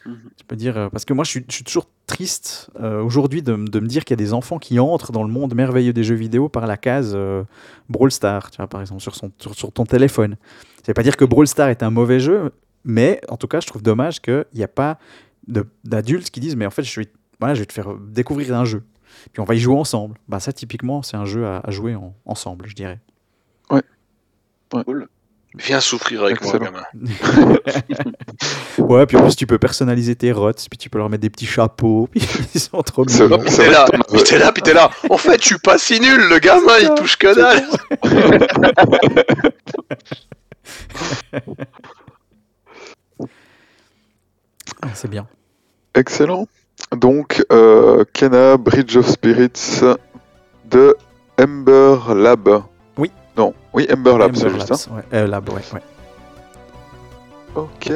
Mhm. 0.06 0.30
Tu 0.38 0.45
peux 0.45 0.56
dire 0.56 0.78
euh, 0.78 0.89
parce 0.89 1.06
que 1.06 1.14
moi, 1.14 1.24
je 1.24 1.30
suis, 1.30 1.45
je 1.47 1.54
suis 1.54 1.64
toujours 1.64 1.88
triste 2.08 2.70
euh, 2.80 3.02
aujourd'hui 3.02 3.41
de, 3.41 3.56
me 3.56 3.88
dire 3.88 4.06
qu'il 4.06 4.14
y 4.14 4.20
a 4.22 4.24
des 4.24 4.34
enfants 4.34 4.58
qui 4.58 4.80
entrent 4.80 5.12
dans 5.12 5.24
le 5.24 5.30
monde 5.30 5.54
merveilleux 5.54 5.93
des 5.93 6.04
jeux 6.04 6.16
vidéo 6.16 6.50
par 6.50 6.68
la 6.68 6.78
case 6.78 7.14
euh, 7.16 7.43
Brawl 7.89 8.12
Stars, 8.12 8.52
tu 8.52 8.58
vois, 8.58 8.68
par 8.68 8.82
exemple, 8.82 9.02
sur, 9.02 9.16
son, 9.16 9.32
sur, 9.39 9.54
sur 9.56 9.72
ton 9.72 9.86
téléphone. 9.86 10.36
Ça 10.78 10.84
veut 10.88 10.93
pas 10.93 11.04
dire 11.04 11.18
que 11.18 11.26
Brawl 11.26 11.47
Stars 11.47 11.70
est 11.70 11.84
un 11.84 11.89
mauvais 11.91 12.20
jeu, 12.20 12.52
mais 12.84 13.22
en 13.30 13.38
tout 13.38 13.47
cas, 13.47 13.60
je 13.60 13.68
trouve 13.68 13.82
dommage 13.82 14.22
qu'il 14.22 14.45
n'y 14.56 14.64
a 14.64 14.68
pas 14.68 14.97
d'adultes 15.84 16.30
qui 16.30 16.39
disent 16.39 16.56
mais 16.56 16.66
en 16.66 16.72
fait, 16.72 16.84
je 16.84 17.00
vais, 17.00 17.08
voilà, 17.39 17.56
je 17.56 17.60
vais 17.60 17.66
te 17.66 17.74
faire 17.74 17.93
découvrir 17.95 18.56
un 18.56 18.66
jeu. 18.66 18.84
Puis 19.34 19.41
on 19.41 19.45
va 19.45 19.56
y 19.56 19.60
jouer 19.60 19.76
ensemble. 19.76 20.18
Bah, 20.28 20.39
ça, 20.39 20.54
typiquement, 20.54 21.02
c'est 21.02 21.18
un 21.18 21.26
jeu 21.26 21.45
à, 21.45 21.60
à 21.64 21.72
jouer 21.72 21.95
en- 21.95 22.16
ensemble, 22.26 22.68
je 22.68 22.76
dirais. 22.76 23.00
Cool. 23.68 25.08
Viens 25.56 25.80
souffrir 25.80 26.24
avec 26.24 26.43
moi, 26.43 26.60
gamin. 26.60 26.84
Ouais, 28.78 29.06
puis 29.06 29.18
en 29.18 29.24
plus, 29.24 29.36
tu 29.36 29.45
peux 29.45 29.60
personnaliser 29.60 30.16
tes 30.16 30.32
rots, 30.32 30.54
puis 30.54 30.78
tu 30.78 30.89
peux 30.89 30.97
leur 31.00 31.10
mettre 31.10 31.22
des 31.22 31.30
petits 31.30 31.45
chapeaux, 31.45 32.08
puis 32.12 32.22
ils 32.56 32.62
sont 32.62 32.82
trop 32.82 33.04
mignons. 33.06 33.39
Puis 33.39 33.56
t'es 33.56 33.70
là, 33.70 33.86
puis 34.12 34.24
t'es 34.24 34.38
là, 34.38 34.52
puis 34.52 34.62
t'es 34.62 34.74
là. 34.74 34.89
En 35.10 35.18
fait, 35.18 35.41
je 35.41 35.47
suis 35.47 35.58
pas 35.58 35.78
si 35.78 36.00
nul, 36.00 36.22
le 36.30 36.39
gamin, 36.39 36.78
il 36.82 36.93
touche 36.95 37.18
que 37.18 37.36
dalle. 37.36 37.68
Ah, 44.82 44.88
c'est 44.93 45.10
bien. 45.10 45.28
Excellent. 45.93 46.47
Donc, 46.95 47.43
euh, 47.52 48.06
Kena 48.14 48.56
Bridge 48.56 48.95
of 48.95 49.10
Spirits 49.10 49.82
de 50.70 50.95
Ember 51.38 51.97
Lab. 52.16 52.64
Oui. 53.74 53.88
Ember 53.91 54.17
Lab, 54.17 54.36
c'est 54.36 54.49
juste. 54.49 54.72
hein. 54.72 54.76
Labs, 54.89 54.97
ouais. 54.97 55.03
Euh, 55.20 55.28
Lab, 55.28 55.49
ouais, 55.49 55.61
ouais. 55.74 55.82
Ok. 57.55 57.91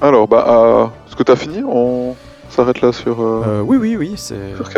Alors, 0.00 0.28
bah, 0.28 0.44
euh, 0.48 0.84
est-ce 1.06 1.16
que 1.16 1.22
t'as 1.22 1.36
fini? 1.36 1.62
On 1.66 2.14
s'arrête 2.50 2.80
là 2.80 2.92
sur, 2.92 3.20
euh, 3.22 3.42
Euh, 3.46 3.60
oui, 3.62 3.76
oui, 3.76 3.96
oui, 3.96 4.14
c'est 4.16 4.54
sur 4.56 4.68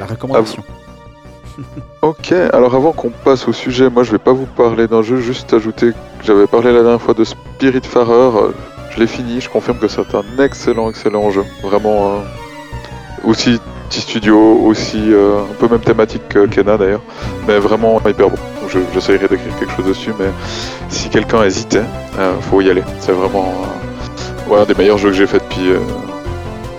la 0.00 0.06
recommandation. 0.06 0.62
Ok, 2.02 2.32
alors 2.52 2.74
avant 2.74 2.92
qu'on 2.92 3.08
passe 3.08 3.48
au 3.48 3.52
sujet, 3.54 3.88
moi 3.88 4.02
je 4.02 4.12
vais 4.12 4.18
pas 4.18 4.32
vous 4.34 4.44
parler 4.44 4.86
d'un 4.86 5.00
jeu, 5.00 5.16
juste 5.22 5.54
ajouter 5.54 5.92
que 5.92 6.24
j'avais 6.26 6.46
parlé 6.46 6.70
la 6.70 6.82
dernière 6.82 7.00
fois 7.00 7.14
de 7.14 7.24
Spiritfarer. 7.24 8.12
euh, 8.12 8.50
Je 8.90 9.00
l'ai 9.00 9.06
fini, 9.06 9.40
je 9.40 9.48
confirme 9.48 9.78
que 9.78 9.88
c'est 9.88 10.14
un 10.14 10.42
excellent, 10.44 10.90
excellent 10.90 11.30
jeu. 11.30 11.44
Vraiment, 11.62 12.16
aussi 13.24 13.58
petit 13.88 14.02
studio, 14.02 14.38
aussi 14.66 14.98
euh, 15.14 15.40
un 15.50 15.54
peu 15.58 15.66
même 15.68 15.80
thématique 15.80 16.28
que 16.28 16.46
Kena 16.46 16.76
d'ailleurs, 16.76 17.00
mais 17.48 17.58
vraiment 17.58 17.98
hyper 18.06 18.28
bon. 18.28 18.36
Donc 18.66 18.74
je- 18.74 18.94
j'essayerai 18.94 19.28
d'écrire 19.28 19.56
quelque 19.60 19.72
chose 19.76 19.84
dessus, 19.86 20.12
mais 20.18 20.26
si 20.88 21.08
quelqu'un 21.08 21.44
hésitait, 21.44 21.84
euh, 22.18 22.34
faut 22.50 22.60
y 22.60 22.68
aller. 22.68 22.82
C'est 22.98 23.12
vraiment 23.12 23.44
euh, 24.48 24.50
ouais, 24.52 24.60
un 24.60 24.64
des 24.64 24.74
meilleurs 24.74 24.98
jeux 24.98 25.10
que 25.10 25.16
j'ai 25.16 25.28
fait 25.28 25.38
depuis, 25.38 25.70
euh, 25.70 25.78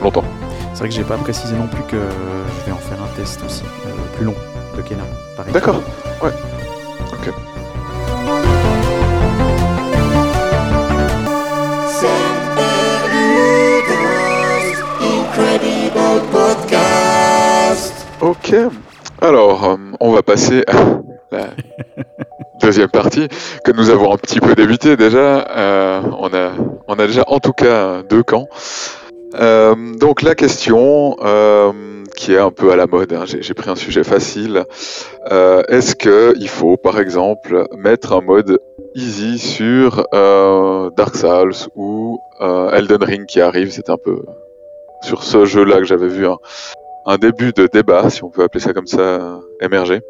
longtemps. 0.03 0.25
C'est 0.73 0.79
vrai 0.79 0.89
que 0.89 0.95
j'ai 0.95 1.03
pas 1.03 1.15
précisé 1.15 1.55
non 1.55 1.67
plus 1.67 1.83
que 1.83 1.95
je 1.95 2.65
vais 2.65 2.73
en 2.73 2.77
faire 2.77 2.97
un 3.01 3.15
test 3.15 3.41
aussi, 3.45 3.63
euh, 3.85 3.89
plus 4.17 4.25
long 4.25 4.35
de 4.75 4.81
Kena. 4.81 5.03
pareil. 5.37 5.53
D'accord. 5.53 5.81
Ouais. 6.21 6.31
Podcast. 16.57 17.93
Ok. 18.21 18.53
Alors, 19.21 19.77
on 19.99 20.11
va 20.11 20.21
passer 20.23 20.63
à 20.67 20.73
deuxième 22.61 22.89
partie 22.89 23.27
que 23.63 23.71
nous 23.71 23.89
avons 23.89 24.13
un 24.13 24.17
petit 24.17 24.39
peu 24.39 24.55
débuté 24.55 24.97
déjà. 24.97 25.47
Euh, 25.49 26.01
on, 26.19 26.33
a, 26.33 26.51
on 26.87 26.93
a 26.95 27.07
déjà 27.07 27.23
en 27.27 27.39
tout 27.39 27.53
cas 27.53 28.03
deux 28.03 28.23
camps. 28.23 28.47
Euh, 29.35 29.75
donc 29.99 30.21
la 30.21 30.35
question 30.35 31.15
euh, 31.21 31.71
qui 32.15 32.33
est 32.33 32.39
un 32.39 32.51
peu 32.51 32.71
à 32.71 32.75
la 32.75 32.87
mode, 32.87 33.13
hein, 33.13 33.25
j'ai 33.25 33.53
pris 33.53 33.69
un 33.69 33.75
sujet 33.75 34.03
facile. 34.03 34.65
Est-ce 35.29 35.95
qu'il 35.95 36.49
faut 36.49 36.77
par 36.77 36.99
exemple 36.99 37.65
mettre 37.77 38.13
un 38.13 38.21
mode 38.21 38.59
easy 38.95 39.37
sur 39.37 40.07
Dark 40.97 41.15
Souls 41.15 41.69
ou 41.75 42.19
Elden 42.39 43.03
Ring 43.03 43.25
qui 43.25 43.41
arrive? 43.41 43.71
C'est 43.71 43.89
un 43.89 43.97
peu 43.97 44.21
sur 45.03 45.23
ce 45.23 45.45
jeu-là 45.45 45.77
que 45.77 45.83
j'avais 45.83 46.07
vu 46.07 46.25
un, 47.05 47.17
début 47.17 47.53
de 47.53 47.67
débat, 47.67 48.09
si 48.09 48.23
on 48.23 48.29
peut 48.29 48.43
appeler 48.43 48.63
ça 48.63 48.73
comme 48.73 48.87
ça, 48.87 49.39
émerger. 49.61 50.01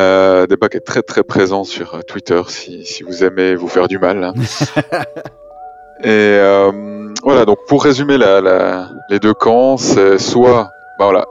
Euh, 0.00 0.46
débat 0.46 0.68
qui 0.70 0.78
est 0.78 0.86
très 0.86 1.02
très 1.02 1.22
présent 1.22 1.62
sur 1.64 1.94
euh, 1.94 2.00
Twitter 2.00 2.40
si, 2.48 2.84
si 2.86 3.02
vous 3.02 3.22
aimez 3.22 3.54
vous 3.54 3.68
faire 3.68 3.86
du 3.86 3.98
mal. 3.98 4.24
hein. 4.24 4.32
Et 6.02 6.08
euh, 6.08 6.72
voilà, 7.22 7.44
donc 7.44 7.58
pour 7.68 7.84
résumer 7.84 8.16
la, 8.16 8.40
la- 8.40 8.88
les 9.10 9.18
deux 9.18 9.34
camps, 9.34 9.76
c'est 9.76 10.16
soit, 10.18 10.70
bah 10.98 11.04
voilà, 11.04 11.26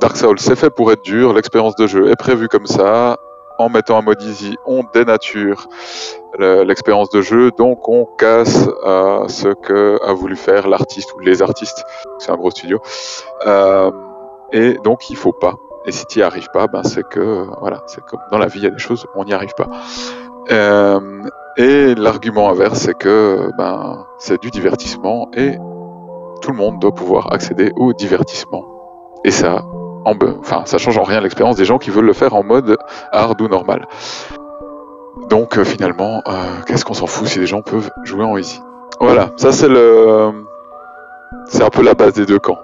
Dark 0.00 0.16
Souls 0.16 0.38
c'est 0.40 0.56
fait 0.56 0.70
pour 0.70 0.90
être 0.92 1.02
dur, 1.04 1.34
l'expérience 1.34 1.76
de 1.76 1.86
jeu 1.86 2.10
est 2.10 2.16
prévue 2.16 2.48
comme 2.48 2.66
ça, 2.66 3.18
en 3.58 3.68
mettant 3.68 3.98
un 3.98 4.02
mode 4.02 4.22
easy, 4.22 4.56
on 4.64 4.82
dénature 4.94 5.68
le- 6.38 6.62
l'expérience 6.64 7.10
de 7.10 7.20
jeu, 7.20 7.50
donc 7.58 7.86
on 7.88 8.06
casse 8.06 8.66
euh, 8.86 9.28
ce 9.28 9.48
que 9.48 9.98
a 10.02 10.14
voulu 10.14 10.36
faire 10.36 10.68
l'artiste 10.68 11.12
ou 11.14 11.18
les 11.20 11.42
artistes, 11.42 11.84
c'est 12.18 12.30
un 12.30 12.36
gros 12.36 12.50
studio, 12.50 12.80
Euh, 13.46 13.90
et 14.52 14.78
donc 14.84 15.10
il 15.10 15.16
faut 15.16 15.32
pas. 15.32 15.56
Et 15.86 15.92
si 15.92 16.06
tu 16.06 16.18
n'y 16.18 16.22
arrives 16.22 16.48
pas, 16.52 16.66
ben 16.66 16.82
c'est 16.82 17.06
que 17.06 17.46
voilà, 17.60 17.82
c'est 17.86 18.02
comme 18.04 18.20
dans 18.30 18.38
la 18.38 18.46
vie, 18.46 18.60
il 18.60 18.64
y 18.64 18.66
a 18.66 18.70
des 18.70 18.78
choses 18.78 19.06
on 19.14 19.24
n'y 19.24 19.34
arrive 19.34 19.54
pas. 19.54 19.68
Euh, 20.50 21.22
et 21.56 21.94
l'argument 21.94 22.50
inverse, 22.50 22.78
c'est 22.78 22.94
que 22.94 23.50
ben 23.58 24.06
c'est 24.18 24.40
du 24.40 24.50
divertissement 24.50 25.28
et 25.34 25.58
tout 26.40 26.50
le 26.50 26.56
monde 26.56 26.78
doit 26.78 26.92
pouvoir 26.92 27.32
accéder 27.32 27.72
au 27.76 27.92
divertissement. 27.92 28.64
Et 29.24 29.30
ça, 29.30 29.64
enfin, 30.04 30.62
ça 30.66 30.78
change 30.78 30.98
en 30.98 31.02
rien 31.02 31.20
l'expérience 31.20 31.56
des 31.56 31.64
gens 31.64 31.78
qui 31.78 31.90
veulent 31.90 32.04
le 32.04 32.12
faire 32.12 32.34
en 32.34 32.42
mode 32.42 32.76
hard 33.12 33.40
ou 33.40 33.48
normal. 33.48 33.86
Donc 35.28 35.58
euh, 35.58 35.64
finalement, 35.64 36.22
euh, 36.26 36.32
qu'est-ce 36.66 36.84
qu'on 36.84 36.94
s'en 36.94 37.06
fout 37.06 37.28
si 37.28 37.38
les 37.38 37.46
gens 37.46 37.62
peuvent 37.62 37.90
jouer 38.04 38.24
en 38.24 38.36
easy? 38.36 38.60
Voilà, 39.00 39.30
ça 39.36 39.52
c'est 39.52 39.68
le, 39.68 40.32
c'est 41.46 41.62
un 41.62 41.70
peu 41.70 41.82
la 41.82 41.94
base 41.94 42.14
des 42.14 42.26
deux 42.26 42.38
camps. 42.38 42.58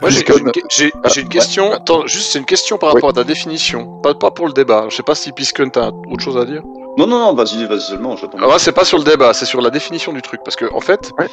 Moi, 0.00 0.10
j'ai 0.10 0.24
j'ai- 0.70 0.92
Ah, 1.02 1.08
une 1.16 1.28
question. 1.28 1.72
Attends, 1.72 2.06
juste, 2.06 2.32
c'est 2.32 2.38
une 2.38 2.44
question 2.44 2.78
par 2.78 2.90
Oui. 2.90 2.94
rapport 2.96 3.10
à 3.10 3.12
ta 3.12 3.24
définition. 3.24 4.00
Pas, 4.02 4.14
pas 4.14 4.30
pour 4.30 4.46
le 4.46 4.52
débat. 4.52 4.86
Je 4.88 4.96
sais 4.96 5.02
pas 5.02 5.14
si 5.14 5.32
Piscon, 5.32 5.70
t'as 5.70 5.88
autre 5.88 6.22
chose 6.22 6.36
à 6.36 6.44
dire. 6.44 6.62
Non, 6.98 7.06
non, 7.06 7.18
non, 7.18 7.34
vas-y, 7.34 7.64
vas-y 7.66 7.80
seulement, 7.80 8.16
j'attends. 8.16 8.38
Alors 8.38 8.50
là, 8.52 8.58
c'est 8.58 8.72
pas 8.72 8.84
sur 8.84 8.98
le 8.98 9.04
débat, 9.04 9.32
c'est 9.34 9.46
sur 9.46 9.60
la 9.60 9.70
définition 9.70 10.12
du 10.12 10.22
truc. 10.22 10.40
Parce 10.44 10.56
que, 10.56 10.66
en 10.74 10.80
fait, 10.80 11.10
Ouais. 11.18 11.26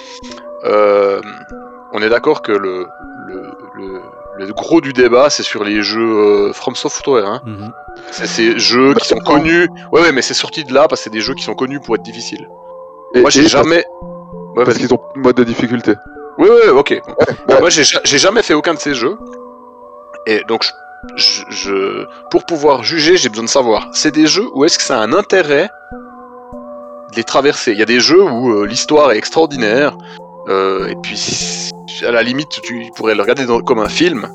euh, 0.65 1.21
on 1.93 2.01
est 2.01 2.09
d'accord 2.09 2.41
que 2.41 2.51
le, 2.51 2.87
le, 3.27 3.51
le, 3.75 4.01
le 4.37 4.53
gros 4.53 4.79
du 4.81 4.93
débat, 4.93 5.29
c'est 5.29 5.43
sur 5.43 5.63
les 5.63 5.81
jeux 5.81 5.99
euh, 6.49 6.53
From 6.53 6.75
Software. 6.75 7.27
Hein. 7.27 7.41
Mhm. 7.45 7.71
C'est 8.11 8.27
ces 8.27 8.57
jeux 8.59 8.93
Bah, 8.93 8.99
qui 9.01 9.07
sont 9.09 9.17
connus. 9.19 9.67
Ouais, 9.91 10.01
ouais, 10.01 10.11
mais 10.11 10.21
c'est 10.21 10.33
sorti 10.33 10.63
de 10.63 10.73
là 10.73 10.87
parce 10.87 11.01
que 11.01 11.03
c'est 11.05 11.09
des 11.09 11.21
jeux 11.21 11.33
qui 11.35 11.43
sont 11.43 11.55
connus 11.55 11.79
pour 11.81 11.95
être 11.95 12.03
difficiles. 12.03 12.47
Et- 13.15 13.21
Moi, 13.21 13.29
j'ai 13.29 13.47
jamais. 13.47 13.83
Ouais, 14.55 14.63
parce 14.63 14.69
vas-y. 14.77 14.87
qu'ils 14.87 14.93
ont 14.93 15.01
une 15.15 15.21
mode 15.23 15.35
de 15.35 15.43
difficulté. 15.43 15.93
Oui, 16.39 16.47
oui, 16.49 16.69
ok. 16.69 16.89
ouais. 16.91 17.59
Moi, 17.59 17.69
j'ai 17.69 17.83
ja- 17.83 17.99
j'ai 18.03 18.17
jamais 18.17 18.41
fait 18.43 18.53
aucun 18.53 18.73
de 18.73 18.79
ces 18.79 18.93
jeux. 18.93 19.17
Et 20.25 20.43
donc, 20.47 20.63
je, 20.63 20.71
je- 21.15 21.43
je- 21.49 22.05
pour 22.31 22.45
pouvoir 22.45 22.83
juger, 22.83 23.17
j'ai 23.17 23.29
besoin 23.29 23.45
de 23.45 23.49
savoir. 23.49 23.89
C'est 23.93 24.11
des 24.11 24.25
jeux 24.27 24.47
où 24.53 24.63
est-ce 24.65 24.77
que 24.77 24.83
ça 24.83 24.99
a 24.99 25.03
un 25.03 25.13
intérêt 25.13 25.69
de 27.11 27.15
les 27.17 27.23
traverser? 27.23 27.71
Il 27.73 27.79
y 27.79 27.81
a 27.81 27.85
des 27.85 27.99
jeux 27.99 28.23
où 28.23 28.51
euh, 28.51 28.65
l'histoire 28.65 29.11
est 29.11 29.17
extraordinaire. 29.17 29.95
euh, 30.47 30.87
et 30.87 30.95
puis, 31.03 31.19
à 32.07 32.11
la 32.11 32.23
limite, 32.23 32.49
tu 32.63 32.89
pourrais 32.95 33.13
le 33.13 33.21
regarder 33.21 33.45
dans- 33.45 33.59
comme 33.61 33.79
un 33.79 33.89
film. 33.89 34.27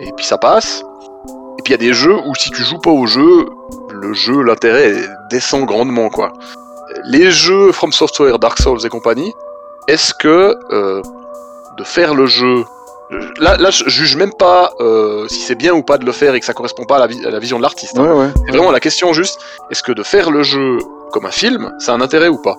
Et 0.00 0.12
puis, 0.16 0.26
ça 0.26 0.36
passe. 0.36 0.82
Et 1.58 1.62
puis, 1.62 1.72
il 1.72 1.80
y 1.80 1.86
a 1.86 1.88
des 1.88 1.94
jeux 1.94 2.16
où 2.26 2.34
si 2.34 2.50
tu 2.50 2.62
joues 2.62 2.78
pas 2.80 2.90
au 2.90 3.06
jeu, 3.06 3.46
le 3.90 4.12
jeu, 4.12 4.42
l'intérêt 4.42 4.92
descend 5.30 5.64
grandement, 5.64 6.10
quoi. 6.10 6.32
Les 7.04 7.30
jeux 7.30 7.72
From 7.72 7.92
Software, 7.92 8.38
Dark 8.38 8.58
Souls 8.60 8.84
et 8.84 8.88
compagnie, 8.90 9.32
est-ce 9.86 10.12
que 10.12 10.54
euh, 10.70 11.00
de 11.78 11.84
faire 11.84 12.14
le 12.14 12.26
jeu. 12.26 12.64
Là, 13.40 13.56
là, 13.56 13.70
je 13.70 13.88
juge 13.88 14.16
même 14.16 14.32
pas 14.38 14.72
euh, 14.80 15.26
si 15.28 15.40
c'est 15.40 15.54
bien 15.54 15.72
ou 15.72 15.82
pas 15.82 15.96
de 15.96 16.04
le 16.04 16.12
faire 16.12 16.34
et 16.34 16.40
que 16.40 16.44
ça 16.46 16.52
correspond 16.52 16.84
pas 16.84 16.96
à 16.96 16.98
la, 16.98 17.06
vi- 17.06 17.24
à 17.26 17.30
la 17.30 17.38
vision 17.38 17.56
de 17.56 17.62
l'artiste. 17.62 17.98
hein. 17.98 18.02
Ouais, 18.04 18.12
ouais. 18.12 18.28
C'est 18.46 18.52
vraiment 18.56 18.70
la 18.70 18.80
question 18.80 19.12
juste 19.14 19.40
est-ce 19.70 19.82
que 19.82 19.92
de 19.92 20.02
faire 20.02 20.30
le 20.30 20.42
jeu 20.42 20.78
comme 21.12 21.24
un 21.24 21.30
film, 21.30 21.72
ça 21.78 21.92
a 21.92 21.94
un 21.94 22.02
intérêt 22.02 22.28
ou 22.28 22.36
pas? 22.36 22.56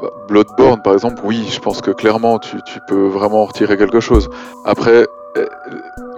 Bah, 0.00 0.10
Bloodborne, 0.28 0.80
par 0.82 0.92
exemple, 0.92 1.20
oui, 1.24 1.48
je 1.52 1.58
pense 1.58 1.80
que 1.80 1.90
clairement, 1.90 2.38
tu, 2.38 2.56
tu 2.62 2.78
peux 2.86 3.06
vraiment 3.08 3.42
en 3.42 3.46
retirer 3.46 3.76
quelque 3.76 4.00
chose. 4.00 4.28
Après, 4.64 5.06
euh, 5.36 5.46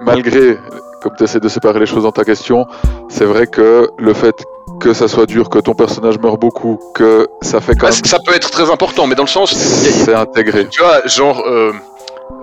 malgré, 0.00 0.58
comme 1.00 1.14
tu 1.16 1.24
essaies 1.24 1.40
de 1.40 1.48
séparer 1.48 1.80
les 1.80 1.86
choses 1.86 2.02
dans 2.02 2.12
ta 2.12 2.24
question, 2.24 2.66
c'est 3.08 3.24
vrai 3.24 3.46
que 3.46 3.88
le 3.98 4.12
fait 4.14 4.44
que 4.82 4.92
ça 4.92 5.06
soit 5.06 5.26
dur, 5.26 5.48
que 5.48 5.60
ton 5.60 5.74
personnage 5.74 6.18
meurt 6.18 6.40
beaucoup, 6.40 6.80
que 6.94 7.28
ça 7.40 7.60
fait 7.60 7.76
quand 7.76 7.86
Ah, 7.86 7.90
même... 7.90 8.04
Ça 8.04 8.18
peut 8.26 8.34
être 8.34 8.50
très 8.50 8.68
important, 8.70 9.06
mais 9.06 9.14
dans 9.14 9.22
le 9.22 9.28
sens. 9.28 9.54
C'est 9.54 10.12
intégré. 10.14 10.66
Tu 10.68 10.82
vois, 10.82 11.06
genre. 11.06 11.40
euh, 11.46 11.72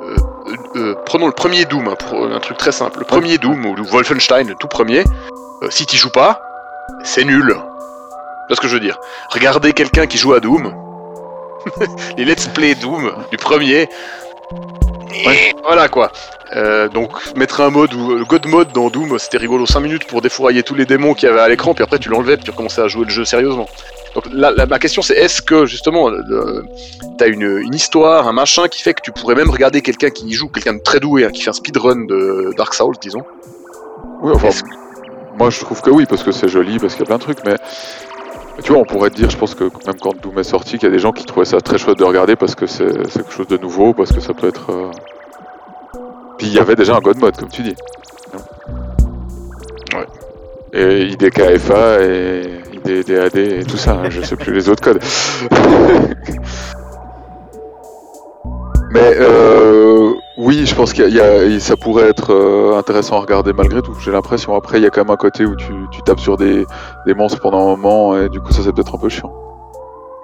euh, 0.08 0.56
euh, 0.78 0.96
prenons 1.06 1.26
le 1.28 1.34
premier 1.34 1.66
Doom, 1.66 1.88
hein, 1.90 1.96
pour 1.98 2.24
un 2.26 2.40
truc 2.40 2.58
très 2.58 2.72
simple. 2.72 3.00
Le 3.00 3.06
premier 3.06 3.38
Doom, 3.38 3.66
ou 3.66 3.76
Wolfenstein, 3.92 4.48
le 4.48 4.56
tout 4.56 4.68
premier, 4.70 5.00
euh, 5.64 5.68
si 5.70 5.86
t'y 5.86 5.98
joues 5.98 6.12
pas, 6.12 6.42
c'est 7.04 7.26
nul. 7.26 7.48
Tu 7.48 7.54
vois 7.54 8.56
ce 8.56 8.62
que 8.62 8.68
je 8.70 8.74
veux 8.76 8.80
dire? 8.80 8.98
Regardez 9.32 9.74
quelqu'un 9.74 10.08
qui 10.08 10.18
joue 10.18 10.34
à 10.34 10.40
Doom, 10.40 10.74
les 12.18 12.24
let's 12.26 12.48
play 12.48 12.74
Doom 12.76 13.12
du 13.32 13.38
premier, 13.38 13.90
voilà 15.64 15.88
quoi. 15.90 16.12
Euh, 16.56 16.90
donc 16.90 17.12
mettre 17.36 17.62
un 17.62 17.70
mode 17.70 17.94
ou 17.94 18.16
le 18.16 18.26
God 18.26 18.48
mode 18.48 18.72
dans 18.74 18.90
Doom, 18.90 19.20
c'était 19.20 19.38
rigolo 19.38 19.66
5 19.66 19.80
minutes 19.82 20.08
pour 20.08 20.22
défourailler 20.22 20.64
tous 20.64 20.76
les 20.76 20.86
démons 20.86 21.14
qu'il 21.14 21.30
y 21.30 21.32
avait 21.32 21.42
à 21.42 21.48
l'écran, 21.48 21.74
puis 21.74 21.84
après 21.84 22.00
tu 22.00 22.10
l'enlevais, 22.10 22.38
puis 22.38 22.46
tu 22.46 22.52
recommençais 22.52 22.82
à 22.82 22.88
jouer 22.88 23.06
le 23.06 23.12
jeu 23.12 23.26
sérieusement. 23.26 23.68
Donc 24.16 24.26
là, 24.34 24.50
là, 24.52 24.66
ma 24.66 24.80
question 24.80 25.02
c'est 25.04 25.16
est-ce 25.16 25.42
que 25.42 25.66
justement 25.68 26.10
t'as 27.18 27.28
une, 27.28 27.60
une 27.62 27.76
histoire, 27.76 28.28
un 28.28 28.34
machin 28.34 28.68
qui 28.68 28.82
fait 28.82 28.96
que 28.96 29.02
tu 29.02 29.12
pourrais 29.12 29.36
même 29.36 29.50
regarder 29.50 29.82
quelqu'un 29.82 30.10
qui 30.10 30.26
y 30.26 30.34
joue, 30.34 30.48
quelqu'un 30.50 30.74
de 30.74 30.82
très 30.82 31.00
doué, 31.00 31.26
hein, 31.26 31.30
qui 31.30 31.44
fait 31.44 31.52
un 31.52 31.54
speedrun 31.54 32.06
de 32.06 32.52
Dark 32.58 32.74
Souls, 32.74 32.96
disons? 33.00 33.24
Oui, 34.22 34.32
enfin, 34.34 34.50
moi 35.38 35.52
je 35.52 35.60
trouve 35.60 35.82
que 35.82 35.92
oui, 35.92 36.06
parce 36.10 36.24
que 36.24 36.32
c'est 36.32 36.50
joli, 36.50 36.80
parce 36.80 36.94
qu'il 36.94 37.02
y 37.02 37.04
a 37.04 37.08
plein 37.08 37.18
de 37.18 37.24
trucs, 37.24 37.46
mais 37.46 37.56
tu 38.64 38.72
vois, 38.74 38.82
on 38.82 38.86
pourrait 38.86 39.10
te 39.10 39.16
dire, 39.16 39.30
je 39.30 39.38
pense 39.38 39.56
que 39.56 39.66
même 39.86 39.96
quand 40.02 40.16
Doom 40.22 40.40
est 40.40 40.44
sorti, 40.44 40.78
qu'il 40.78 40.84
y 40.84 40.92
a 40.92 40.92
des 40.92 41.00
gens 41.00 41.12
qui 41.12 41.26
trouvaient 41.26 41.46
ça 41.46 41.60
très 41.62 41.78
chouette 41.78 41.98
de 41.98 42.04
regarder 42.04 42.36
parce 42.36 42.56
que 42.56 42.66
c'est 42.68 42.88
quelque 43.14 43.32
chose 43.32 43.48
de 43.48 43.58
nouveau, 43.58 43.94
parce 43.94 44.12
que 44.12 44.20
ça 44.20 44.34
peut 44.34 44.48
être. 44.48 44.72
euh, 44.72 44.92
Puis 46.38 46.48
il 46.48 46.54
y 46.54 46.60
avait 46.60 46.76
déjà 46.76 46.96
un 46.96 47.00
God 47.00 47.18
mode, 47.20 47.38
comme 47.38 47.50
tu 47.50 47.62
dis. 47.62 47.76
Ouais. 49.94 50.06
Et 50.74 51.08
IDKFA 51.08 52.02
et 52.04 52.62
IDDAD 52.74 53.36
et 53.38 53.64
tout 53.64 53.78
ça, 53.78 53.94
hein, 53.94 54.10
je 54.10 54.22
sais 54.22 54.36
plus 54.36 54.54
les 54.54 54.70
autres 54.70 54.84
codes. 54.84 55.02
Mais 58.92 59.14
euh, 59.20 60.14
oui, 60.38 60.66
je 60.66 60.74
pense 60.74 60.94
qu'il 60.94 61.04
y 61.14 61.20
a, 61.20 61.44
il 61.46 61.52
y 61.54 61.56
a- 61.56 61.60
ça 61.60 61.78
pourrait 61.78 62.08
être 62.10 62.34
euh, 62.34 62.78
intéressant 62.78 63.18
à 63.18 63.20
regarder 63.20 63.54
malgré 63.54 63.82
tout. 63.82 63.94
J'ai 64.00 64.12
l'impression. 64.12 64.56
Après, 64.56 64.80
il 64.80 64.84
y 64.84 64.88
a 64.88 64.90
quand 64.90 65.02
même 65.02 65.12
un 65.12 65.18
côté 65.18 65.46
où 65.46 65.56
tu, 65.56 65.72
tu 65.92 66.02
tapes 66.02 66.20
sur 66.20 66.38
des, 66.38 66.66
des 67.06 67.14
monstres 67.14 67.40
pendant 67.40 67.60
un 67.60 67.76
moment 67.76 68.18
et 68.18 68.30
du 68.30 68.40
coup, 68.42 68.52
ça 68.52 68.62
c'est 68.64 68.72
peut-être 68.74 68.96
un 68.96 68.98
peu 68.98 69.10
chiant. 69.10 69.32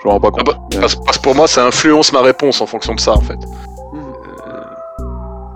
Je 0.02 0.08
m'en 0.08 0.14
rends 0.14 0.20
pas 0.20 0.30
Ah 0.34 0.38
compte. 0.38 0.46
bah, 0.48 0.58
mais- 0.74 0.80
parce, 0.80 0.96
parce 0.96 1.18
que 1.18 1.24
pour 1.24 1.36
moi, 1.36 1.48
ça 1.48 1.66
influence 1.66 2.12
ma 2.12 2.22
réponse 2.22 2.60
en 2.62 2.66
fonction 2.66 2.96
de 2.96 3.00
ça 3.00 3.14
en 3.14 3.22
fait. 3.22 3.38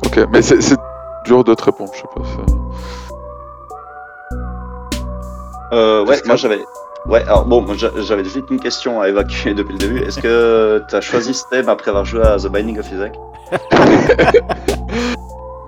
Ok, 0.05 0.19
mais 0.31 0.41
c'est 0.41 0.61
c'est 0.61 0.77
dur 1.25 1.43
de 1.43 1.53
te 1.53 1.63
répondre. 1.63 1.91
Je 1.93 1.99
sais 1.99 2.07
pas. 2.15 2.21
ça- 2.23 2.53
Euh, 5.71 6.01
ouais, 6.05 6.19
moi 6.25 6.35
que- 6.35 6.41
j'avais. 6.41 6.63
Ouais, 7.07 7.21
alors 7.23 7.45
bon, 7.45 7.65
j'avais 7.75 8.21
vite 8.23 8.45
une 8.51 8.59
question 8.59 9.01
à 9.01 9.09
évacuer 9.09 9.53
depuis 9.55 9.73
le 9.73 9.79
début. 9.79 9.99
Est-ce 9.99 10.19
que 10.19 10.83
tu 10.89 10.95
as 10.95 11.01
choisi 11.01 11.33
ce 11.33 11.43
thème 11.49 11.69
après 11.69 11.89
avoir 11.89 12.05
joué 12.05 12.21
à 12.21 12.37
The 12.37 12.47
Binding 12.47 12.79
of 12.79 12.91
Isaac? 12.91 13.13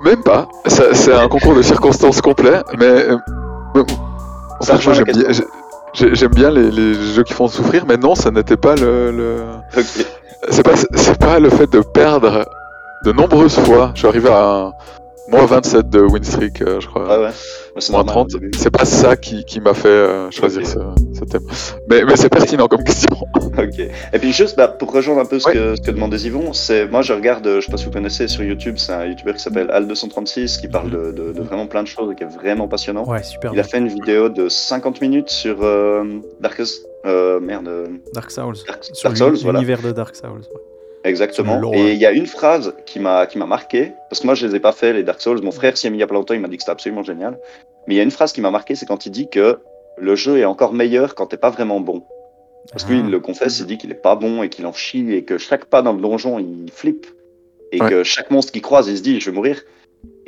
Même 0.04 0.24
pas. 0.24 0.48
C'est 0.66 1.14
un 1.14 1.28
concours 1.28 1.56
de 1.56 1.62
circonstances 1.62 2.22
complet, 2.22 2.62
mais. 2.78 2.86
euh, 3.10 3.18
Ça 4.62 4.74
la 4.74 4.80
j'aime 4.80 5.04
bien, 5.06 5.30
j'aime 5.94 6.32
les, 6.54 6.72
les 6.72 6.94
jeux 7.14 7.24
qui 7.24 7.34
font 7.34 7.48
souffrir, 7.48 7.86
mais 7.88 7.98
non, 7.98 8.16
ça 8.16 8.32
n'était 8.32 8.58
pas 8.58 8.76
le. 8.76 9.12
le- 9.12 9.44
Ok. 9.78 10.06
C'est 10.50 10.64
pas, 10.64 10.72
c'est 10.76 11.20
pas 11.20 11.40
le 11.40 11.50
fait 11.52 11.72
de 11.72 11.82
perdre 11.82 12.46
de 13.06 13.12
nombreuses 13.12 13.60
fois, 13.60 13.92
je 13.94 14.00
suis 14.00 14.08
arrivé 14.08 14.30
à 14.30 14.44
un 14.44 14.74
moins 15.30 15.46
27 15.46 15.88
de 15.88 16.02
win 16.02 16.24
streak, 16.24 16.62
euh, 16.64 16.80
je 16.80 16.88
crois. 16.88 17.06
Ah 17.10 17.20
ouais. 17.22 17.30
C'est 17.80 17.92
moins 17.94 18.04
normal, 18.04 18.28
30. 18.28 18.36
au 18.36 18.40
début. 18.40 18.58
C'est 18.58 18.70
pas 18.72 18.86
ça 18.86 19.16
qui, 19.16 19.46
qui 19.46 19.60
m'a 19.62 19.74
fait 19.74 19.88
euh, 19.88 20.30
choisir 20.32 20.66
ce, 20.68 20.78
ce 21.18 21.24
thème. 21.26 21.44
Mais, 21.90 22.04
mais 22.04 22.16
c'est 22.18 22.30
pertinent 22.30 22.68
comme 22.68 22.84
question. 22.84 23.16
Ok. 23.58 23.80
Et 23.80 24.20
puis 24.20 24.32
juste 24.32 24.56
bah, 24.56 24.70
pour 24.70 24.94
rejoindre 24.94 25.20
un 25.22 25.26
peu 25.26 25.38
ce, 25.38 25.46
Ouais. 25.48 25.54
que, 25.54 25.76
ce 25.76 25.82
que 25.82 25.92
demandait 25.92 26.18
Yvon, 26.20 26.54
c'est 26.54 26.88
moi 26.88 27.02
je 27.02 27.12
regarde, 27.12 27.46
euh, 27.46 27.60
je 27.60 27.66
sais 27.66 27.72
pas 27.72 27.78
si 27.78 27.84
vous 27.86 27.92
connaissez 27.92 28.28
sur 28.30 28.44
YouTube, 28.44 28.76
c'est 28.78 28.94
un 28.94 29.06
YouTuber 29.06 29.34
qui 29.34 29.40
s'appelle 29.40 29.68
Al236 29.68 30.62
qui 30.62 30.68
parle 30.70 30.90
de, 30.90 31.12
de- 31.12 31.34
de 31.34 31.42
vraiment 31.42 31.68
plein 31.68 31.84
de 31.84 31.88
choses 31.88 32.12
et 32.12 32.16
qui 32.16 32.24
est 32.24 32.28
vraiment 32.28 32.68
passionnant. 32.70 33.06
Ouais, 33.06 33.24
super. 33.24 33.52
Il 33.54 33.60
a 33.60 33.64
fait 33.64 33.78
une 33.80 33.90
vidéo 33.90 34.30
de 34.30 34.48
50 34.48 35.02
minutes 35.02 35.30
sur 35.30 35.58
euh, 35.64 36.04
Darkest, 36.40 36.86
euh, 37.06 37.40
merde, 37.42 37.68
euh, 37.68 37.88
Dark 38.14 38.32
Souls. 38.32 38.56
Dark, 38.66 39.18
Souls, 39.18 39.36
voilà. 39.44 39.60
l'univers 39.60 39.82
de 39.82 39.92
Dark 39.92 40.16
Souls. 40.16 40.30
ouais. 40.32 40.62
Exactement. 41.04 41.74
Et 41.74 41.94
il 41.94 41.98
y 41.98 42.06
a 42.06 42.12
une 42.12 42.28
phrase 42.28 42.74
qui 42.86 43.00
m'a 43.00 43.26
qui 43.26 43.38
m'a 43.38 43.46
marqué 43.46 43.94
parce 44.10 44.20
que 44.22 44.26
moi 44.28 44.36
je 44.36 44.46
les 44.46 44.56
ai 44.56 44.60
pas 44.60 44.72
fait 44.72 44.94
les 44.94 45.04
Dark 45.04 45.22
Souls. 45.22 45.42
Mon 45.42 45.52
frère 45.52 45.76
s'y 45.78 45.88
est 45.88 45.90
mis 45.90 45.98
il 45.98 46.00
y 46.02 46.04
a 46.04 46.08
pas 46.08 46.14
longtemps, 46.14 46.34
il 46.34 46.40
m'a 46.40 46.48
dit 46.48 46.58
que 46.58 46.64
c'était 46.64 46.72
absolument 46.72 47.04
génial. 47.04 47.40
Mais 47.88 47.96
il 47.96 47.98
y 47.98 48.00
a 48.00 48.04
une 48.04 48.12
phrase 48.12 48.34
qui 48.34 48.42
m'a 48.42 48.52
marqué, 48.52 48.76
c'est 48.76 48.86
quand 48.86 49.06
il 49.06 49.12
dit 49.12 49.28
que 49.30 49.60
le 49.98 50.16
jeu 50.16 50.38
est 50.38 50.46
encore 50.46 50.74
meilleur 50.74 51.16
quand 51.16 51.26
t'es 51.28 51.38
pas 51.38 51.50
vraiment 51.50 51.80
bon. 51.80 52.04
Parce 52.72 52.84
que 52.84 52.92
lui, 52.92 53.00
Ah. 53.00 53.06
il 53.06 53.12
le 53.12 53.20
confesse, 53.20 53.60
il 53.60 53.66
dit 53.66 53.78
qu'il 53.80 53.92
est 53.92 53.96
pas 53.96 54.16
bon 54.16 54.44
et 54.44 54.50
qu'il 54.50 54.66
en 54.68 54.74
chie 54.74 55.12
et 55.14 55.24
que 55.24 55.40
chaque 55.40 55.66
pas 55.66 55.82
dans 55.82 55.94
le 55.94 56.02
donjon, 56.02 56.38
il 56.38 56.72
flippe. 56.72 57.08
Et 57.72 57.82
Ouais. 57.82 57.90
que 57.90 58.04
chaque 58.04 58.30
monstre 58.30 58.52
qu'il 58.52 58.62
croise, 58.62 58.88
il 58.88 58.98
se 58.98 59.02
dit, 59.02 59.20
je 59.20 59.30
vais 59.32 59.36
mourir. 59.36 59.64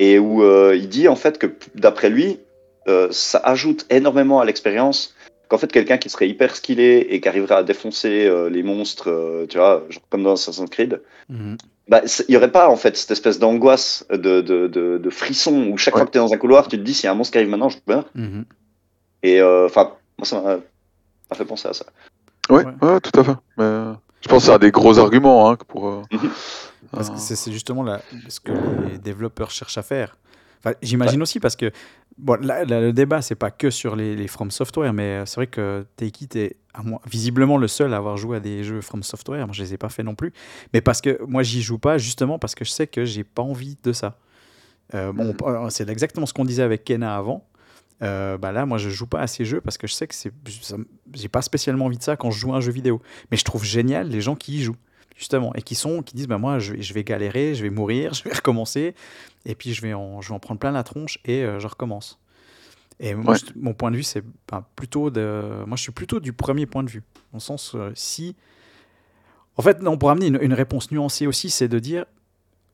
Et 0.00 0.18
où 0.18 0.42
euh, 0.42 0.74
il 0.76 0.88
dit 0.88 1.06
en 1.08 1.16
fait 1.16 1.38
que 1.38 1.46
d'après 1.76 2.10
lui, 2.10 2.40
euh, 2.88 3.08
ça 3.12 3.38
ajoute 3.38 3.86
énormément 3.90 4.40
à 4.40 4.44
l'expérience. 4.44 5.13
Qu'en 5.48 5.58
fait, 5.58 5.70
quelqu'un 5.70 5.98
qui 5.98 6.08
serait 6.08 6.28
hyper 6.28 6.56
skillé 6.56 7.14
et 7.14 7.20
qui 7.20 7.28
arriverait 7.28 7.56
à 7.56 7.62
défoncer 7.62 8.26
euh, 8.26 8.48
les 8.48 8.62
monstres, 8.62 9.10
euh, 9.10 9.46
tu 9.46 9.58
vois, 9.58 9.84
genre 9.90 10.02
comme 10.10 10.22
dans 10.22 10.32
Assassin's 10.32 10.70
Creed, 10.70 11.02
Mhm. 11.28 11.56
bah, 11.88 12.00
il 12.28 12.30
n'y 12.30 12.36
aurait 12.36 12.50
pas 12.52 12.68
en 12.68 12.76
fait 12.76 12.96
cette 12.96 13.10
espèce 13.10 13.38
d'angoisse, 13.38 14.06
de, 14.10 14.40
de, 14.40 14.66
de, 14.68 14.98
de 14.98 15.10
frisson 15.10 15.68
où 15.70 15.76
chaque 15.76 15.94
Ouais. 15.94 16.00
fois 16.00 16.06
que 16.06 16.12
tu 16.12 16.18
es 16.18 16.20
dans 16.20 16.32
un 16.32 16.38
couloir, 16.38 16.66
tu 16.68 16.78
te 16.78 16.82
dis 16.82 16.94
s'il 16.94 17.04
y 17.04 17.08
a 17.08 17.12
un 17.12 17.14
monstre 17.14 17.32
qui 17.32 17.38
arrive 17.38 17.50
maintenant, 17.50 17.68
je 17.68 17.78
meurs. 17.86 18.06
Mhm. 18.14 18.44
Et 19.22 19.40
euh, 19.40 19.66
enfin, 19.66 19.92
moi 20.18 20.24
ça 20.26 20.40
m'a 20.40 20.56
m'a 20.56 21.36
fait 21.36 21.44
penser 21.44 21.68
à 21.68 21.72
ça. 21.74 21.84
Ouais. 22.50 22.64
ouais, 22.82 23.00
tout 23.00 23.18
à 23.20 23.24
fait. 23.24 23.32
Mais 23.58 23.94
je 24.22 24.28
pense 24.28 24.40
que 24.42 24.46
c'est 24.46 24.52
un 24.52 24.58
des 24.58 24.70
gros 24.70 24.98
arguments 24.98 25.50
hein, 25.50 25.56
pour. 25.68 25.88
euh, 25.88 26.02
Parce 26.92 27.10
que 27.10 27.16
c'est 27.18 27.36
c'est 27.36 27.50
justement 27.52 27.82
la- 27.82 28.00
ce 28.28 28.40
que 28.40 28.52
les 28.90 28.98
développeurs 28.98 29.50
cherchent 29.50 29.78
à 29.78 29.82
faire. 29.82 30.16
Enfin, 30.64 30.74
J'imagine 30.82 31.20
aussi 31.22 31.40
parce 31.40 31.56
que 31.56 31.70
bon, 32.16 32.40
là, 32.40 32.64
là, 32.64 32.80
le 32.80 32.92
débat, 32.92 33.20
c'est 33.22 33.34
pas 33.34 33.50
que 33.50 33.70
sur 33.70 33.96
les, 33.96 34.16
les 34.16 34.28
From 34.28 34.50
Software, 34.50 34.92
mais 34.92 35.02
euh, 35.18 35.26
c'est 35.26 35.36
vrai 35.36 35.46
que 35.46 35.84
Take 35.96 36.24
It 36.24 36.36
est 36.36 36.56
visiblement 37.06 37.56
le 37.58 37.68
seul 37.68 37.92
à 37.92 37.98
avoir 37.98 38.16
joué 38.16 38.38
à 38.38 38.40
des 38.40 38.64
jeux 38.64 38.80
From 38.80 39.02
Software. 39.02 39.46
Moi, 39.46 39.52
je 39.54 39.62
les 39.62 39.74
ai 39.74 39.76
pas 39.76 39.88
fait 39.90 40.02
non 40.02 40.14
plus. 40.14 40.32
Mais 40.72 40.80
parce 40.80 41.00
que 41.00 41.20
moi, 41.26 41.42
j'y 41.42 41.62
joue 41.62 41.78
pas 41.78 41.98
justement 41.98 42.38
parce 42.38 42.54
que 42.54 42.64
je 42.64 42.70
sais 42.70 42.86
que 42.86 43.04
j'ai 43.04 43.24
pas 43.24 43.42
envie 43.42 43.76
de 43.82 43.92
ça. 43.92 44.18
Euh, 44.94 45.12
bon, 45.12 45.34
on- 45.42 45.70
c'est 45.70 45.88
exactement 45.88 46.26
ce 46.26 46.32
qu'on 46.34 46.44
disait 46.44 46.62
avec 46.62 46.84
Kena 46.84 47.16
avant. 47.16 47.46
Euh, 48.02 48.36
bah 48.38 48.50
là, 48.52 48.66
moi, 48.66 48.76
je 48.78 48.90
joue 48.90 49.06
pas 49.06 49.20
à 49.20 49.26
ces 49.26 49.44
jeux 49.44 49.60
parce 49.60 49.78
que 49.78 49.86
je 49.86 49.94
sais 49.94 50.06
que 50.06 50.14
c'est, 50.14 50.32
j'ai 51.14 51.28
pas 51.28 51.42
spécialement 51.42 51.86
envie 51.86 51.96
de 51.98 52.02
ça 52.02 52.16
quand 52.16 52.30
je 52.30 52.38
joue 52.38 52.52
à 52.52 52.56
un 52.56 52.60
jeu 52.60 52.72
vidéo. 52.72 53.00
Mais 53.30 53.36
je 53.36 53.44
trouve 53.44 53.64
génial 53.64 54.08
les 54.08 54.20
gens 54.20 54.34
qui 54.34 54.58
y 54.58 54.62
jouent 54.62 54.76
justement 55.16 55.52
et 55.54 55.62
qui 55.62 55.74
sont, 55.74 56.02
qui 56.02 56.14
disent, 56.16 56.26
bah 56.28 56.38
moi, 56.38 56.58
je, 56.58 56.72
vais- 56.74 56.82
je 56.82 56.92
vais 56.94 57.04
galérer, 57.04 57.54
je 57.54 57.62
vais 57.62 57.70
mourir, 57.70 58.12
je 58.14 58.24
vais 58.24 58.32
recommencer, 58.34 58.94
et 59.46 59.54
puis 59.54 59.72
je 59.74 59.82
vais 59.82 59.94
en, 59.94 60.20
je 60.20 60.28
vais 60.30 60.34
en 60.34 60.38
prendre 60.40 60.58
plein 60.60 60.72
la 60.72 60.82
tronche 60.84 61.18
et 61.24 61.42
euh, 61.44 61.58
je 61.60 61.66
recommence. 61.66 62.18
Et 63.00 63.14
moi, 63.14 63.32
Ouais. 63.34 63.38
je- 63.38 63.58
mon 63.58 63.74
point 63.74 63.90
de 63.90 63.96
vue, 63.96 64.02
c'est 64.02 64.22
ben, 64.50 64.64
plutôt 64.76 65.10
de, 65.10 65.64
moi, 65.66 65.76
je 65.76 65.82
suis 65.82 65.92
plutôt 65.92 66.20
du 66.20 66.32
premier 66.32 66.66
point 66.66 66.82
de 66.82 66.90
vue, 66.90 67.02
dans 67.32 67.36
le 67.38 67.40
sens 67.40 67.72
euh, 67.74 67.90
si, 67.94 68.36
en 69.56 69.62
fait, 69.62 69.80
non, 69.82 69.96
pour 69.98 70.10
amener 70.10 70.26
une, 70.26 70.38
une 70.40 70.52
réponse 70.54 70.90
nuancée 70.90 71.26
aussi, 71.26 71.50
c'est 71.50 71.68
de 71.68 71.78
dire, 71.78 72.04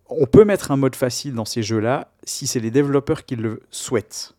on 0.09 0.27
peut 0.27 0.45
mettre 0.45 0.71
un 0.73 0.77
mode 0.77 0.97
facile 0.97 1.35
dans 1.35 1.45
ces 1.45 1.63
jeux-là 1.63 2.11
si 2.25 2.47
c'est 2.47 2.59
les 2.61 2.71
développeurs 2.71 3.25
qui 3.25 3.37
le 3.37 3.63
souhaitent. 3.71 4.35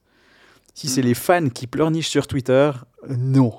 Si 0.73 0.87
c'est 0.87 1.01
les 1.01 1.13
fans 1.13 1.49
qui 1.49 1.67
pleurnichent 1.67 2.07
sur 2.09 2.27
Twitter, 2.27 2.71
euh, 3.03 3.15
non. 3.17 3.53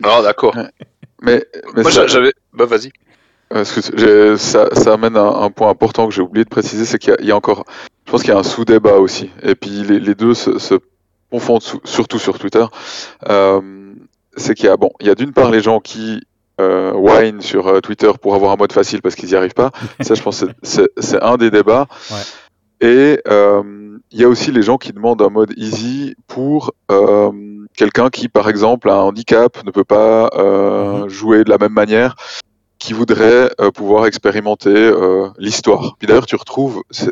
Non, 0.00 0.22
d'accord. 0.22 0.56
Mais, 1.22 1.44
mais 1.76 1.82
Moi, 1.82 1.90
ça, 1.92 2.06
j'avais. 2.06 2.32
Bah, 2.54 2.64
vas-y. 2.64 2.92
Euh, 3.54 3.64
j'ai- 3.96 4.36
ça, 4.36 4.68
ça 4.74 4.92
amène 4.94 5.16
un, 5.16 5.28
un 5.42 5.50
point 5.50 5.68
important 5.70 6.08
que 6.08 6.14
j'ai 6.14 6.22
oublié 6.22 6.44
de 6.44 6.50
préciser, 6.50 6.84
c'est 6.84 6.98
qu'il 6.98 7.14
y, 7.20 7.26
y 7.26 7.32
a 7.32 7.36
encore, 7.36 7.64
je 8.06 8.10
pense 8.12 8.22
qu'il 8.22 8.30
y 8.32 8.36
a 8.36 8.38
un 8.38 8.42
sous-débat 8.44 8.96
aussi. 8.98 9.30
Et 9.42 9.54
puis 9.54 9.70
les, 9.82 9.98
les 10.00 10.14
deux 10.14 10.34
se, 10.34 10.58
se 10.58 10.74
confondent 11.30 11.62
surtout 11.84 12.18
sur 12.18 12.38
Twitter. 12.38 12.64
Euh, 13.28 13.60
c'est 14.36 14.54
qu'il 14.54 14.66
y 14.66 14.68
a, 14.68 14.76
bon, 14.76 14.90
il 15.00 15.06
y 15.06 15.10
a 15.10 15.14
d'une 15.14 15.32
part 15.32 15.50
les 15.50 15.60
gens 15.60 15.80
qui 15.80 16.20
euh, 16.60 16.92
whine 16.92 17.40
sur 17.40 17.68
euh, 17.68 17.80
Twitter 17.80 18.10
pour 18.20 18.34
avoir 18.34 18.52
un 18.52 18.56
mode 18.56 18.72
facile 18.72 19.00
parce 19.02 19.14
qu'ils 19.14 19.28
n'y 19.30 19.34
arrivent 19.34 19.54
pas. 19.54 19.70
Ça, 20.00 20.14
je 20.14 20.22
pense, 20.22 20.40
que 20.40 20.46
c'est- 20.62 21.22
un 21.22 21.36
des 21.38 21.50
débats. 21.50 21.86
Ouais. 22.10 22.86
Et 22.88 23.20
euh, 23.28 23.98
il 24.10 24.20
y 24.20 24.24
a 24.24 24.28
aussi 24.28 24.52
les 24.52 24.62
gens 24.62 24.76
qui 24.76 24.92
demandent 24.92 25.22
un 25.22 25.28
mode 25.30 25.52
easy 25.56 26.14
pour 26.26 26.72
euh, 26.90 27.30
quelqu'un 27.76 28.08
qui, 28.10 28.28
par 28.28 28.48
exemple, 28.48 28.88
a 28.90 28.94
un 28.94 29.00
handicap, 29.00 29.64
ne 29.64 29.70
peut 29.70 29.84
pas 29.84 30.28
euh, 30.34 31.08
jouer 31.08 31.44
de 31.44 31.50
la 31.50 31.58
même 31.58 31.72
manière, 31.72 32.14
qui 32.80 32.92
voudrait 32.94 33.50
euh, 33.60 33.70
pouvoir 33.70 34.06
expérimenter 34.06 34.74
euh, 34.74 35.28
l'histoire. 35.38 35.94
Puis 35.98 36.08
d'ailleurs, 36.08 36.26
tu 36.26 36.34
retrouves 36.34 36.82
ce- 36.90 37.10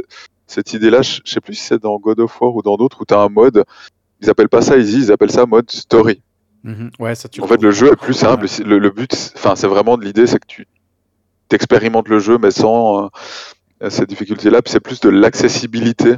cette 0.49 0.73
idée-là, 0.73 1.03
je 1.03 1.21
sais 1.25 1.41
plus 1.41 1.55
si 1.55 1.63
c'est 1.65 1.81
dans 1.81 1.99
God 1.99 2.19
of 2.21 2.41
War 2.41 2.57
ou 2.57 2.63
dans 2.63 2.77
d'autres, 2.77 3.03
où 3.03 3.05
tu 3.05 3.15
as 3.15 3.21
un 3.21 3.29
mode, 3.29 3.65
ils 4.21 4.31
appellent 4.31 4.49
pas 4.49 4.63
ça 4.63 4.77
easy, 4.79 4.97
ils 4.99 5.13
appellent 5.13 5.31
ça 5.31 5.47
mode 5.47 5.71
story. 5.71 6.23
Mhm. 6.65 6.91
Ouais, 6.99 7.15
ça 7.15 7.29
tu 7.29 7.41
En 7.43 7.47
fait, 7.47 7.63
le 7.63 7.71
jeu 7.71 7.93
est 7.93 7.97
plus 7.97 8.15
simple. 8.15 8.47
Ouais. 8.47 8.65
Le, 8.65 8.79
le 8.79 8.91
but, 8.91 9.15
c'est- 9.15 9.33
enfin, 9.37 9.55
c'est 9.57 9.69
vraiment 9.69 9.97
de 9.99 10.05
l'idée, 10.05 10.27
c'est 10.27 10.39
que 10.41 10.47
tu 10.49 10.67
t'expérimentes 11.49 12.09
le 12.09 12.19
jeu, 12.19 12.37
mais 12.39 12.51
sans 12.51 13.11
euh, 13.83 13.91
ces 13.91 14.07
difficultés-là. 14.07 14.63
Puis 14.63 14.73
c'est 14.73 14.81
plus 14.81 15.01
de 15.01 15.09
l'accessibilité 15.11 16.17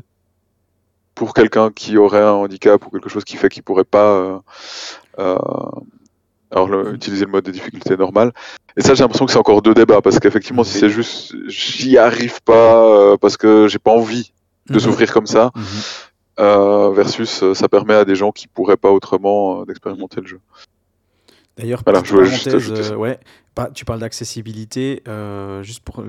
pour 1.14 1.34
quelqu'un 1.34 1.70
qui 1.70 1.98
aurait 1.98 2.22
un 2.22 2.30
handicap 2.32 2.86
ou 2.86 2.90
quelque 2.90 3.09
chose 3.11 3.24
qui 3.24 3.36
fait 3.36 3.48
qu'il 3.48 3.62
pourrait 3.64 3.84
pas 3.84 4.12
euh, 4.14 4.38
euh, 5.18 5.36
alors 6.51 6.68
le- 6.68 6.94
utiliser 6.94 7.24
le 7.24 7.30
mode 7.30 7.44
de 7.44 7.51
difficulté 7.51 7.96
normal. 7.96 8.32
Et 8.76 8.82
ça, 8.82 8.94
j'ai 8.94 9.03
l'impression 9.03 9.26
que 9.26 9.32
c'est 9.32 9.38
encore 9.38 9.62
deux 9.62 9.74
débats 9.74 10.01
parce 10.01 10.18
qu'effectivement, 10.18 10.64
si 10.64 10.78
c'est 10.78 10.88
juste 10.90 11.34
j'y 11.48 11.98
arrive 11.98 12.40
pas 12.42 12.84
euh, 12.86 13.16
parce 13.16 13.36
que 13.36 13.68
j'ai 13.68 13.78
pas 13.78 13.92
envie 13.92 14.32
de 14.68 14.74
Mhm. 14.74 14.80
souffrir 14.80 15.12
comme 15.12 15.26
ça, 15.26 15.51
Mhm. 15.55 15.62
euh, 16.40 16.90
versus 16.92 17.42
euh, 17.42 17.55
ça 17.55 17.68
permet 17.68 17.94
à 17.94 18.05
des 18.05 18.14
gens 18.14 18.32
qui 18.32 18.46
pourraient 18.48 18.76
pas 18.76 18.90
autrement 18.90 19.64
d'expérimenter 19.64 20.20
le 20.20 20.26
jeu. 20.26 20.40
D'ailleurs, 21.57 21.82
Voilà, 21.84 22.01
je 22.05 22.24
juste 22.24 22.94
ouais, 22.96 23.18
pas- 23.55 23.68
tu 23.70 23.84
parles 23.84 23.98
d'accessibilité, 24.01 25.03
euh, 25.09 25.62
juste 25.62 25.80
pour 25.82 26.03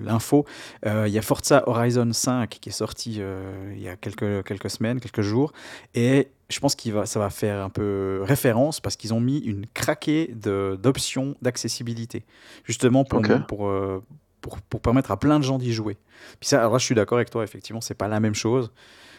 l'info, 0.00 0.44
euh, 0.84 1.04
il 1.06 1.14
y 1.14 1.18
a 1.18 1.22
Forza 1.22 1.62
Horizon 1.66 2.12
5 2.12 2.58
qui 2.60 2.68
est 2.68 2.72
sorti 2.72 3.18
euh, 3.20 3.72
il 3.74 3.80
y 3.82 3.88
a 3.88 3.96
quelques, 3.96 4.44
quelques 4.44 4.68
semaines, 4.70 5.00
quelques 5.00 5.22
jours, 5.22 5.52
et 5.94 6.28
je 6.50 6.60
pense 6.60 6.74
que 6.74 7.04
ça 7.06 7.20
va 7.20 7.30
faire 7.30 7.64
un 7.64 7.70
peu 7.70 8.20
référence 8.22 8.80
parce 8.80 8.96
qu'ils 8.96 9.14
ont 9.14 9.20
mis 9.20 9.38
une 9.38 9.66
craquée 9.66 10.34
d'options 10.34 11.36
d'accessibilité, 11.42 12.24
justement 12.64 13.04
pour, 13.04 13.24
euh, 13.68 14.02
pour, 14.40 14.60
pour 14.60 14.80
permettre 14.80 15.10
à 15.10 15.18
plein 15.18 15.38
de 15.38 15.44
gens 15.44 15.58
d'y 15.58 15.72
jouer. 15.72 15.96
Puis 16.40 16.48
ça, 16.48 16.58
alors 16.60 16.72
là, 16.72 16.78
je 16.78 16.84
suis 16.84 16.94
d'accord 16.94 17.18
avec 17.18 17.30
toi, 17.30 17.44
effectivement, 17.44 17.80
c'est 17.80 17.94
pas 17.94 18.08
la 18.08 18.20
même 18.20 18.34
chose. 18.34 18.72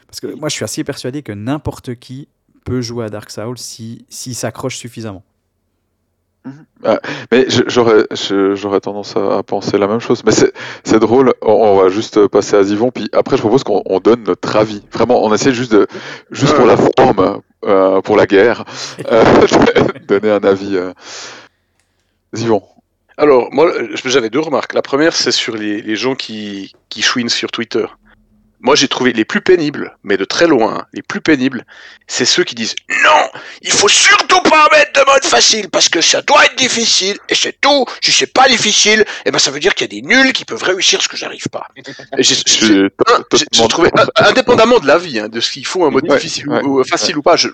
Parce 0.08 0.20
que 0.20 0.28
moi, 0.28 0.50
je 0.50 0.56
suis 0.56 0.66
assez 0.66 0.84
persuadé 0.84 1.24
que 1.24 1.32
n'importe 1.32 1.96
qui 1.96 2.28
peut 2.66 2.82
jouer 2.82 3.06
à 3.06 3.10
Dark 3.10 3.32
Souls 3.32 3.58
si 3.58 4.06
s'il 4.10 4.36
s'accroche 4.36 4.78
suffisamment. 4.78 5.24
Mais 7.32 7.46
je- 7.50 7.64
j'aurais 7.68 8.06
je- 8.12 8.56
j'aurais 8.56 8.80
tendance 8.80 9.16
à, 9.16 9.44
penser 9.44 9.78
la 9.78 9.88
même 9.88 10.00
chose. 10.00 10.24
Mais 10.26 10.32
c'est 10.32 11.00
drôle, 11.00 11.34
on, 11.42 11.52
on 11.52 11.82
va 11.82 11.90
juste 11.90 12.28
passer 12.28 12.56
à 12.56 12.64
Zivon, 12.64 12.90
puis 12.92 13.10
après 13.14 13.38
je 13.38 13.42
propose 13.42 13.64
qu'on 13.64 13.84
on 13.86 14.00
donne 14.00 14.24
notre 14.24 14.56
avis. 14.56 14.82
Vraiment, 14.92 15.24
on 15.24 15.34
essaie 15.34 15.54
juste 15.54 15.72
de 15.72 15.86
juste 16.32 16.56
pour 16.56 16.66
la 16.66 16.78
forme, 16.78 17.42
euh, 17.66 18.02
pour 18.02 18.16
la 18.18 18.26
guerre, 18.26 18.66
euh, 19.12 19.24
donner 20.08 20.32
un 20.32 20.44
avis. 20.44 20.76
Euh... 20.78 20.94
Zivon. 22.34 22.64
Alors, 23.18 23.50
moi, 23.52 23.68
euh, 23.68 23.90
j'avais 24.06 24.30
deux 24.30 24.40
remarques. 24.40 24.74
La 24.74 24.82
première, 24.82 25.14
c'est 25.16 25.32
sur 25.32 25.56
les, 25.56 25.82
les 25.82 25.96
gens 25.96 26.16
qui, 26.16 26.74
qui 26.90 27.02
chouinent 27.02 27.30
sur 27.30 27.52
Twitter. 27.52 27.86
Moi, 28.64 28.76
j'ai 28.76 28.88
trouvé 28.88 29.12
les 29.12 29.26
plus 29.26 29.42
pénibles, 29.42 29.98
mais 30.04 30.18
de 30.18 30.26
très 30.26 30.46
loin, 30.46 30.78
hein, 30.80 30.86
les 30.94 31.02
plus 31.02 31.20
pénibles, 31.20 31.66
c'est 32.08 32.26
ceux 32.26 32.44
qui 32.44 32.54
disent 32.54 32.76
Non, 33.04 33.30
il 33.64 33.72
faut 33.72 33.88
surtout 33.88 34.40
pas 34.42 34.68
mettre 34.72 35.00
de 35.00 35.06
mode 35.12 35.24
facile 35.26 35.68
parce 35.70 35.90
que 35.90 36.00
ça 36.00 36.22
doit 36.22 36.46
être 36.46 36.56
difficile 36.58 37.18
et 37.30 37.34
c'est 37.36 37.60
tout. 37.60 37.86
Si 38.02 38.12
c'est 38.12 38.32
pas 38.32 38.48
difficile, 38.48 39.04
eh 39.26 39.32
ben 39.32 39.40
ça 39.40 39.50
veut 39.50 39.60
dire 39.60 39.74
qu'il 39.74 39.92
y 39.92 39.98
a 39.98 40.02
des 40.02 40.08
nuls 40.08 40.32
qui 40.34 40.46
peuvent 40.46 40.62
réussir 40.62 41.02
ce 41.02 41.08
que 41.08 41.18
j'arrive 41.18 41.48
pas. 41.50 41.68
J'ai- 42.20 42.90
trouvé, 43.68 43.90
indépendamment 44.18 44.80
de 44.80 44.86
l'avis, 44.88 45.20
hein, 45.20 45.28
de 45.30 45.40
ce 45.40 45.52
qu'il 45.52 45.66
faut 45.66 45.84
un 45.86 45.90
mode 45.90 46.08
Ouais, 46.08 46.18
difficile 46.18 46.48
ouais, 46.50 46.62
ou, 46.64 46.82
ou 46.82 46.84
facile 46.84 47.18
ou 47.18 47.22
pas, 47.22 47.38
c'est 47.38 47.50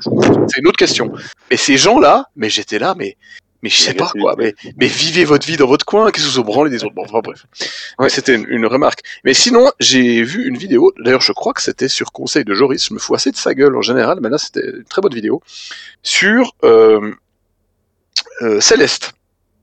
une 0.58 0.68
autre 0.68 0.78
question. 0.78 1.12
Et 1.52 1.58
ces 1.58 1.78
gens-là, 1.78 2.26
mais 2.36 2.50
j'étais 2.50 2.80
là, 2.80 2.96
mais, 2.98 3.16
mais 3.64 3.70
je 3.70 3.78
sais 3.78 3.94
pas 3.94 4.10
quoi, 4.10 4.36
mais, 4.38 4.54
mais 4.78 4.88
vivez 4.88 5.26
votre 5.26 5.48
vie 5.48 5.58
dans 5.58 5.68
votre 5.68 5.86
coin, 5.86 6.12
qu'est-ce 6.12 6.28
que 6.28 6.36
vous 6.36 6.44
branlez 6.44 6.70
des 6.70 6.84
autres 6.84 6.94
Bon, 6.94 7.04
enfin 7.04 7.22
bref. 7.24 7.46
Ouais. 8.00 8.10
C'était 8.10 8.36
une, 8.36 8.46
une 8.48 8.66
remarque. 8.66 9.02
Mais 9.24 9.34
sinon, 9.34 9.72
j'ai 9.80 10.24
vu 10.24 10.48
une 10.48 10.58
vidéo, 10.58 10.94
d'ailleurs 11.00 11.22
je 11.22 11.32
crois 11.32 11.54
que 11.54 11.62
c'était 11.62 11.88
sur 11.88 12.12
conseil 12.12 12.46
de 12.46 12.54
Joris, 12.54 12.88
je 12.88 12.94
me 12.94 13.00
fous 13.00 13.16
assez 13.16 13.32
de 13.32 13.38
sa 13.38 13.54
gueule 13.54 13.76
en 13.76 13.82
général, 13.82 14.20
mais 14.22 14.30
là 14.30 14.38
c'était 14.38 14.66
une 14.66 14.84
très 14.84 15.02
bonne 15.02 15.14
vidéo, 15.14 15.42
sur 16.04 16.56
euh, 16.64 17.14
euh, 18.42 18.60
Céleste. 18.60 19.14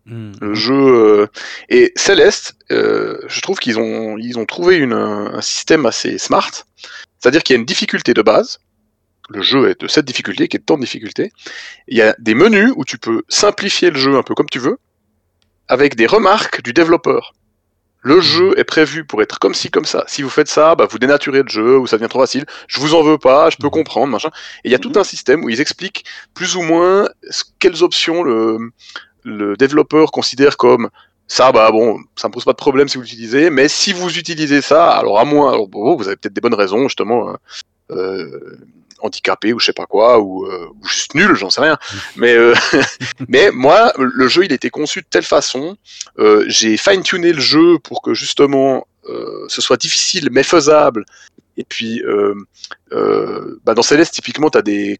Hmm. 0.06 0.32
Le 0.40 0.54
jeu 0.54 0.74
euh, 0.74 1.26
et 1.70 1.92
Céleste, 1.96 2.56
euh, 2.70 3.18
je 3.26 3.40
trouve 3.40 3.58
qu'ils 3.58 3.78
ont 3.78 4.18
ils 4.18 4.38
ont 4.38 4.44
trouvé 4.44 4.76
une, 4.76 4.92
un 4.92 5.40
système 5.40 5.86
assez 5.86 6.18
smart, 6.18 6.50
c'est-à-dire 7.18 7.42
qu'il 7.42 7.54
y 7.54 7.56
a 7.56 7.60
une 7.60 7.66
difficulté 7.66 8.12
de 8.12 8.20
base. 8.20 8.58
Le 9.30 9.42
jeu 9.42 9.70
est 9.70 9.80
de 9.80 9.88
cette 9.88 10.04
difficulté, 10.04 10.48
qui 10.48 10.56
est 10.56 10.60
de 10.60 10.64
tant 10.64 10.76
de 10.76 10.82
difficulté. 10.82 11.32
Il 11.88 11.96
y 11.96 12.02
a 12.02 12.14
des 12.18 12.34
menus 12.34 12.72
où 12.76 12.84
tu 12.84 12.98
peux 12.98 13.22
simplifier 13.28 13.90
le 13.90 13.96
jeu 13.96 14.16
un 14.16 14.22
peu 14.22 14.34
comme 14.34 14.48
tu 14.50 14.58
veux, 14.58 14.78
avec 15.68 15.96
des 15.96 16.06
remarques 16.06 16.62
du 16.62 16.72
développeur. 16.72 17.32
Le 18.02 18.20
jeu 18.20 18.52
est 18.58 18.64
prévu 18.64 19.06
pour 19.06 19.22
être 19.22 19.38
comme 19.38 19.54
ci, 19.54 19.70
comme 19.70 19.86
ça. 19.86 20.04
Si 20.08 20.20
vous 20.20 20.28
faites 20.28 20.48
ça, 20.48 20.74
bah, 20.74 20.86
vous 20.90 20.98
dénaturez 20.98 21.42
le 21.42 21.48
jeu 21.48 21.78
ou 21.78 21.86
ça 21.86 21.96
devient 21.96 22.10
trop 22.10 22.20
facile. 22.20 22.44
Je 22.68 22.78
vous 22.78 22.94
en 22.94 23.02
veux 23.02 23.16
pas, 23.16 23.48
je 23.48 23.56
peux 23.56 23.70
comprendre, 23.70 24.08
machin. 24.08 24.28
Et 24.62 24.68
il 24.68 24.72
y 24.72 24.74
a 24.74 24.78
tout 24.78 24.92
un 24.96 25.04
système 25.04 25.42
où 25.42 25.48
ils 25.48 25.62
expliquent 25.62 26.04
plus 26.34 26.54
ou 26.54 26.60
moins 26.60 27.08
quelles 27.58 27.82
options 27.82 28.22
le, 28.22 28.72
le 29.24 29.56
développeur 29.56 30.10
considère 30.10 30.58
comme 30.58 30.90
ça, 31.26 31.52
bah 31.52 31.70
bon, 31.70 31.98
ça 32.16 32.28
me 32.28 32.32
pose 32.34 32.44
pas 32.44 32.52
de 32.52 32.56
problème 32.56 32.88
si 32.88 32.98
vous 32.98 33.02
l'utilisez, 33.02 33.48
mais 33.50 33.68
si 33.68 33.92
vous 33.92 34.18
utilisez 34.18 34.60
ça, 34.60 34.90
alors 34.90 35.18
à 35.18 35.24
moins, 35.24 35.52
alors, 35.52 35.68
bon, 35.68 35.96
vous 35.96 36.06
avez 36.06 36.16
peut-être 36.16 36.34
des 36.34 36.40
bonnes 36.40 36.54
raisons, 36.54 36.82
justement, 36.82 37.30
euh, 37.30 37.36
euh, 37.90 38.58
handicapé 39.04 39.52
ou 39.52 39.60
je 39.60 39.66
sais 39.66 39.72
pas 39.72 39.86
quoi, 39.86 40.18
ou, 40.18 40.46
euh, 40.46 40.68
ou 40.74 40.86
juste 40.86 41.14
nul, 41.14 41.34
j'en 41.34 41.50
sais 41.50 41.60
rien. 41.60 41.78
Mais, 42.16 42.34
euh, 42.34 42.54
mais 43.28 43.50
moi, 43.50 43.92
le 43.98 44.28
jeu, 44.28 44.44
il 44.44 44.52
était 44.52 44.70
conçu 44.70 45.00
de 45.00 45.06
telle 45.08 45.24
façon, 45.24 45.76
euh, 46.18 46.44
j'ai 46.48 46.76
fine-tuné 46.76 47.32
le 47.32 47.40
jeu 47.40 47.78
pour 47.78 48.02
que 48.02 48.14
justement 48.14 48.86
ce 49.48 49.60
soit 49.60 49.76
difficile 49.76 50.30
mais 50.32 50.42
faisable. 50.42 51.04
Et 51.58 51.64
puis, 51.64 52.02
bah 52.90 53.74
dans 53.74 53.82
Céleste, 53.82 54.14
typiquement, 54.14 54.48
t'as 54.48 54.62
des, 54.62 54.98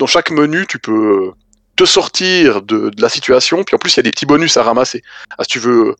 dans 0.00 0.08
chaque 0.08 0.32
menu, 0.32 0.66
tu 0.66 0.80
peux 0.80 1.30
te 1.76 1.84
sortir 1.84 2.60
de, 2.60 2.90
de 2.90 3.00
la 3.00 3.08
situation, 3.08 3.62
puis 3.62 3.76
en 3.76 3.78
plus, 3.78 3.94
il 3.94 3.96
y 3.98 4.00
a 4.00 4.02
des 4.02 4.10
petits 4.10 4.26
bonus 4.26 4.56
à 4.56 4.64
ramasser. 4.64 5.02
Ah, 5.38 5.44
si 5.44 5.50
tu 5.50 5.58
veux 5.60 5.94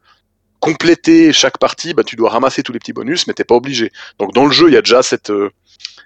compléter 0.60 1.32
chaque 1.32 1.58
partie, 1.58 1.94
bah, 1.94 2.04
tu 2.04 2.16
dois 2.16 2.30
ramasser 2.30 2.62
tous 2.62 2.72
les 2.72 2.78
petits 2.78 2.92
bonus, 2.92 3.26
mais 3.26 3.32
t'es 3.32 3.44
pas 3.44 3.54
obligé. 3.54 3.90
Donc 4.18 4.34
dans 4.34 4.44
le 4.44 4.52
jeu, 4.52 4.68
il 4.68 4.74
y 4.74 4.76
a 4.76 4.82
déjà 4.82 5.02
cette, 5.02 5.30
euh, 5.30 5.50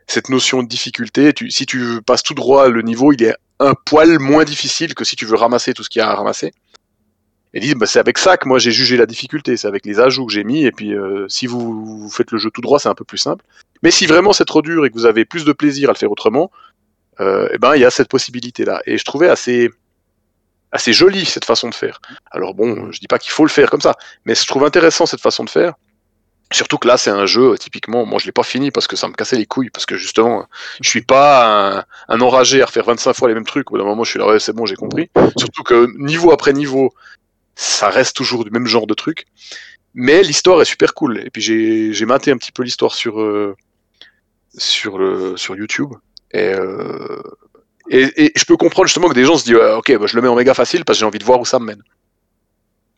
cette 0.07 0.28
notion 0.28 0.62
de 0.62 0.68
difficulté. 0.68 1.32
Si 1.48 1.66
tu 1.66 2.02
passes 2.02 2.22
tout 2.22 2.34
droit, 2.34 2.68
le 2.68 2.82
niveau, 2.82 3.12
il 3.12 3.22
est 3.22 3.34
un 3.61 3.74
poil 3.74 4.18
moins 4.18 4.44
difficile 4.44 4.94
que 4.94 5.05
si 5.05 5.16
tu 5.16 5.24
veux 5.24 5.36
ramasser 5.36 5.74
tout 5.74 5.82
ce 5.82 5.90
qu'il 5.90 6.00
y 6.00 6.02
a 6.02 6.11
à 6.11 6.14
ramasser. 6.14 6.52
Et 7.52 7.61
disent, 7.61 7.74
bah, 7.74 7.86
c'est 7.86 8.00
avec 8.00 8.18
ça 8.18 8.36
que 8.36 8.48
moi 8.48 8.59
j'ai 8.59 8.72
jugé 8.72 8.96
la 8.96 9.07
difficulté, 9.07 9.57
c'est 9.57 9.68
avec 9.68 9.86
les 9.86 10.00
ajouts 10.00 10.26
que 10.26 10.32
j'ai 10.32 10.42
mis, 10.42 10.64
et 10.64 10.72
puis 10.72 10.92
euh, 10.92 11.26
si 11.28 11.46
vous, 11.46 12.00
vous 12.00 12.11
faites 12.11 12.32
le 12.32 12.38
jeu 12.38 12.50
tout 12.50 12.61
droit, 12.61 12.80
c'est 12.80 12.88
un 12.88 12.96
peu 12.96 13.05
plus 13.05 13.18
simple. 13.18 13.44
Mais 13.84 13.92
si 13.92 14.07
vraiment 14.07 14.32
c'est 14.32 14.44
trop 14.44 14.61
dur 14.61 14.84
et 14.84 14.90
que 14.90 14.94
vous 14.94 15.07
avez 15.07 15.24
plus 15.24 15.44
de 15.44 15.52
plaisir 15.52 15.88
à 15.88 15.92
le 15.92 15.98
faire 15.98 16.11
autrement, 16.11 16.50
euh, 17.20 17.48
eh 17.52 17.59
ben 17.59 17.76
il 17.76 17.80
y 17.80 17.84
a 17.84 17.90
cette 17.90 18.09
possibilité-là. 18.09 18.82
Et 18.86 18.98
je 18.98 19.05
trouvais 19.05 19.28
assez, 19.28 19.70
assez 20.72 20.92
joli 20.92 21.24
cette 21.24 21.44
façon 21.44 21.68
de 21.68 21.74
faire. 21.74 22.00
Alors 22.32 22.55
bon, 22.55 22.90
je 22.90 22.98
dis 22.98 23.07
pas 23.07 23.20
qu'il 23.20 23.30
faut 23.30 23.44
le 23.44 23.50
faire 23.50 23.70
comme 23.70 23.80
ça, 23.80 23.94
mais 24.24 24.34
je 24.34 24.46
trouve 24.46 24.64
intéressant 24.64 25.07
cette 25.07 25.20
façon 25.20 25.44
de 25.44 25.50
faire. 25.50 25.74
Surtout 26.53 26.78
que 26.78 26.86
là, 26.86 26.97
c'est 26.97 27.11
un 27.11 27.26
jeu, 27.26 27.57
typiquement, 27.59 28.07
moi 28.07 28.18
je 28.20 28.26
l'ai 28.26 28.32
pas 28.32 28.42
fini 28.42 28.70
parce 28.70 28.86
que 28.86 28.97
ça 28.97 29.09
me 29.09 29.14
cassait 29.14 29.36
les 29.36 29.47
couilles, 29.47 29.70
parce 29.70 29.86
que 29.86 29.97
justement, 29.97 30.47
je 30.80 30.88
suis 30.88 31.03
pas 31.03 31.78
un, 31.78 31.84
un 32.09 32.20
enragé 32.20 32.62
à 32.62 32.66
refaire 32.66 32.84
25 32.84 33.12
fois 33.14 33.28
les 33.28 33.34
mêmes 33.34 33.47
trucs. 33.47 33.70
Au 33.70 33.74
bout 33.74 33.78
d'un 33.78 33.84
moment, 33.84 34.05
je 34.05 34.11
suis 34.11 34.18
là, 34.18 34.26
ouais, 34.26 34.38
c'est 34.38 34.53
bon, 34.53 34.66
j'ai 34.66 34.76
compris. 34.76 35.11
Surtout 35.36 35.62
que 35.62 35.88
niveau 35.99 36.32
après 36.32 36.53
niveau, 36.53 36.92
ça 37.57 37.88
reste 37.88 38.16
toujours 38.16 38.45
du 38.45 38.51
même 38.51 38.66
genre 38.66 38.86
de 38.86 38.95
truc. 38.95 39.26
Mais 39.95 40.22
l'histoire 40.22 40.61
est 40.61 40.66
super 40.66 40.95
cool. 40.95 41.18
Et 41.24 41.30
puis 41.30 41.40
j'ai 41.95 42.07
maté 42.07 42.30
un 42.30 42.36
petit 42.36 42.53
peu 42.53 42.62
l'histoire 42.62 42.95
sur, 42.95 43.20
euh, 43.20 43.57
sur, 44.57 44.99
le, 44.99 45.36
sur 45.36 45.57
YouTube. 45.57 45.92
Et, 46.32 46.53
euh, 46.53 47.22
et, 47.90 48.26
et 48.26 48.32
je 48.36 48.45
peux 48.45 48.57
comprendre 48.57 48.86
justement 48.86 49.09
que 49.09 49.14
des 49.14 49.24
gens 49.24 49.36
se 49.36 49.45
disent, 49.45 49.57
ok, 49.57 49.99
bah, 49.99 50.07
je 50.07 50.16
le 50.16 50.22
mets 50.22 50.28
en 50.28 50.34
méga 50.34 50.55
facile 50.55 50.84
parce 50.84 50.99
que 50.99 51.01
j'ai 51.01 51.07
envie 51.07 51.18
de 51.18 51.24
voir 51.24 51.40
où 51.40 51.45
ça 51.45 51.59
me 51.59 51.66
mène. 51.66 51.82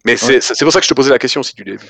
Mais 0.04 0.16
c'est 0.16 0.40
c'est 0.40 0.64
pour 0.64 0.72
ça 0.72 0.78
que 0.78 0.84
je 0.84 0.88
te 0.88 0.94
posais 0.94 1.10
la 1.10 1.18
question 1.18 1.42
si 1.42 1.54
tu 1.54 1.64
l'as 1.64 1.76
vu. 1.76 1.88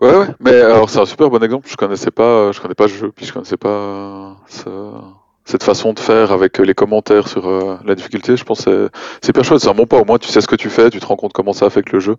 Ouais, 0.00 0.14
ouais, 0.14 0.26
mais 0.38 0.52
alors 0.60 0.88
c'est 0.90 1.00
un 1.00 1.06
super 1.06 1.28
bon 1.28 1.42
exemple. 1.42 1.68
Je 1.68 1.76
connaissais 1.76 2.10
pas, 2.12 2.52
je 2.52 2.60
connais 2.60 2.74
pas 2.74 2.86
le 2.86 2.92
jeu, 2.92 3.10
puis 3.14 3.26
je 3.26 3.32
connaissais 3.32 3.56
pas 3.56 3.68
euh, 3.68 4.30
ce- 4.48 5.00
cette 5.44 5.64
façon 5.64 5.92
de 5.92 5.98
faire 5.98 6.30
avec 6.30 6.60
euh, 6.60 6.62
les 6.64 6.74
commentaires 6.74 7.26
sur 7.26 7.48
euh, 7.48 7.78
la 7.84 7.94
difficulté. 7.96 8.36
Je 8.36 8.44
pense 8.44 8.64
que 8.64 8.90
c'est- 9.20 9.28
hyper 9.30 9.44
chouette. 9.44 9.60
C'est 9.60 9.68
un 9.68 9.74
bon 9.74 9.86
pas. 9.86 9.98
Au 9.98 10.04
moins, 10.04 10.18
tu 10.18 10.28
sais 10.28 10.40
ce 10.40 10.46
que 10.46 10.54
tu 10.54 10.70
fais, 10.70 10.90
tu 10.90 11.00
te 11.00 11.06
rends 11.06 11.16
compte 11.16 11.32
comment 11.32 11.52
ça 11.52 11.66
affecte 11.66 11.90
le 11.90 11.98
jeu. 11.98 12.14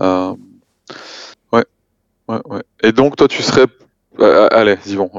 Euh, 0.00 0.32
ouais, 1.52 1.64
ouais, 2.28 2.40
ouais. 2.46 2.62
Et 2.82 2.90
donc, 2.90 3.14
toi, 3.14 3.28
tu 3.28 3.40
serais, 3.40 3.66
euh, 4.18 4.48
allez, 4.50 4.76
Yvon, 4.86 5.10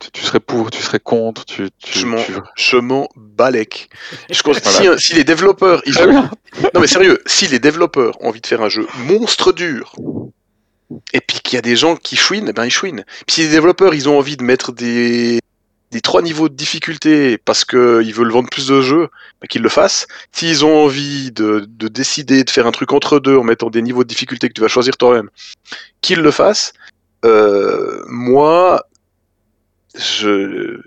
tu, 0.00 0.10
tu 0.10 0.22
serais 0.22 0.40
pour, 0.40 0.70
tu 0.70 0.82
serais 0.82 1.00
contre, 1.00 1.46
tu, 1.46 1.70
tu, 1.82 1.98
Je 2.00 2.04
m'en- 2.06 2.22
tu- 2.22 2.32
Je 2.56 2.76
m'en 2.76 3.08
balèque. 3.16 3.88
Je 4.30 4.42
pense- 4.42 4.60
Voilà. 4.60 4.98
si, 4.98 5.06
si 5.06 5.14
les 5.14 5.24
développeurs, 5.24 5.80
ils 5.86 5.98
ont... 6.02 6.12
non 6.12 6.80
mais 6.80 6.88
sérieux, 6.88 7.20
si 7.24 7.46
les 7.46 7.58
développeurs 7.58 8.18
ont 8.20 8.28
envie 8.28 8.42
de 8.42 8.46
faire 8.46 8.60
un 8.60 8.68
jeu 8.68 8.86
monstre 9.06 9.52
dur, 9.52 9.94
et 11.12 11.20
puis 11.20 11.40
qu'il 11.40 11.56
y 11.56 11.58
a 11.58 11.62
des 11.62 11.76
gens 11.76 11.96
qui 11.96 12.16
chouinent, 12.16 12.48
eh 12.48 12.52
ben 12.52 12.64
ils 12.64 12.70
chouinent. 12.70 13.04
Puis 13.26 13.34
si 13.34 13.42
les 13.42 13.48
développeurs, 13.48 13.94
ils 13.94 14.08
ont 14.08 14.18
envie 14.18 14.36
de 14.36 14.44
mettre 14.44 14.72
des 14.72 15.40
des 15.90 16.00
trois 16.00 16.22
niveaux 16.22 16.48
de 16.48 16.54
difficulté 16.54 17.38
parce 17.38 17.64
que 17.64 18.02
ils 18.04 18.12
veulent 18.12 18.32
vendre 18.32 18.50
plus 18.50 18.66
de 18.66 18.80
jeux, 18.80 19.08
ben 19.40 19.46
qu'ils 19.48 19.62
le 19.62 19.68
fassent. 19.68 20.08
S'ils 20.32 20.64
ont 20.64 20.84
envie 20.84 21.30
de, 21.30 21.66
de 21.68 21.88
décider 21.88 22.42
de 22.42 22.50
faire 22.50 22.66
un 22.66 22.72
truc 22.72 22.92
entre 22.92 23.20
deux 23.20 23.36
en 23.36 23.44
mettant 23.44 23.70
des 23.70 23.80
niveaux 23.80 24.02
de 24.02 24.08
difficulté 24.08 24.48
que 24.48 24.54
tu 24.54 24.60
vas 24.60 24.68
choisir 24.68 24.96
toi-même, 24.96 25.30
qu'ils 26.00 26.20
le 26.20 26.30
fassent. 26.32 26.72
Euh, 27.24 28.02
moi, 28.08 28.82
je 29.96 30.80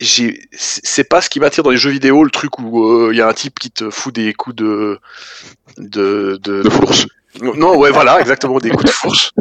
c'est 0.00 1.04
pas 1.04 1.20
ce 1.20 1.30
qui 1.30 1.40
m'attire 1.40 1.64
dans 1.64 1.70
les 1.70 1.78
jeux 1.78 1.90
vidéo 1.90 2.24
le 2.24 2.30
truc 2.30 2.58
où 2.58 2.84
euh, 2.84 3.10
il 3.12 3.16
y 3.16 3.22
a 3.22 3.28
un 3.28 3.32
type 3.32 3.58
qui 3.58 3.70
te 3.70 3.90
fout 3.90 4.14
des 4.14 4.34
coups 4.34 4.56
de 4.56 4.98
de 5.78 6.38
de, 6.42 6.62
de 6.62 6.68
fourche. 6.68 7.06
Non 7.40 7.76
ouais 7.76 7.90
voilà 7.90 8.20
exactement 8.20 8.58
des 8.58 8.70
coups 8.70 8.84
de 8.84 8.90
fourche 8.90 9.32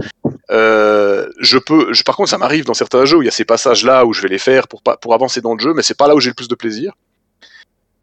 euh, 0.52 1.30
je 1.39 1.58
peux 1.58 1.94
je, 1.94 2.04
par 2.04 2.16
contre 2.16 2.30
ça 2.30 2.38
m'arrive 2.38 2.66
dans 2.66 2.74
certains 2.74 3.06
jeux 3.06 3.18
où 3.18 3.22
il 3.22 3.26
y 3.26 3.30
a 3.30 3.32
ces 3.32 3.46
passages 3.46 3.84
là 3.84 4.06
où 4.06 4.14
je 4.14 4.22
vais 4.22 4.30
les 4.30 4.39
faire 4.39 4.68
pour 4.68 4.82
pas 4.82 4.98
pour 4.98 5.14
avancer 5.14 5.41
dans 5.41 5.54
le 5.54 5.60
jeu 5.60 5.74
mais 5.74 5.84
c'est 5.84 5.98
pas 5.98 6.08
là 6.08 6.16
où 6.16 6.20
j'ai 6.20 6.30
le 6.30 6.36
plus 6.36 6.48
de 6.48 6.56
plaisir 6.56 6.94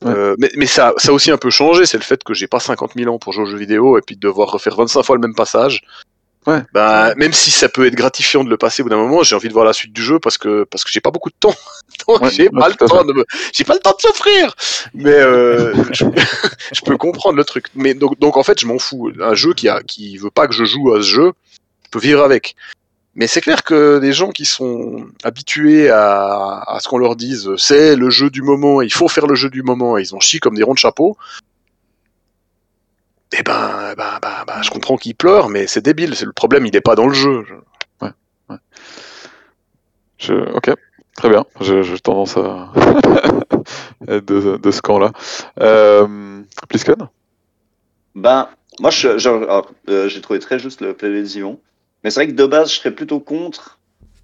Ouais. 0.02 0.12
Euh, 0.12 0.34
mais, 0.38 0.50
mais 0.56 0.66
ça, 0.66 0.94
ça 0.96 1.10
a 1.10 1.12
aussi 1.12 1.30
un 1.30 1.36
peu 1.36 1.50
changé, 1.50 1.84
c'est 1.84 1.98
le 1.98 2.02
fait 2.02 2.24
que 2.24 2.32
j'ai 2.32 2.46
pas 2.46 2.60
50 2.60 2.92
000 2.96 3.14
ans 3.14 3.18
pour 3.18 3.32
jouer 3.34 3.42
aux 3.42 3.46
jeux 3.46 3.58
vidéo 3.58 3.98
et 3.98 4.00
puis 4.00 4.16
de 4.16 4.20
devoir 4.20 4.50
refaire 4.50 4.76
25 4.76 5.02
fois 5.02 5.16
le 5.16 5.20
même 5.20 5.34
passage. 5.34 5.82
Ouais. 6.46 6.62
Ben, 6.72 7.14
même 7.16 7.34
si 7.34 7.50
ça 7.50 7.68
peut 7.68 7.86
être 7.86 7.94
gratifiant 7.94 8.44
de 8.44 8.48
le 8.48 8.56
passer 8.56 8.80
au 8.80 8.86
bout 8.86 8.90
d'un 8.90 8.96
moment, 8.96 9.22
j'ai 9.22 9.34
envie 9.34 9.48
de 9.48 9.52
voir 9.52 9.66
la 9.66 9.74
suite 9.74 9.92
du 9.92 10.02
jeu 10.02 10.18
parce 10.18 10.38
que 10.38 10.64
parce 10.64 10.84
que 10.84 10.90
j'ai 10.90 11.00
pas 11.00 11.10
beaucoup 11.10 11.28
de 11.28 11.34
temps. 11.38 11.54
Donc 12.08 12.22
Ouais, 12.22 12.30
j'ai 12.30 12.44
ouais, 12.44 12.58
pas 12.58 12.68
le 12.68 12.74
temps 12.76 13.04
de 13.04 13.12
me... 13.12 13.24
j'ai 13.52 13.64
pas 13.64 13.74
le 13.74 13.80
temps 13.80 13.94
de 13.94 14.00
souffrir. 14.00 14.54
Mais 14.94 15.10
euh, 15.10 15.74
je, 15.92 16.04
je 16.72 16.80
peux 16.80 16.96
comprendre 16.96 17.36
le 17.36 17.44
truc. 17.44 17.66
Mais 17.74 17.92
donc 17.92 18.18
donc 18.18 18.38
en 18.38 18.42
fait, 18.42 18.58
je 18.58 18.66
m'en 18.66 18.78
fous. 18.78 19.12
Un 19.20 19.34
jeu 19.34 19.52
qui 19.52 19.68
a 19.68 19.82
qui 19.82 20.16
veut 20.16 20.30
pas 20.30 20.46
que 20.46 20.54
je 20.54 20.64
joue 20.64 20.94
à 20.94 21.02
ce 21.02 21.08
jeu, 21.08 21.32
je 21.84 21.90
peux 21.90 21.98
vivre 22.00 22.22
avec. 22.22 22.56
Mais 23.14 23.26
c'est 23.26 23.40
clair 23.40 23.64
que 23.64 23.98
des 23.98 24.12
gens 24.12 24.30
qui 24.30 24.46
sont 24.46 25.04
habitués 25.24 25.90
à, 25.90 26.62
à 26.66 26.78
ce 26.80 26.88
qu'on 26.88 26.96
leur 26.96 27.16
dise 27.16 27.50
c'est 27.58 27.96
le 27.96 28.08
jeu 28.08 28.30
du 28.30 28.40
moment, 28.40 28.80
il 28.80 28.92
faut 28.92 29.08
faire 29.08 29.26
le 29.26 29.34
jeu 29.34 29.50
du 29.50 29.62
moment, 29.62 29.98
et 29.98 30.02
ils 30.02 30.14
en 30.14 30.20
chient 30.20 30.38
comme 30.38 30.54
des 30.54 30.62
ronds 30.62 30.74
de 30.74 30.78
chapeau, 30.78 31.18
eh 33.38 33.42
ben, 33.42 33.94
ben, 33.96 34.18
ben, 34.20 34.44
ben, 34.46 34.62
je 34.62 34.70
comprends 34.70 34.96
qu'ils 34.96 35.14
pleurent, 35.14 35.48
mais 35.48 35.66
c'est 35.66 35.80
débile, 35.82 36.14
c'est 36.16 36.24
le 36.24 36.32
problème, 36.32 36.66
il 36.66 36.72
n'est 36.72 36.80
pas 36.80 36.94
dans 36.94 37.06
le 37.06 37.14
jeu. 37.14 37.44
Je- 37.48 38.54
Je... 40.18 40.34
Ok, 40.54 40.70
très 41.16 41.28
bien. 41.30 41.44
Je- 41.60 41.82
J'ai 41.82 41.98
tendance 41.98 42.36
à 42.36 42.72
être 44.08 44.24
de, 44.26 44.56
de 44.56 44.70
ce 44.70 44.82
camp-là. 44.82 45.12
Euh... 45.60 46.42
Plisken 46.68 47.08
Ben, 48.14 48.48
moi, 48.80 48.90
euh, 49.04 50.08
j'ai 50.08 50.20
trouvé 50.20 50.38
très 50.38 50.58
juste 50.58 50.80
le 50.80 51.24
Zivon. 51.24 51.60
Mais 52.02 52.10
c'est 52.10 52.20
vrai 52.20 52.28
que 52.28 52.32
de 52.36 52.46
base, 52.46 52.70
je 52.72 52.76
serais 52.76 52.90
plutôt 52.94 53.20
contre, 53.20 53.78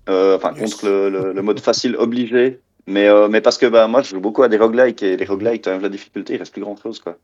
euh, 0.09 0.37
enfin, 0.37 0.53
Yes. 0.55 0.75
contre 0.75 0.87
le, 0.87 1.09
le- 1.11 1.33
le 1.33 1.43
mode 1.43 1.61
facile 1.61 1.97
obligé. 1.97 2.61
Mais, 2.87 3.09
euh, 3.09 3.29
mais 3.29 3.41
parce 3.41 3.59
que 3.59 3.67
bah, 3.67 3.87
moi, 3.89 4.03
je 4.03 4.11
joue 4.11 4.21
beaucoup 4.21 4.43
à 4.43 4.49
des 4.49 4.59
roguelikes 4.59 5.03
et 5.03 5.17
les 5.17 5.25
roguelikes, 5.25 5.63
tu 5.63 5.69
enlèves 5.69 5.83
la 5.83 5.89
difficulté, 5.89 6.35
il 6.35 6.39
reste 6.39 6.53
plus 6.53 6.63
grand 6.63 6.77
chose, 6.81 7.01
quoi. 7.01 7.17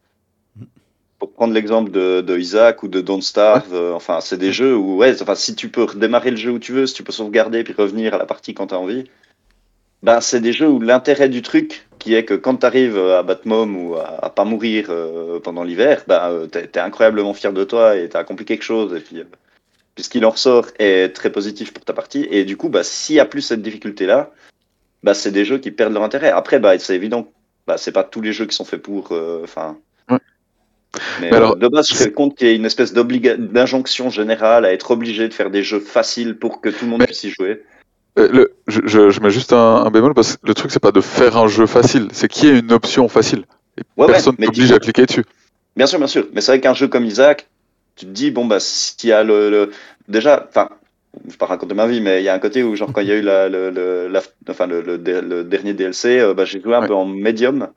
Pour 1.23 1.33
prendre 1.35 1.55
l'exemple 1.55 1.93
de, 1.93 2.21
de 2.21 2.37
Isaac 2.37 2.83
ou 2.83 2.89
de 2.89 3.01
Don't 3.01 3.23
Starve, 3.23 3.73
euh, 3.73 3.93
enfin, 3.93 4.21
c'est 4.21 4.39
des 4.39 4.53
jeux 4.53 4.75
où, 4.75 4.97
ouais, 4.97 5.23
enfin, 5.23 5.37
si 5.37 5.55
tu 5.55 5.69
peux 5.69 5.85
redémarrer 5.85 6.33
le 6.33 6.37
jeu 6.37 6.51
où 6.51 6.59
tu 6.59 6.73
veux, 6.73 6.85
si 6.85 6.95
tu 6.95 7.05
peux 7.05 7.13
sauvegarder 7.13 7.63
puis 7.63 7.75
revenir 7.75 8.13
à 8.15 8.19
la 8.19 8.27
partie 8.27 8.55
quand 8.55 8.67
tu 8.67 8.75
as 8.75 8.79
envie, 8.81 9.05
ben, 10.03 10.21
c'est 10.21 10.41
des 10.41 10.53
jeux 10.53 10.67
où 10.69 10.81
l'intérêt 10.81 11.29
du 11.29 11.41
truc, 11.41 11.87
qui 12.01 12.15
est 12.17 12.25
que 12.25 12.35
quand 12.35 12.57
tu 12.57 12.67
arrives 12.67 12.99
à 12.99 13.23
Batmom 13.23 13.77
ou 13.77 13.95
à, 13.95 14.25
à 14.25 14.31
pas 14.31 14.45
mourir 14.45 14.87
euh, 14.89 15.39
pendant 15.39 15.63
l'hiver, 15.63 16.03
ben, 16.09 16.29
euh, 16.29 16.47
t'es 16.49 16.67
t'es 16.67 16.81
incroyablement 16.81 17.35
fier 17.35 17.53
de 17.53 17.63
toi 17.63 17.95
et 17.97 18.09
t'as 18.09 18.19
accompli 18.19 18.45
quelque 18.45 18.65
chose. 18.65 18.93
Et 18.93 19.01
puis, 19.01 19.21
euh, 19.21 19.25
puis 19.95 20.03
ce 20.03 20.11
qu'il 20.11 20.27
en 20.27 20.31
ressort 20.31 20.67
est 20.81 21.15
très 21.15 21.31
positif 21.31 21.73
pour 21.73 21.85
ta 21.85 21.93
partie. 21.93 22.27
Et 22.33 22.45
du 22.45 22.57
coup, 22.57 22.69
bah, 22.69 22.83
s'il 22.83 23.15
y 23.15 23.21
a 23.21 23.27
plus 23.27 23.43
cette 23.43 23.63
difficulté-là, 23.63 24.33
bah, 25.05 25.15
c'est 25.15 25.31
des 25.31 25.45
jeux 25.45 25.59
qui 25.59 25.71
perdent 25.71 25.93
leur 25.93 26.03
intérêt. 26.03 26.31
Après, 26.31 26.59
bah, 26.59 26.77
c'est 26.81 26.97
évident, 26.97 27.31
bah, 27.69 27.77
c'est 27.79 27.93
pas 27.93 28.03
tous 28.03 28.23
les 28.23 28.33
jeux 28.33 28.47
qui 28.47 28.57
sont 28.57 28.65
faits 28.65 28.83
pour. 28.83 29.13
euh, 29.13 29.43
Enfin. 29.45 29.79
Ouais. 30.95 31.01
Mais, 31.21 31.27
Mais 31.31 31.33
euh, 31.35 31.37
alors, 31.39 31.57
de 31.57 31.69
base, 31.69 31.89
je 31.89 31.95
serais 31.95 32.13
contre 32.13 32.37
qu'il 32.37 32.49
y 32.49 32.51
ait 32.51 32.57
une 32.57 32.67
espèce 32.67 32.93
d'injonction 32.93 34.11
générale 34.11 34.65
à 34.65 34.73
être 34.73 34.91
obligé 34.91 35.27
de 35.29 35.33
faire 35.35 35.51
des 35.51 35.63
jeux 35.63 35.81
faciles 35.81 36.37
pour 36.37 36.61
que 36.61 36.69
tout 36.69 36.85
le 36.85 36.91
monde 36.91 37.01
Mais- 37.01 37.07
puisse 37.07 37.25
y 37.25 37.31
jouer. 37.31 37.63
Euh, 38.19 38.29
le- 38.31 38.53
je, 38.67 38.81
je- 38.85 39.09
je 39.09 39.21
mets 39.21 39.31
juste 39.31 39.55
un, 39.55 39.57
un 39.87 39.91
bémol 39.91 40.13
parce 40.13 40.37
que 40.37 40.47
le 40.47 40.53
truc, 40.53 40.71
c'est 40.71 40.81
pas 40.83 40.93
de 40.93 41.01
faire 41.01 41.39
un 41.39 41.49
jeu 41.49 41.65
facile, 41.67 42.09
c'est 42.13 42.29
qu'il 42.29 42.49
y 42.49 42.53
ait 42.53 42.59
une 42.59 42.71
option 42.73 43.09
facile. 43.09 43.45
Et 43.79 43.83
Ouais, 43.97 44.05
ouais, 44.07 44.13
personne 44.13 44.37
t'oblige 44.37 44.69
tu- 44.69 44.75
à 44.75 44.79
cliquer 44.79 45.07
dessus. 45.07 45.25
Bien 45.77 45.87
sûr, 45.87 45.99
bien 45.99 46.07
sûr. 46.09 46.27
Mais 46.35 46.43
c'est 46.43 46.53
vrai 46.53 46.61
qu'un 46.61 46.75
jeu 46.75 46.89
comme 46.89 47.07
Isaac, 47.07 47.49
tu 47.97 48.05
te 48.05 48.11
dis, 48.11 48.31
bon, 48.31 48.45
bah, 48.45 48.59
s'il 48.61 49.09
y 49.09 49.13
a 49.13 49.23
le. 49.25 49.49
le- 49.49 49.71
Déjà, 50.09 50.47
enfin, 50.47 50.69
je 51.25 51.31
vais 51.31 51.37
pas 51.39 51.47
raconter 51.47 51.75
ma 51.75 51.87
vie, 51.87 52.03
mais 52.03 52.21
il 52.21 52.25
y 52.25 52.29
a 52.29 52.35
un 52.35 52.39
côté 52.39 52.63
où, 52.63 52.77
genre, 52.77 52.93
quand 52.93 53.01
il 53.01 53.09
y 53.09 53.13
a 53.13 53.17
eu 53.17 53.23
la, 53.23 53.49
le, 53.49 53.71
le, 53.71 54.09
la- 54.09 54.23
enfin, 54.51 54.67
le, 54.67 54.83
le, 54.83 54.99
le 54.99 55.45
dernier 55.45 55.73
DLC, 55.73 56.19
euh, 56.21 56.35
bah, 56.35 56.45
j'ai 56.45 56.61
joué 56.61 56.75
un 56.75 56.83
Ouais. 56.83 56.89
peu 56.89 56.95
en 56.95 57.07
médium. 57.07 57.69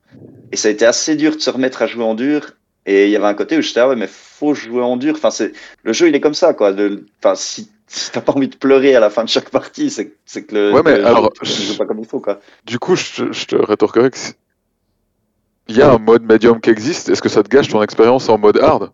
Et 0.51 0.57
ça 0.57 0.67
a 0.67 0.71
été 0.71 0.85
assez 0.85 1.15
dur 1.15 1.35
de 1.37 1.39
se 1.41 1.49
remettre 1.49 1.81
à 1.81 1.87
jouer 1.87 2.03
en 2.03 2.13
dur. 2.13 2.51
Et 2.85 3.05
il 3.05 3.11
y 3.11 3.15
avait 3.15 3.25
un 3.25 3.33
côté 3.33 3.57
où 3.57 3.61
j'étais, 3.61 3.79
ah 3.79 3.87
ouais, 3.89 3.95
mais 3.95 4.07
faut 4.07 4.53
jouer 4.53 4.81
en 4.83 4.97
dur. 4.97 5.15
Enfin, 5.17 5.31
c'est, 5.31 5.53
le 5.83 5.93
jeu, 5.93 6.07
il 6.07 6.15
est 6.15 6.21
comme 6.21 6.33
ça, 6.35 6.53
quoi. 6.53 6.71
De- 6.71 7.05
Enfin, 7.19 7.35
si, 7.35 7.69
si 7.87 8.11
t'as 8.11 8.21
pas 8.21 8.33
envie 8.33 8.47
de 8.47 8.55
pleurer 8.55 8.95
à 8.95 8.99
la 8.99 9.09
fin 9.09 9.23
de 9.23 9.29
chaque 9.29 9.49
partie, 9.49 9.89
c'est, 9.89 10.13
c'est 10.25 10.43
que 10.43 10.55
le, 10.55 10.71
Ouais, 10.73 10.81
mais 10.83 10.97
le 10.97 11.01
jeu, 11.01 11.07
alors, 11.07 11.33
tu 11.33 11.45
joues 11.45 11.77
pas 11.77 11.85
comme 11.85 11.99
il 11.99 12.05
faut, 12.05 12.19
quoi. 12.19 12.39
Du 12.65 12.77
coup, 12.77 12.95
je, 12.95 13.23
te- 13.23 13.31
je 13.33 13.45
te 13.45 13.55
rétorquerai 13.55 14.11
que 14.11 14.17
il 15.67 15.77
y 15.77 15.81
a 15.81 15.91
un 15.91 15.97
mode 15.97 16.23
médium 16.23 16.61
qui 16.61 16.69
existe. 16.69 17.09
Est-ce 17.09 17.21
que 17.21 17.29
ça 17.29 17.41
te 17.41 17.49
gâche 17.49 17.69
ton 17.69 17.81
expérience 17.81 18.29
en 18.29 18.37
mode 18.37 18.57
hard? 18.57 18.91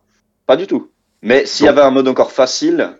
Pas 0.48 0.56
du 0.56 0.68
tout. 0.68 0.90
Mais 1.22 1.46
s'il 1.46 1.66
y 1.66 1.70
avait 1.70 1.82
un 1.82 1.92
mode 1.92 2.08
encore 2.08 2.32
facile, 2.32 2.98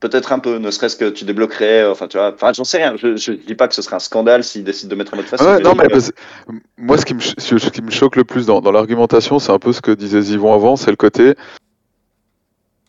peut-être 0.00 0.32
un 0.32 0.38
peu, 0.38 0.58
ne 0.58 0.70
serait-ce 0.70 0.96
que 0.96 1.08
tu 1.08 1.24
débloquerais, 1.24 1.82
euh, 1.82 1.92
enfin 1.92 2.06
tu 2.08 2.16
vois, 2.18 2.32
enfin 2.34 2.52
j'en 2.52 2.64
sais 2.64 2.78
rien, 2.78 2.96
je, 2.96 3.16
je 3.16 3.32
dis 3.32 3.54
pas 3.54 3.66
que 3.68 3.74
ce 3.74 3.82
serait 3.82 3.96
un 3.96 4.00
scandale 4.00 4.44
s'ils 4.44 4.62
décident 4.64 4.90
de 4.90 4.96
mettre 4.96 5.14
un 5.14 5.16
mode 5.16 5.26
facile. 5.26 5.46
Ouais, 5.46 5.58
non, 5.60 5.74
mais 5.74 5.86
moi, 6.76 6.98
ce 6.98 7.04
qui 7.06 7.14
me, 7.14 7.20
ce 7.20 7.70
qui 7.70 7.82
me 7.82 7.90
choque 7.90 8.16
le 8.16 8.24
plus 8.24 8.46
dans, 8.46 8.60
dans 8.60 8.72
l'argumentation, 8.72 9.38
c'est 9.38 9.52
un 9.52 9.58
peu 9.58 9.72
ce 9.72 9.80
que 9.80 9.90
disait 9.92 10.20
Zivon 10.20 10.52
avant, 10.52 10.76
c'est 10.76 10.90
le 10.90 10.96
côté. 10.96 11.34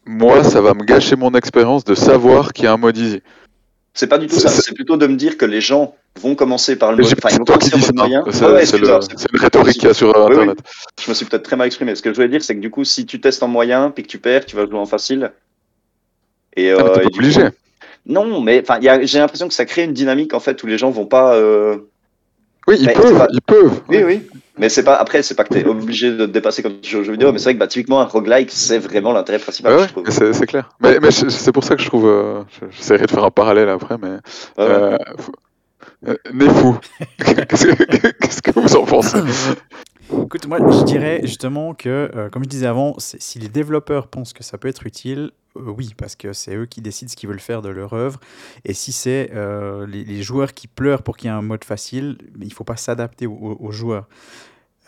Moi, 0.06 0.44
ça 0.44 0.62
va 0.62 0.74
me 0.74 0.84
gâcher 0.84 1.16
mon 1.16 1.32
expérience 1.34 1.84
de 1.84 1.94
savoir 1.96 2.54
qu'il 2.54 2.66
y 2.66 2.68
a 2.68 2.74
un 2.74 2.78
mode 2.78 2.98
easy. 2.98 3.22
c'est 3.94 4.08
pas 4.08 4.18
du 4.20 4.28
tout 4.28 4.36
ça, 4.40 4.48
c'est- 4.50 4.74
plutôt 4.74 4.96
de 4.96 5.08
me 5.08 5.16
dire 5.16 5.38
que 5.38 5.46
les 5.46 5.60
gens 5.60 5.96
vont 6.22 6.36
commencer 6.36 6.76
par 6.76 6.92
le 6.92 6.98
mode, 6.98 7.06
enfin 7.06 7.30
ils 7.30 7.32
C'est 7.32 7.38
vont 7.40 7.46
commencer 7.46 7.70
par 7.72 7.80
le 7.80 7.94
moyen. 7.96 8.24
C'est 8.32 8.46
Ah 8.46 8.52
ouais, 8.54 8.64
le- 9.34 9.40
rhétorique 9.40 9.74
qu'il 9.74 9.84
y 9.88 9.88
a 9.88 9.94
sur 9.94 10.10
Oui, 10.10 10.14
oui. 10.30 10.34
Internet. 10.34 10.58
je 11.04 11.10
me 11.10 11.16
suis 11.16 11.26
peut-être 11.26 11.44
très 11.44 11.56
mal 11.56 11.68
exprimé. 11.68 11.96
Ce 11.96 12.02
que 12.02 12.10
je 12.12 12.16
voulais 12.16 12.30
dire, 12.30 12.44
c'est 12.44 12.56
que 12.56 12.60
du 12.62 12.70
coup, 12.70 12.84
si 12.84 13.06
tu 13.06 13.20
testes 13.20 13.42
en 13.44 13.48
moyen 13.48 13.90
puis 13.92 14.04
que 14.04 14.08
tu 14.08 14.20
perds, 14.20 14.46
tu 14.46 14.56
vas 14.56 14.66
jouer 14.66 14.78
en 14.78 14.86
facile. 14.86 15.32
Et, 16.58 16.72
Ah, 16.72 16.76
euh, 16.82 16.96
t'es 16.96 17.04
et 17.04 17.06
obligé. 17.08 17.42
coup- 17.44 17.48
Non, 18.08 18.42
mais 18.42 18.64
j'ai 19.04 19.20
l'impression 19.20 19.48
que 19.48 19.54
ça 19.54 19.66
crée 19.66 19.84
une 19.84 19.94
dynamique 19.94 20.34
en 20.34 20.40
fait 20.40 20.62
où 20.64 20.68
les 20.68 20.78
gens 20.78 20.90
vont 20.90 21.06
pas. 21.06 21.36
euh, 21.36 21.78
Oui, 22.68 22.76
ils 22.82 22.86
Mais 22.88 22.94
peuvent, 22.94 23.18
pas- 23.18 23.28
ils 23.32 23.42
peuvent. 23.42 23.82
Oui, 23.88 24.04
oui. 24.04 24.28
Mais 24.58 24.68
c'est 24.70 24.84
pas 24.84 24.96
après, 24.96 25.22
c'est 25.24 25.36
pas 25.36 25.44
que 25.44 25.54
tu 25.54 25.60
es 25.60 25.66
obligé 25.66 26.10
de 26.12 26.26
te 26.26 26.32
dépasser 26.32 26.64
quand 26.64 26.72
tu 26.82 26.90
joues 26.92 27.00
aux 27.00 27.04
jeux 27.04 27.12
vidéo, 27.14 27.32
mais 27.32 27.38
c'est 27.38 27.46
vrai 27.46 27.54
que 27.54 27.60
bah, 27.60 27.68
typiquement 27.68 28.02
un 28.02 28.06
roguelike, 28.06 28.50
c'est 28.52 28.80
vraiment 28.80 29.14
l'intérêt 29.14 29.38
principal, 29.40 29.74
ouais, 29.78 29.86
mais 30.04 30.34
c'est 30.34 30.48
clair. 30.48 30.68
Mais, 30.82 30.98
c'est 31.12 31.52
pour 31.52 31.64
ça 31.64 31.76
que 31.76 31.82
je 31.82 31.88
trouve. 31.88 32.08
euh, 32.08 32.42
je- 32.60 32.66
J'essaierai 32.76 33.06
de 33.06 33.12
faire 33.12 33.24
un 33.24 33.30
parallèle 33.32 33.70
après, 33.70 33.98
mais. 34.02 34.10
Ouais, 34.10 34.18
ouais. 34.58 34.66
Euh, 34.66 34.98
faut- 35.20 35.32
euh, 36.08 36.16
Nefou, 36.34 36.76
qu'est-ce 37.20 38.42
que- 38.42 38.60
vous 38.60 38.76
en 38.76 38.84
pensez? 38.86 39.20
Écoute, 40.24 40.48
moi, 40.48 40.60
je 40.70 40.84
dirais 40.84 41.20
justement 41.24 41.74
que, 41.74 42.10
euh, 42.16 42.30
comme 42.30 42.44
je 42.44 42.50
disais 42.50 42.66
avant, 42.68 42.96
si 42.98 43.40
les 43.40 43.50
développeurs 43.50 44.08
pensent 44.08 44.34
que 44.34 44.44
ça 44.44 44.58
peut 44.58 44.68
être 44.68 44.86
utile, 44.88 45.32
oui, 45.66 45.94
parce 45.98 46.16
que 46.16 46.34
c'est 46.34 46.56
eux 46.56 46.66
qui 46.66 46.82
décident 46.82 47.10
ce 47.10 47.16
qu'ils 47.16 47.30
veulent 47.30 47.40
faire 47.40 47.62
de 47.62 47.70
leur 47.70 47.94
œuvre. 47.94 48.20
Et 48.66 48.74
si 48.74 48.92
c'est 48.92 49.32
euh, 49.34 49.86
les, 49.88 50.04
les 50.04 50.24
joueurs 50.24 50.54
qui 50.54 50.68
pleurent 50.68 51.04
pour 51.04 51.18
qu'il 51.18 51.30
y 51.30 51.34
ait 51.34 51.36
un 51.36 51.42
mode 51.42 51.64
facile, 51.64 52.18
il 52.42 52.54
faut 52.54 52.64
pas 52.64 52.78
s'adapter 52.78 53.28
aux, 53.28 53.72
joueurs. 53.72 54.08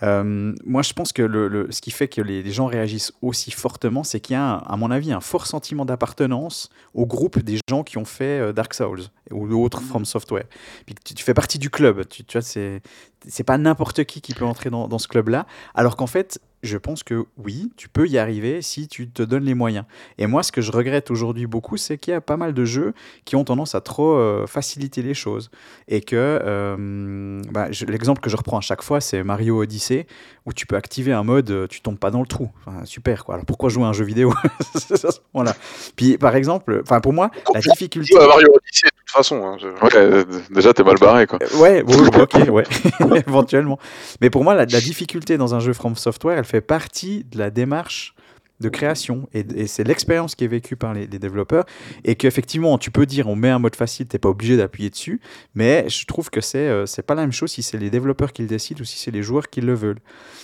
Euh, 0.02 0.54
moi, 0.66 0.82
je 0.82 0.94
pense 0.94 1.12
que 1.12 1.22
le, 1.22 1.50
le- 1.50 1.68
ce 1.72 1.82
qui 1.82 1.91
fait 1.91 2.08
que 2.08 2.22
les, 2.22 2.41
les 2.41 2.52
gens 2.52 2.68
réagissent 2.68 3.12
aussi 3.22 3.52
fortement, 3.52 4.04
c'est 4.06 4.22
qu'il 4.22 4.34
y 4.36 4.38
a, 4.38 4.54
à 4.54 4.78
mon 4.78 4.91
avis, 4.91 5.12
un 5.12 5.20
fort 5.20 5.46
sentiment 5.46 5.84
d'appartenance 5.84 6.70
au 6.94 7.06
groupe 7.06 7.40
des 7.40 7.60
gens 7.70 7.84
qui 7.84 7.98
ont 7.98 8.06
fait 8.06 8.40
euh, 8.40 8.54
Dark 8.54 8.74
Souls 8.74 9.02
ou 9.30 9.48
d'autres 9.50 9.82
From 9.82 10.06
Software. 10.06 10.46
Puis 10.86 10.96
tu, 11.04 11.16
tu 11.16 11.24
fais 11.24 11.34
partie 11.34 11.60
du 11.60 11.70
club. 11.70 12.08
Tu, 12.08 12.24
tu 12.24 12.38
vois, 12.38 12.41
c'est 12.41 12.82
c'est 13.28 13.44
pas 13.44 13.58
n'importe 13.58 14.06
qui 14.06 14.22
qui 14.22 14.34
peut 14.34 14.46
entrer 14.46 14.70
dans, 14.70 14.88
dans 14.88 15.00
ce 15.00 15.10
club-là. 15.10 15.46
Alors 15.76 15.98
qu'en 15.98 16.08
fait, 16.08 16.40
je 16.64 16.77
pense 16.77 17.03
que 17.03 17.26
oui, 17.38 17.72
tu 17.77 17.88
peux 17.90 18.07
y 18.07 18.18
arriver 18.18 18.61
si 18.61 18.88
tu 18.88 19.10
te 19.10 19.23
donnes 19.23 19.44
les 19.45 19.53
moyens. 19.53 19.86
Et 20.18 20.27
moi, 20.27 20.44
ce 20.44 20.52
que 20.52 20.61
je 20.61 20.72
regrette 20.72 21.10
aujourd'hui 21.11 21.48
beaucoup, 21.48 21.77
c'est 21.77 21.98
qu'il 21.98 22.11
y 22.11 22.15
a 22.15 22.22
pas 22.22 22.36
mal 22.38 22.53
de 22.53 22.65
jeux 22.65 22.94
qui 23.26 23.36
ont 23.36 23.44
tendance 23.44 23.76
à 23.76 23.81
trop 23.81 24.14
euh, 24.15 24.45
faciliter 24.48 25.02
les 25.02 25.14
choses. 25.14 25.52
Et 25.88 26.02
que 26.02 26.15
euh, 26.18 27.41
bah, 27.52 27.72
je- 27.72 27.86
l'exemple 27.86 28.22
que 28.22 28.30
je 28.30 28.36
reprends 28.38 28.57
à 28.57 28.61
chaque 28.61 28.81
fois, 28.84 28.99
c'est 29.02 29.23
Mario 29.23 29.61
Odyssey, 29.61 30.06
où 30.45 30.53
tu 30.53 30.65
peux 30.65 30.76
activer 30.76 31.14
un 31.14 31.23
mode, 31.23 31.49
euh, 31.52 31.68
tu 31.68 31.81
tombes 31.81 31.98
pas 31.99 32.11
dans 32.11 32.22
le 32.22 32.27
trou. 32.27 32.49
Enfin, 32.65 32.84
super, 32.86 33.23
quoi. 33.26 33.36
Alors 33.36 33.45
pourquoi 33.45 33.69
jouer 33.69 33.84
à 33.84 33.88
un 33.88 33.94
jeu 33.94 34.06
vidéo? 34.06 34.34
Voilà. 35.34 35.53
Puis 35.95 36.18
par 36.18 36.36
exemple, 36.36 36.81
enfin 36.84 36.99
pour 36.99 37.14
moi, 37.14 37.30
la 37.53 37.61
difficulté. 37.61 38.15
À 38.18 38.27
Mario 38.27 38.48
Odyssey 38.48 38.88
de 38.88 38.90
toute 38.99 39.10
façon. 39.10 39.44
hein, 39.44 39.57
je- 39.60 39.68
Ouais, 39.68 40.26
déjà, 40.52 40.73
t'es 40.73 40.84
mal 40.84 40.98
barré, 40.99 41.26
quoi. 41.27 41.40
Ouais, 41.60 41.81
ouais, 41.84 41.95
ouais, 41.95 42.22
ok, 42.22 42.49
ouais, 42.52 42.64
éventuellement. 43.27 43.80
Mais 44.22 44.30
pour 44.30 44.44
moi, 44.44 44.53
la, 44.56 44.65
la 44.65 44.81
difficulté 44.81 45.38
dans 45.38 45.56
un 45.56 45.60
jeu 45.60 45.73
From 45.73 45.95
Software, 45.95 46.38
elle 46.38 46.45
fait 46.49 46.61
partie 46.61 47.23
de 47.26 47.38
la 47.38 47.49
démarche 47.49 48.15
de 48.59 48.69
création. 48.69 49.30
Et, 49.34 49.67
c'est 49.67 49.84
l'expérience 49.84 50.35
qui 50.35 50.43
est 50.43 50.49
vécue 50.49 50.76
par 50.76 50.93
les, 50.93 51.07
développeurs. 51.07 51.65
Et 52.03 52.15
qu'effectivement 52.15 52.77
tu 52.77 52.91
peux 52.91 53.05
dire 53.05 53.27
on 53.27 53.35
met 53.35 53.49
un 53.49 53.59
mode 53.59 53.76
facile 53.76 54.07
t'es 54.07 54.19
pas 54.19 54.30
obligé 54.30 54.57
d'appuyer 54.57 54.89
dessus. 54.89 55.21
Mais 55.55 55.88
je 55.89 56.05
trouve 56.05 56.30
que 56.30 56.41
c'est 56.41 56.67
euh, 56.67 56.85
c'est 56.85 57.01
pas 57.01 57.15
la 57.15 57.21
même 57.21 57.31
chose 57.31 57.51
si 57.51 57.63
c'est 57.63 57.77
les 57.77 57.89
développeurs 57.89 58.34
qui 58.34 58.41
le 58.41 58.47
décident 58.47 58.81
ou 58.81 58.85
si 58.85 58.97
c'est 58.97 59.11
les 59.11 59.23
joueurs 59.23 59.49
qui 59.49 59.61
le 59.61 59.73
veulent. 59.73 60.01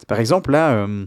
Par 0.08 0.20
exemple 0.20 0.52
là 0.52 0.74
euh, 0.74 1.06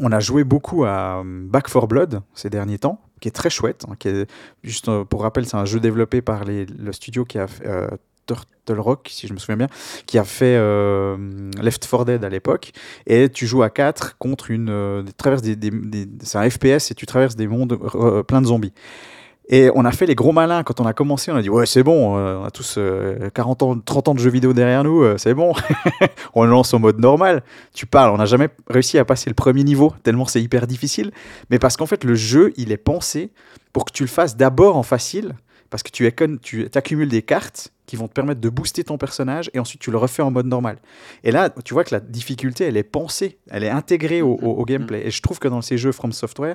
on 0.00 0.12
a 0.12 0.20
joué 0.20 0.44
beaucoup 0.44 0.84
à 0.84 1.20
euh, 1.20 1.22
Back 1.24 1.70
4 1.70 1.86
Blood 1.86 2.22
ces 2.34 2.50
derniers 2.50 2.78
temps 2.78 3.00
qui 3.20 3.28
est 3.28 3.32
très 3.32 3.50
chouette 3.50 3.86
hein, 3.88 3.94
qui 3.98 4.08
est 4.08 4.30
juste 4.62 4.88
euh, 4.88 5.04
pour 5.04 5.22
rappel 5.22 5.46
c'est 5.46 5.56
un 5.56 5.64
jeu 5.64 5.80
développé 5.80 6.20
par 6.20 6.44
le 6.44 6.92
studio 6.92 7.24
qui 7.24 7.38
a 7.38 7.46
Turtle 8.26 8.80
Rock, 8.80 9.08
si 9.10 9.26
je 9.26 9.32
me 9.32 9.38
souviens 9.38 9.56
bien, 9.56 9.66
qui 10.06 10.18
a 10.18 10.24
fait 10.24 10.56
euh, 10.56 11.16
Left 11.60 11.86
4 11.88 12.04
Dead 12.04 12.24
à 12.24 12.28
l'époque. 12.28 12.72
Et 13.06 13.28
tu 13.28 13.46
joues 13.46 13.62
à 13.62 13.70
4 13.70 14.16
contre 14.18 14.50
une. 14.50 14.68
euh, 14.70 15.02
des, 15.02 15.70
c'est 16.22 16.38
un 16.38 16.48
FPS 16.48 16.90
et 16.90 16.94
tu 16.94 17.06
traverses 17.06 17.36
des 17.36 17.46
mondes 17.46 17.78
euh, 17.94 18.22
pleins 18.22 18.40
de 18.40 18.46
zombies. 18.46 18.72
Et 19.50 19.70
on 19.74 19.84
a 19.84 19.92
fait 19.92 20.06
les 20.06 20.14
gros 20.14 20.32
malins 20.32 20.62
quand 20.62 20.80
on 20.80 20.86
a 20.86 20.94
commencé. 20.94 21.30
On 21.30 21.36
a 21.36 21.42
dit 21.42 21.50
Ouais, 21.50 21.66
c'est 21.66 21.82
bon, 21.82 22.16
euh, 22.16 22.38
on 22.38 22.44
a 22.44 22.50
tous 22.50 22.76
euh, 22.78 23.28
40 23.34 23.62
ans, 23.62 23.78
30 23.78 24.08
ans 24.08 24.14
de 24.14 24.18
jeux 24.18 24.30
vidéo 24.30 24.54
derrière 24.54 24.84
nous, 24.84 25.04
c'est 25.18 25.34
bon. 25.34 25.52
on 26.34 26.44
lance 26.44 26.72
au 26.72 26.78
mode 26.78 26.98
normal. 26.98 27.42
Tu 27.74 27.84
parles, 27.84 28.10
on 28.10 28.16
n'a 28.16 28.24
jamais 28.24 28.48
réussi 28.68 28.98
à 28.98 29.04
passer 29.04 29.28
le 29.28 29.34
premier 29.34 29.62
niveau, 29.62 29.92
tellement 30.02 30.24
c'est 30.24 30.40
hyper 30.42 30.66
difficile. 30.66 31.12
Mais 31.50 31.58
parce 31.58 31.76
qu'en 31.76 31.86
fait, 31.86 32.04
le 32.04 32.14
jeu, 32.14 32.54
il 32.56 32.72
est 32.72 32.78
pensé 32.78 33.32
pour 33.74 33.84
que 33.84 33.92
tu 33.92 34.04
le 34.04 34.08
fasses 34.08 34.36
d'abord 34.36 34.76
en 34.78 34.82
facile, 34.82 35.34
parce 35.74 35.82
que 35.82 35.90
tu, 35.90 36.06
accum- 36.06 36.38
tu 36.38 36.68
accumules 36.72 37.08
des 37.08 37.22
cartes 37.22 37.72
qui 37.86 37.96
vont 37.96 38.06
te 38.06 38.12
permettre 38.12 38.40
de 38.40 38.48
booster 38.48 38.84
ton 38.84 38.96
personnage 38.96 39.50
et 39.54 39.58
ensuite 39.58 39.80
tu 39.80 39.90
le 39.90 39.98
refais 39.98 40.22
en 40.22 40.30
mode 40.30 40.46
normal. 40.46 40.76
Et 41.24 41.32
là, 41.32 41.50
tu 41.64 41.74
vois 41.74 41.82
que 41.82 41.92
la 41.92 41.98
difficulté, 41.98 42.62
elle 42.64 42.76
est 42.76 42.84
pensée, 42.84 43.38
elle 43.50 43.64
est 43.64 43.70
intégrée 43.70 44.22
au, 44.22 44.34
au- 44.34 44.52
au 44.52 44.64
gameplay. 44.64 45.02
Et 45.04 45.10
je 45.10 45.20
trouve 45.20 45.40
que 45.40 45.48
dans 45.48 45.62
ces 45.62 45.76
jeux 45.76 45.90
From 45.90 46.12
Software, 46.12 46.54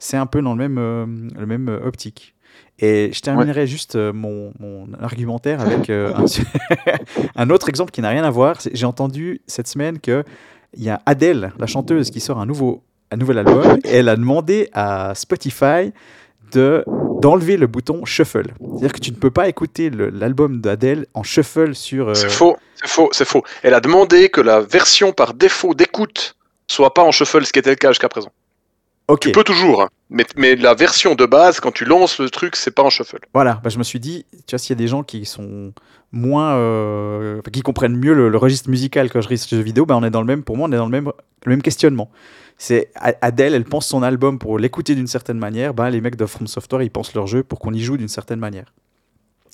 c'est 0.00 0.16
un 0.16 0.26
peu 0.26 0.42
dans 0.42 0.52
le 0.56 0.58
même, 0.58 0.78
euh, 0.78 1.06
le 1.38 1.46
même 1.46 1.68
euh, 1.68 1.86
optique. 1.86 2.34
Et 2.80 3.10
je 3.12 3.20
terminerai 3.20 3.68
juste 3.68 3.94
euh, 3.94 4.12
mon, 4.12 4.52
mon 4.58 4.88
argumentaire 5.00 5.60
avec 5.60 5.88
euh, 5.88 6.12
un, 6.14 6.24
un 7.36 7.50
autre 7.50 7.68
exemple 7.68 7.92
qui 7.92 8.02
n'a 8.02 8.08
rien 8.10 8.24
à 8.24 8.30
voir. 8.30 8.58
J'ai 8.72 8.86
entendu 8.86 9.42
cette 9.46 9.68
semaine 9.68 10.00
qu'il 10.00 10.24
y 10.76 10.88
a 10.88 11.00
Adele, 11.06 11.52
la 11.58 11.66
chanteuse, 11.68 12.10
qui 12.10 12.18
sort 12.20 12.40
un 12.40 12.46
nouveau, 12.46 12.82
un 13.12 13.16
nouvel 13.16 13.38
album 13.38 13.78
et 13.84 13.96
elle 13.98 14.08
a 14.08 14.16
demandé 14.16 14.68
à 14.72 15.14
Spotify 15.14 15.92
de 16.52 16.84
d'enlever 17.22 17.56
le 17.56 17.66
bouton 17.66 18.04
shuffle. 18.04 18.52
C'est-à-dire 18.60 18.92
que 18.92 19.00
tu 19.00 19.10
ne 19.10 19.16
peux 19.16 19.30
pas 19.30 19.48
écouter 19.48 19.90
l'album 19.90 20.60
d'Adèle 20.60 21.06
en 21.14 21.22
shuffle 21.22 21.74
sur... 21.74 22.08
euh, 22.10 22.14
C'est 22.14 22.28
faux, 22.28 22.56
c'est 22.74 22.88
faux, 22.88 23.08
c'est 23.12 23.24
faux. 23.24 23.42
Elle 23.62 23.72
a 23.72 23.80
demandé 23.80 24.28
que 24.28 24.42
la 24.42 24.60
version 24.60 25.12
par 25.12 25.32
défaut 25.32 25.72
d'écoute 25.74 26.36
soit 26.68 26.92
pas 26.92 27.02
en 27.02 27.12
shuffle, 27.12 27.44
ce 27.46 27.52
qui 27.52 27.58
était 27.58 27.70
le 27.70 27.76
cas 27.76 27.88
jusqu'à 27.90 28.10
présent. 28.10 28.30
Ok, 29.08 29.20
Tu 29.20 29.32
peux 29.32 29.44
toujours, 29.44 29.82
hein, 29.82 29.88
mais, 30.10 30.26
mais 30.36 30.56
la 30.56 30.74
version 30.74 31.14
de 31.14 31.24
base, 31.26 31.60
quand 31.60 31.70
tu 31.72 31.84
lances 31.84 32.18
le 32.18 32.28
truc, 32.28 32.54
c'est 32.56 32.72
pas 32.72 32.82
en 32.82 32.90
shuffle. 32.90 33.20
voilà. 33.32 33.60
Bah, 33.62 33.70
je 33.70 33.78
me 33.78 33.84
suis 33.84 34.00
dit, 34.00 34.26
tu 34.46 34.52
vois, 34.54 34.58
s'il 34.58 34.70
y 34.76 34.78
a 34.78 34.82
des 34.82 34.88
gens 34.88 35.02
qui 35.04 35.24
sont 35.24 35.72
moins... 36.12 36.56
euh, 36.56 37.40
qui 37.52 37.62
comprennent 37.62 37.96
mieux 37.96 38.14
le, 38.14 38.28
le 38.28 38.36
registre 38.36 38.68
musical 38.68 39.08
quand 39.10 39.20
je 39.20 39.28
risque 39.28 39.48
jeux 39.50 39.60
vidéo, 39.60 39.86
bah, 39.86 39.96
on 39.96 40.02
est 40.04 40.10
dans 40.10 40.20
le 40.20 40.26
même... 40.26 40.42
Pour 40.42 40.56
moi, 40.56 40.68
on 40.68 40.72
est 40.72 40.76
dans 40.76 40.84
le 40.86 40.90
même, 40.90 41.10
le 41.44 41.50
même 41.50 41.62
questionnement. 41.62 42.10
C'est 42.58 42.90
A- 42.96 43.14
Adele, 43.20 43.54
elle 43.54 43.64
pense 43.64 43.86
son 43.86 44.02
album 44.02 44.38
pour 44.38 44.58
l'écouter 44.58 44.94
d'une 44.94 45.06
certaine 45.06 45.38
manière. 45.38 45.74
Bah, 45.74 45.90
les 45.90 46.00
mecs 46.00 46.16
de 46.16 46.26
From 46.26 46.46
Software, 46.46 46.82
ils 46.82 46.90
pensent 46.90 47.14
leur 47.14 47.26
jeu 47.26 47.42
pour 47.42 47.58
qu'on 47.58 47.72
y 47.74 47.82
joue 47.82 47.96
d'une 47.96 48.08
certaine 48.08 48.38
manière. 48.40 48.72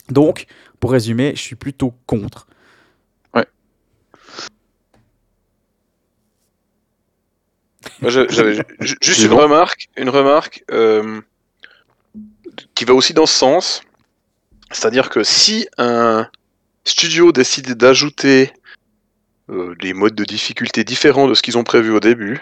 Donc, 0.09 0.47
pour 0.81 0.93
résumer, 0.93 1.33
je 1.35 1.41
suis 1.41 1.57
plutôt 1.57 1.95
contre. 2.07 2.47
J'avais 8.03 8.55
ju- 8.81 8.97
juste 9.01 9.23
une 9.25 9.33
remarque, 9.33 9.89
une 9.97 10.09
remarque 10.09 10.65
euh, 10.71 11.21
qui 12.75 12.85
va 12.85 12.95
aussi 12.95 13.15
dans 13.15 13.27
ce 13.27 13.35
sens. 13.37 13.83
C'est-à-dire 14.71 15.11
que 15.11 15.23
si 15.23 15.69
un 15.79 16.29
studio 16.85 17.33
décide 17.33 17.75
d'ajouter 17.75 18.53
euh, 19.51 19.75
des 19.81 19.93
modes 19.93 20.15
de 20.15 20.25
difficulté 20.25 20.85
différents 20.85 21.29
de 21.29 21.35
ce 21.35 21.43
qu'ils 21.43 21.59
ont 21.59 21.65
prévu 21.65 21.91
au 21.91 22.01
début, 22.01 22.41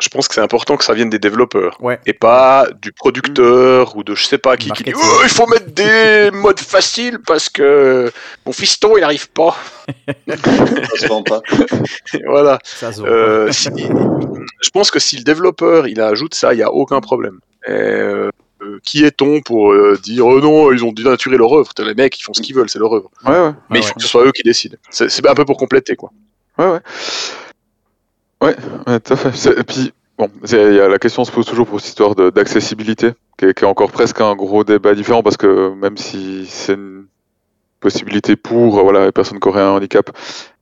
je 0.00 0.08
pense 0.08 0.26
que 0.28 0.34
c'est 0.34 0.40
important 0.40 0.76
que 0.76 0.84
ça 0.84 0.92
vienne 0.94 1.10
des 1.10 1.18
développeurs 1.20 1.76
Ouais. 1.80 2.00
et 2.06 2.12
pas 2.12 2.66
du 2.82 2.90
producteur 2.92 3.96
ou 3.96 4.02
de 4.02 4.14
je 4.14 4.24
sais 4.24 4.38
pas 4.38 4.56
qui 4.56 4.70
qui 4.72 4.82
dit 4.82 4.92
oh, 4.96 5.20
il 5.22 5.28
faut 5.28 5.46
mettre 5.46 5.70
des 5.70 6.30
modes 6.32 6.58
faciles 6.60 7.18
parce 7.26 7.48
que 7.48 8.10
mon 8.44 8.52
fiston 8.52 8.96
il 8.96 9.04
arrive 9.04 9.30
pas. 9.30 9.56
Ça 10.28 10.96
se 10.98 11.06
vend 11.06 11.22
pas. 11.22 11.40
voilà. 12.26 12.58
Ça 12.64 12.92
se 12.92 13.00
voit 13.00 13.08
Euh, 13.08 13.52
si- 13.52 13.68
je 14.60 14.70
pense 14.70 14.90
que 14.90 14.98
si 14.98 15.16
le 15.16 15.22
développeur 15.24 15.86
il 15.86 16.00
ajoute 16.00 16.34
ça, 16.34 16.54
il 16.54 16.58
y 16.58 16.62
a 16.62 16.72
aucun 16.72 17.00
problème. 17.00 17.38
Et, 17.66 17.70
euh, 17.70 18.30
qui 18.82 19.04
est-on 19.04 19.42
pour 19.42 19.72
euh, 19.72 19.98
dire 20.02 20.26
oh 20.26 20.40
non, 20.40 20.72
ils 20.72 20.84
ont 20.84 20.92
dénaturé 20.92 21.36
leur 21.36 21.52
œuvre? 21.54 21.70
Les 21.78 21.94
mecs, 21.94 22.18
ils 22.18 22.22
font 22.22 22.32
ce 22.34 22.40
qu'ils 22.42 22.54
veulent, 22.56 22.68
c'est 22.70 22.78
leur 22.78 22.92
œuvre. 22.94 23.10
Ouais, 23.26 23.32
ouais. 23.32 23.52
Mais 23.70 23.78
il 23.78 23.82
ouais. 23.82 23.88
faut 23.88 23.94
que 23.94 24.02
ce 24.02 24.08
soit 24.08 24.24
eux 24.26 24.32
qui 24.32 24.42
décident. 24.42 24.76
C'est 24.90 25.10
c'est 25.10 25.26
un 25.28 25.34
peu 25.34 25.44
pour 25.44 25.56
compléter, 25.56 25.94
quoi. 25.96 26.10
Ouais, 26.58 26.66
ouais. 26.66 26.80
Ouais, 28.42 28.56
ouais, 28.86 29.00
tout 29.00 29.12
à 29.12 29.16
fait. 29.16 29.58
Et 29.60 29.64
puis, 29.64 29.92
bon, 30.18 30.28
c'est- 30.44 30.74
y 30.74 30.80
a, 30.80 30.88
la 30.88 30.98
question 30.98 31.24
se 31.24 31.32
pose 31.32 31.46
toujours 31.46 31.66
pour 31.66 31.80
cette 31.80 31.88
histoire 31.90 32.14
de- 32.14 32.30
d'accessibilité, 32.30 33.12
qui, 33.38 33.46
est- 33.46 33.54
qui 33.54 33.64
est 33.64 33.66
encore 33.68 33.90
presque 33.90 34.20
un 34.20 34.34
gros 34.34 34.64
débat 34.64 34.94
différent, 34.94 35.22
parce 35.22 35.36
que 35.36 35.72
même 35.74 35.96
si 35.96 36.46
c'est 36.46 36.74
une 36.74 37.06
possibilité 37.80 38.36
pour 38.36 38.78
euh, 38.78 38.82
voilà, 38.82 39.06
les 39.06 39.12
personnes 39.12 39.40
qui 39.40 39.48
auraient 39.48 39.62
un 39.62 39.70
handicap, 39.70 40.10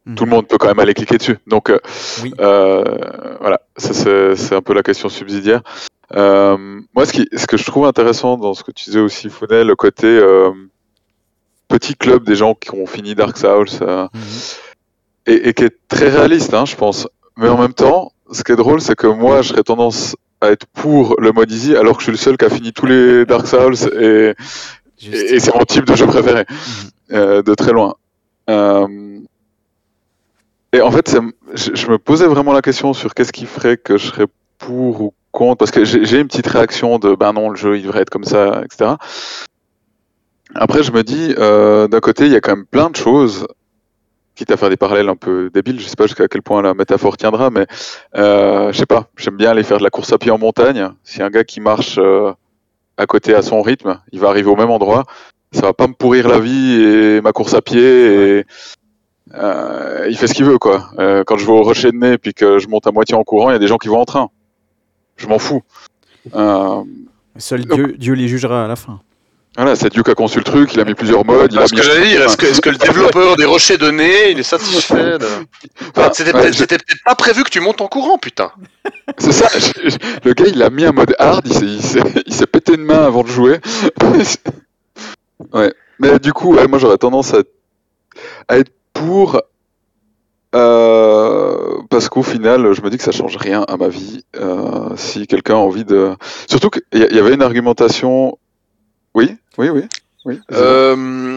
Mhm. 0.07 0.15
tout 0.17 0.25
le 0.25 0.31
monde 0.31 0.49
peut 0.49 0.59
quand 0.59 0.67
même 0.69 0.81
aller 0.81 0.95
cliquer 0.95 1.19
dessus. 1.19 1.39
Donc, 1.47 1.71
euh, 1.71 1.79
Oui. 2.23 2.35
euh, 2.41 2.85
voilà, 3.41 3.61
ça 3.77 3.93
c'est 3.95 4.35
c'est 4.37 4.55
un 4.55 4.63
peu 4.63 4.75
la 4.75 4.83
question 4.83 5.09
subsidiaire. 5.09 5.63
Euh, 6.15 6.57
moi, 6.95 7.07
ce, 7.07 7.13
qui, 7.13 7.29
ce 7.35 7.47
que 7.47 7.57
je 7.57 7.65
trouve 7.65 7.87
intéressant 7.87 8.37
dans 8.37 8.53
ce 8.55 8.65
que 8.65 8.71
tu 8.73 8.85
disais 8.87 9.01
aussi, 9.01 9.31
Founet, 9.31 9.65
le 9.65 9.77
côté 9.77 10.07
euh, 10.07 10.51
petit 11.69 11.95
club 11.95 12.25
des 12.25 12.35
gens 12.35 12.55
qui 12.55 12.71
ont 12.75 12.87
fini 12.87 13.15
Dark 13.15 13.37
Souls, 13.39 13.67
euh, 13.83 14.07
Mhm. 14.13 14.21
et, 15.27 15.49
et 15.49 15.55
qui 15.55 15.65
est 15.65 15.77
très 15.89 16.09
réaliste, 16.09 16.53
hein, 16.55 16.65
je 16.67 16.75
pense. 16.77 17.09
Mais 17.43 17.49
en 17.49 17.59
même 17.59 17.75
temps, 17.75 18.13
ce 18.31 18.43
qui 18.45 18.53
est 18.53 18.57
drôle, 18.57 18.81
c'est 18.81 18.95
que 18.97 19.07
moi, 19.07 19.43
je 19.43 19.49
serais 19.49 19.65
tendance 19.65 20.17
à 20.41 20.51
être 20.51 20.67
pour 20.73 21.21
le 21.21 21.33
mode 21.33 21.51
easy, 21.51 21.77
alors 21.77 21.95
que 21.97 22.01
je 22.01 22.05
suis 22.05 22.13
le 22.13 22.19
seul 22.19 22.37
qui 22.37 22.45
a 22.45 22.51
fini 22.51 22.73
tous 22.73 22.87
les 22.87 23.27
Dark 23.27 23.47
Souls, 23.47 23.75
et, 24.01 24.35
Juste. 24.99 25.15
et, 25.15 25.35
et 25.35 25.41
c'est 25.41 25.55
mon 25.55 25.65
type 25.65 25.85
de 25.85 25.95
jeu 25.97 26.07
préféré, 26.07 26.45
Mhm. 26.49 27.17
euh, 27.19 27.43
de 27.43 27.55
très 27.55 27.73
loin. 27.73 27.95
Euh, 28.51 29.19
et 30.73 30.81
en 30.81 30.91
fait, 30.91 31.17
je, 31.55 31.71
je 31.75 31.87
me 31.91 31.99
posais 31.99 32.27
vraiment 32.27 32.53
la 32.53 32.63
question 32.63 32.95
sur 32.95 33.15
qu'est-ce 33.15 33.33
qui 33.33 33.47
ferait 33.47 33.77
que 33.77 33.99
je 33.99 34.07
serais 34.07 34.27
pour 34.59 35.03
ou 35.03 35.15
contre, 35.33 35.59
parce 35.59 35.71
que 35.71 35.85
j'ai 35.85 36.05
j'ai 36.05 36.21
une 36.21 36.29
petite 36.29 36.47
réaction 36.47 36.99
de 36.99 37.15
ben 37.15 37.33
non, 37.33 37.51
le 37.51 37.57
jeu 37.57 37.77
il 37.79 37.83
devrait 37.83 38.03
être 38.03 38.11
comme 38.11 38.25
ça, 38.25 38.63
etc. 38.65 38.93
Après, 40.55 40.83
je 40.83 40.93
me 40.93 41.03
dis, 41.03 41.35
euh, 41.39 41.89
d'un 41.89 42.01
côté, 42.01 42.27
il 42.27 42.33
y 42.33 42.37
a 42.37 42.41
quand 42.41 42.55
même 42.57 42.67
plein 42.67 42.91
de 42.91 42.97
choses, 42.97 43.47
quitte 44.35 44.51
à 44.51 44.57
faire 44.57 44.71
des 44.71 44.77
parallèles 44.77 45.09
un 45.09 45.17
peu 45.17 45.51
débiles, 45.53 45.81
je 45.81 45.87
sais 45.87 45.97
pas 45.97 46.07
jusqu'à 46.07 46.29
quel 46.29 46.43
point 46.43 46.63
la 46.63 46.75
métaphore 46.75 47.17
tiendra, 47.17 47.51
mais 47.51 47.67
euh, 48.17 48.73
je 48.73 48.79
sais 48.79 48.87
pas, 48.87 49.09
j'aime 49.17 49.37
bien 49.37 49.51
aller 49.51 49.63
faire 49.63 49.79
de 49.79 49.85
la 49.85 49.91
course 49.91 50.13
à 50.13 50.19
pied 50.19 50.31
en 50.31 50.39
montagne. 50.39 50.89
Si 51.05 51.23
un 51.23 51.31
gars 51.31 51.45
qui 51.45 51.61
marche 51.61 51.99
euh, 51.99 52.33
à 52.97 53.07
côté 53.07 53.35
à 53.35 53.43
son 53.43 53.63
rythme, 53.63 54.01
il 54.13 54.21
va 54.21 54.29
arriver 54.29 54.49
au 54.49 54.57
même 54.57 54.71
endroit, 54.71 55.05
ça 55.53 55.63
va 55.63 55.75
pas 55.75 55.87
me 55.87 55.93
pourrir 55.93 56.29
la 56.29 56.39
vie 56.39 56.83
et 56.83 57.21
ma 57.21 57.33
course 57.33 57.55
à 57.55 57.61
pied 57.61 58.39
et 58.39 58.45
euh, 59.35 60.07
il 60.09 60.17
fait 60.17 60.27
ce 60.27 60.35
qu'il 60.35 60.45
veut 60.45 60.59
quoi. 60.59 60.91
Euh, 60.99 61.25
quand 61.27 61.37
je 61.37 61.45
vais 61.45 61.53
au 61.53 61.63
rocher 61.63 61.93
de 61.93 61.97
nez 61.97 62.19
puis 62.19 62.33
que 62.33 62.59
je 62.59 62.69
monte 62.69 62.87
à 62.87 62.93
moitié 62.93 63.15
en 63.15 63.25
courant, 63.25 63.51
il 63.51 63.53
y 63.53 63.57
a 63.57 63.59
des 63.59 63.69
gens 63.69 63.79
qui 63.79 63.89
vont 63.89 64.01
en 64.01 64.05
train. 64.05 64.31
Je 65.17 65.27
m'en 65.27 65.39
fous. 65.39 65.63
Seul 67.37 67.65
Dieu, 67.65 67.95
Dieu 67.99 68.15
les 68.15 68.29
jugera 68.29 68.65
à 68.65 68.69
la 68.69 68.77
fin. 68.77 69.01
Voilà, 69.57 69.77
c'est 69.77 69.91
Dieu 69.91 70.03
qui 70.03 70.11
a 70.11 70.15
conçu 70.15 70.39
le 70.39 70.45
truc, 70.45 70.73
il 70.75 70.81
a 70.81 70.85
mis 70.85 70.95
plusieurs 70.95 71.25
modes, 71.27 71.53
il 71.53 71.59
a 71.59 71.63
Ah, 71.63 71.67
ce 71.67 71.75
mis 71.75 71.81
que 71.81 71.87
j'allais 71.87 72.09
dire, 72.09 72.23
est-ce 72.23 72.37
que, 72.61 72.71
le 72.71 72.77
développeur 72.79 73.37
des 73.37 73.45
rochers 73.45 73.77
nez, 73.93 74.31
il 74.31 74.39
est 74.39 74.43
satisfait 74.43 75.19
de... 75.19 75.27
Enfin, 75.95 76.11
C'était 76.15 76.35
ouais, 76.35 76.51
peut-être 76.51 76.85
je- 76.89 76.95
pas 77.05 77.15
prévu 77.15 77.45
que 77.45 77.51
tu 77.51 77.61
montes 77.61 77.81
en 77.83 77.87
courant, 77.89 78.17
putain. 78.19 78.51
C'est 79.19 79.33
ça, 79.33 79.49
je- 79.55 79.91
je- 79.91 79.97
le 80.25 80.33
gars 80.33 80.47
il 80.47 80.63
a 80.63 80.71
mis 80.71 80.85
un 80.87 80.93
mode 80.93 81.15
hard, 81.19 81.47
il 81.47 81.83
s'est, 81.83 82.47
pété 82.47 82.75
une 82.75 82.85
main 82.85 83.05
avant 83.05 83.23
de 83.23 83.29
jouer. 83.29 83.61
ouais, 85.53 85.75
mais 85.99 86.19
du 86.19 86.33
coup, 86.33 86.55
ouais, 86.55 86.67
moi 86.67 86.79
j'aurais 86.79 86.99
tendance 86.99 87.35
à, 87.35 87.43
à 88.49 88.59
être 88.59 88.73
pour, 88.95 89.41
euh, 90.55 91.79
parce 91.91 92.09
qu'au 92.09 92.23
final, 92.23 92.73
je 92.73 92.83
me 92.83 92.91
dis 92.91 92.99
que 92.99 93.05
ça 93.05 93.13
change 93.13 93.37
rien 93.37 93.63
à 93.69 93.77
ma 93.77 93.89
vie. 93.89 94.25
euh, 94.37 94.91
si 94.97 95.27
quelqu'un 95.27 95.55
a 95.55 95.59
envie 95.59 95.85
de. 95.85 96.15
Surtout 96.49 96.71
qu'il 96.71 96.83
y 96.93 97.19
avait 97.19 97.35
une 97.35 97.43
argumentation. 97.43 98.39
Oui, 99.15 99.37
oui, 99.59 99.69
oui. 99.71 99.83
oui. 100.25 100.41
Euh... 100.53 101.35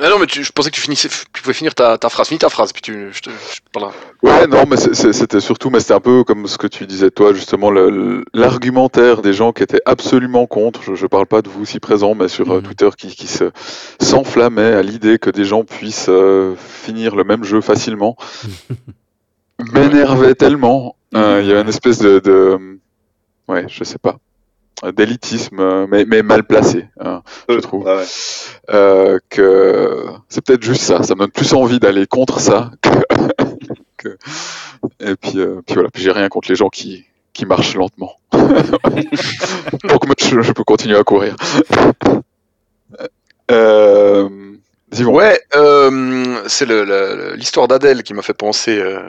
Ah 0.00 0.08
non, 0.08 0.18
mais 0.18 0.26
tu- 0.26 0.42
je 0.44 0.52
pensais 0.52 0.70
que 0.70 0.74
tu 0.76 0.80
finissais, 0.80 1.08
tu 1.08 1.42
pouvais 1.42 1.52
finir 1.54 1.74
ta, 1.74 1.98
ta 1.98 2.08
phrase. 2.08 2.28
Finis 2.28 2.38
ta 2.38 2.48
phrase, 2.48 2.72
puis 2.72 2.82
tu, 2.82 3.08
je 3.12 3.20
te, 3.20 3.30
je- 3.30 3.60
voilà. 3.74 3.92
Ouais, 4.22 4.46
non, 4.46 4.64
mais 4.66 4.76
c'était 4.76 5.40
surtout, 5.40 5.70
mais 5.70 5.80
c'était 5.80 5.94
un 5.94 6.00
peu 6.00 6.24
comme 6.24 6.46
ce 6.46 6.56
que 6.58 6.66
tu 6.66 6.86
disais 6.86 7.10
toi, 7.10 7.32
justement, 7.34 7.70
l'argumentaire 8.32 9.22
des 9.22 9.32
gens 9.32 9.52
qui 9.52 9.62
étaient 9.62 9.82
absolument 9.86 10.46
contre. 10.46 10.82
Je, 10.82 10.94
je 10.94 11.06
parle 11.06 11.26
pas 11.26 11.42
de 11.42 11.48
vous 11.48 11.64
si 11.64 11.80
présents, 11.80 12.14
mais 12.14 12.28
sur 12.28 12.50
euh, 12.52 12.56
Mhm. 12.58 12.62
Twitter, 12.62 12.88
qui, 12.96 13.08
qui 13.14 13.26
se 13.26 13.50
s'enflammaient 14.00 14.72
à 14.74 14.82
l'idée 14.82 15.18
que 15.18 15.30
des 15.30 15.44
gens 15.44 15.64
puissent 15.64 16.06
euh, 16.08 16.54
finir 16.56 17.14
le 17.16 17.24
même 17.24 17.44
jeu 17.44 17.60
facilement, 17.60 18.16
m'énervait 19.72 20.34
tellement. 20.34 20.96
Euh, 21.14 21.40
Il 21.42 21.48
y 21.48 21.52
avait 21.52 21.60
une 21.62 21.68
espèce 21.68 21.98
de, 21.98 22.18
de, 22.20 22.78
ouais, 23.48 23.66
je 23.68 23.84
sais 23.84 23.98
pas, 23.98 24.16
d'élitisme, 24.96 25.60
euh, 25.60 25.86
mais, 25.88 26.04
mais 26.04 26.22
mal 26.22 26.44
placé, 26.44 26.86
hein, 27.00 27.22
je 27.48 27.56
trouve. 27.56 27.84
Ouais, 27.84 27.96
ouais. 27.96 28.04
Euh, 28.70 29.18
que 29.30 30.06
c'est 30.28 30.44
peut-être 30.44 30.62
juste 30.62 30.82
ça. 30.82 31.02
Ça 31.02 31.14
me 31.14 31.20
donne 31.20 31.30
plus 31.30 31.52
envie 31.54 31.78
d'aller 31.78 32.06
contre 32.06 32.40
ça. 32.40 32.70
Que... 32.82 32.88
que- 33.96 34.18
Et 35.00 35.14
puis, 35.16 35.38
euh, 35.38 35.60
puis 35.66 35.74
voilà. 35.74 35.88
Puis 35.90 36.02
j'ai 36.02 36.10
rien 36.12 36.28
contre 36.28 36.48
les 36.48 36.56
gens 36.56 36.68
qui, 36.68 37.04
qui 37.32 37.46
marchent 37.46 37.74
lentement. 37.74 38.12
Donc 38.32 40.06
moi, 40.06 40.14
je, 40.18 40.40
je 40.42 40.52
peux 40.52 40.64
continuer 40.64 40.96
à 40.98 41.04
courir. 41.04 41.36
Euh... 43.50 44.28
Ouais, 45.06 45.40
euh, 45.56 46.42
c'est 46.48 46.66
l'histoire 47.36 47.66
d'Adèle 47.66 48.02
qui 48.02 48.12
m'a 48.12 48.20
fait 48.20 48.34
penser, 48.34 48.78
euh, 48.78 49.00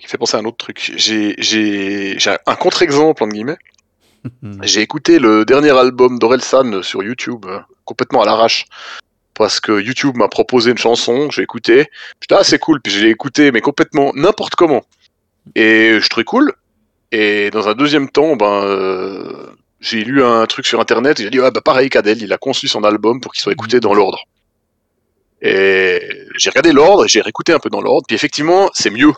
qui 0.00 0.06
fait 0.06 0.16
penser 0.16 0.36
à 0.36 0.40
un 0.40 0.44
autre 0.46 0.56
truc. 0.56 0.92
J'ai, 0.96 1.34
j'ai, 1.38 2.18
j'ai 2.18 2.36
un 2.46 2.54
contre-exemple 2.56 3.22
entre 3.22 3.32
guillemets. 3.34 3.58
Mhm. 4.42 4.60
J'ai 4.62 4.80
écouté 4.80 5.18
le 5.18 5.44
dernier 5.44 5.76
album 5.76 6.18
d'Orelsan 6.18 6.82
sur 6.82 7.02
YouTube, 7.02 7.46
complètement 7.84 8.22
à 8.22 8.26
l'arrache. 8.26 8.66
Parce 9.34 9.60
que 9.60 9.80
YouTube 9.80 10.16
m'a 10.16 10.28
proposé 10.28 10.70
une 10.70 10.78
chanson, 10.78 11.30
j'ai 11.30 11.42
écouté. 11.42 11.90
Putain, 12.20 12.38
ah, 12.40 12.44
c'est 12.44 12.58
cool. 12.58 12.80
Puis 12.80 12.92
je 12.92 13.04
l'ai 13.04 13.10
écouté, 13.10 13.52
mais 13.52 13.60
complètement 13.60 14.12
n'importe 14.14 14.54
comment. 14.54 14.82
Et 15.54 15.98
je 16.00 16.08
trouvais 16.08 16.24
cool. 16.24 16.52
Et 17.12 17.50
dans 17.50 17.68
un 17.68 17.74
deuxième 17.74 18.08
temps, 18.10 18.34
ben, 18.36 18.64
euh, 18.64 19.46
j'ai 19.80 20.02
lu 20.04 20.24
un 20.24 20.46
truc 20.46 20.66
sur 20.66 20.80
internet. 20.80 21.20
et 21.20 21.24
J'ai 21.24 21.30
dit, 21.30 21.38
ouais, 21.38 21.50
bah 21.50 21.60
pareil 21.60 21.90
qu'Adèle, 21.90 22.22
il 22.22 22.32
a 22.32 22.38
conçu 22.38 22.66
son 22.66 22.82
album 22.82 23.20
pour 23.20 23.32
qu'il 23.32 23.42
soit 23.42 23.52
écouté 23.52 23.78
dans 23.78 23.94
l'ordre. 23.94 24.24
Et 25.42 26.00
j'ai 26.36 26.50
regardé 26.50 26.72
l'ordre, 26.72 27.04
et 27.04 27.08
j'ai 27.08 27.20
réécouté 27.20 27.52
un 27.52 27.58
peu 27.58 27.68
dans 27.68 27.82
l'ordre. 27.82 28.06
Puis 28.08 28.16
effectivement, 28.16 28.70
c'est 28.72 28.90
mieux. 28.90 29.12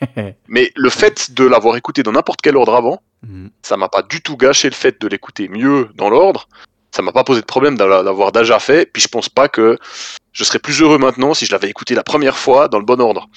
Mais 0.48 0.72
le 0.74 0.90
fait 0.90 1.32
de 1.32 1.44
l'avoir 1.44 1.76
écouté 1.76 2.02
dans 2.02 2.12
n'importe 2.12 2.40
quel 2.42 2.56
ordre 2.56 2.74
avant, 2.74 3.00
Mhm. 3.22 3.50
ça 3.62 3.76
m'a 3.76 3.88
pas 3.88 4.02
du 4.02 4.20
tout 4.22 4.36
gâché 4.36 4.68
le 4.68 4.74
fait 4.74 5.00
de 5.00 5.08
l'écouter 5.08 5.48
mieux 5.48 5.88
dans 5.94 6.08
l'ordre. 6.10 6.48
Ça 6.92 7.02
m'a 7.02 7.12
pas 7.12 7.24
posé 7.24 7.40
de 7.40 7.46
problème 7.46 7.76
d'a- 7.76 8.02
d'avoir 8.02 8.32
déjà 8.32 8.58
fait. 8.58 8.86
Puis 8.90 9.02
je 9.02 9.08
pense 9.08 9.28
pas 9.28 9.48
que 9.48 9.78
je 10.32 10.44
serais 10.44 10.58
plus 10.58 10.80
heureux 10.80 10.98
maintenant 10.98 11.34
si 11.34 11.44
je 11.46 11.52
l'avais 11.52 11.68
écouté 11.68 11.94
la 11.94 12.02
première 12.04 12.36
fois 12.38 12.68
dans 12.68 12.78
le 12.78 12.84
bon 12.84 13.00
ordre. 13.00 13.28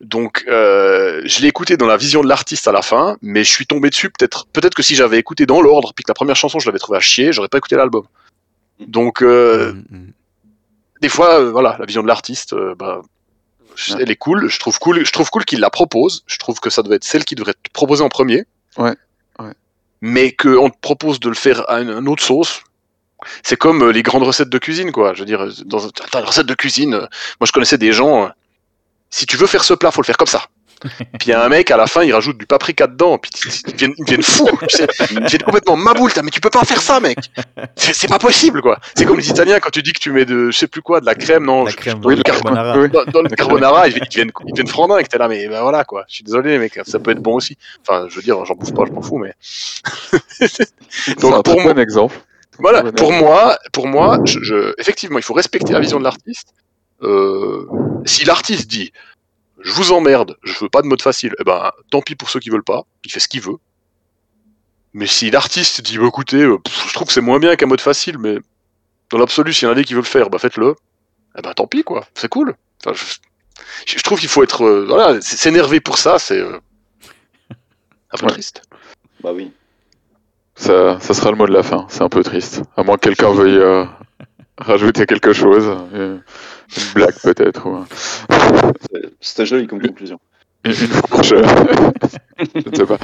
Donc 0.00 0.44
euh, 0.48 1.20
je 1.26 1.40
l'ai 1.40 1.48
écouté 1.48 1.76
dans 1.76 1.86
la 1.86 1.96
vision 1.98 2.22
de 2.22 2.28
l'artiste 2.28 2.66
à 2.68 2.72
la 2.72 2.82
fin, 2.82 3.16
mais 3.20 3.44
je 3.44 3.50
suis 3.50 3.66
tombé 3.66 3.90
dessus 3.90 4.08
peut-être 4.10 4.46
peut-être 4.52 4.74
que 4.74 4.82
si 4.82 4.94
j'avais 4.94 5.18
écouté 5.18 5.44
dans 5.44 5.60
l'ordre 5.60 5.92
puis 5.94 6.02
que 6.04 6.10
la 6.10 6.14
première 6.14 6.36
chanson 6.36 6.58
je 6.58 6.66
l'avais 6.66 6.78
trouvé 6.78 6.96
à 6.98 7.00
chier, 7.00 7.32
j'aurais 7.32 7.48
pas 7.48 7.58
écouté 7.58 7.76
l'album. 7.76 8.04
Donc 8.80 9.22
euh, 9.22 9.72
Mhm. 9.90 10.12
des 11.02 11.08
fois, 11.10 11.40
euh, 11.40 11.50
voilà, 11.50 11.76
la 11.78 11.84
vision 11.86 12.02
de 12.02 12.08
l'artiste, 12.08 12.52
euh, 12.54 12.74
bah, 12.74 13.00
Ouais. 13.90 13.96
elle 14.00 14.10
est 14.10 14.16
cool. 14.16 14.48
Je 14.48 14.58
trouve 14.58 14.78
cool, 14.78 15.04
je 15.04 15.12
trouve 15.12 15.28
cool 15.28 15.44
qu'il 15.44 15.60
la 15.60 15.68
propose. 15.68 16.24
Je 16.26 16.38
trouve 16.38 16.58
que 16.60 16.70
ça 16.70 16.82
doit 16.82 16.96
être 16.96 17.04
celle 17.04 17.24
qui 17.26 17.34
devrait 17.34 17.50
être 17.50 17.72
proposée 17.74 18.02
en 18.02 18.08
premier. 18.08 18.44
Ouais. 18.78 18.94
Mais 20.00 20.32
qu'on 20.32 20.70
te 20.70 20.78
propose 20.80 21.20
de 21.20 21.28
le 21.28 21.34
faire 21.34 21.68
à 21.70 21.80
une, 21.80 22.08
autre 22.08 22.22
sauce. 22.22 22.62
C'est 23.42 23.56
comme 23.56 23.82
euh, 23.82 23.92
les 23.92 24.02
grandes 24.02 24.24
recettes 24.24 24.50
de 24.50 24.58
cuisine, 24.58 24.92
quoi. 24.92 25.14
Je 25.14 25.20
veux 25.20 25.26
dire, 25.26 25.42
euh, 25.42 25.50
dans 25.64 25.78
une 25.78 25.90
recette 26.14 26.46
de 26.46 26.54
cuisine, 26.54 26.94
euh, 26.94 27.06
moi 27.40 27.46
je 27.46 27.52
connaissais 27.52 27.78
des 27.78 27.92
gens. 27.92 28.30
si 29.10 29.26
tu 29.26 29.36
veux 29.36 29.46
faire 29.46 29.64
ce 29.64 29.74
plat, 29.74 29.90
faut 29.90 30.02
le 30.02 30.06
faire 30.06 30.18
comme 30.18 30.26
ça. 30.26 30.46
Puis 31.18 31.26
il 31.26 31.30
y 31.30 31.32
a 31.32 31.42
un 31.44 31.48
mec 31.48 31.70
à 31.70 31.76
la 31.76 31.86
fin, 31.86 32.02
il 32.04 32.12
rajoute 32.12 32.38
du 32.38 32.46
paprika 32.46 32.86
dedans, 32.86 33.18
puis 33.18 33.30
ils 33.66 33.72
deviennent, 33.72 33.94
ils 33.96 34.04
deviennent 34.04 34.22
fous, 34.22 34.48
ils 35.10 35.20
deviennent 35.20 35.42
complètement 35.42 35.76
maboule, 35.76 36.10
mais 36.22 36.30
tu 36.30 36.40
peux 36.40 36.50
pas 36.50 36.64
faire 36.64 36.80
ça, 36.82 37.00
mec. 37.00 37.18
C'est 37.76 38.08
pas 38.08 38.18
possible, 38.18 38.60
quoi. 38.62 38.78
C'est 38.94 39.04
comme 39.06 39.16
les 39.16 39.28
Italiens 39.30 39.58
quand 39.60 39.70
tu 39.70 39.82
dis 39.82 39.92
que 39.92 40.00
tu 40.00 40.10
mets 40.12 40.24
de, 40.24 40.50
je 40.50 40.56
sais 40.58 40.66
plus 40.68 40.82
quoi, 40.82 41.00
de 41.00 41.06
la 41.06 41.14
crème, 41.14 41.44
non, 41.44 41.64
La 41.64 41.70
je- 41.70 41.76
crème, 41.76 42.00
dans 42.00 42.08
Oui, 42.08 42.14
le 42.14 42.18
le 42.18 42.22
car- 42.22 42.40
carbonara. 42.40 42.88
dans, 42.88 43.04
dans 43.04 43.22
le 43.22 43.28
carbonara, 43.30 43.88
ils, 43.88 43.94
deviennent, 43.94 44.30
ils 44.46 44.52
deviennent 44.52 45.06
t'es 45.08 45.18
là, 45.18 45.28
mais 45.28 45.48
ben 45.48 45.62
voilà, 45.62 45.84
quoi. 45.84 46.04
Je 46.08 46.16
suis 46.16 46.24
désolé, 46.24 46.58
mec, 46.58 46.78
ça 46.86 46.98
peut 46.98 47.10
être 47.12 47.22
bon 47.22 47.34
aussi. 47.36 47.56
Enfin, 47.82 48.06
je 48.08 48.16
veux 48.16 48.22
dire, 48.22 48.44
j'en 48.44 48.54
bouffe 48.54 48.74
pas, 48.74 48.84
je 48.86 48.92
m'en 48.92 49.02
fous, 49.02 49.18
mais. 49.18 49.32
C'est 50.28 51.18
Donc, 51.20 51.34
un 51.34 51.42
pour 51.42 51.60
moi- 51.60 51.74
bon 51.74 51.80
exemple. 51.80 52.16
Voilà, 52.58 52.90
pour 52.92 53.12
moi, 53.12 53.58
pour 53.72 53.86
moi, 53.86 54.18
je, 54.24 54.38
je- 54.42 54.74
effectivement, 54.78 55.18
il 55.18 55.22
faut 55.24 55.34
respecter 55.34 55.72
la 55.72 55.80
vision 55.80 55.98
de 55.98 56.04
l'artiste. 56.04 56.48
Euh, 57.02 57.66
si 58.06 58.24
l'artiste 58.24 58.66
dit, 58.70 58.92
je 59.60 59.72
vous 59.72 59.92
emmerde, 59.92 60.36
je 60.42 60.52
veux 60.60 60.68
pas 60.68 60.82
de 60.82 60.86
mode 60.86 61.02
facile, 61.02 61.34
eh 61.40 61.44
ben, 61.44 61.70
tant 61.90 62.02
pis 62.02 62.14
pour 62.14 62.30
ceux 62.30 62.40
qui 62.40 62.50
veulent 62.50 62.64
pas, 62.64 62.82
il 63.04 63.10
fait 63.12 63.20
ce 63.20 63.28
qu'il 63.28 63.40
veut. 63.40 63.56
Mais 64.92 65.06
si 65.06 65.30
l'artiste 65.30 65.82
dit, 65.82 65.98
bah, 65.98 66.06
écoutez, 66.06 66.42
euh, 66.42 66.58
pff, 66.58 66.88
je 66.88 66.92
trouve 66.94 67.06
que 67.08 67.12
c'est 67.12 67.20
moins 67.20 67.38
bien 67.38 67.56
qu'un 67.56 67.66
mode 67.66 67.80
facile, 67.80 68.18
mais 68.18 68.38
dans 69.10 69.18
l'absolu, 69.18 69.52
s'il 69.52 69.66
y 69.66 69.68
en 69.68 69.72
a 69.72 69.74
des 69.74 69.84
qui 69.84 69.92
veulent 69.94 70.02
le 70.02 70.08
faire, 70.08 70.30
bah, 70.30 70.38
faites-le. 70.38 70.74
Eh 71.38 71.42
ben, 71.42 71.52
tant 71.52 71.66
pis, 71.66 71.84
quoi, 71.84 72.06
c'est 72.14 72.28
cool. 72.28 72.54
Enfin, 72.84 72.94
je, 73.86 73.96
je 73.96 74.02
trouve 74.02 74.18
qu'il 74.18 74.28
faut 74.28 74.42
être, 74.42 74.64
euh, 74.64 74.86
voilà, 74.86 75.20
s'énerver 75.20 75.80
pour 75.80 75.98
ça, 75.98 76.18
c'est, 76.18 76.38
euh, 76.40 76.58
Un 78.12 78.18
peu 78.18 78.26
Ouais. 78.26 78.32
triste. 78.32 78.62
Bah 79.22 79.32
oui. 79.34 79.52
Ça, 80.54 80.98
ça 81.00 81.12
sera 81.12 81.30
le 81.30 81.36
mot 81.36 81.46
de 81.46 81.52
la 81.52 81.62
fin. 81.62 81.86
C'est 81.90 82.02
un 82.02 82.08
peu 82.08 82.22
triste. 82.22 82.62
À 82.76 82.82
moins 82.82 82.96
que 82.96 83.00
quelqu'un 83.08 83.32
veuille 83.32 83.58
euh, 83.58 83.84
rajouter 84.58 85.04
quelque 85.04 85.32
chose. 85.34 85.76
Une 86.76 86.92
blague 86.94 87.14
peut-être. 87.22 87.66
C'était 89.20 89.46
joli 89.46 89.66
comme 89.66 89.80
conclusion. 89.80 90.18
une, 90.64 90.72
une 90.72 90.76
fourche. 90.76 91.28
Je 91.34 92.68
ne 92.70 92.74
sais 92.76 92.86
pas. 92.86 92.98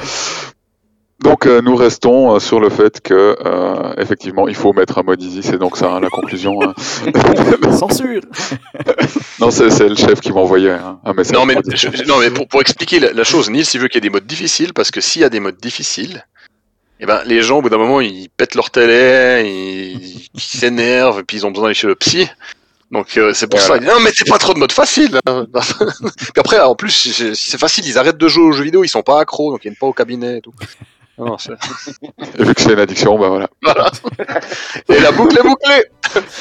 Donc 1.19 1.45
euh, 1.45 1.61
nous 1.61 1.75
restons 1.77 2.35
euh, 2.35 2.39
sur 2.39 2.59
le 2.59 2.69
fait 2.69 2.99
que 2.99 3.37
euh, 3.45 3.93
effectivement 3.97 4.49
il 4.49 4.55
faut 4.55 4.73
mettre 4.73 4.97
un 4.97 5.03
mode 5.03 5.21
easy, 5.21 5.41
c'est 5.41 5.57
donc 5.57 5.77
ça 5.77 5.89
hein, 5.93 5.99
la 6.01 6.09
conclusion. 6.09 6.59
hein. 6.61 6.73
Censure 7.71 8.21
non 9.39 9.49
c'est 9.49 9.69
c'est 9.69 9.87
le 9.87 9.95
chef 9.95 10.19
qui 10.19 10.33
m'a 10.33 10.41
envoyé 10.41 10.71
un, 10.71 10.99
un 11.05 11.13
message. 11.13 11.37
Non 11.37 11.45
mais, 11.45 11.55
je- 11.73 12.03
non, 12.07 12.17
mais 12.19 12.29
pour, 12.29 12.47
pour 12.49 12.59
expliquer 12.59 12.99
la, 12.99 13.13
la 13.13 13.23
chose, 13.23 13.49
Nils 13.49 13.65
il 13.73 13.79
veut 13.79 13.87
qu'il 13.87 13.97
y 14.03 14.05
ait 14.05 14.09
des 14.09 14.13
modes 14.13 14.27
difficiles 14.27 14.73
parce 14.73 14.91
que 14.91 14.99
s'il 14.99 15.21
y 15.21 15.25
a 15.25 15.29
des 15.29 15.39
modes 15.39 15.57
difficiles, 15.61 16.25
eh 16.99 17.05
ben, 17.05 17.21
les 17.25 17.41
gens 17.41 17.59
au 17.59 17.61
bout 17.61 17.69
d'un 17.69 17.77
moment 17.77 18.01
ils 18.01 18.27
pètent 18.35 18.55
leur 18.55 18.69
télé, 18.69 19.43
ils 19.49 20.27
ils 20.33 20.41
s'énervent 20.41 21.19
et 21.19 21.23
puis 21.23 21.37
ils 21.37 21.45
ont 21.45 21.51
besoin 21.51 21.65
d'aller 21.65 21.73
chez 21.75 21.87
le 21.87 21.95
psy. 21.95 22.27
Donc 22.93 23.17
euh, 23.17 23.33
c'est 23.33 23.47
pour 23.47 23.59
Voilà. 23.59 23.75
ça. 23.75 23.81
il 23.81 23.87
dit, 23.87 23.93
Non 23.93 23.99
mais 24.03 24.11
t'es 24.11 24.23
pas 24.29 24.37
trop 24.37 24.53
de 24.53 24.59
mode 24.59 24.71
facile. 24.71 25.19
hein. 25.27 25.45
Puis 25.53 26.31
après 26.37 26.59
en 26.61 26.75
plus 26.75 26.91
si 26.91 27.11
c'est 27.11 27.33
c'est 27.35 27.57
facile, 27.57 27.85
ils 27.87 27.97
arrêtent 27.97 28.17
de 28.17 28.27
jouer 28.29 28.43
aux 28.45 28.51
jeux 28.53 28.63
vidéo, 28.63 28.83
ils 28.83 28.87
sont 28.89 29.01
pas 29.03 29.19
accros 29.19 29.51
donc 29.51 29.59
ils 29.61 29.69
viennent 29.69 29.75
pas 29.77 29.87
au 29.87 29.93
cabinet 29.93 30.37
et 30.37 30.41
tout. 30.41 30.53
Non, 31.17 31.37
c'est- 31.37 31.51
Et 32.39 32.43
vu 32.43 32.55
que 32.55 32.61
c'est 32.61 32.73
une 32.73 32.79
addiction, 32.79 33.19
bah 33.19 33.27
voilà. 33.29 33.47
voilà. 33.61 33.91
Et 34.89 34.99
la 34.99 35.11
boucle 35.11 35.37
est 35.37 35.43
bouclée. 35.43 35.85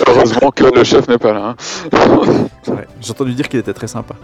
Heureusement 0.06 0.50
que 0.50 0.64
le 0.64 0.82
chef 0.84 1.08
n'est 1.08 1.18
pas 1.18 1.32
là. 1.32 1.44
hein. 1.44 1.56
C'est 2.62 2.70
vrai. 2.72 2.86
J'ai 3.00 3.10
entendu 3.10 3.32
dire 3.34 3.48
qu'il 3.48 3.58
était 3.60 3.74
très 3.74 3.86
sympa. 3.86 4.14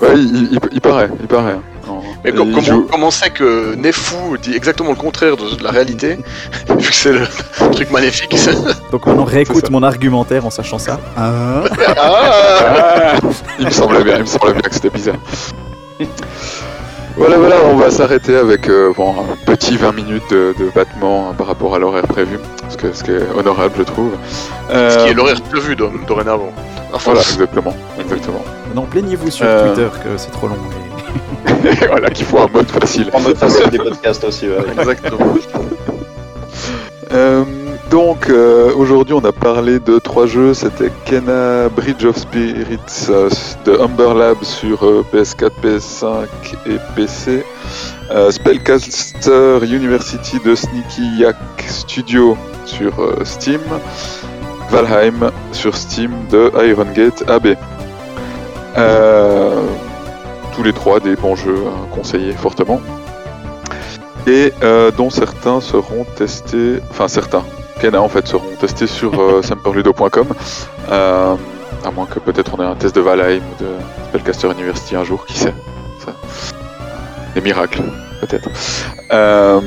Ouais, 0.00 0.14
il, 0.16 0.52
il- 0.52 0.60
il 0.72 0.80
paraît, 0.80 1.10
il 1.20 1.26
paraît. 1.26 1.56
Non. 1.86 2.00
Mais 2.22 2.30
Et 2.30 2.32
com- 2.32 2.46
il 2.48 2.54
comment, 2.54 2.66
joue- 2.66 2.86
comment 2.90 3.10
c'est 3.10 3.30
que 3.30 3.74
Nefou 3.74 4.36
dit 4.38 4.54
exactement 4.54 4.90
le 4.90 4.96
contraire 4.96 5.36
de, 5.36 5.56
de 5.56 5.64
la 5.64 5.70
réalité, 5.72 6.16
vu 6.78 6.88
que 6.88 6.94
c'est 6.94 7.12
le 7.12 7.26
truc 7.70 7.90
maléfique 7.90 8.36
Donc 8.92 9.06
maintenant 9.06 9.24
réécoute 9.24 9.70
mon 9.70 9.82
argumentaire 9.82 10.46
en 10.46 10.50
sachant 10.50 10.78
ça. 10.78 10.98
Hein 11.16 11.62
Ah 11.76 11.84
Ah 11.98 13.12
il 13.58 13.66
me 13.66 13.70
semblait 13.70 14.04
bien, 14.04 14.16
il 14.16 14.20
me 14.22 14.26
semblait 14.26 14.52
bien 14.52 14.62
que 14.62 14.74
c'était 14.74 14.90
bizarre. 14.90 15.16
Voilà, 17.16 17.36
voilà, 17.38 17.56
on 17.70 17.76
va 17.76 17.90
s'arrêter 17.90 18.34
avec 18.34 18.68
euh, 18.68 18.92
bon, 18.96 19.14
un 19.20 19.36
petit 19.46 19.76
20 19.76 19.92
minutes 19.92 20.28
de, 20.32 20.52
de 20.58 20.68
battement 20.74 21.28
hein, 21.30 21.34
par 21.38 21.46
rapport 21.46 21.72
à 21.76 21.78
l'horaire 21.78 22.08
prévu, 22.08 22.40
ce, 22.68 22.76
que, 22.76 22.92
ce 22.92 23.04
qui 23.04 23.12
est 23.12 23.22
honorable, 23.38 23.72
je 23.78 23.82
trouve. 23.84 24.10
Euh, 24.70 24.90
Ce 24.90 25.04
qui 25.04 25.10
est 25.10 25.14
l'horaire 25.14 25.40
prévu 25.42 25.76
do- 25.76 25.92
dorénavant. 26.08 26.52
Enfin, 26.92 27.12
Voilà, 27.12 27.20
exactement, 27.20 27.74
exactement. 28.00 28.42
Maintenant 28.66 28.86
plaignez-vous 28.90 29.30
sur 29.30 29.46
Euh. 29.48 29.68
Twitter 29.74 29.88
que 30.02 30.16
c'est 30.16 30.32
trop 30.32 30.48
long. 30.48 30.56
Et 31.82 31.86
voilà, 31.86 32.10
qu'il 32.10 32.26
faut 32.26 32.38
un 32.38 32.48
mode 32.52 32.68
facile. 32.68 33.08
En 33.12 33.20
mode 33.20 33.36
facile 33.38 33.70
des 33.70 33.78
podcasts 33.78 34.24
aussi, 34.24 34.48
ouais. 34.48 34.56
exactement. 34.76 35.18
Euh, 37.14 37.44
donc 37.90 38.28
euh, 38.28 38.72
aujourd'hui 38.74 39.14
on 39.14 39.24
a 39.24 39.30
parlé 39.30 39.78
de 39.78 40.00
trois 40.00 40.26
jeux, 40.26 40.52
c'était 40.52 40.90
Kena 41.04 41.68
Bridge 41.68 42.04
of 42.04 42.16
Spirits 42.16 43.06
euh, 43.08 43.30
de 43.64 43.78
Humber 43.78 44.14
Lab 44.18 44.42
sur 44.42 44.84
euh, 44.84 45.04
PS4, 45.12 45.52
PS5 45.62 46.26
et 46.66 46.78
PC, 46.96 47.44
Spellcaster 48.30 49.58
University 49.62 50.40
de 50.44 50.56
Sneaky 50.56 51.18
Yak 51.18 51.36
Studio 51.68 52.36
sur 52.64 52.92
Steam, 53.22 53.60
Valheim 54.70 55.30
sur 55.52 55.76
Steam 55.76 56.10
de 56.32 56.50
Iron 56.66 56.86
Gate 56.94 57.22
AB. 57.28 57.54
Tous 60.56 60.62
les 60.64 60.72
trois 60.72 60.98
des 60.98 61.14
bons 61.14 61.36
jeux 61.36 61.62
conseillés 61.92 62.32
fortement 62.32 62.80
et 64.26 64.52
euh, 64.62 64.90
dont 64.90 65.10
certains 65.10 65.60
seront 65.60 66.04
testés, 66.16 66.80
enfin 66.90 67.08
certains, 67.08 67.44
Kena 67.80 68.00
en 68.00 68.08
fait 68.08 68.26
seront 68.26 68.54
testés 68.60 68.86
sur 68.86 69.20
euh, 69.20 69.42
semperludo.com, 69.42 70.28
euh, 70.90 71.34
à 71.84 71.90
moins 71.90 72.06
que 72.06 72.18
peut-être 72.20 72.52
on 72.58 72.62
ait 72.62 72.66
un 72.66 72.74
test 72.76 72.94
de 72.94 73.00
Valheim 73.00 73.40
ou 73.40 73.62
de 73.62 73.68
Spellcaster 74.08 74.50
University 74.50 74.96
un 74.96 75.04
jour, 75.04 75.26
qui 75.26 75.34
sait, 75.38 75.54
ça, 76.04 76.12
des 77.34 77.40
miracles 77.40 77.82
peut-être. 78.20 78.48
Euh, 79.12 79.60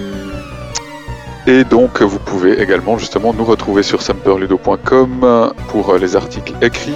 et 1.46 1.64
donc 1.64 2.02
vous 2.02 2.20
pouvez 2.20 2.60
également 2.62 2.98
justement 2.98 3.34
nous 3.34 3.46
retrouver 3.46 3.84
sur 3.84 4.02
semperludo.com 4.02 5.52
pour 5.70 5.94
les 5.96 6.16
articles 6.16 6.54
écrits 6.62 6.96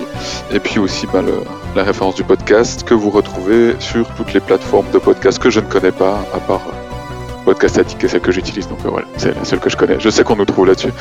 et 0.52 0.60
puis 0.60 0.78
aussi 0.80 1.08
bah, 1.08 1.22
le- 1.22 1.44
la 1.76 1.84
référence 1.84 2.16
du 2.16 2.24
podcast 2.26 2.84
que 2.84 2.94
vous 2.94 3.10
retrouvez 3.12 3.76
sur 3.80 4.06
toutes 4.16 4.34
les 4.34 4.42
plateformes 4.42 4.90
de 4.92 4.98
podcast 4.98 5.40
que 5.40 5.50
je 5.50 5.62
ne 5.62 5.66
connais 5.68 5.92
pas 5.94 6.20
à 6.34 6.40
part 6.40 6.62
Podcast 7.46 7.78
Addict, 7.80 8.04
est 8.04 8.08
celle 8.08 8.22
que 8.22 8.32
j'utilise, 8.32 8.68
donc 8.68 8.80
euh, 8.86 8.90
voilà, 8.90 9.08
c'est 9.18 9.36
la 9.36 9.44
seule 9.46 9.60
que 9.60 9.70
je 9.70 9.76
connais. 9.78 10.00
Je 10.00 10.10
sais 10.10 10.24
qu'on 10.24 10.36
nous 10.36 10.46
trouve 10.46 10.68
là-dessus, 10.68 10.94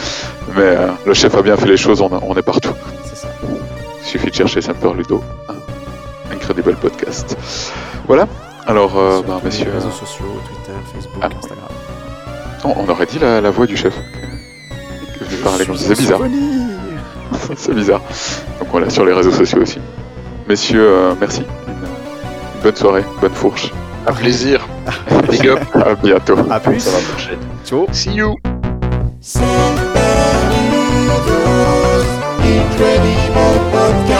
mais 0.57 0.63
euh, 0.63 0.89
le 1.07 1.15
chef 1.15 1.35
a 1.35 1.43
bien 1.43 1.57
fait 1.57 1.67
les 1.67 1.77
choses, 1.77 2.01
on, 2.01 2.09
a- 2.09 2.21
on 2.23 2.35
est 2.35 2.43
partout. 2.43 2.73
C'est 3.05 3.17
ça. 3.17 3.29
Il 3.43 4.07
suffit 4.07 4.31
de 4.31 4.35
chercher 4.35 4.61
Semper 4.63 4.93
Ludo, 4.97 5.23
un 5.49 6.35
incredible 6.35 6.75
podcast. 6.77 7.37
Voilà, 8.07 8.27
alors, 8.67 8.99
euh, 8.99 9.21
bah, 9.27 9.39
les 9.43 9.45
messieurs, 9.51 9.71
réseaux 9.73 9.91
sociaux, 9.91 10.25
Twitter, 10.47 10.79
Facebook, 10.95 11.23
Ah. 11.23 11.27
Instagram. 11.27 11.69
non, 12.65 12.75
on 12.79 12.89
aurait 12.91 13.07
dit 13.07 13.19
la, 13.19 13.41
la 13.41 13.51
voix 13.51 13.67
du 13.67 13.77
chef. 13.77 13.95
Comme 15.67 15.77
c'est 15.77 15.97
bizarre. 15.99 16.21
c'est 17.57 17.75
bizarre. 17.75 18.01
Donc 18.59 18.69
voilà, 18.71 18.89
sur 18.91 19.05
les 19.05 19.13
réseaux 19.13 19.31
sociaux 19.33 19.61
aussi. 19.61 19.79
Messieurs, 20.49 20.87
euh, 20.89 21.15
merci. 21.21 21.43
Une 21.69 22.63
bonne 22.63 22.77
soirée, 22.77 23.05
bonne 23.21 23.35
fourche. 23.35 23.73
Un 24.07 24.13
plaisir. 24.13 24.67
Big 25.31 25.47
up. 25.49 25.61
À 25.75 25.95
bientôt. 25.95 26.37
À 26.51 26.59
plus. 26.61 26.81
Ça 26.81 26.91
va 26.91 26.99
marcher. 27.13 27.39
Ciao. 27.65 27.87
See 27.93 28.13
you. 28.15 28.37
Incredible 32.43 33.61
podcast. 33.73 34.20